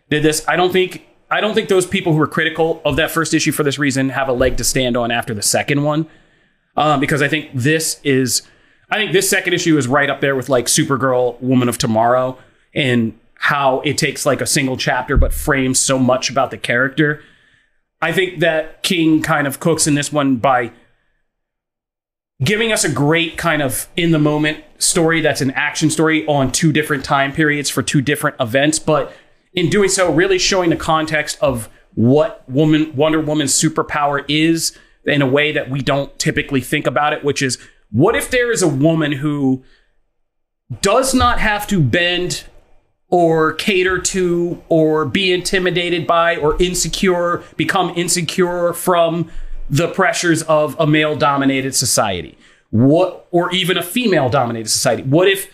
did 0.10 0.24
this. 0.24 0.44
I 0.48 0.56
don't 0.56 0.72
think. 0.72 1.06
I 1.30 1.42
don't 1.42 1.56
think 1.56 1.70
those 1.70 1.88
people 1.88 2.14
who 2.14 2.20
were 2.20 2.28
critical 2.28 2.82
of 2.86 2.98
that 2.98 3.10
first 3.12 3.34
issue 3.34 3.52
for 3.52 3.64
this 3.64 3.80
reason 3.80 4.10
have 4.10 4.30
a 4.30 4.34
leg 4.34 4.58
to 4.58 4.64
stand 4.64 4.96
on 4.96 5.12
after 5.12 5.34
the 5.34 5.42
second 5.42 5.84
one, 5.84 6.08
um, 6.78 7.00
because 7.00 7.22
I 7.22 7.28
think 7.28 7.50
this 7.54 8.00
is. 8.04 8.44
I 8.90 8.98
think 8.98 9.14
this 9.14 9.28
second 9.28 9.54
issue 9.54 9.78
is 9.78 9.88
right 9.88 10.10
up 10.10 10.22
there 10.22 10.36
with 10.36 10.48
like 10.48 10.68
Supergirl, 10.68 11.42
Woman 11.42 11.68
of 11.68 11.78
Tomorrow, 11.78 12.38
and 12.74 13.18
how 13.36 13.82
it 13.82 13.98
takes 13.98 14.26
like 14.26 14.42
a 14.42 14.46
single 14.46 14.78
chapter 14.78 15.18
but 15.18 15.34
frames 15.34 15.80
so 15.80 15.98
much 15.98 16.30
about 16.30 16.52
the 16.52 16.58
character. 16.58 17.22
I 18.02 18.12
think 18.12 18.40
that 18.40 18.84
King 18.84 19.22
kind 19.22 19.48
of 19.48 19.60
cooks 19.60 19.88
in 19.88 19.96
this 19.96 20.12
one 20.12 20.36
by 20.38 20.72
giving 22.44 22.72
us 22.72 22.84
a 22.84 22.92
great 22.92 23.38
kind 23.38 23.62
of 23.62 23.88
in 23.96 24.12
the 24.12 24.20
moment 24.20 24.64
story 24.78 25.22
that's 25.22 25.42
an 25.42 25.52
action 25.52 25.90
story 25.90 26.26
on 26.28 26.52
two 26.52 26.72
different 26.72 27.06
time 27.06 27.32
periods 27.32 27.70
for 27.70 27.82
two 27.82 28.02
different 28.02 28.36
events, 28.40 28.78
but 28.80 29.14
in 29.54 29.70
doing 29.70 29.88
so, 29.88 30.12
really 30.12 30.38
showing 30.38 30.70
the 30.70 30.76
context 30.76 31.38
of 31.42 31.70
what 31.94 32.48
woman 32.50 32.94
Wonder 32.96 33.22
Woman's 33.22 33.54
superpower 33.54 34.26
is 34.28 34.78
in 35.06 35.22
a 35.22 35.28
way 35.28 35.54
that 35.54 35.70
we 35.70 35.82
don't 35.82 36.18
typically 36.20 36.60
think 36.60 36.88
about 36.88 37.14
it, 37.14 37.24
which 37.24 37.42
is 37.42 37.58
what 37.90 38.16
if 38.16 38.30
there 38.30 38.52
is 38.52 38.62
a 38.62 38.68
woman 38.68 39.14
who 39.14 39.64
does 40.82 41.14
not 41.14 41.40
have 41.40 41.68
to 41.68 41.80
bend 41.80 42.44
or 43.08 43.54
cater 43.54 44.00
to 44.00 44.62
or 44.68 45.06
be 45.06 45.32
intimidated 45.32 46.06
by 46.06 46.36
or 46.36 46.62
insecure, 46.62 47.44
become 47.56 47.94
insecure 47.96 48.74
from 48.74 49.32
the 49.70 49.88
pressures 49.90 50.42
of 50.44 50.76
a 50.80 50.88
male 50.88 51.16
dominated 51.16 51.76
society. 51.76 52.38
What 52.72 53.28
or 53.32 53.54
even 53.54 53.78
a 53.78 53.84
female 53.84 54.30
dominated 54.30 54.70
society. 54.70 55.04
What 55.04 55.28
if 55.28 55.52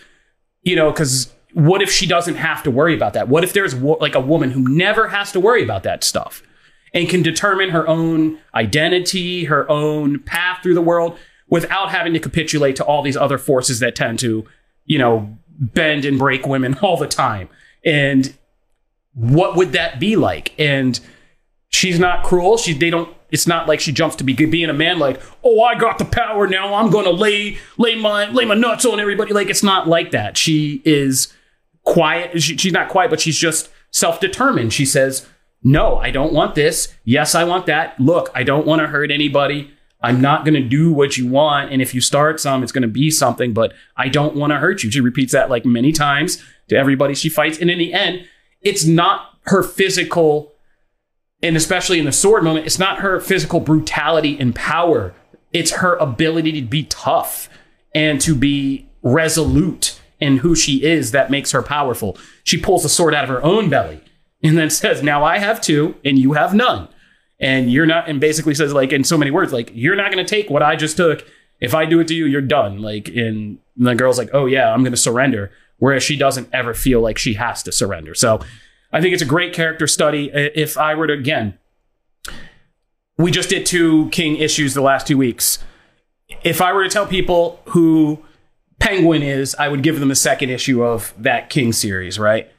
you 0.62 0.76
know 0.76 0.92
cuz 0.92 1.32
what 1.54 1.82
if 1.82 1.90
she 1.90 2.06
doesn't 2.06 2.36
have 2.36 2.62
to 2.62 2.70
worry 2.70 2.94
about 2.94 3.12
that? 3.12 3.28
What 3.28 3.44
if 3.44 3.52
there's 3.52 3.74
wo- 3.74 3.98
like 4.00 4.14
a 4.14 4.20
woman 4.20 4.52
who 4.52 4.62
never 4.62 5.08
has 5.08 5.32
to 5.32 5.40
worry 5.40 5.62
about 5.62 5.82
that 5.82 6.02
stuff 6.02 6.42
and 6.94 7.08
can 7.08 7.22
determine 7.22 7.70
her 7.70 7.86
own 7.86 8.38
identity, 8.54 9.44
her 9.44 9.70
own 9.70 10.18
path 10.20 10.62
through 10.62 10.74
the 10.74 10.82
world 10.82 11.18
without 11.48 11.90
having 11.90 12.14
to 12.14 12.18
capitulate 12.18 12.76
to 12.76 12.84
all 12.84 13.02
these 13.02 13.16
other 13.16 13.36
forces 13.36 13.80
that 13.80 13.94
tend 13.94 14.18
to, 14.18 14.46
you 14.86 14.98
know, 14.98 15.36
bend 15.58 16.04
and 16.04 16.18
break 16.18 16.46
women 16.46 16.78
all 16.82 16.96
the 16.96 17.06
time. 17.06 17.48
And 17.84 18.34
what 19.14 19.56
would 19.56 19.72
that 19.72 20.00
be 20.00 20.16
like? 20.16 20.54
And 20.58 20.98
she's 21.68 21.98
not 21.98 22.24
cruel. 22.24 22.56
She 22.56 22.72
they 22.72 22.90
don't. 22.90 23.14
It's 23.32 23.46
not 23.46 23.66
like 23.66 23.80
she 23.80 23.90
jumps 23.92 24.14
to 24.16 24.24
be 24.24 24.34
being 24.34 24.70
a 24.70 24.74
man. 24.74 24.98
Like, 24.98 25.20
oh, 25.42 25.62
I 25.62 25.74
got 25.74 25.98
the 25.98 26.04
power 26.04 26.46
now. 26.46 26.74
I'm 26.74 26.90
gonna 26.90 27.10
lay 27.10 27.58
lay 27.78 27.96
my 27.96 28.30
lay 28.30 28.44
my 28.44 28.54
nuts 28.54 28.84
on 28.84 29.00
everybody. 29.00 29.32
Like, 29.32 29.48
it's 29.48 29.62
not 29.62 29.88
like 29.88 30.12
that. 30.12 30.36
She 30.36 30.82
is 30.84 31.32
quiet. 31.84 32.40
She, 32.42 32.56
she's 32.56 32.72
not 32.72 32.88
quiet, 32.88 33.10
but 33.10 33.20
she's 33.20 33.38
just 33.38 33.70
self 33.90 34.20
determined. 34.20 34.72
She 34.72 34.86
says, 34.86 35.26
no, 35.62 35.96
I 35.96 36.10
don't 36.10 36.32
want 36.32 36.54
this. 36.54 36.94
Yes, 37.04 37.34
I 37.34 37.44
want 37.44 37.66
that. 37.66 37.98
Look, 38.00 38.30
I 38.34 38.42
don't 38.42 38.66
want 38.66 38.80
to 38.80 38.88
hurt 38.88 39.10
anybody. 39.10 39.72
I'm 40.02 40.20
not 40.20 40.44
going 40.44 40.54
to 40.54 40.68
do 40.68 40.92
what 40.92 41.16
you 41.16 41.28
want. 41.28 41.72
And 41.72 41.80
if 41.80 41.94
you 41.94 42.00
start 42.00 42.40
some, 42.40 42.62
it's 42.62 42.72
going 42.72 42.82
to 42.82 42.88
be 42.88 43.10
something, 43.10 43.52
but 43.52 43.72
I 43.96 44.08
don't 44.08 44.34
want 44.34 44.50
to 44.50 44.58
hurt 44.58 44.82
you. 44.82 44.90
She 44.90 45.00
repeats 45.00 45.32
that 45.32 45.48
like 45.48 45.64
many 45.64 45.92
times 45.92 46.42
to 46.68 46.76
everybody 46.76 47.14
she 47.14 47.28
fights. 47.28 47.58
And 47.58 47.70
in 47.70 47.78
the 47.78 47.92
end, 47.92 48.26
it's 48.62 48.84
not 48.84 49.38
her 49.42 49.62
physical, 49.62 50.52
and 51.42 51.56
especially 51.56 51.98
in 51.98 52.04
the 52.04 52.12
sword 52.12 52.44
moment, 52.44 52.66
it's 52.66 52.78
not 52.78 53.00
her 53.00 53.20
physical 53.20 53.60
brutality 53.60 54.38
and 54.38 54.54
power. 54.54 55.14
It's 55.52 55.72
her 55.72 55.96
ability 55.96 56.52
to 56.52 56.62
be 56.62 56.84
tough 56.84 57.48
and 57.94 58.20
to 58.20 58.34
be 58.34 58.86
resolute 59.02 60.00
in 60.20 60.38
who 60.38 60.54
she 60.54 60.84
is 60.84 61.10
that 61.10 61.30
makes 61.30 61.50
her 61.50 61.62
powerful. 61.62 62.16
She 62.44 62.56
pulls 62.56 62.84
the 62.84 62.88
sword 62.88 63.14
out 63.14 63.24
of 63.24 63.30
her 63.30 63.42
own 63.42 63.68
belly 63.68 64.00
and 64.42 64.56
then 64.56 64.70
says, 64.70 65.02
Now 65.02 65.24
I 65.24 65.38
have 65.38 65.60
two 65.60 65.96
and 66.04 66.18
you 66.18 66.34
have 66.34 66.54
none. 66.54 66.88
And 67.40 67.72
you're 67.72 67.86
not, 67.86 68.08
and 68.08 68.20
basically 68.20 68.54
says, 68.54 68.72
like, 68.72 68.92
in 68.92 69.02
so 69.02 69.18
many 69.18 69.32
words, 69.32 69.52
like, 69.52 69.72
you're 69.74 69.96
not 69.96 70.12
going 70.12 70.24
to 70.24 70.30
take 70.30 70.48
what 70.48 70.62
I 70.62 70.76
just 70.76 70.96
took. 70.96 71.26
If 71.60 71.74
I 71.74 71.86
do 71.86 71.98
it 71.98 72.06
to 72.08 72.14
you, 72.14 72.26
you're 72.26 72.40
done. 72.40 72.80
Like, 72.80 73.08
and 73.08 73.58
the 73.76 73.96
girl's 73.96 74.16
like, 74.16 74.30
Oh, 74.32 74.46
yeah, 74.46 74.72
I'm 74.72 74.82
going 74.82 74.92
to 74.92 74.96
surrender. 74.96 75.50
Whereas 75.78 76.04
she 76.04 76.16
doesn't 76.16 76.48
ever 76.52 76.72
feel 76.72 77.00
like 77.00 77.18
she 77.18 77.34
has 77.34 77.64
to 77.64 77.72
surrender. 77.72 78.14
So 78.14 78.40
I 78.92 79.00
think 79.00 79.14
it's 79.14 79.22
a 79.22 79.26
great 79.26 79.54
character 79.54 79.86
study. 79.86 80.30
If 80.32 80.76
I 80.76 80.94
were 80.94 81.06
to, 81.06 81.14
again, 81.14 81.58
we 83.16 83.30
just 83.30 83.48
did 83.48 83.64
two 83.64 84.08
King 84.10 84.36
issues 84.36 84.74
the 84.74 84.82
last 84.82 85.06
two 85.06 85.16
weeks. 85.16 85.58
If 86.44 86.60
I 86.60 86.72
were 86.72 86.84
to 86.84 86.90
tell 86.90 87.06
people 87.06 87.60
who 87.66 88.24
Penguin 88.78 89.22
is, 89.22 89.54
I 89.54 89.68
would 89.68 89.82
give 89.82 90.00
them 90.00 90.08
the 90.08 90.14
second 90.14 90.50
issue 90.50 90.82
of 90.82 91.14
that 91.18 91.50
King 91.50 91.72
series, 91.72 92.18
right? 92.18 92.50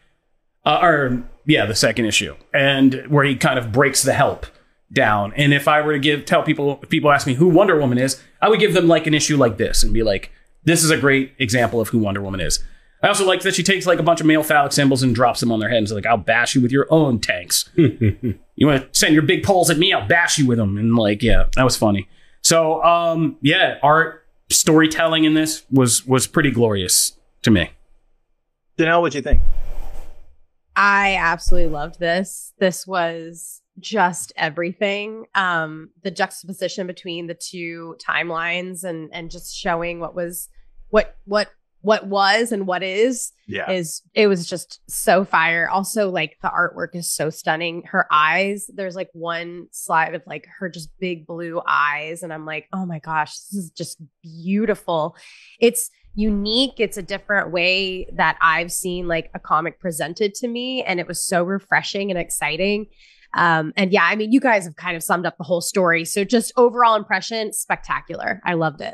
Uh, 0.66 0.80
or 0.82 1.24
yeah, 1.46 1.66
the 1.66 1.76
second 1.76 2.06
issue, 2.06 2.36
and 2.54 3.06
where 3.10 3.26
he 3.26 3.36
kind 3.36 3.60
of 3.60 3.72
breaks 3.72 4.02
the 4.02 4.14
help 4.14 4.46
down. 4.92 5.34
And 5.34 5.54
if 5.54 5.68
I 5.68 5.82
were 5.82 5.94
to 5.94 6.00
give 6.00 6.26
tell 6.26 6.44
people, 6.44 6.80
if 6.82 6.90
people 6.90 7.12
ask 7.12 7.28
me 7.28 7.34
who 7.34 7.50
Wonder 7.50 7.78
Woman 7.78 7.98
is, 7.98 8.22
I 8.42 8.48
would 8.48 8.60
give 8.60 8.74
them 8.74 8.88
like 8.88 9.06
an 9.06 9.14
issue 9.14 9.36
like 9.36 9.58
this 9.58 9.84
and 9.84 9.94
be 9.94 10.04
like, 10.04 10.32
"This 10.64 10.84
is 10.84 10.92
a 10.92 10.98
great 10.98 11.34
example 11.40 11.82
of 11.82 11.90
who 11.90 12.00
Wonder 12.00 12.22
Woman 12.22 12.40
is." 12.40 12.64
I 13.04 13.10
also 13.10 13.26
like 13.26 13.42
that 13.42 13.54
she 13.54 13.64
takes 13.64 13.86
like 13.86 14.00
a 14.00 14.04
bunch 14.04 14.22
of 14.22 14.26
male 14.26 14.44
phallic 14.44 14.72
symbols 14.72 15.04
and 15.04 15.14
drops 15.14 15.42
them 15.42 15.52
on 15.52 15.60
their 15.60 15.68
head 15.68 15.80
and 15.80 15.86
is 15.86 15.92
like, 15.92 16.06
"I'll 16.06 16.18
bash 16.18 16.56
you 16.56 16.62
with 16.62 16.72
your 16.72 16.88
own 16.90 17.20
tanks." 17.20 17.70
you 17.76 18.38
want 18.62 18.94
to 18.94 18.98
send 18.98 19.14
your 19.14 19.24
big 19.24 19.44
poles 19.44 19.70
at 19.70 19.78
me? 19.78 19.92
I'll 19.92 20.08
bash 20.08 20.38
you 20.38 20.48
with 20.48 20.58
them. 20.58 20.78
And 20.78 20.96
like, 20.96 21.22
yeah, 21.22 21.46
that 21.58 21.64
was 21.64 21.76
funny. 21.76 22.08
So, 22.42 22.82
um, 22.82 23.38
yeah, 23.42 23.78
art 23.84 24.26
storytelling 24.50 25.26
in 25.26 25.34
this 25.34 25.66
was 25.70 26.06
was 26.08 26.28
pretty 26.28 26.50
glorious 26.50 27.18
to 27.42 27.52
me. 27.52 27.72
Janelle, 28.80 29.02
what'd 29.02 29.16
you 29.16 29.22
think? 29.22 29.42
I 30.76 31.18
absolutely 31.20 31.70
loved 31.72 32.00
this. 32.00 32.54
This 32.58 32.88
was 32.88 33.62
just 33.80 34.32
everything. 34.38 35.26
Um, 35.36 35.90
the 36.04 36.12
juxtaposition 36.12 36.88
between 36.88 37.28
the 37.28 37.34
two 37.34 37.98
timelines 38.06 38.86
and 38.86 39.10
and 39.14 39.30
just 39.30 39.56
showing 39.56 40.00
what 40.00 40.16
was 40.16 40.48
what 40.90 41.18
what 41.26 41.50
what 41.84 42.08
was 42.08 42.52
and 42.52 42.66
what 42.66 42.82
is 42.82 43.32
Yeah. 43.46 43.70
is 43.70 44.02
it 44.16 44.28
was 44.28 44.48
just 44.48 44.80
so 44.90 45.24
fire. 45.26 45.70
Also, 45.70 46.10
like 46.10 46.38
the 46.42 46.48
artwork 46.48 46.96
is 46.96 47.12
so 47.12 47.30
stunning. 47.30 47.84
Her 47.86 48.08
eyes, 48.12 48.70
there's 48.74 48.96
like 48.96 49.10
one 49.14 49.68
slide 49.72 50.16
of 50.16 50.24
like 50.26 50.48
her 50.60 50.70
just 50.70 50.90
big 51.00 51.28
blue 51.28 51.62
eyes, 51.68 52.24
and 52.24 52.34
I'm 52.34 52.46
like, 52.46 52.68
oh 52.74 52.86
my 52.86 53.00
gosh, 53.00 53.32
this 53.38 53.54
is 53.54 53.70
just 53.72 54.02
beautiful. 54.22 55.16
It's 55.60 55.90
unique. 56.16 56.76
It's 56.80 56.98
a 56.98 57.02
different 57.04 57.52
way 57.52 58.08
that 58.16 58.38
I've 58.42 58.72
seen 58.72 59.08
like 59.08 59.30
a 59.34 59.40
comic 59.40 59.80
presented 59.80 60.34
to 60.36 60.48
me, 60.48 60.84
and 60.84 61.00
it 61.00 61.08
was 61.08 61.22
so 61.22 61.44
refreshing 61.44 62.12
and 62.12 62.20
exciting. 62.20 62.88
Um, 63.36 63.74
and 63.76 63.92
yeah, 63.92 64.04
I 64.06 64.16
mean, 64.16 64.32
you 64.32 64.40
guys 64.40 64.64
have 64.66 64.76
kind 64.76 64.96
of 64.96 65.04
summed 65.04 65.26
up 65.26 65.38
the 65.38 65.44
whole 65.44 65.60
story. 65.62 66.06
So 66.06 66.24
just 66.24 66.54
overall 66.56 66.96
impression, 66.96 67.52
spectacular. 67.52 68.40
I 68.46 68.54
loved 68.54 68.80
it. 68.80 68.94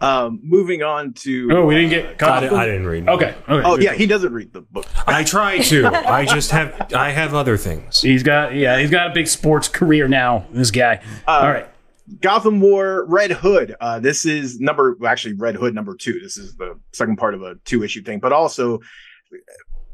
Um, 0.00 0.40
moving 0.42 0.82
on 0.82 1.14
to. 1.14 1.48
Oh, 1.52 1.66
we 1.66 1.74
didn't 1.74 1.90
get. 1.90 2.22
I, 2.22 2.40
di- 2.40 2.54
I 2.54 2.66
didn't 2.66 2.86
read. 2.86 3.08
Okay. 3.08 3.34
Okay. 3.48 3.66
Oh 3.66 3.78
yeah, 3.78 3.94
he 3.94 4.06
doesn't 4.06 4.32
read 4.32 4.52
the 4.52 4.60
book. 4.60 4.86
I 5.06 5.24
try 5.24 5.58
to. 5.58 5.86
I 6.08 6.26
just 6.26 6.50
have. 6.50 6.92
I 6.92 7.10
have 7.10 7.32
other 7.34 7.56
things. 7.56 8.02
He's 8.02 8.22
got 8.22 8.54
yeah, 8.54 8.78
he's 8.78 8.90
got 8.90 9.10
a 9.10 9.14
big 9.14 9.26
sports 9.26 9.68
career 9.68 10.06
now. 10.08 10.46
This 10.52 10.70
guy. 10.70 11.00
Uh, 11.26 11.30
All 11.30 11.48
right. 11.50 11.68
Gotham 12.20 12.60
War 12.60 13.04
Red 13.08 13.32
Hood. 13.32 13.74
Uh, 13.80 13.98
this 13.98 14.24
is 14.26 14.60
number 14.60 14.96
actually 15.04 15.34
Red 15.34 15.56
Hood 15.56 15.74
number 15.74 15.96
two. 15.96 16.20
This 16.20 16.36
is 16.36 16.54
the 16.56 16.78
second 16.92 17.16
part 17.16 17.34
of 17.34 17.42
a 17.42 17.56
two 17.64 17.82
issue 17.82 18.02
thing, 18.02 18.20
but 18.20 18.32
also 18.32 18.80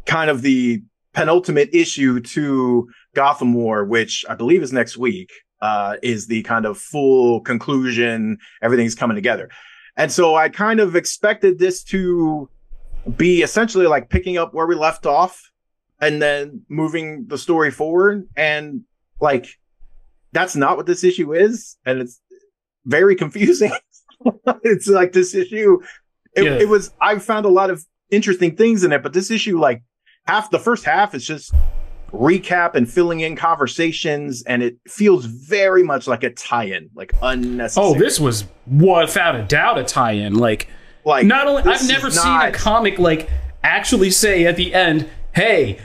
kind 0.05 0.29
of 0.31 0.43
the 0.43 0.83
penultimate 1.15 1.71
issue 1.73 2.21
to 2.21 2.89
Gotham 3.15 3.55
War, 3.55 3.85
which 3.85 4.25
I 4.29 4.35
believe 4.35 4.63
is 4.63 4.73
next 4.73 4.97
week. 4.97 5.31
Uh, 5.61 5.95
is 6.03 6.27
the 6.27 6.43
kind 6.43 6.67
of 6.67 6.77
full 6.77 7.41
conclusion. 7.41 8.37
Everything's 8.63 8.97
coming 8.97 9.15
together, 9.15 9.49
and 9.97 10.11
so 10.11 10.35
I 10.35 10.49
kind 10.49 10.81
of 10.81 10.97
expected 10.97 11.59
this 11.59 11.83
to 11.85 12.49
be 13.17 13.43
essentially 13.43 13.87
like 13.87 14.09
picking 14.09 14.39
up 14.39 14.55
where 14.55 14.67
we 14.67 14.75
left 14.75 15.07
off, 15.07 15.51
and 16.01 16.21
then 16.21 16.63
moving 16.69 17.27
the 17.29 17.39
story 17.39 17.71
forward. 17.71 18.29
And 18.37 18.83
like 19.21 19.47
that's 20.33 20.57
not 20.57 20.77
what 20.77 20.87
this 20.87 21.05
issue 21.05 21.33
is, 21.35 21.77
and 21.85 22.01
it's 22.01 22.21
very 22.87 23.15
confusing. 23.23 23.73
it's 24.65 24.89
like 24.89 25.13
this 25.13 25.35
issue. 25.35 25.81
It, 26.35 26.45
Yeah. 26.45 26.59
it 26.59 26.69
was. 26.69 26.93
I 27.01 27.19
found 27.19 27.45
a 27.45 27.51
lot 27.51 27.71
of 27.71 27.85
interesting 28.11 28.57
things 28.57 28.85
in 28.85 28.93
it, 28.93 29.03
but 29.03 29.13
this 29.13 29.31
issue, 29.31 29.59
like 29.59 29.83
half 30.27 30.51
the 30.51 30.59
first 30.59 30.85
half, 30.85 31.15
is 31.15 31.27
just 31.27 31.53
recap 32.13 32.75
and 32.75 32.91
filling 32.91 33.21
in 33.21 33.37
conversations, 33.37 34.43
and 34.43 34.63
it 34.63 34.77
feels 34.87 35.25
very 35.25 35.83
much 35.83 36.07
like 36.07 36.23
a 36.23 36.31
tie-in, 36.31 36.91
like 36.95 37.13
unnecessary. 37.23 37.87
Oh, 37.87 37.95
this 37.99 38.21
was 38.21 38.45
without 38.67 39.35
a 39.35 39.43
doubt 39.45 39.79
a 39.79 39.85
tie-in. 39.85 40.35
Like, 40.35 40.69
like 41.05 41.27
not 41.27 41.47
only 41.47 41.63
I've 41.63 41.87
never 41.89 42.11
seen 42.11 42.41
a 42.41 42.53
comic 42.53 42.99
like 42.99 43.29
actually 43.63 44.11
say 44.11 44.45
at 44.47 44.57
the 44.57 44.75
end, 44.75 45.09
"Hey, 45.33 45.79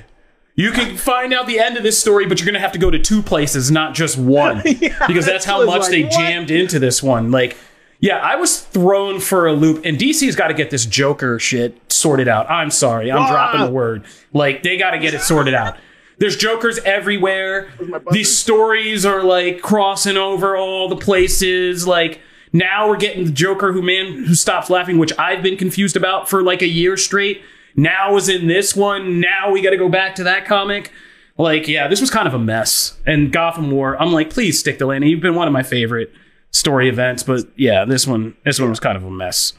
you 0.55 0.71
can 0.71 0.97
find 0.97 1.33
out 1.33 1.47
the 1.47 1.59
end 1.59 1.77
of 1.77 1.83
this 1.83 1.97
story, 1.99 2.25
but 2.25 2.39
you're 2.39 2.45
gonna 2.45 2.59
have 2.59 2.71
to 2.73 2.79
go 2.79 2.91
to 2.91 2.99
two 2.99 3.21
places, 3.21 3.71
not 3.71 3.93
just 3.95 4.17
one, 4.17 4.61
because 5.07 5.25
that's 5.25 5.45
how 5.45 5.65
much 5.65 5.81
like, 5.83 5.91
they 5.91 6.03
what? 6.03 6.11
jammed 6.11 6.51
into 6.51 6.77
this 6.79 7.01
one." 7.01 7.31
Like, 7.31 7.55
yeah, 7.99 8.17
I 8.17 8.35
was 8.35 8.59
thrown 8.61 9.19
for 9.19 9.47
a 9.47 9.53
loop, 9.53 9.83
and 9.85 9.97
DC's 9.97 10.35
got 10.35 10.49
to 10.49 10.53
get 10.53 10.69
this 10.69 10.85
Joker 10.85 11.39
shit 11.39 11.91
sorted 11.91 12.27
out. 12.27 12.47
I'm 12.49 12.69
sorry, 12.69 13.11
I'm 13.11 13.17
Ah! 13.23 13.31
dropping 13.31 13.61
the 13.61 13.71
word. 13.71 14.03
Like, 14.33 14.61
they 14.61 14.77
got 14.77 14.91
to 14.91 14.99
get 14.99 15.15
it 15.15 15.21
sorted 15.21 15.55
out. 15.55 15.77
There's 16.19 16.35
Jokers 16.35 16.79
everywhere. 16.79 17.69
These 18.11 18.35
stories 18.35 19.05
are 19.05 19.23
like 19.23 19.61
crossing 19.61 20.17
over 20.17 20.57
all 20.57 20.89
the 20.89 20.95
places. 20.95 21.87
Like 21.87 22.21
now 22.53 22.87
we're 22.89 22.97
getting 22.97 23.25
the 23.25 23.31
Joker 23.31 23.71
who 23.71 23.81
man 23.81 24.23
who 24.23 24.33
stops 24.33 24.69
laughing, 24.69 24.97
which 24.97 25.13
I've 25.19 25.43
been 25.43 25.57
confused 25.57 25.95
about 25.95 26.27
for 26.29 26.41
like 26.41 26.61
a 26.61 26.67
year 26.67 26.97
straight. 26.97 27.41
Now 27.75 28.15
is 28.15 28.27
in 28.29 28.47
this 28.47 28.75
one. 28.75 29.19
Now 29.19 29.51
we 29.51 29.61
got 29.61 29.69
to 29.69 29.77
go 29.77 29.89
back 29.89 30.15
to 30.15 30.23
that 30.23 30.45
comic. 30.45 30.91
Like, 31.37 31.67
yeah, 31.67 31.87
this 31.87 32.01
was 32.01 32.09
kind 32.09 32.27
of 32.27 32.33
a 32.33 32.39
mess. 32.39 32.97
And 33.05 33.31
Gotham 33.31 33.69
War, 33.69 34.01
I'm 34.01 34.11
like, 34.11 34.31
please 34.31 34.59
stick 34.59 34.79
to 34.79 34.87
landing. 34.87 35.11
You've 35.11 35.21
been 35.21 35.35
one 35.35 35.47
of 35.47 35.53
my 35.53 35.61
favorite 35.61 36.11
story 36.49 36.89
events, 36.89 37.21
but 37.21 37.45
yeah, 37.55 37.85
this 37.85 38.07
one, 38.07 38.35
this 38.43 38.59
one 38.59 38.71
was 38.71 38.79
kind 38.79 38.97
of 38.97 39.03
a 39.03 39.11
mess. 39.11 39.53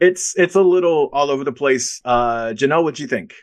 It's 0.00 0.34
it's 0.36 0.54
a 0.54 0.62
little 0.62 1.10
all 1.12 1.28
over 1.28 1.42
the 1.42 1.50
place. 1.50 2.00
Uh, 2.04 2.52
Janelle, 2.54 2.84
what 2.84 2.94
do 2.94 3.02
you 3.02 3.08
think? 3.08 3.34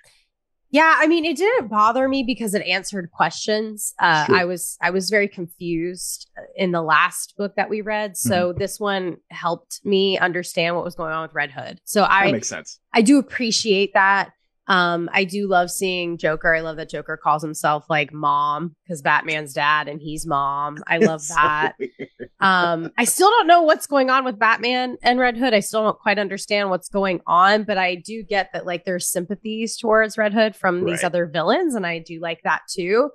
Yeah, 0.75 0.93
I 0.97 1.07
mean, 1.07 1.23
it 1.23 1.37
didn't 1.37 1.69
bother 1.69 2.05
me 2.09 2.21
because 2.23 2.53
it 2.53 2.61
answered 2.67 3.09
questions. 3.11 3.93
Uh, 3.97 4.25
Sure. 4.25 4.35
I 4.35 4.43
was 4.43 4.77
I 4.81 4.89
was 4.89 5.09
very 5.09 5.29
confused 5.29 6.29
uh, 6.37 6.41
in 6.57 6.71
the 6.71 6.81
last 6.81 7.33
book 7.37 7.53
that 7.55 7.69
we 7.69 7.79
read, 7.79 8.17
so 8.17 8.49
Mm-hmm. 8.49 8.59
this 8.59 8.77
one 8.77 9.17
helped 9.31 9.79
me 9.85 10.17
understand 10.17 10.75
what 10.75 10.83
was 10.83 10.95
going 10.95 11.13
on 11.13 11.21
with 11.21 11.33
Red 11.33 11.51
Hood. 11.51 11.79
So 11.85 12.01
That 12.01 12.11
I 12.11 12.31
makes 12.33 12.49
sense. 12.49 12.77
I 12.93 13.01
do 13.03 13.17
appreciate 13.19 13.93
that. 13.93 14.31
Um, 14.67 15.09
I 15.13 15.25
do 15.25 15.47
love 15.47 15.69
seeing 15.69 16.17
Joker. 16.17 16.55
I 16.55 16.61
love 16.61 16.77
that 16.77 16.89
Joker 16.89 17.17
calls 17.17 17.43
himself 17.43 17.85
like 17.89 18.11
mom 18.11 18.75
because 18.83 19.01
Batman's 19.03 19.53
dad 19.53 19.87
and 19.87 20.01
he's 20.01 20.25
mom. 20.25 20.83
I 20.87 20.97
love 20.97 21.21
so 21.23 21.35
that. 21.35 21.73
weird. 21.77 21.91
Um, 22.39 22.91
I 22.97 23.03
still 23.05 23.29
don't 23.29 23.47
know 23.47 23.61
what's 23.61 23.85
going 23.87 24.09
on 24.09 24.25
with 24.25 24.39
Batman 24.39 24.97
and 25.03 25.19
Red 25.19 25.37
Hood. 25.37 25.53
I 25.53 25.59
still 25.59 25.83
don't 25.83 25.99
quite 25.99 26.17
understand 26.17 26.69
what's 26.71 26.89
going 26.89 27.21
on, 27.27 27.63
but 27.63 27.77
I 27.77 27.95
do 27.95 28.23
get 28.23 28.51
that 28.53 28.65
like 28.65 28.85
there's 28.85 29.07
sympathies 29.07 29.77
towards 29.77 30.17
Red 30.17 30.33
Hood 30.33 30.55
from 30.55 30.83
these 30.85 31.03
Right. 31.03 31.05
other 31.05 31.25
villains, 31.27 31.75
and 31.75 31.85
I 31.85 31.99
do 31.99 32.19
like 32.19 32.41
that 32.43 32.61
too. 32.69 33.11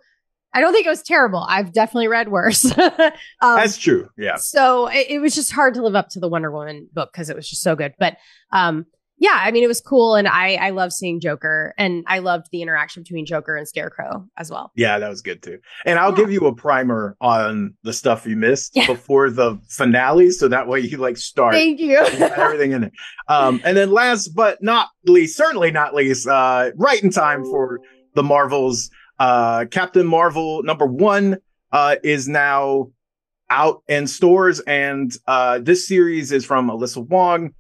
I 0.53 0.61
don't 0.61 0.73
think 0.73 0.85
it 0.87 0.91
was 0.91 1.03
terrible. 1.03 1.47
I've 1.49 1.73
definitely 1.73 2.09
read 2.09 2.29
worse. 2.29 2.65
um, 2.79 3.01
That's 3.41 3.77
true. 3.79 4.09
Yeah. 4.19 4.35
so 4.37 4.89
it, 4.89 5.07
it 5.09 5.19
was 5.21 5.35
just 5.35 5.53
hard 5.53 5.75
to 5.75 5.83
live 5.83 5.95
up 5.95 6.09
to 6.11 6.21
the 6.21 6.29
Wonder 6.29 6.51
Woman 6.51 6.89
book 6.93 7.11
because 7.13 7.31
it 7.31 7.37
was 7.37 7.49
just 7.49 7.63
so 7.63 7.77
good. 7.77 7.95
But 8.01 8.17
um, 8.51 8.87
yeah, 9.21 9.37
I 9.37 9.51
mean, 9.53 9.63
it 9.63 9.69
was 9.69 9.81
cool, 9.81 10.17
and 10.17 10.27
I 10.27 10.55
I 10.55 10.71
love 10.71 10.93
seeing 10.93 11.21
Joker, 11.21 11.75
and 11.79 12.03
I 12.09 12.19
loved 12.19 12.47
the 12.51 12.63
interaction 12.63 13.03
between 13.05 13.27
Joker 13.27 13.55
and 13.55 13.69
Scarecrow 13.69 14.27
as 14.37 14.51
well. 14.51 14.73
Yeah, 14.75 14.99
that 14.99 15.09
was 15.09 15.21
good 15.23 15.43
too. 15.43 15.59
And 15.87 15.99
I'll 15.99 16.11
Yeah. 16.11 16.17
give 16.17 16.33
you 16.33 16.41
a 16.47 16.55
primer 16.55 17.17
on 17.21 17.75
the 17.85 17.93
stuff 17.93 18.27
you 18.27 18.35
missed 18.35 18.75
Yeah. 18.75 18.87
before 18.87 19.31
the 19.31 19.59
finale, 19.69 20.31
so 20.31 20.49
that 20.49 20.67
way 20.67 20.81
you 20.81 20.97
like 20.97 21.17
start 21.19 21.55
Thank 21.55 21.79
you. 21.79 21.99
everything 21.99 22.73
in 22.73 22.85
it. 22.85 22.93
Um, 23.29 23.61
and 23.65 23.77
then 23.77 23.91
last 23.93 24.29
but 24.35 24.63
not 24.63 24.89
least, 25.05 25.37
certainly 25.37 25.71
not 25.71 25.95
least, 25.95 26.27
uh, 26.27 26.71
right 26.77 27.03
in 27.03 27.11
time 27.11 27.45
for 27.45 27.79
the 28.15 28.23
Marvels, 28.23 28.91
uh, 29.19 29.67
Captain 29.71 30.07
Marvel 30.07 30.63
number 30.65 30.87
one 30.87 31.37
uh, 31.73 31.97
is 32.03 32.27
now 32.27 32.89
out 33.51 33.83
in 33.89 34.07
stores, 34.07 34.61
and 34.61 35.13
uh, 35.27 35.59
this 35.59 35.87
series 35.87 36.33
is 36.33 36.45
from 36.45 36.69
Alyssa 36.71 37.07
Wong, 37.07 37.51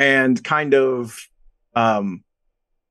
and 0.00 0.42
kind 0.42 0.74
of, 0.74 1.16
um, 1.76 2.24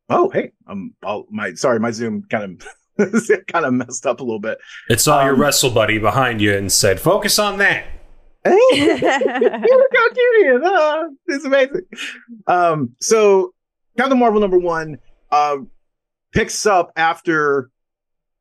oh 0.09 0.29
hey, 0.29 0.51
um, 0.67 0.93
I'll, 1.03 1.25
my 1.29 1.55
sorry, 1.55 1.79
my 1.79 1.91
Zoom 1.91 2.23
kind 2.29 2.61
of 2.97 3.07
kind 3.47 3.65
of 3.65 3.73
messed 3.73 4.05
up 4.05 4.19
a 4.21 4.23
little 4.23 4.39
bit. 4.39 4.59
It 4.89 5.01
saw 5.01 5.23
your 5.25 5.33
Um, 5.33 5.41
wrestle 5.41 5.71
buddy 5.71 5.97
behind 5.97 6.39
you 6.39 6.55
and 6.55 6.71
said, 6.71 6.99
"Focus 7.01 7.39
on 7.39 7.57
that." 7.57 7.85
Hey, 8.45 8.51
look 8.81 9.01
how 9.01 10.09
cute 10.13 10.35
he 10.37 10.43
is. 10.43 10.61
Ah, 10.63 11.03
it's 11.27 11.43
amazing. 11.45 11.81
Um, 12.47 12.95
so 13.01 13.53
Captain 13.97 14.17
Marvel 14.17 14.39
number 14.39 14.57
one 14.59 14.97
uh, 15.31 15.57
picks 16.31 16.65
up 16.65 16.91
after 16.95 17.69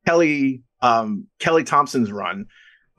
Kelly 0.05 0.61
um, 0.81 1.25
Kelly 1.39 1.63
Thompson's 1.63 2.11
run, 2.11 2.45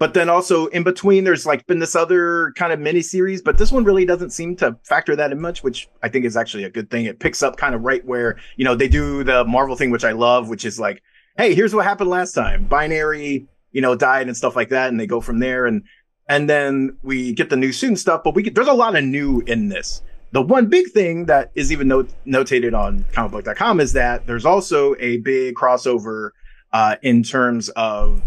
but 0.01 0.15
then 0.15 0.31
also 0.31 0.67
in 0.69 0.83
between, 0.83 1.25
there's 1.25 1.45
like 1.45 1.67
been 1.67 1.79
this 1.79 1.95
other 1.95 2.53
kind 2.57 2.73
of 2.73 2.81
mini 2.81 3.03
series, 3.03 3.43
but 3.43 3.59
this 3.59 3.71
one 3.71 3.85
really 3.85 4.07
doesn't 4.07 4.31
seem 4.31 4.57
to 4.57 4.75
factor 4.83 5.15
that 5.15 5.31
in 5.31 5.39
much, 5.39 5.63
which 5.63 5.91
I 6.03 6.09
think 6.09 6.25
is 6.25 6.39
actually 6.39 6.65
a 6.65 6.71
good 6.71 6.91
thing. 6.91 7.05
It 7.05 7.21
picks 7.21 7.43
up 7.43 7.59
kind 7.59 7.75
of 7.75 7.83
right 7.83 8.03
where 8.07 8.39
you 8.57 8.65
know 8.65 8.75
they 8.75 8.89
do 8.89 9.23
the 9.23 9.45
Marvel 9.45 9.77
thing, 9.77 9.91
which 9.91 10.05
I 10.05 10.13
love, 10.13 10.49
which 10.49 10.65
is 10.65 10.81
like, 10.81 11.03
hey, 11.37 11.55
here's 11.55 11.75
what 11.75 11.85
happened 11.85 12.09
last 12.09 12.33
time. 12.33 12.65
Binary, 12.65 13.47
you 13.73 13.83
know, 13.83 13.95
died 13.95 14.27
and 14.27 14.35
stuff 14.35 14.57
like 14.57 14.71
that, 14.71 14.89
and 14.89 14.99
they 14.99 15.07
go 15.07 15.21
from 15.21 15.39
there 15.39 15.67
and 15.67 15.83
and 16.31 16.49
then 16.49 16.97
we 17.03 17.35
get 17.35 17.51
the 17.51 17.57
new 17.57 17.71
student 17.71 17.99
stuff. 17.99 18.23
But 18.25 18.35
we 18.35 18.43
get, 18.43 18.55
there's 18.55 18.69
a 18.69 18.73
lot 18.73 18.97
of 18.97 19.05
new 19.05 19.43
in 19.43 19.69
this. 19.69 20.01
The 20.33 20.41
one 20.41 20.69
big 20.69 20.91
thing 20.93 21.27
that 21.27 21.51
is 21.55 21.71
even 21.71 21.89
note, 21.89 22.09
notated 22.27 22.73
on 22.73 23.05
comicbook.com 23.13 23.81
is 23.81 23.93
that 23.93 24.27
there's 24.27 24.47
also 24.47 24.95
a 24.99 25.19
big 25.19 25.57
crossover 25.57 26.31
uh, 26.73 26.97
in 27.03 27.23
terms 27.23 27.69
of 27.71 28.23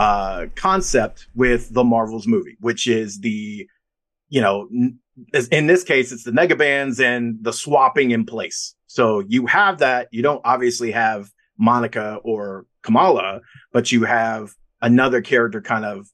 uh, 0.00 0.46
concept 0.56 1.28
with 1.34 1.72
the 1.74 1.84
Marvels 1.84 2.26
movie, 2.26 2.56
which 2.60 2.88
is 2.88 3.20
the, 3.20 3.68
you 4.30 4.40
know, 4.40 4.66
n- 4.74 4.98
in 5.52 5.66
this 5.66 5.84
case, 5.84 6.10
it's 6.10 6.24
the 6.24 6.30
negabands 6.30 7.04
and 7.04 7.36
the 7.42 7.52
swapping 7.52 8.10
in 8.10 8.24
place. 8.24 8.74
So 8.86 9.22
you 9.28 9.46
have 9.46 9.78
that. 9.78 10.08
You 10.10 10.22
don't 10.22 10.40
obviously 10.42 10.90
have 10.92 11.28
Monica 11.58 12.18
or 12.24 12.64
Kamala, 12.82 13.40
but 13.74 13.92
you 13.92 14.04
have 14.04 14.50
another 14.80 15.20
character 15.20 15.60
kind 15.60 15.84
of 15.84 16.08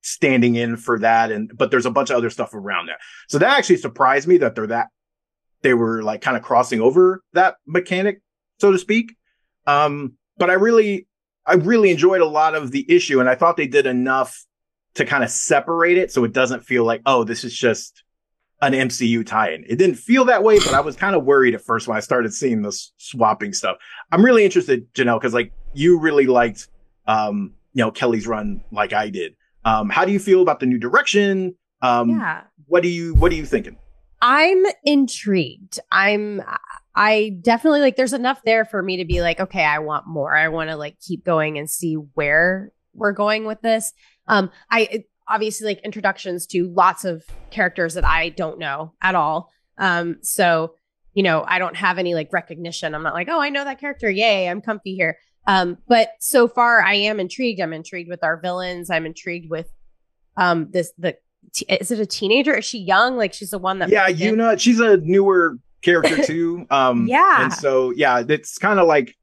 standing 0.00 0.54
in 0.54 0.78
for 0.78 0.98
that. 0.98 1.30
And, 1.30 1.52
but 1.54 1.70
there's 1.70 1.86
a 1.86 1.90
bunch 1.90 2.08
of 2.08 2.16
other 2.16 2.30
stuff 2.30 2.54
around 2.54 2.86
that. 2.86 2.98
So 3.28 3.38
that 3.38 3.58
actually 3.58 3.76
surprised 3.76 4.26
me 4.26 4.38
that 4.38 4.54
they're 4.54 4.66
that, 4.68 4.88
they 5.60 5.74
were 5.74 6.02
like 6.02 6.22
kind 6.22 6.36
of 6.36 6.42
crossing 6.42 6.80
over 6.80 7.22
that 7.34 7.56
mechanic, 7.66 8.22
so 8.58 8.72
to 8.72 8.78
speak. 8.78 9.14
Um, 9.66 10.14
but 10.38 10.48
I 10.48 10.54
really, 10.54 11.06
I 11.46 11.54
really 11.54 11.90
enjoyed 11.90 12.20
a 12.20 12.26
lot 12.26 12.54
of 12.54 12.70
the 12.70 12.84
issue 12.88 13.20
and 13.20 13.28
I 13.28 13.34
thought 13.34 13.56
they 13.56 13.66
did 13.66 13.86
enough 13.86 14.44
to 14.94 15.04
kind 15.04 15.24
of 15.24 15.30
separate 15.30 15.98
it 15.98 16.12
so 16.12 16.24
it 16.24 16.32
doesn't 16.32 16.64
feel 16.64 16.84
like, 16.84 17.02
oh, 17.06 17.24
this 17.24 17.44
is 17.44 17.54
just 17.54 18.04
an 18.60 18.72
MCU 18.74 19.26
tie-in. 19.26 19.64
It 19.66 19.76
didn't 19.76 19.96
feel 19.96 20.24
that 20.26 20.44
way, 20.44 20.58
but 20.58 20.72
I 20.72 20.80
was 20.80 20.94
kind 20.94 21.16
of 21.16 21.24
worried 21.24 21.54
at 21.54 21.62
first 21.62 21.88
when 21.88 21.96
I 21.96 22.00
started 22.00 22.32
seeing 22.32 22.62
this 22.62 22.92
swapping 22.96 23.52
stuff. 23.52 23.78
I'm 24.12 24.24
really 24.24 24.44
interested, 24.44 24.92
Janelle, 24.94 25.18
because 25.18 25.34
like 25.34 25.52
you 25.74 25.98
really 25.98 26.26
liked, 26.26 26.68
um, 27.06 27.54
you 27.72 27.82
know, 27.82 27.90
Kelly's 27.90 28.26
run 28.26 28.62
like 28.70 28.92
I 28.92 29.10
did. 29.10 29.34
Um, 29.64 29.88
how 29.90 30.04
do 30.04 30.12
you 30.12 30.20
feel 30.20 30.42
about 30.42 30.60
the 30.60 30.66
new 30.66 30.78
direction? 30.78 31.56
Um, 31.80 32.10
yeah. 32.10 32.42
what 32.66 32.82
do 32.82 32.88
you, 32.88 33.14
what 33.14 33.32
are 33.32 33.34
you 33.34 33.46
thinking? 33.46 33.76
I'm 34.20 34.64
intrigued. 34.84 35.80
I'm 35.90 36.40
I 36.94 37.36
definitely 37.40 37.80
like 37.80 37.96
there's 37.96 38.12
enough 38.12 38.42
there 38.44 38.64
for 38.64 38.82
me 38.82 38.98
to 38.98 39.04
be 39.04 39.22
like, 39.22 39.40
okay, 39.40 39.64
I 39.64 39.78
want 39.78 40.06
more. 40.06 40.34
I 40.36 40.48
want 40.48 40.70
to 40.70 40.76
like 40.76 40.98
keep 41.00 41.24
going 41.24 41.58
and 41.58 41.68
see 41.68 41.94
where 41.94 42.72
we're 42.94 43.12
going 43.12 43.46
with 43.46 43.60
this. 43.62 43.92
Um 44.28 44.50
I 44.70 45.04
obviously 45.28 45.66
like 45.66 45.80
introductions 45.84 46.46
to 46.46 46.68
lots 46.68 47.04
of 47.04 47.24
characters 47.50 47.94
that 47.94 48.04
I 48.04 48.28
don't 48.30 48.58
know 48.58 48.92
at 49.00 49.14
all. 49.14 49.50
Um, 49.78 50.18
so 50.22 50.74
you 51.14 51.22
know, 51.22 51.44
I 51.46 51.58
don't 51.58 51.76
have 51.76 51.98
any 51.98 52.14
like 52.14 52.32
recognition. 52.32 52.94
I'm 52.94 53.02
not 53.02 53.12
like, 53.12 53.28
oh, 53.30 53.40
I 53.40 53.50
know 53.50 53.64
that 53.64 53.78
character. 53.78 54.10
Yay, 54.10 54.48
I'm 54.48 54.62
comfy 54.62 54.94
here. 54.94 55.18
Um, 55.46 55.76
but 55.86 56.10
so 56.20 56.48
far 56.48 56.82
I 56.82 56.94
am 56.94 57.20
intrigued. 57.20 57.60
I'm 57.60 57.74
intrigued 57.74 58.08
with 58.08 58.24
our 58.24 58.40
villains. 58.40 58.90
I'm 58.90 59.06
intrigued 59.06 59.50
with 59.50 59.70
um 60.36 60.68
this 60.70 60.92
the 60.98 61.16
t- 61.52 61.66
is 61.68 61.90
it 61.90 62.00
a 62.00 62.06
teenager? 62.06 62.54
Is 62.54 62.64
she 62.64 62.78
young? 62.78 63.16
Like 63.16 63.32
she's 63.32 63.50
the 63.50 63.58
one 63.58 63.78
that 63.80 63.88
yeah, 63.88 64.08
Yuna, 64.08 64.58
she's 64.58 64.80
a 64.80 64.98
newer 64.98 65.58
character 65.82 66.22
too. 66.24 66.66
Um, 66.70 67.06
Yeah. 67.06 67.44
and 67.44 67.52
so 67.52 67.90
yeah, 67.90 68.22
it's 68.26 68.58
kind 68.58 68.78
of 68.80 68.86
like 68.86 69.14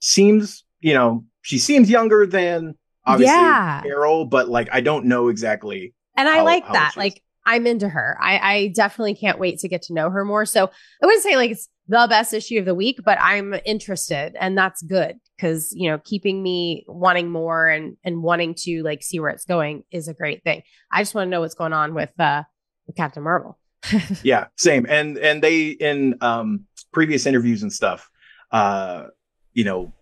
seems 0.00 0.64
you 0.80 0.94
know 0.94 1.24
she 1.42 1.58
seems 1.58 1.90
younger 1.90 2.26
than 2.26 2.74
obviously 3.06 3.34
Yeah. 3.36 3.82
Carol, 3.82 4.24
but 4.26 4.48
like 4.48 4.68
I 4.72 4.80
don't 4.80 5.06
know 5.06 5.28
exactly. 5.28 5.94
And 6.16 6.28
I 6.28 6.38
how- 6.38 6.44
like 6.44 6.64
how 6.64 6.72
that. 6.74 6.92
Like 6.96 7.22
I'm 7.44 7.66
into 7.66 7.88
her. 7.88 8.16
I, 8.20 8.38
I 8.38 8.68
definitely 8.68 9.16
can't 9.16 9.40
wait 9.40 9.58
to 9.60 9.68
get 9.68 9.82
to 9.82 9.94
know 9.94 10.10
her 10.10 10.24
more. 10.24 10.46
So 10.46 10.70
I 11.02 11.06
wouldn't 11.06 11.24
say 11.24 11.34
like 11.36 11.50
it's 11.50 11.68
the 11.88 12.06
best 12.08 12.32
issue 12.32 12.60
of 12.60 12.64
the 12.66 12.74
week, 12.74 13.00
but 13.04 13.18
I'm 13.20 13.54
interested 13.64 14.36
and 14.38 14.56
that's 14.56 14.80
good 14.82 15.16
because 15.36 15.72
you 15.74 15.90
know, 15.90 15.98
keeping 16.04 16.40
me 16.40 16.84
wanting 16.86 17.30
more 17.30 17.68
and 17.68 17.96
and 18.04 18.22
wanting 18.22 18.54
to 18.60 18.82
like 18.84 19.02
see 19.02 19.18
where 19.18 19.30
it's 19.30 19.44
going 19.44 19.82
is 19.90 20.06
a 20.06 20.14
great 20.14 20.44
thing. 20.44 20.62
I 20.92 21.00
just 21.02 21.14
want 21.16 21.26
to 21.26 21.30
know 21.30 21.40
what's 21.40 21.56
going 21.56 21.72
on 21.72 21.94
with 21.94 22.10
uh 22.20 22.44
with 22.86 22.94
Captain 22.96 23.24
Marvel. 23.24 23.58
Yeah, 24.22 24.46
same. 24.56 24.86
And 24.88 25.18
and 25.18 25.42
they 25.42 25.68
in 25.70 26.16
um 26.20 26.66
previous 26.92 27.26
interviews 27.26 27.62
and 27.62 27.72
stuff, 27.72 28.08
uh, 28.50 29.06
you 29.52 29.64
know, 29.64 29.92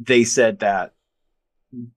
they 0.00 0.24
said 0.24 0.60
that 0.60 0.92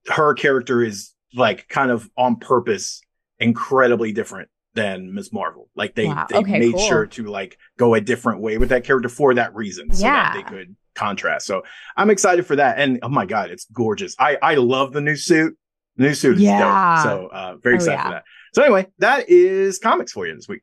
her 0.08 0.34
character 0.34 0.82
is 0.82 1.14
like 1.34 1.68
kind 1.68 1.90
of 1.90 2.08
on 2.16 2.36
purpose 2.36 3.00
incredibly 3.38 4.12
different 4.12 4.48
than 4.74 5.14
Ms. 5.14 5.32
Marvel. 5.32 5.68
Like 5.74 5.94
they 5.94 6.06
Wow. 6.08 6.26
they 6.28 6.36
Okay, 6.38 6.58
made 6.58 6.72
cool. 6.72 6.80
sure 6.86 7.06
to 7.06 7.26
like 7.26 7.58
go 7.78 7.94
a 7.94 8.00
different 8.00 8.40
way 8.40 8.58
with 8.58 8.68
that 8.70 8.84
character 8.84 9.08
for 9.08 9.34
that 9.34 9.54
reason 9.54 9.92
so 9.92 10.04
that 10.04 10.34
Yeah. 10.34 10.42
they 10.42 10.42
could 10.48 10.76
contrast. 10.94 11.46
So 11.46 11.62
I'm 11.96 12.10
excited 12.10 12.46
for 12.46 12.56
that. 12.56 12.78
And 12.78 12.98
oh 13.02 13.08
my 13.08 13.24
god, 13.26 13.50
it's 13.50 13.66
gorgeous. 13.72 14.14
I 14.18 14.36
I 14.42 14.54
love 14.56 14.92
the 14.92 15.00
new 15.00 15.16
suit. 15.16 15.56
The 15.96 16.02
new 16.04 16.14
suit 16.14 16.36
is 16.36 16.42
Yeah. 16.42 16.58
dope. 16.58 17.04
So 17.04 17.26
uh 17.28 17.56
very 17.62 17.74
Oh, 17.74 17.76
excited 17.76 17.96
yeah. 17.98 18.04
for 18.04 18.10
that. 18.10 18.24
So 18.54 18.62
anyway, 18.62 18.86
that 18.98 19.28
is 19.28 19.78
comics 19.78 20.12
for 20.12 20.26
you 20.26 20.34
this 20.34 20.48
week. 20.48 20.62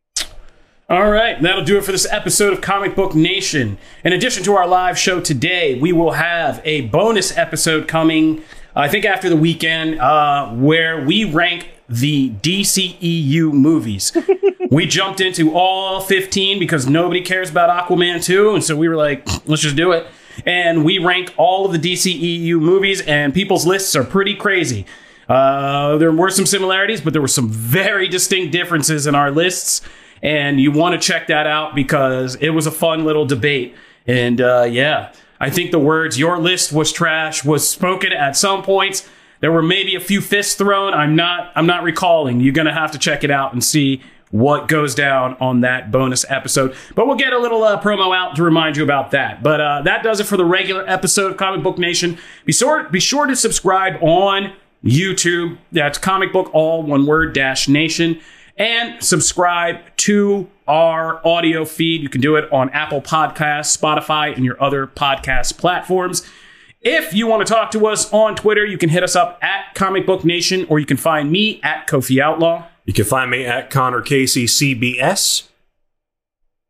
All 0.88 1.10
right, 1.10 1.42
that'll 1.42 1.64
do 1.64 1.80
it 1.80 1.84
for 1.84 1.92
this 1.92 2.06
episode 2.12 2.54
of 2.54 2.62
Comic 2.62 2.96
Book 2.96 3.16
Nation. 3.16 3.80
In 4.04 4.14
addition 4.14 4.44
to 4.44 4.54
our 4.54 4.68
live 4.68 5.00
show 5.00 5.20
today, 5.20 5.80
we 5.80 5.92
will 5.92 6.12
have 6.12 6.62
a 6.64 6.82
bonus 6.82 7.36
episode 7.36 7.88
coming, 7.88 8.44
I 8.76 8.88
think 8.88 9.04
after 9.04 9.28
the 9.28 9.36
weekend, 9.36 10.00
uh, 10.00 10.52
where 10.52 11.04
we 11.04 11.26
rank 11.26 11.70
the 11.90 12.30
DCEU 12.30 13.52
movies. 13.52 14.16
we 14.70 14.86
jumped 14.86 15.22
into 15.22 15.56
all 15.56 16.02
15 16.02 16.60
because 16.60 16.88
nobody 16.88 17.22
cares 17.22 17.50
about 17.50 17.88
Aquaman 17.90 18.24
2, 18.24 18.54
and 18.54 18.64
so 18.64 18.78
we 18.78 18.88
were 18.88 18.96
like, 18.96 19.28
let's 19.48 19.64
just 19.64 19.76
do 19.76 19.92
it. 19.92 20.06
And 20.46 20.86
we 20.86 21.00
rank 21.00 21.34
all 21.36 21.66
of 21.66 21.72
the 21.72 21.80
DCEU 21.80 22.60
movies, 22.60 23.02
and 23.02 23.34
people's 23.34 23.66
lists 23.66 23.96
are 23.96 24.04
pretty 24.04 24.36
crazy. 24.36 24.86
Uh, 25.28 25.98
there 25.98 26.12
were 26.12 26.30
some 26.30 26.46
similarities, 26.46 27.02
but 27.02 27.12
there 27.12 27.24
were 27.24 27.28
some 27.28 27.50
very 27.50 28.08
distinct 28.08 28.52
differences 28.52 29.08
in 29.08 29.16
our 29.16 29.32
lists. 29.32 29.82
And 30.26 30.60
you 30.60 30.72
want 30.72 31.00
to 31.00 31.08
check 31.08 31.28
that 31.28 31.46
out 31.46 31.76
because 31.76 32.34
it 32.38 32.50
was 32.50 32.66
a 32.66 32.72
fun 32.72 33.06
little 33.06 33.28
debate. 33.28 33.76
And 34.08 34.42
uh, 34.42 34.66
yeah, 34.68 35.14
I 35.40 35.52
think 35.52 35.70
the 35.70 35.78
words 35.78 36.18
"your 36.18 36.40
list 36.40 36.74
was 36.74 36.92
trash" 36.92 37.46
was 37.46 37.70
spoken 37.70 38.12
at 38.12 38.36
some 38.36 38.64
points. 38.64 39.08
There 39.42 39.52
were 39.52 39.62
maybe 39.62 39.94
a 39.94 40.00
few 40.00 40.22
fists 40.22 40.56
thrown. 40.56 40.96
I'm 40.96 41.16
not. 41.16 41.52
I'm 41.56 41.68
not 41.68 41.84
recalling. 41.84 42.40
You're 42.40 42.54
gonna 42.54 42.74
have 42.74 42.92
to 42.94 42.98
check 42.98 43.24
it 43.24 43.30
out 43.30 43.54
and 43.54 43.64
see 43.64 44.02
what 44.32 44.68
goes 44.68 44.96
down 44.96 45.38
on 45.40 45.62
that 45.62 45.92
bonus 45.92 46.26
episode. 46.28 46.76
But 46.96 47.06
we'll 47.06 47.18
get 47.18 47.32
a 47.32 47.38
little 47.38 47.64
uh, 47.64 47.80
promo 47.80 48.16
out 48.16 48.36
to 48.38 48.44
remind 48.44 48.78
you 48.78 48.84
about 48.84 49.12
that. 49.12 49.44
But 49.44 49.62
uh, 49.62 49.82
that 49.84 50.02
does 50.02 50.20
it 50.20 50.24
for 50.24 50.38
the 50.38 50.46
regular 50.46 50.84
episode 50.90 51.34
of 51.34 51.38
Comic 51.38 51.62
Book 51.62 51.78
Nation. 51.78 52.18
Be 52.46 52.52
sure 52.52 52.90
be 52.90 53.00
sure 53.00 53.28
to 53.28 53.36
subscribe 53.36 54.02
on 54.02 54.56
YouTube. 54.84 55.60
That's 55.72 56.00
Comic 56.00 56.34
Book 56.34 56.50
All 56.52 56.82
One 56.82 57.06
Word 57.06 57.34
Dash 57.34 57.68
Nation. 57.68 58.20
And 58.58 59.04
subscribe 59.04 59.82
to 59.98 60.50
our 60.68 61.26
audio 61.28 61.66
feed. 61.66 62.02
You 62.02 62.10
can 62.10 62.22
do 62.22 62.38
it 62.38 62.52
on 62.54 62.70
Apple 62.70 63.02
Podcasts, 63.02 63.78
Spotify, 63.78 64.34
and 64.34 64.46
your 64.46 64.62
other 64.64 64.88
podcast 64.88 65.58
platforms. 65.58 66.26
If 66.80 67.14
you 67.14 67.28
want 67.28 67.46
to 67.46 67.52
talk 67.52 67.72
to 67.72 67.88
us 67.88 68.14
on 68.14 68.36
Twitter, 68.36 68.64
you 68.64 68.78
can 68.78 68.90
hit 68.90 69.04
us 69.04 69.16
up 69.16 69.40
at 69.44 69.74
Comic 69.74 70.06
Book 70.06 70.24
Nation, 70.24 70.66
or 70.70 70.80
you 70.80 70.86
can 70.86 70.98
find 70.98 71.32
me 71.32 71.60
at 71.64 71.88
Kofi 71.88 72.22
Outlaw. 72.22 72.68
You 72.86 72.94
can 72.94 73.06
find 73.06 73.30
me 73.32 73.44
at 73.44 73.70
Connor 73.70 74.02
Casey 74.02 74.46
CBS. 74.46 75.50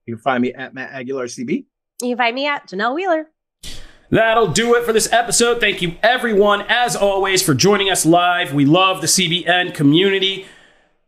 You 0.05 0.15
can 0.15 0.21
find 0.21 0.41
me 0.41 0.53
at 0.53 0.73
Matt 0.73 0.91
Aguilar 0.91 1.25
CB. 1.25 1.65
You 2.01 2.09
can 2.09 2.17
find 2.17 2.33
me 2.33 2.47
at 2.47 2.67
Janelle 2.67 2.95
Wheeler. 2.95 3.27
That'll 4.09 4.47
do 4.47 4.75
it 4.75 4.85
for 4.85 4.93
this 4.93 5.11
episode. 5.11 5.59
Thank 5.59 5.81
you, 5.81 5.97
everyone, 6.01 6.61
as 6.69 6.95
always, 6.95 7.41
for 7.43 7.53
joining 7.53 7.89
us 7.89 8.05
live. 8.05 8.53
We 8.53 8.65
love 8.65 9.01
the 9.01 9.07
CBN 9.07 9.73
community. 9.73 10.45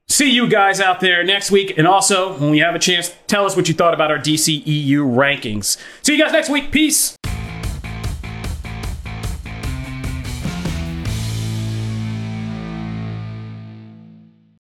See 0.09 0.31
you 0.31 0.47
guys 0.47 0.79
out 0.79 1.01
there 1.01 1.23
next 1.23 1.51
week. 1.51 1.77
And 1.77 1.85
also, 1.85 2.37
when 2.37 2.49
we 2.49 2.59
have 2.59 2.75
a 2.75 2.79
chance, 2.79 3.13
tell 3.27 3.45
us 3.45 3.55
what 3.57 3.67
you 3.67 3.73
thought 3.73 3.93
about 3.93 4.09
our 4.09 4.17
DCEU 4.17 4.63
rankings. 4.99 5.77
See 6.01 6.15
you 6.15 6.23
guys 6.23 6.31
next 6.31 6.49
week. 6.49 6.71
Peace. 6.71 7.17